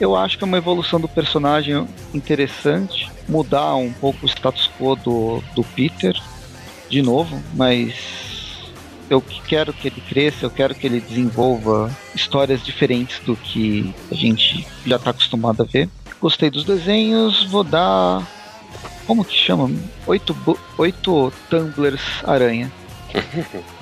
eu 0.00 0.16
acho 0.16 0.38
que 0.38 0.44
é 0.44 0.46
uma 0.46 0.58
evolução 0.58 1.00
do 1.00 1.08
personagem 1.08 1.86
interessante, 2.14 3.10
mudar 3.28 3.74
um 3.76 3.92
pouco 3.92 4.24
o 4.24 4.28
status 4.28 4.70
quo 4.78 4.96
do, 4.96 5.42
do 5.54 5.64
Peter, 5.64 6.16
de 6.88 7.02
novo, 7.02 7.42
mas 7.54 7.94
eu 9.10 9.20
quero 9.20 9.72
que 9.72 9.88
ele 9.88 10.00
cresça, 10.00 10.46
eu 10.46 10.50
quero 10.50 10.74
que 10.74 10.86
ele 10.86 11.00
desenvolva 11.00 11.90
histórias 12.14 12.64
diferentes 12.64 13.20
do 13.20 13.36
que 13.36 13.94
a 14.10 14.14
gente 14.14 14.66
já 14.86 14.96
está 14.96 15.10
acostumado 15.10 15.62
a 15.62 15.66
ver. 15.66 15.88
Gostei 16.20 16.50
dos 16.50 16.64
desenhos, 16.64 17.44
vou 17.44 17.64
dar. 17.64 18.26
Como 19.06 19.24
que 19.24 19.36
chama? 19.36 19.70
Oito, 20.06 20.36
oito 20.76 21.32
tumblers 21.48 22.02
aranha. 22.24 22.70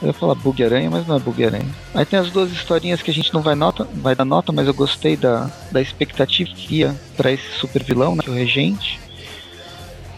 Eu 0.00 0.08
ia 0.08 0.12
falar 0.12 0.34
bug 0.34 0.62
aranha, 0.64 0.90
mas 0.90 1.06
não 1.06 1.16
é 1.16 1.18
bug 1.18 1.44
aranha. 1.44 1.68
Aí 1.94 2.06
tem 2.06 2.18
as 2.18 2.30
duas 2.30 2.50
historinhas 2.50 3.02
que 3.02 3.10
a 3.10 3.14
gente 3.14 3.32
não 3.34 3.42
vai 3.42 3.54
nota, 3.54 3.86
vai 3.94 4.14
dar 4.14 4.24
nota, 4.24 4.50
mas 4.52 4.66
eu 4.66 4.74
gostei 4.74 5.16
da, 5.16 5.50
da 5.70 5.80
expectativa 5.80 6.50
para 7.16 7.30
esse 7.30 7.50
super 7.52 7.82
vilão, 7.82 8.16
né, 8.16 8.22
é 8.26 8.30
o 8.30 8.32
Regente. 8.32 8.98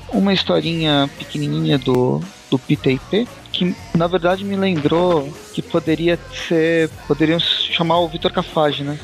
Uma 0.08 0.32
historinha 0.32 1.10
pequenininha 1.18 1.78
do 1.78 2.20
do 2.52 2.58
PTP, 2.58 3.26
que 3.50 3.74
na 3.94 4.06
verdade 4.06 4.44
me 4.44 4.56
lembrou 4.56 5.32
que 5.54 5.62
poderia 5.62 6.18
ser, 6.46 6.90
poderiam 7.08 7.40
chamar 7.40 7.98
o 8.00 8.08
Vitor 8.08 8.30
Cafage, 8.30 8.82
né? 8.82 8.98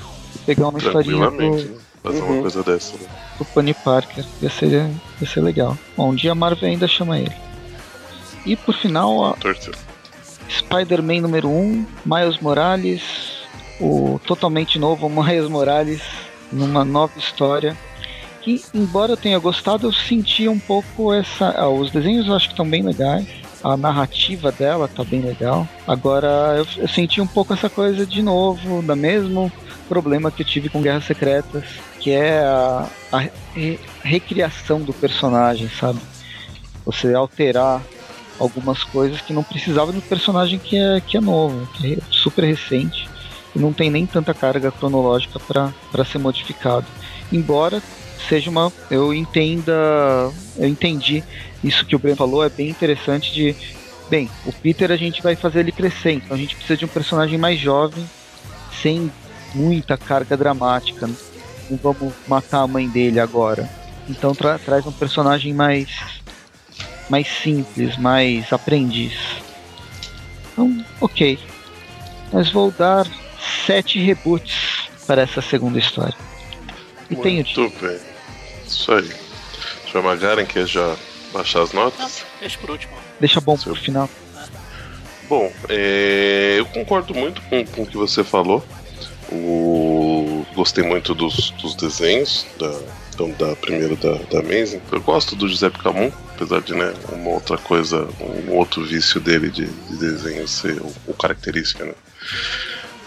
Pegar 0.45 0.69
uma 0.69 0.79
historinha 0.79 1.31
do, 1.31 1.81
fazer 2.03 2.21
uhum. 2.21 2.33
uma 2.33 2.41
coisa 2.43 2.63
dessa. 2.63 2.93
Né? 2.99 3.09
Do 3.39 3.45
Pony 3.47 3.73
Parker, 3.73 4.25
ia 4.43 4.51
ser, 4.51 4.91
ia 5.19 5.27
ser 5.27 5.41
legal. 5.41 5.79
Bom, 5.97 6.11
um 6.11 6.15
dia 6.15 6.33
a 6.33 6.35
Marvel 6.35 6.69
ainda 6.69 6.87
chama 6.87 7.19
ele. 7.19 7.33
E 8.45 8.55
por 8.55 8.75
final, 8.75 9.25
a, 9.25 9.37
Spider-Man 10.49 11.21
número 11.21 11.49
1, 11.49 11.87
Miles 12.05 12.39
Morales, 12.41 13.03
o 13.81 14.21
totalmente 14.27 14.79
novo 14.79 15.09
Miles 15.11 15.49
Morales, 15.49 16.03
numa 16.53 16.85
nova 16.85 17.19
história. 17.19 17.77
Que, 18.41 18.63
embora 18.73 19.13
eu 19.13 19.17
tenha 19.17 19.39
gostado, 19.39 19.87
eu 19.87 19.93
senti 19.93 20.49
um 20.49 20.59
pouco 20.59 21.13
essa. 21.13 21.51
Ah, 21.57 21.69
os 21.69 21.91
desenhos 21.91 22.27
eu 22.27 22.35
acho 22.35 22.47
que 22.47 22.53
estão 22.53 22.69
bem 22.69 22.83
legais. 22.83 23.27
A 23.63 23.77
narrativa 23.77 24.53
dela 24.53 24.89
tá 24.89 25.03
bem 25.03 25.21
legal. 25.21 25.69
Agora 25.87 26.55
eu, 26.57 26.67
eu 26.77 26.89
senti 26.89 27.21
um 27.21 27.27
pouco 27.27 27.53
essa 27.53 27.69
coisa 27.69 28.07
de 28.07 28.23
novo, 28.23 28.81
da 28.83 28.95
mesmo 28.95 29.51
problema 29.89 30.31
que 30.31 30.43
eu 30.43 30.47
tive 30.47 30.69
com 30.69 30.83
Guerras 30.83 31.05
Secretas, 31.05 31.65
que 31.99 32.11
é 32.11 32.41
a, 32.41 32.87
a 33.11 33.19
re, 33.55 33.81
recriação 34.03 34.81
do 34.81 34.93
personagem, 34.93 35.69
sabe? 35.69 35.99
Você 36.85 37.13
alterar 37.15 37.83
algumas 38.39 38.85
coisas 38.85 39.21
que 39.21 39.33
não 39.33 39.43
precisava 39.43 39.93
do 39.93 40.01
personagem 40.01 40.59
que 40.59 40.77
é, 40.77 41.01
que 41.01 41.17
é 41.17 41.21
novo, 41.21 41.67
que 41.75 41.95
é 41.95 41.99
super 42.11 42.45
recente 42.45 43.09
e 43.55 43.59
não 43.59 43.73
tem 43.73 43.91
nem 43.91 44.07
tanta 44.07 44.35
carga 44.35 44.71
cronológica 44.71 45.41
para 45.41 46.05
ser 46.05 46.19
modificado. 46.19 46.87
Embora 47.33 47.83
seja 48.29 48.51
uma. 48.51 48.73
Eu 48.91 49.13
entenda. 49.15 49.73
Eu 50.57 50.69
entendi 50.69 51.23
isso 51.63 51.85
que 51.85 51.97
o 51.97 51.99
Breno 51.99 52.17
falou, 52.17 52.45
é 52.45 52.49
bem 52.49 52.69
interessante 52.69 53.33
de. 53.33 53.57
Bem, 54.09 54.31
o 54.47 54.53
Peter 54.53 54.91
a 54.91 54.97
gente 54.97 55.23
vai 55.23 55.37
fazer 55.37 55.61
ele 55.61 55.73
crescer, 55.73 56.13
então 56.13 56.35
a 56.35 56.41
gente 56.41 56.57
precisa 56.57 56.79
de 56.79 56.85
um 56.87 56.89
personagem 56.89 57.37
mais 57.37 57.61
jovem, 57.61 58.09
sem 58.81 59.13
muita 59.55 59.99
carga 59.99 60.37
dramática. 60.37 61.09
Não 61.69 61.77
vamos 61.77 62.15
matar 62.27 62.61
a 62.61 62.67
mãe 62.67 62.89
dele 62.89 63.21
agora. 63.21 63.69
Então 64.09 64.35
tra 64.35 64.59
traz 64.59 64.87
um 64.87 64.93
personagem 64.93 65.53
mais 65.53 65.91
mais 67.09 67.27
simples, 67.27 67.97
mais 67.97 68.53
aprendiz. 68.53 69.15
Então, 70.53 70.85
ok. 71.01 71.39
Mas 72.33 72.51
vou 72.51 72.71
dar 72.71 73.07
sete 73.67 73.99
reboots 73.99 74.89
para 75.07 75.23
essa 75.23 75.41
segunda 75.41 75.79
história. 75.79 76.15
E 77.11 77.15
Muito 77.15 77.23
tenho 77.23 77.45
Muito 77.45 77.81
bem. 77.81 77.99
Isso 78.67 78.93
aí. 78.93 79.11
João 79.91 80.05
Magaren 80.05 80.45
quer 80.45 80.67
já 80.67 80.95
baixar 81.33 81.63
as 81.63 81.73
notas? 81.73 81.99
Não, 81.99 82.41
deixa 82.41 82.59
por 82.59 82.71
último. 82.71 82.93
Deixa 83.19 83.41
bom 83.41 83.57
Seu... 83.57 83.73
pro 83.73 83.83
final. 83.83 84.11
Bom, 85.29 85.51
é... 85.69 86.57
eu 86.59 86.67
concordo 86.67 87.15
muito 87.15 87.41
com, 87.43 87.65
com 87.65 87.83
o 87.83 87.87
que 87.87 87.97
você 87.97 88.23
falou. 88.23 88.65
O... 89.31 90.45
Gostei 90.55 90.85
muito 90.85 91.15
dos, 91.15 91.51
dos 91.51 91.75
desenhos 91.75 92.47
da, 92.59 92.81
então, 93.15 93.31
da 93.33 93.55
primeira 93.57 93.97
da, 93.97 94.15
da 94.31 94.41
Amazing. 94.41 94.81
Eu 94.93 95.01
gosto 95.01 95.35
do 95.37 95.49
Giuseppe 95.49 95.79
Camus, 95.79 96.13
apesar 96.39 96.61
de 96.61 96.73
né, 96.73 96.95
uma 97.11 97.31
outra 97.31 97.59
coisa, 97.59 98.09
um 98.21 98.53
outro 98.53 98.85
vício 98.85 99.21
dele 99.21 99.51
de, 99.51 99.67
de 99.67 99.97
desenho 99.97 100.47
ser 100.47 100.81
o, 100.81 100.93
o 101.09 101.15
característica, 101.15 101.85
né? 101.85 101.95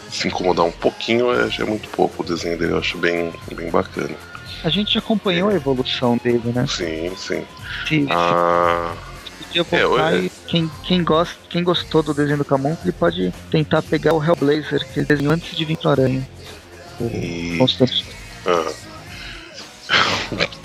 Se 0.09 0.27
incomodar 0.27 0.65
um 0.65 0.71
pouquinho 0.71 1.33
é, 1.33 1.49
é 1.57 1.63
muito 1.63 1.87
pouco. 1.89 2.21
O 2.21 2.25
desenho 2.25 2.57
dele 2.57 2.73
eu 2.73 2.77
acho 2.77 2.97
bem, 2.97 3.31
bem 3.55 3.71
bacana. 3.71 4.13
A 4.63 4.69
gente 4.69 4.97
acompanhou 4.97 5.49
a 5.49 5.53
evolução 5.53 6.17
dele, 6.17 6.51
né? 6.53 6.65
Sim, 6.67 7.15
sim. 7.15 7.45
sim 7.87 8.07
ah, 8.11 8.93
podia 9.39 9.63
voltar 9.63 10.13
é, 10.13 10.17
e 10.17 10.31
quem, 10.47 10.69
quem, 10.83 11.03
gosta, 11.03 11.35
quem 11.49 11.63
gostou 11.63 12.03
do 12.03 12.13
desenho 12.13 12.39
do 12.39 12.45
Camus, 12.45 12.77
ele 12.83 12.91
pode 12.91 13.33
tentar 13.49 13.81
pegar 13.81 14.13
o 14.13 14.23
Hellblazer, 14.23 14.85
que 14.91 14.99
ele 14.99 15.07
desenhou 15.07 15.33
antes 15.33 15.55
de 15.55 15.63
vir 15.63 15.77
pro 15.77 15.89
Aranha. 15.89 16.27
E... 16.99 17.55
Constante. 17.57 18.05
Ah. 18.45 18.71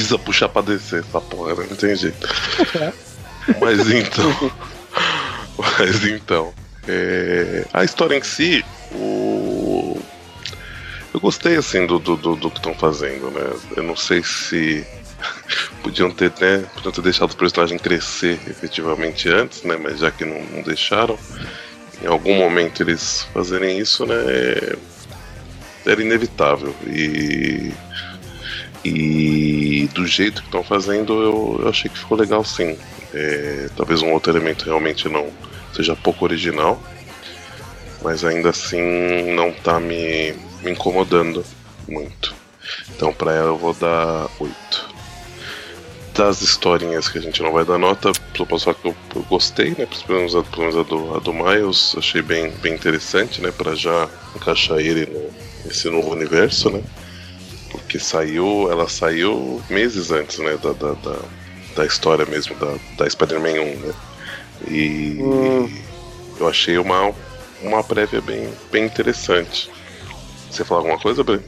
Precisa 0.00 0.18
puxar 0.18 0.48
pra 0.48 0.62
descer 0.62 1.00
essa 1.00 1.20
porra, 1.20 1.54
né? 1.54 1.66
não 1.68 1.76
tem 1.76 1.94
jeito. 1.94 2.26
Mas 3.60 3.90
então. 3.90 4.52
Mas 5.78 6.06
então. 6.06 6.54
É... 6.88 7.66
A 7.70 7.84
história 7.84 8.16
em 8.16 8.22
si, 8.22 8.64
o... 8.92 10.00
eu 11.12 11.20
gostei 11.20 11.56
assim 11.56 11.86
do, 11.86 11.98
do, 11.98 12.16
do, 12.16 12.34
do 12.34 12.50
que 12.50 12.56
estão 12.56 12.74
fazendo, 12.74 13.30
né? 13.30 13.52
Eu 13.76 13.82
não 13.82 13.94
sei 13.94 14.22
se 14.22 14.86
podiam 15.84 16.10
ter, 16.10 16.32
né, 16.40 16.64
podiam 16.72 16.92
ter 16.92 17.02
deixado 17.02 17.32
o 17.32 17.36
personagem 17.36 17.78
crescer 17.78 18.40
efetivamente 18.48 19.28
antes, 19.28 19.64
né? 19.64 19.76
Mas 19.76 19.98
já 19.98 20.10
que 20.10 20.24
não, 20.24 20.42
não 20.46 20.62
deixaram, 20.62 21.18
em 22.02 22.06
algum 22.06 22.36
momento 22.36 22.82
eles 22.82 23.26
fazerem 23.34 23.78
isso, 23.78 24.06
né? 24.06 24.16
Era 25.84 26.00
inevitável. 26.00 26.74
E 26.86 27.70
e 28.84 29.88
do 29.92 30.06
jeito 30.06 30.40
que 30.40 30.48
estão 30.48 30.64
fazendo, 30.64 31.12
eu, 31.12 31.60
eu, 31.62 31.68
achei 31.68 31.90
que 31.90 31.98
ficou 31.98 32.16
legal 32.16 32.44
sim. 32.44 32.78
É, 33.12 33.68
talvez 33.76 34.02
um 34.02 34.12
outro 34.12 34.32
elemento 34.32 34.64
realmente 34.64 35.08
não 35.08 35.28
seja 35.74 35.96
pouco 35.96 36.24
original, 36.24 36.80
mas 38.02 38.24
ainda 38.24 38.50
assim 38.50 39.32
não 39.34 39.48
está 39.48 39.78
me, 39.78 40.32
me 40.62 40.70
incomodando 40.70 41.44
muito. 41.86 42.34
Então 42.94 43.12
para 43.12 43.32
ela 43.32 43.48
eu 43.48 43.58
vou 43.58 43.74
dar 43.74 44.28
8. 44.38 44.90
Das 46.14 46.42
historinhas 46.42 47.08
que 47.08 47.18
a 47.18 47.20
gente 47.20 47.42
não 47.42 47.52
vai 47.52 47.64
dar 47.64 47.78
nota, 47.78 48.12
só 48.36 48.44
posso 48.44 48.64
falar 48.64 48.76
que 48.76 48.88
eu, 48.88 48.96
eu 49.14 49.22
gostei, 49.22 49.70
né? 49.70 49.86
Menos, 50.08 50.34
a, 50.34 50.42
pelo 50.42 50.62
menos 50.62 50.76
a, 50.76 50.82
do, 50.82 51.16
a 51.16 51.18
do 51.18 51.32
Miles, 51.32 51.94
achei 51.96 52.20
bem, 52.20 52.50
bem 52.62 52.74
interessante, 52.74 53.40
né? 53.40 53.50
Para 53.50 53.74
já 53.74 54.08
encaixar 54.34 54.78
ele 54.80 55.06
no, 55.06 55.30
nesse 55.64 55.88
novo 55.88 56.10
universo, 56.10 56.68
né? 56.70 56.82
Porque 57.90 57.98
saiu, 57.98 58.70
ela 58.70 58.88
saiu 58.88 59.60
meses 59.68 60.12
antes, 60.12 60.38
né, 60.38 60.56
da, 60.62 60.72
da, 60.72 60.92
da, 60.92 61.18
da 61.74 61.84
história 61.84 62.24
mesmo, 62.24 62.54
da, 62.54 62.76
da 62.96 63.10
Spider-Man 63.10 63.60
1, 63.60 63.78
né? 63.80 63.94
E 64.68 65.18
hum. 65.20 65.68
eu 66.38 66.46
achei 66.46 66.78
uma, 66.78 67.12
uma 67.60 67.82
prévia 67.82 68.20
bem, 68.20 68.48
bem 68.70 68.84
interessante. 68.84 69.68
Você 70.48 70.64
falou 70.64 70.84
alguma 70.84 71.02
coisa, 71.02 71.24
Breno? 71.24 71.42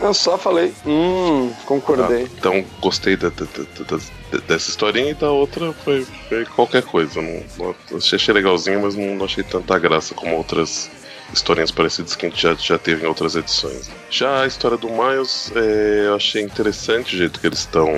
Eu 0.00 0.14
só 0.14 0.38
falei, 0.38 0.72
hum, 0.86 1.52
concordei. 1.66 2.22
Ah, 2.22 2.28
então 2.38 2.64
gostei 2.80 3.18
da, 3.18 3.28
da, 3.28 3.44
da, 3.44 4.38
dessa 4.48 4.70
historinha 4.70 5.10
e 5.10 5.14
da 5.14 5.30
outra 5.30 5.74
foi, 5.74 6.06
foi 6.30 6.46
qualquer 6.46 6.84
coisa. 6.84 7.20
Não, 7.20 7.44
não, 7.58 7.98
achei 7.98 8.32
legalzinho, 8.32 8.80
mas 8.80 8.96
não, 8.96 9.14
não 9.14 9.26
achei 9.26 9.44
tanta 9.44 9.78
graça 9.78 10.14
como 10.14 10.36
outras 10.36 10.90
historinhas 11.32 11.70
parecidas 11.70 12.14
que 12.16 12.26
a 12.26 12.28
gente 12.28 12.40
já, 12.40 12.54
já 12.54 12.78
teve 12.78 13.04
em 13.04 13.08
outras 13.08 13.36
edições. 13.36 13.90
Já 14.10 14.42
a 14.42 14.46
história 14.46 14.76
do 14.76 14.88
Miles, 14.88 15.52
é, 15.54 16.06
eu 16.06 16.14
achei 16.14 16.42
interessante 16.42 17.14
o 17.14 17.18
jeito 17.18 17.40
que 17.40 17.46
eles 17.46 17.60
estão 17.60 17.88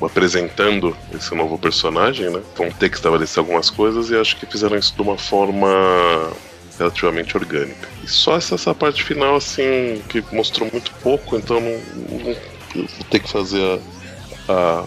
apresentando 0.00 0.96
esse 1.12 1.34
novo 1.34 1.58
personagem, 1.58 2.30
né? 2.30 2.40
Vão 2.56 2.70
ter 2.70 2.88
que 2.88 2.96
estabelecer 2.96 3.40
algumas 3.40 3.70
coisas 3.70 4.10
e 4.10 4.16
acho 4.16 4.36
que 4.36 4.46
fizeram 4.46 4.76
isso 4.76 4.94
de 4.94 5.02
uma 5.02 5.18
forma 5.18 5.68
relativamente 6.78 7.36
orgânica. 7.36 7.88
E 8.04 8.08
só 8.08 8.36
essa, 8.36 8.54
essa 8.54 8.74
parte 8.74 9.02
final, 9.02 9.36
assim, 9.36 10.02
que 10.08 10.22
mostrou 10.32 10.68
muito 10.70 10.92
pouco, 11.02 11.36
então 11.36 11.60
não, 11.60 11.70
não, 11.70 12.34
vou 12.74 13.04
ter 13.10 13.18
que 13.18 13.28
fazer 13.28 13.80
a, 14.48 14.52
a, 14.52 14.84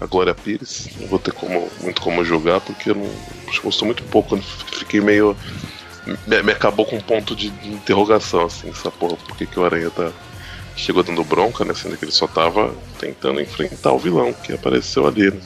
a 0.00 0.06
Glória 0.06 0.34
Pires. 0.34 0.88
Não 1.00 1.08
vou 1.08 1.18
ter 1.18 1.32
como, 1.32 1.68
muito 1.80 2.00
como 2.00 2.24
jogar, 2.24 2.60
porque 2.60 2.90
eu 2.90 2.94
não. 2.94 3.10
Gostou 3.62 3.84
muito 3.84 4.02
pouco. 4.04 4.36
Fiquei 4.38 5.00
meio. 5.00 5.36
Me, 6.26 6.42
me, 6.42 6.52
acabou 6.52 6.84
com 6.84 6.96
um 6.96 7.00
ponto 7.00 7.36
de 7.36 7.48
interrogação, 7.64 8.46
assim, 8.46 8.70
essa 8.70 8.90
porra, 8.90 9.16
por 9.16 9.36
que, 9.36 9.46
que 9.46 9.58
o 9.58 9.64
Aranha 9.64 9.90
tá. 9.90 10.10
Chegou 10.74 11.02
dando 11.02 11.22
bronca, 11.22 11.64
né? 11.64 11.74
Sendo 11.74 11.96
que 11.96 12.04
ele 12.04 12.12
só 12.12 12.26
tava 12.26 12.74
tentando 12.98 13.40
enfrentar 13.40 13.92
o 13.92 13.98
vilão 13.98 14.32
que 14.32 14.54
apareceu 14.54 15.06
ali, 15.06 15.30
né? 15.30 15.40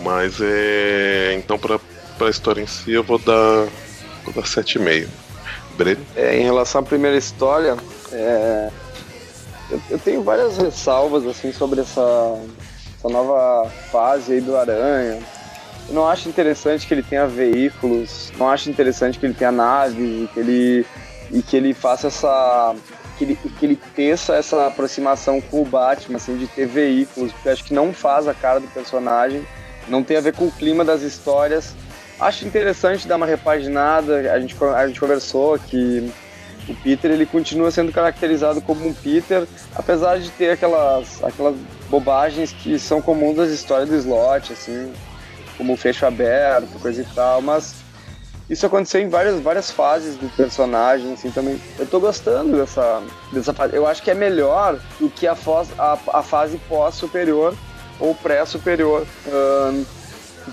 Mas 0.00 0.40
é. 0.40 1.34
Então, 1.36 1.58
pra, 1.58 1.80
pra 2.18 2.28
história 2.28 2.60
em 2.60 2.66
si, 2.66 2.92
eu 2.92 3.02
vou 3.02 3.18
dar. 3.18 3.66
Vou 4.24 4.34
dar 4.34 4.42
7,5. 4.42 5.08
Breno? 5.76 6.04
É, 6.14 6.38
em 6.38 6.42
relação 6.42 6.82
à 6.82 6.84
primeira 6.84 7.16
história, 7.16 7.76
é, 8.12 8.70
eu, 9.70 9.80
eu, 9.90 9.98
tenho 9.98 10.22
várias 10.22 10.58
ressalvas 10.58 11.26
assim 11.26 11.52
sobre 11.52 11.80
essa, 11.80 12.38
essa 12.98 13.08
nova 13.08 13.70
fase 13.90 14.34
aí 14.34 14.40
do 14.40 14.56
Aranha. 14.56 15.22
Eu 15.88 15.94
não 15.94 16.08
acho 16.08 16.28
interessante 16.28 16.86
que 16.86 16.94
ele 16.94 17.02
tenha 17.02 17.26
veículos, 17.26 18.32
não 18.38 18.48
acho 18.48 18.70
interessante 18.70 19.18
que 19.18 19.26
ele 19.26 19.34
tenha 19.34 19.50
naves 19.50 19.98
e 19.98 20.28
que 20.32 20.40
ele, 20.40 20.86
e 21.32 21.42
que 21.42 21.56
ele 21.56 21.74
faça 21.74 22.08
essa. 22.08 22.74
Que 23.18 23.24
ele, 23.24 23.36
que 23.36 23.66
ele 23.66 23.76
teça 23.94 24.34
essa 24.34 24.68
aproximação 24.68 25.40
com 25.40 25.60
o 25.60 25.64
Batman, 25.64 26.16
assim, 26.16 26.38
de 26.38 26.46
ter 26.46 26.66
veículos, 26.66 27.32
porque 27.32 27.48
acho 27.50 27.64
que 27.64 27.74
não 27.74 27.92
faz 27.92 28.26
a 28.26 28.32
cara 28.32 28.60
do 28.60 28.68
personagem, 28.68 29.44
não 29.88 30.02
tem 30.02 30.16
a 30.16 30.22
ver 30.22 30.32
com 30.32 30.46
o 30.46 30.52
clima 30.52 30.84
das 30.84 31.02
histórias. 31.02 31.74
Acho 32.18 32.46
interessante 32.46 33.06
dar 33.06 33.16
uma 33.16 33.26
repaginada, 33.26 34.32
a 34.32 34.40
gente, 34.40 34.56
a 34.62 34.86
gente 34.86 34.98
conversou 34.98 35.58
que 35.58 36.10
o 36.68 36.74
Peter 36.74 37.10
ele 37.10 37.26
continua 37.26 37.70
sendo 37.70 37.92
caracterizado 37.92 38.60
como 38.60 38.86
um 38.86 38.94
Peter, 38.94 39.46
apesar 39.74 40.18
de 40.18 40.30
ter 40.30 40.50
aquelas, 40.50 41.22
aquelas 41.22 41.56
bobagens 41.88 42.52
que 42.52 42.78
são 42.78 43.02
comuns 43.02 43.36
das 43.36 43.50
histórias 43.50 43.88
do 43.88 43.96
slot, 43.96 44.52
assim, 44.52 44.92
como 45.60 45.76
fecho 45.76 46.06
aberto, 46.06 46.80
coisa 46.80 47.02
e 47.02 47.04
tal, 47.14 47.42
mas 47.42 47.74
isso 48.48 48.64
aconteceu 48.64 48.98
em 49.02 49.10
várias, 49.10 49.38
várias 49.42 49.70
fases 49.70 50.16
do 50.16 50.26
personagem, 50.34 51.12
assim, 51.12 51.30
também. 51.30 51.60
Eu 51.78 51.86
tô 51.86 52.00
gostando 52.00 52.56
dessa, 52.56 53.02
dessa 53.30 53.52
fase. 53.52 53.76
Eu 53.76 53.86
acho 53.86 54.02
que 54.02 54.10
é 54.10 54.14
melhor 54.14 54.80
do 54.98 55.10
que 55.10 55.26
a, 55.26 55.36
a, 55.78 55.98
a 56.14 56.22
fase 56.22 56.58
pós-superior 56.66 57.54
ou 58.00 58.14
pré-superior. 58.14 59.06
Um, 59.26 59.84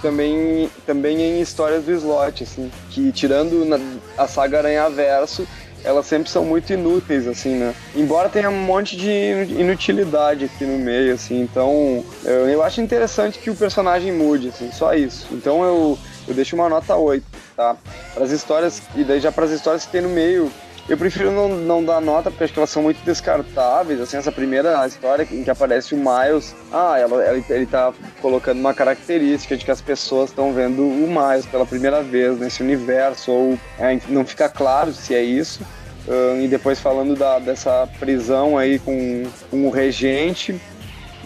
também, 0.02 0.70
também 0.86 1.22
em 1.22 1.42
histórias 1.42 1.86
do 1.86 1.94
slot, 1.94 2.44
assim, 2.44 2.70
que 2.90 3.10
tirando 3.14 3.64
na, 3.64 3.80
a 4.18 4.28
saga 4.28 4.58
Aranha 4.58 4.90
Verso, 4.90 5.48
elas 5.84 6.06
sempre 6.06 6.30
são 6.30 6.44
muito 6.44 6.72
inúteis, 6.72 7.28
assim, 7.28 7.56
né? 7.56 7.74
Embora 7.95 8.30
tenha 8.30 8.49
um 8.49 8.62
monte 8.62 8.95
de 8.95 9.10
inutilidade 9.58 10.45
aqui 10.45 10.66
no 10.66 10.78
meio, 10.78 11.14
assim, 11.14 11.41
então 11.41 12.04
eu, 12.24 12.49
eu 12.49 12.64
acho 12.64 12.82
interessante 12.82 13.40
que 13.40 13.49
o 13.49 13.56
personagem 13.56 14.12
mude, 14.12 14.49
assim, 14.49 14.72
só 14.72 14.94
isso. 14.94 15.28
Então 15.32 15.64
eu, 15.64 15.98
eu 16.28 16.34
deixo 16.34 16.56
uma 16.56 16.70
nota 16.70 16.95
8, 16.95 17.24
tá? 17.56 17.78
Para 18.14 18.24
as 18.24 18.32
histórias, 18.32 18.82
e 18.95 19.04
daí 19.04 19.20
já 19.20 19.32
para 19.32 19.45
as 19.45 19.52
histórias 19.52 19.86
que 19.86 19.91
tem 19.91 20.02
no 20.02 20.10
meio, 20.10 20.52
eu 20.90 20.98
prefiro 20.98 21.32
não, 21.32 21.50
não 21.50 21.84
dar 21.84 22.00
nota 22.00 22.32
porque 22.32 22.46
acho 22.46 22.54
que 22.54 22.60
elas 22.60 22.70
são 22.70 22.82
muito 22.82 23.04
descartáveis. 23.04 24.00
Assim, 24.00 24.16
essa 24.16 24.32
primeira 24.32 24.86
história 24.88 25.28
em 25.30 25.44
que 25.44 25.50
aparece 25.50 25.94
o 25.94 25.98
Miles, 25.98 26.56
ah, 26.72 26.98
ela, 26.98 27.24
ela, 27.24 27.44
ele 27.50 27.66
tá 27.66 27.94
colocando 28.22 28.60
uma 28.60 28.74
característica 28.74 29.58
de 29.58 29.66
que 29.66 29.72
as 29.72 29.82
pessoas 29.82 30.30
estão 30.30 30.54
vendo 30.54 30.84
o 30.84 31.08
Miles 31.08 31.46
pela 31.46 31.66
primeira 31.66 32.02
vez 32.02 32.40
nesse 32.40 32.64
universo, 32.64 33.32
ou 33.32 33.60
é, 33.78 34.00
não 34.08 34.26
fica 34.26 34.48
claro 34.48 34.94
se 34.94 35.14
é 35.14 35.22
isso. 35.22 35.62
Uh, 36.08 36.40
e 36.40 36.48
depois 36.48 36.80
falando 36.80 37.18
da, 37.18 37.38
dessa 37.38 37.86
prisão 38.00 38.58
aí 38.58 38.80
com, 38.80 39.26
com 39.52 39.68
o 39.68 39.70
regente. 39.70 40.56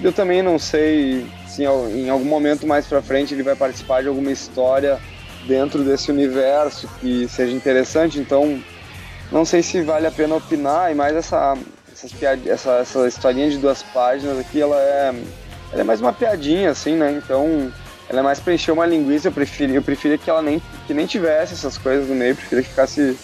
Eu 0.01 0.11
também 0.11 0.41
não 0.41 0.57
sei 0.57 1.27
se 1.47 1.63
em 1.63 2.09
algum 2.09 2.25
momento 2.25 2.65
mais 2.65 2.87
pra 2.87 2.99
frente 2.99 3.31
ele 3.31 3.43
vai 3.43 3.55
participar 3.55 4.01
de 4.01 4.07
alguma 4.07 4.31
história 4.31 4.97
dentro 5.45 5.83
desse 5.83 6.09
universo 6.09 6.89
que 6.99 7.27
seja 7.27 7.55
interessante, 7.55 8.17
então 8.17 8.59
não 9.31 9.45
sei 9.45 9.63
se 9.63 9.81
vale 9.81 10.05
a 10.05 10.11
pena 10.11 10.35
opinar, 10.35 10.91
e 10.91 10.95
mais 10.95 11.15
essa, 11.15 11.57
essas 11.91 12.11
piad... 12.11 12.45
essa, 12.47 12.71
essa 12.77 13.07
historinha 13.07 13.49
de 13.49 13.57
duas 13.57 13.81
páginas 13.81 14.37
aqui, 14.39 14.61
ela 14.61 14.75
é, 14.77 15.13
ela 15.71 15.81
é 15.81 15.83
mais 15.83 16.01
uma 16.01 16.11
piadinha, 16.11 16.71
assim, 16.71 16.95
né? 16.95 17.11
Então, 17.11 17.71
ela 18.09 18.19
é 18.19 18.23
mais 18.23 18.39
pra 18.39 18.53
encher 18.53 18.71
uma 18.71 18.85
linguiça, 18.85 19.29
eu 19.29 19.31
preferia, 19.31 19.77
eu 19.77 19.81
preferia 19.81 20.17
que 20.17 20.29
ela 20.29 20.41
nem, 20.41 20.61
que 20.85 20.93
nem 20.93 21.05
tivesse 21.05 21.53
essas 21.53 21.77
coisas 21.77 22.09
no 22.09 22.15
meio, 22.15 22.31
eu 22.31 22.35
preferia 22.35 22.63
que 22.63 22.69
ficasse 22.69 23.17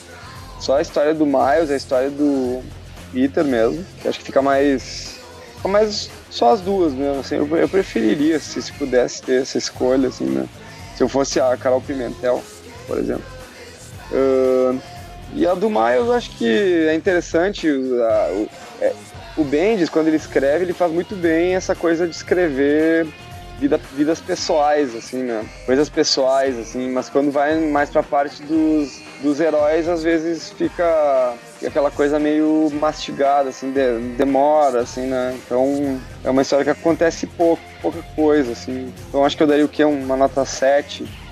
só 0.62 0.78
a 0.78 0.82
história 0.82 1.14
do 1.14 1.26
Miles, 1.26 1.70
a 1.70 1.76
história 1.76 2.10
do 2.10 2.64
Peter 3.12 3.44
mesmo, 3.44 3.86
que 4.02 4.08
acho 4.08 4.20
que 4.20 4.26
fica 4.26 4.42
mais. 4.42 5.18
Fica 5.58 5.68
mais 5.68 6.10
só 6.30 6.54
as 6.54 6.62
duas 6.62 6.94
mesmo, 6.94 7.20
assim, 7.20 7.36
eu, 7.36 7.58
eu 7.58 7.68
preferiria 7.68 8.40
se, 8.40 8.62
se 8.62 8.72
pudesse 8.74 9.22
ter 9.24 9.42
essa 9.42 9.58
escolha, 9.58 10.08
assim, 10.08 10.26
né? 10.26 10.48
Se 10.96 11.04
eu 11.04 11.10
fosse 11.10 11.40
a 11.40 11.56
Carol 11.58 11.82
Pimentel, 11.82 12.44
por 12.88 12.98
exemplo. 12.98 13.26
Uh, 14.12 14.57
e 15.38 15.46
a 15.46 15.54
do 15.54 15.70
Miles 15.70 16.10
acho 16.10 16.32
que 16.32 16.88
é 16.88 16.96
interessante. 16.96 17.68
A, 17.68 18.30
o, 18.32 18.50
é, 18.82 18.94
o 19.38 19.44
Bendis, 19.44 19.88
quando 19.88 20.08
ele 20.08 20.18
escreve, 20.18 20.66
ele 20.66 20.74
faz 20.74 20.92
muito 20.92 21.16
bem 21.16 21.56
essa 21.56 21.76
coisa 21.76 22.08
de 22.08 22.16
escrever 22.16 23.08
vida, 23.60 23.80
vidas 23.94 24.20
pessoais, 24.20 24.96
assim, 24.96 25.24
né? 25.24 25.46
Coisas 25.66 25.90
pessoais, 25.90 26.58
assim, 26.58 26.90
mas 26.90 27.10
quando 27.10 27.32
vai 27.32 27.56
mais 27.60 27.90
pra 27.90 28.02
parte 28.02 28.42
dos, 28.44 29.00
dos 29.22 29.40
heróis, 29.40 29.88
às 29.88 30.04
vezes 30.04 30.50
fica 30.50 31.34
aquela 31.66 31.92
coisa 31.92 32.20
meio 32.20 32.72
mastigada, 32.80 33.50
assim, 33.50 33.72
de, 33.72 34.00
demora, 34.16 34.82
assim, 34.82 35.08
né? 35.08 35.38
Então 35.46 36.00
é 36.24 36.30
uma 36.32 36.42
história 36.42 36.66
que 36.66 36.72
acontece 36.72 37.28
pouco, 37.28 37.62
pouca 37.82 38.02
coisa, 38.16 38.54
assim. 38.54 38.92
Então 39.08 39.24
acho 39.24 39.38
que 39.38 39.44
eu 39.44 39.48
daria 39.48 39.66
o 39.66 39.70
quê? 39.70 39.84
Uma 39.84 40.16
nota 40.16 40.46
7 40.46 41.27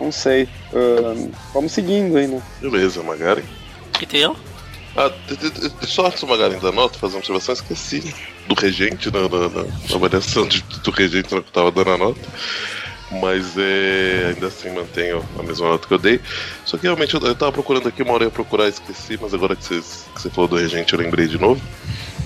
não 0.00 0.12
sei. 0.12 0.44
Uh, 0.72 1.30
vamos 1.52 1.72
seguindo 1.72 2.16
aí, 2.16 2.26
né? 2.26 2.42
Beleza, 2.60 3.02
Magari. 3.02 3.44
Que 3.92 4.06
tem 4.06 4.20
eu? 4.20 4.36
Ah, 4.96 5.12
só 5.82 6.06
antes 6.06 6.20
do 6.20 6.26
Magari 6.26 6.56
da 6.56 6.72
nota, 6.72 6.98
fazer 6.98 7.14
uma 7.14 7.18
observação, 7.18 7.54
esqueci 7.54 8.14
do 8.48 8.54
regente 8.54 9.10
na, 9.10 9.28
na, 9.28 9.48
na, 9.48 9.62
na 9.64 9.94
avaliação 9.94 10.46
de, 10.48 10.62
do 10.62 10.90
regente 10.90 11.28
que 11.28 11.34
eu 11.34 11.42
tava 11.42 11.70
dando 11.70 11.90
a 11.90 11.98
nota. 11.98 12.20
Mas 13.20 13.56
é, 13.56 14.32
ainda 14.34 14.48
assim 14.48 14.70
mantenho 14.70 15.22
a 15.38 15.42
mesma 15.42 15.68
nota 15.68 15.86
que 15.86 15.94
eu 15.94 15.98
dei. 15.98 16.20
Só 16.64 16.76
que 16.76 16.84
realmente 16.84 17.14
eu, 17.14 17.20
eu 17.20 17.34
tava 17.34 17.52
procurando 17.52 17.88
aqui, 17.88 18.02
uma 18.02 18.14
hora 18.14 18.24
eu 18.24 18.28
ia 18.28 18.32
procurar 18.32 18.68
esqueci, 18.68 19.18
mas 19.20 19.32
agora 19.34 19.54
que, 19.54 19.68
que 19.68 20.20
você 20.20 20.30
falou 20.30 20.48
do 20.48 20.56
regente 20.56 20.94
eu 20.94 20.98
lembrei 20.98 21.28
de 21.28 21.38
novo. 21.38 21.60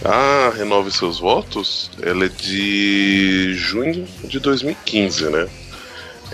Ah, 0.05 0.52
renove 0.56 0.90
seus 0.90 1.18
votos, 1.18 1.90
ela 2.01 2.24
é 2.24 2.28
de 2.28 3.52
junho 3.55 4.06
de 4.24 4.38
2015, 4.38 5.28
né? 5.28 5.48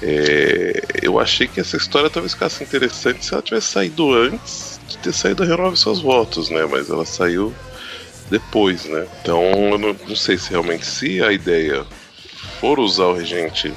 É, 0.02 0.82
eu 1.02 1.18
achei 1.18 1.46
que 1.48 1.60
essa 1.60 1.76
história 1.76 2.10
talvez 2.10 2.34
ficasse 2.34 2.62
interessante 2.62 3.24
se 3.24 3.32
ela 3.32 3.42
tivesse 3.42 3.68
saído 3.68 4.12
antes 4.12 4.78
de 4.88 4.98
ter 4.98 5.12
saído 5.12 5.42
a 5.42 5.46
Renove 5.46 5.76
Seus 5.76 6.00
Votos, 6.00 6.50
né? 6.50 6.66
Mas 6.70 6.90
ela 6.90 7.06
saiu 7.06 7.54
depois, 8.30 8.84
né? 8.84 9.06
Então 9.20 9.42
eu 9.42 9.78
não, 9.78 9.96
não 10.06 10.16
sei 10.16 10.36
se 10.36 10.50
realmente 10.50 10.84
se 10.84 11.22
a 11.22 11.32
ideia 11.32 11.84
for 12.60 12.78
usar 12.78 13.06
o 13.06 13.14
Regente 13.14 13.72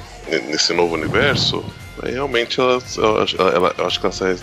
nesse 0.48 0.72
novo 0.72 0.94
universo, 0.94 1.64
realmente 2.02 2.60
ela, 2.60 2.82
ela, 2.96 3.50
ela, 3.50 3.74
eu 3.78 3.86
acho 3.86 4.00
que 4.00 4.06
essa, 4.06 4.36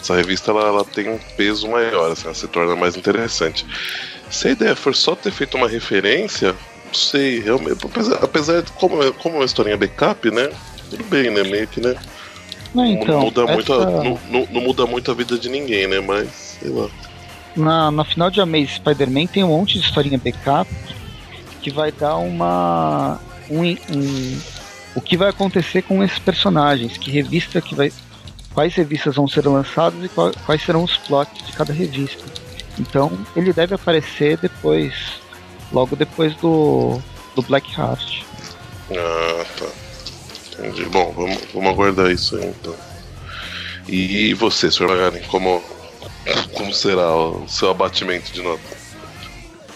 essa 0.00 0.14
revista 0.14 0.50
ela, 0.50 0.66
ela, 0.66 0.84
tem 0.84 1.08
um 1.08 1.18
peso 1.36 1.68
maior, 1.68 2.10
assim, 2.10 2.24
ela 2.24 2.34
se 2.34 2.48
torna 2.48 2.74
mais 2.74 2.96
interessante. 2.96 3.66
Se 4.30 4.48
a 4.48 4.50
ideia 4.52 4.74
for 4.74 4.94
só 4.94 5.14
ter 5.14 5.30
feito 5.30 5.56
uma 5.56 5.68
referência, 5.68 6.54
não 6.86 6.94
sei, 6.94 7.40
realmente, 7.40 7.84
apesar, 7.84 8.16
apesar 8.22 8.62
de 8.62 8.72
como, 8.72 9.12
como 9.14 9.36
é 9.36 9.38
uma 9.38 9.44
historinha 9.44 9.76
backup, 9.76 10.30
né? 10.30 10.50
Tudo 10.94 11.04
bem, 11.08 11.30
né? 11.30 11.42
Meio 11.42 11.66
que, 11.66 11.80
né? 11.80 11.94
Não, 12.74 12.86
então, 12.86 13.18
não, 13.18 13.24
muda 13.26 13.42
essa... 13.42 13.52
muito 13.52 13.72
a, 13.72 13.86
não, 13.86 14.20
não, 14.30 14.48
não, 14.50 14.60
muda 14.60 14.86
muito 14.86 15.10
a 15.10 15.14
vida 15.14 15.38
de 15.38 15.48
ninguém, 15.48 15.86
né? 15.86 16.00
Mas, 16.00 16.56
sei 16.60 16.70
lá. 16.70 16.88
Na, 17.56 17.90
na 17.90 18.04
final 18.04 18.30
de 18.30 18.40
Amazing 18.40 18.66
Spider-Man 18.66 19.26
tem 19.26 19.44
um 19.44 19.48
monte 19.48 19.78
de 19.78 19.84
historinha 19.84 20.18
backup 20.18 20.68
que 21.62 21.70
vai 21.70 21.92
dar 21.92 22.16
uma. 22.16 23.20
Um, 23.48 23.62
um, 23.62 24.40
o 24.94 25.00
que 25.00 25.16
vai 25.16 25.28
acontecer 25.28 25.82
com 25.82 26.02
esses 26.02 26.18
personagens, 26.18 26.96
que 26.96 27.10
revista 27.10 27.60
que 27.60 27.74
vai. 27.74 27.92
Quais 28.52 28.74
revistas 28.74 29.16
vão 29.16 29.26
ser 29.26 29.46
lançadas 29.46 30.04
e 30.04 30.08
qual, 30.08 30.32
quais 30.46 30.62
serão 30.62 30.84
os 30.84 30.96
plots 30.96 31.44
de 31.44 31.52
cada 31.52 31.72
revista. 31.72 32.22
Então 32.78 33.10
ele 33.34 33.52
deve 33.52 33.74
aparecer 33.74 34.36
depois, 34.38 34.94
logo 35.72 35.96
depois 35.96 36.34
do, 36.36 37.00
do 37.34 37.42
Black 37.42 37.72
Heart. 37.76 38.22
Ah, 38.92 39.44
tá. 39.58 39.83
Entendi. 40.58 40.84
Bom, 40.86 41.12
vamos, 41.12 41.38
vamos 41.52 41.70
aguardar 41.70 42.10
isso 42.10 42.36
aí 42.36 42.46
então. 42.46 42.74
E 43.86 44.32
você, 44.34 44.70
Sr. 44.70 44.88
Magaren, 44.88 45.20
como, 45.28 45.62
como 46.54 46.72
será 46.72 47.14
o 47.14 47.46
seu 47.48 47.70
abatimento 47.70 48.32
de 48.32 48.42
nota? 48.42 48.62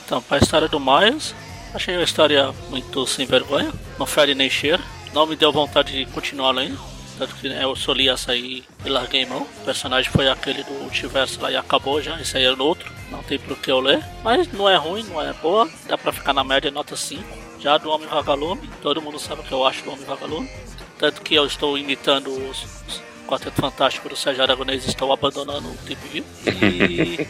Então, 0.05 0.23
para 0.23 0.39
a 0.39 0.41
história 0.41 0.69
do 0.69 0.81
Miles, 0.81 1.35
achei 1.75 1.95
a 1.95 2.03
história 2.03 2.55
muito 2.71 3.07
sem 3.07 3.27
vergonha, 3.27 3.73
não 3.99 4.07
fere 4.07 4.35
nem 4.35 4.49
cheiro, 4.49 4.83
não 5.13 5.27
me 5.27 5.37
deu 5.37 5.53
vontade 5.53 5.93
de 5.93 6.11
continuar 6.11 6.53
lendo. 6.53 6.79
Tanto 7.19 7.35
que 7.35 7.49
né, 7.49 7.65
eu 7.65 7.75
solia 7.75 8.17
sair 8.17 8.65
e 8.85 8.89
larguei 8.89 9.27
mão. 9.27 9.43
O 9.43 9.65
personagem 9.65 10.11
foi 10.11 10.29
aquele 10.29 10.63
do 10.63 10.73
multiverso 10.75 11.41
lá 11.43 11.51
e 11.51 11.57
acabou 11.57 12.01
já. 12.01 12.19
Esse 12.21 12.37
aí 12.37 12.45
é 12.45 12.55
no 12.55 12.65
outro. 12.65 12.91
Não 13.11 13.23
tem 13.25 13.39
por 13.39 13.57
que 13.59 13.71
eu 13.71 13.81
ler. 13.81 14.05
Mas 14.23 14.51
não 14.53 14.69
é 14.69 14.77
ruim, 14.77 15.03
não 15.05 15.21
é 15.21 15.33
boa. 15.33 15.69
Dá 15.87 15.99
pra 15.99 16.13
ficar 16.13 16.33
na 16.33 16.45
média 16.45 16.71
nota 16.71 16.97
5. 16.97 17.23
Já 17.61 17.77
do 17.77 17.91
Homem 17.91 18.07
Vagalume, 18.07 18.71
todo 18.81 19.03
mundo 19.03 19.19
sabe 19.19 19.41
o 19.41 19.45
que 19.45 19.51
eu 19.51 19.67
acho 19.67 19.83
do 19.83 19.91
Homem 19.91 20.05
Vagalume. 20.05 20.49
Tanto 20.97 21.23
que 21.23 21.35
eu 21.35 21.45
estou 21.45 21.77
imitando 21.77 22.29
os, 22.29 22.65
os 22.87 23.03
Quarteto 23.27 23.61
Fantástico 23.61 24.09
do 24.09 24.17
Sérgio 24.17 24.43
Aragonês 24.43 24.87
estou 24.87 25.13
abandonando 25.13 25.69
o 25.69 25.77
Tip 25.87 25.99
View. 26.11 26.25
E 26.47 27.27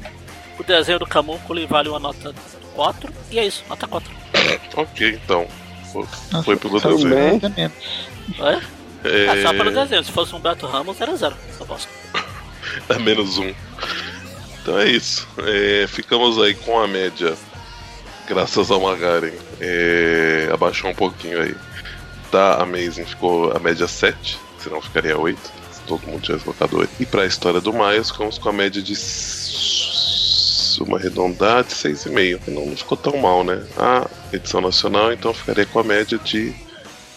o 0.58 0.64
desenho 0.64 0.98
do 0.98 1.06
Camúnculo 1.06 1.64
vale 1.68 1.88
uma 1.88 2.00
nota 2.00 2.34
4. 2.74 3.12
E 3.30 3.38
é 3.38 3.46
isso, 3.46 3.62
nota 3.68 3.86
4. 3.86 4.10
Ok, 4.76 5.20
então. 5.22 5.46
Foi, 5.92 6.02
Nossa, 6.32 6.42
foi 6.42 6.56
pelo 6.56 6.80
desenho. 6.80 7.34
nota 7.34 7.48
menos. 7.50 7.76
É? 9.04 9.24
É, 9.24 9.28
Ah, 9.30 9.42
só 9.42 9.52
pelo 9.52 9.70
desenho. 9.70 10.04
Se 10.04 10.12
fosse 10.12 10.34
um 10.34 10.40
Beto 10.40 10.66
Ramos, 10.66 11.00
era 11.00 11.14
zero. 11.16 11.36
Essa 11.48 11.64
bosta. 11.64 11.88
é 12.88 12.98
menos 12.98 13.38
um. 13.38 13.52
Então 14.62 14.78
é 14.78 14.88
isso. 14.88 15.26
É, 15.38 15.86
ficamos 15.86 16.38
aí 16.42 16.54
com 16.54 16.78
a 16.80 16.88
média. 16.88 17.34
Graças 18.28 18.70
ao 18.70 18.80
Magaren. 18.80 19.32
É, 19.60 20.48
abaixou 20.52 20.90
um 20.90 20.94
pouquinho 20.94 21.40
aí. 21.40 21.54
Da 22.32 22.56
Amazing 22.62 23.04
ficou 23.04 23.52
a 23.56 23.60
média 23.60 23.86
7, 23.86 24.36
senão 24.58 24.82
ficaria 24.82 25.16
8. 25.16 25.38
Se 25.70 25.80
todo 25.82 26.04
mundo 26.08 26.22
tivesse 26.22 26.42
colocado 26.42 26.78
8. 26.78 26.90
E 26.98 27.06
pra 27.06 27.24
história 27.24 27.60
do 27.60 27.72
Miles, 27.72 28.10
ficamos 28.10 28.36
com 28.38 28.48
a 28.48 28.52
média 28.52 28.82
de. 28.82 28.94
Uma 30.80 30.98
arredondada 30.98 31.62
de 31.62 31.74
6,5. 31.74 32.48
Não, 32.48 32.66
não 32.66 32.76
ficou 32.76 32.98
tão 32.98 33.16
mal, 33.16 33.42
né? 33.42 33.64
A 33.78 34.06
edição 34.32 34.60
nacional, 34.60 35.10
então 35.12 35.32
ficaria 35.32 35.64
com 35.64 35.78
a 35.78 35.84
média 35.84 36.18
de. 36.18 36.52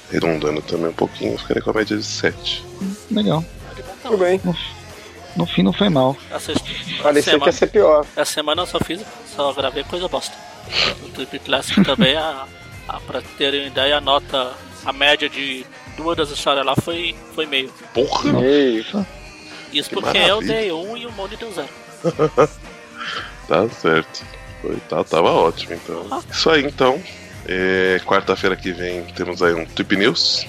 Arredondando 0.09 0.61
também 0.61 0.87
um 0.89 0.93
pouquinho, 0.93 1.37
ficaria 1.37 1.61
com 1.61 1.69
a 1.69 1.73
média 1.73 1.95
de 1.97 2.03
7. 2.03 2.65
Legal. 3.11 3.43
Tudo 4.01 4.17
bem. 4.17 4.41
No, 4.43 4.55
no 5.35 5.45
fim 5.45 5.61
não 5.63 5.71
foi 5.73 5.89
mal. 5.89 6.17
Essa, 6.31 6.53
Parecia 7.03 7.39
que 7.39 7.45
ia 7.45 7.51
ser 7.51 7.67
pior. 7.67 8.05
essa 8.15 8.33
semana 8.33 8.63
eu 8.63 8.65
só 8.65 8.79
fiz, 8.79 9.01
só 9.35 9.53
gravei 9.53 9.83
coisa 9.83 10.07
bosta. 10.07 10.35
No 11.01 11.09
Trip 11.09 11.39
Classic 11.39 11.83
também, 11.83 12.15
a, 12.15 12.45
a, 12.87 12.99
pra 13.01 13.21
terem 13.37 13.61
uma 13.61 13.67
ideia, 13.67 13.97
a 13.97 14.01
nota, 14.01 14.53
a 14.85 14.91
média 14.93 15.29
de 15.29 15.65
duas 15.95 16.17
das 16.17 16.29
histórias 16.31 16.65
lá 16.65 16.75
foi, 16.75 17.15
foi 17.35 17.45
meio. 17.45 17.71
Porra! 17.93 18.43
Ei, 18.43 18.85
Isso 19.71 19.89
Que 19.89 19.95
porque 19.95 20.17
eu 20.17 20.37
maravilha. 20.41 20.53
dei 20.53 20.71
um 20.71 20.97
e 20.97 21.05
o 21.05 21.11
Moni 21.11 21.35
deu 21.37 21.51
zero. 21.53 21.69
Tá 23.47 23.67
certo. 23.69 24.23
Foi, 24.61 24.75
tá, 24.87 25.03
tava 25.03 25.31
ótimo, 25.31 25.73
então. 25.73 26.21
Isso 26.31 26.49
aí, 26.51 26.63
então. 26.65 27.01
É, 27.45 27.99
Quarta-feira 28.05 28.55
que 28.55 28.71
vem 28.71 29.03
temos 29.15 29.41
aí 29.41 29.53
um 29.53 29.65
Tweep 29.65 29.95
News. 29.95 30.45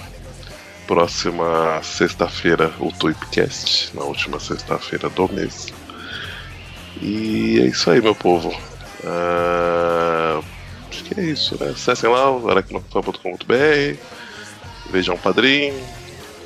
Próxima 0.87 1.81
sexta-feira, 1.83 2.71
o 2.79 2.91
Tweepcast. 2.91 3.95
Na 3.95 4.03
última 4.03 4.39
sexta-feira 4.39 5.09
do 5.09 5.31
mês. 5.31 5.67
E 7.01 7.59
é 7.61 7.65
isso 7.65 7.89
aí, 7.89 8.01
meu 8.01 8.13
povo. 8.13 8.53
Ah, 9.05 10.41
acho 10.89 11.03
que 11.03 11.19
é 11.19 11.23
isso, 11.23 11.57
né? 11.59 11.69
Acessem 11.69 12.09
lá, 12.09 12.25
aracnofan.com.br. 12.49 13.97
Vejam 14.91 15.15
o 15.15 15.17
padrinho, 15.17 15.81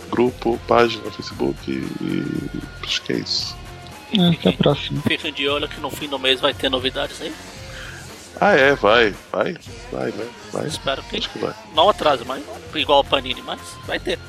grupo, 0.10 0.60
página, 0.68 1.10
Facebook. 1.12 1.70
E 1.70 2.24
acho 2.84 3.02
que 3.02 3.14
é 3.14 3.18
isso. 3.18 3.58
É, 4.14 4.30
Até 4.30 4.50
a 4.50 4.54
próxima. 4.54 5.02
Fiquem 5.02 5.34
de 5.34 5.48
olho 5.48 5.68
que 5.68 5.80
no 5.80 5.90
fim 5.90 6.08
do 6.08 6.20
mês 6.20 6.40
vai 6.40 6.54
ter 6.54 6.70
novidades 6.70 7.22
aí. 7.22 7.34
Ah, 8.42 8.52
é, 8.52 8.76
vai, 8.76 9.14
vai, 9.32 9.56
vai, 9.92 10.12
né? 10.12 10.28
Vai. 10.52 10.68
Espero 10.68 11.02
que 11.04 11.18
Acho 11.18 11.30
que 11.30 11.40
vai. 11.40 11.54
não 11.74 11.90
atrase, 11.90 12.24
mas 12.26 12.44
igual 12.74 13.00
o 13.00 13.04
Panini, 13.06 13.42
mas 13.42 13.60
vai 13.86 14.00
ter. 14.00 14.20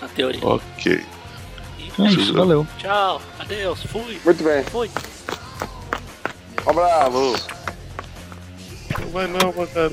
Na 0.00 0.08
teoria. 0.08 0.44
Ok. 0.46 1.04
Então 1.78 2.06
é 2.06 2.10
isso, 2.10 2.34
valeu. 2.34 2.66
Tchau, 2.78 3.20
adeus, 3.38 3.82
fui, 3.84 4.20
muito 4.24 4.44
bem. 4.44 4.62
fui. 4.64 4.90
Um 6.66 6.70
abraço. 6.70 7.46
Não 9.00 9.08
vai 9.10 9.26
não, 9.26 9.52
cara. 9.66 9.92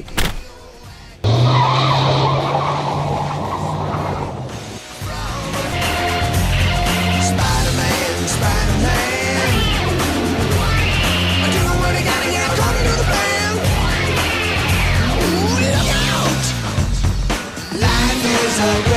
I 18.66 18.93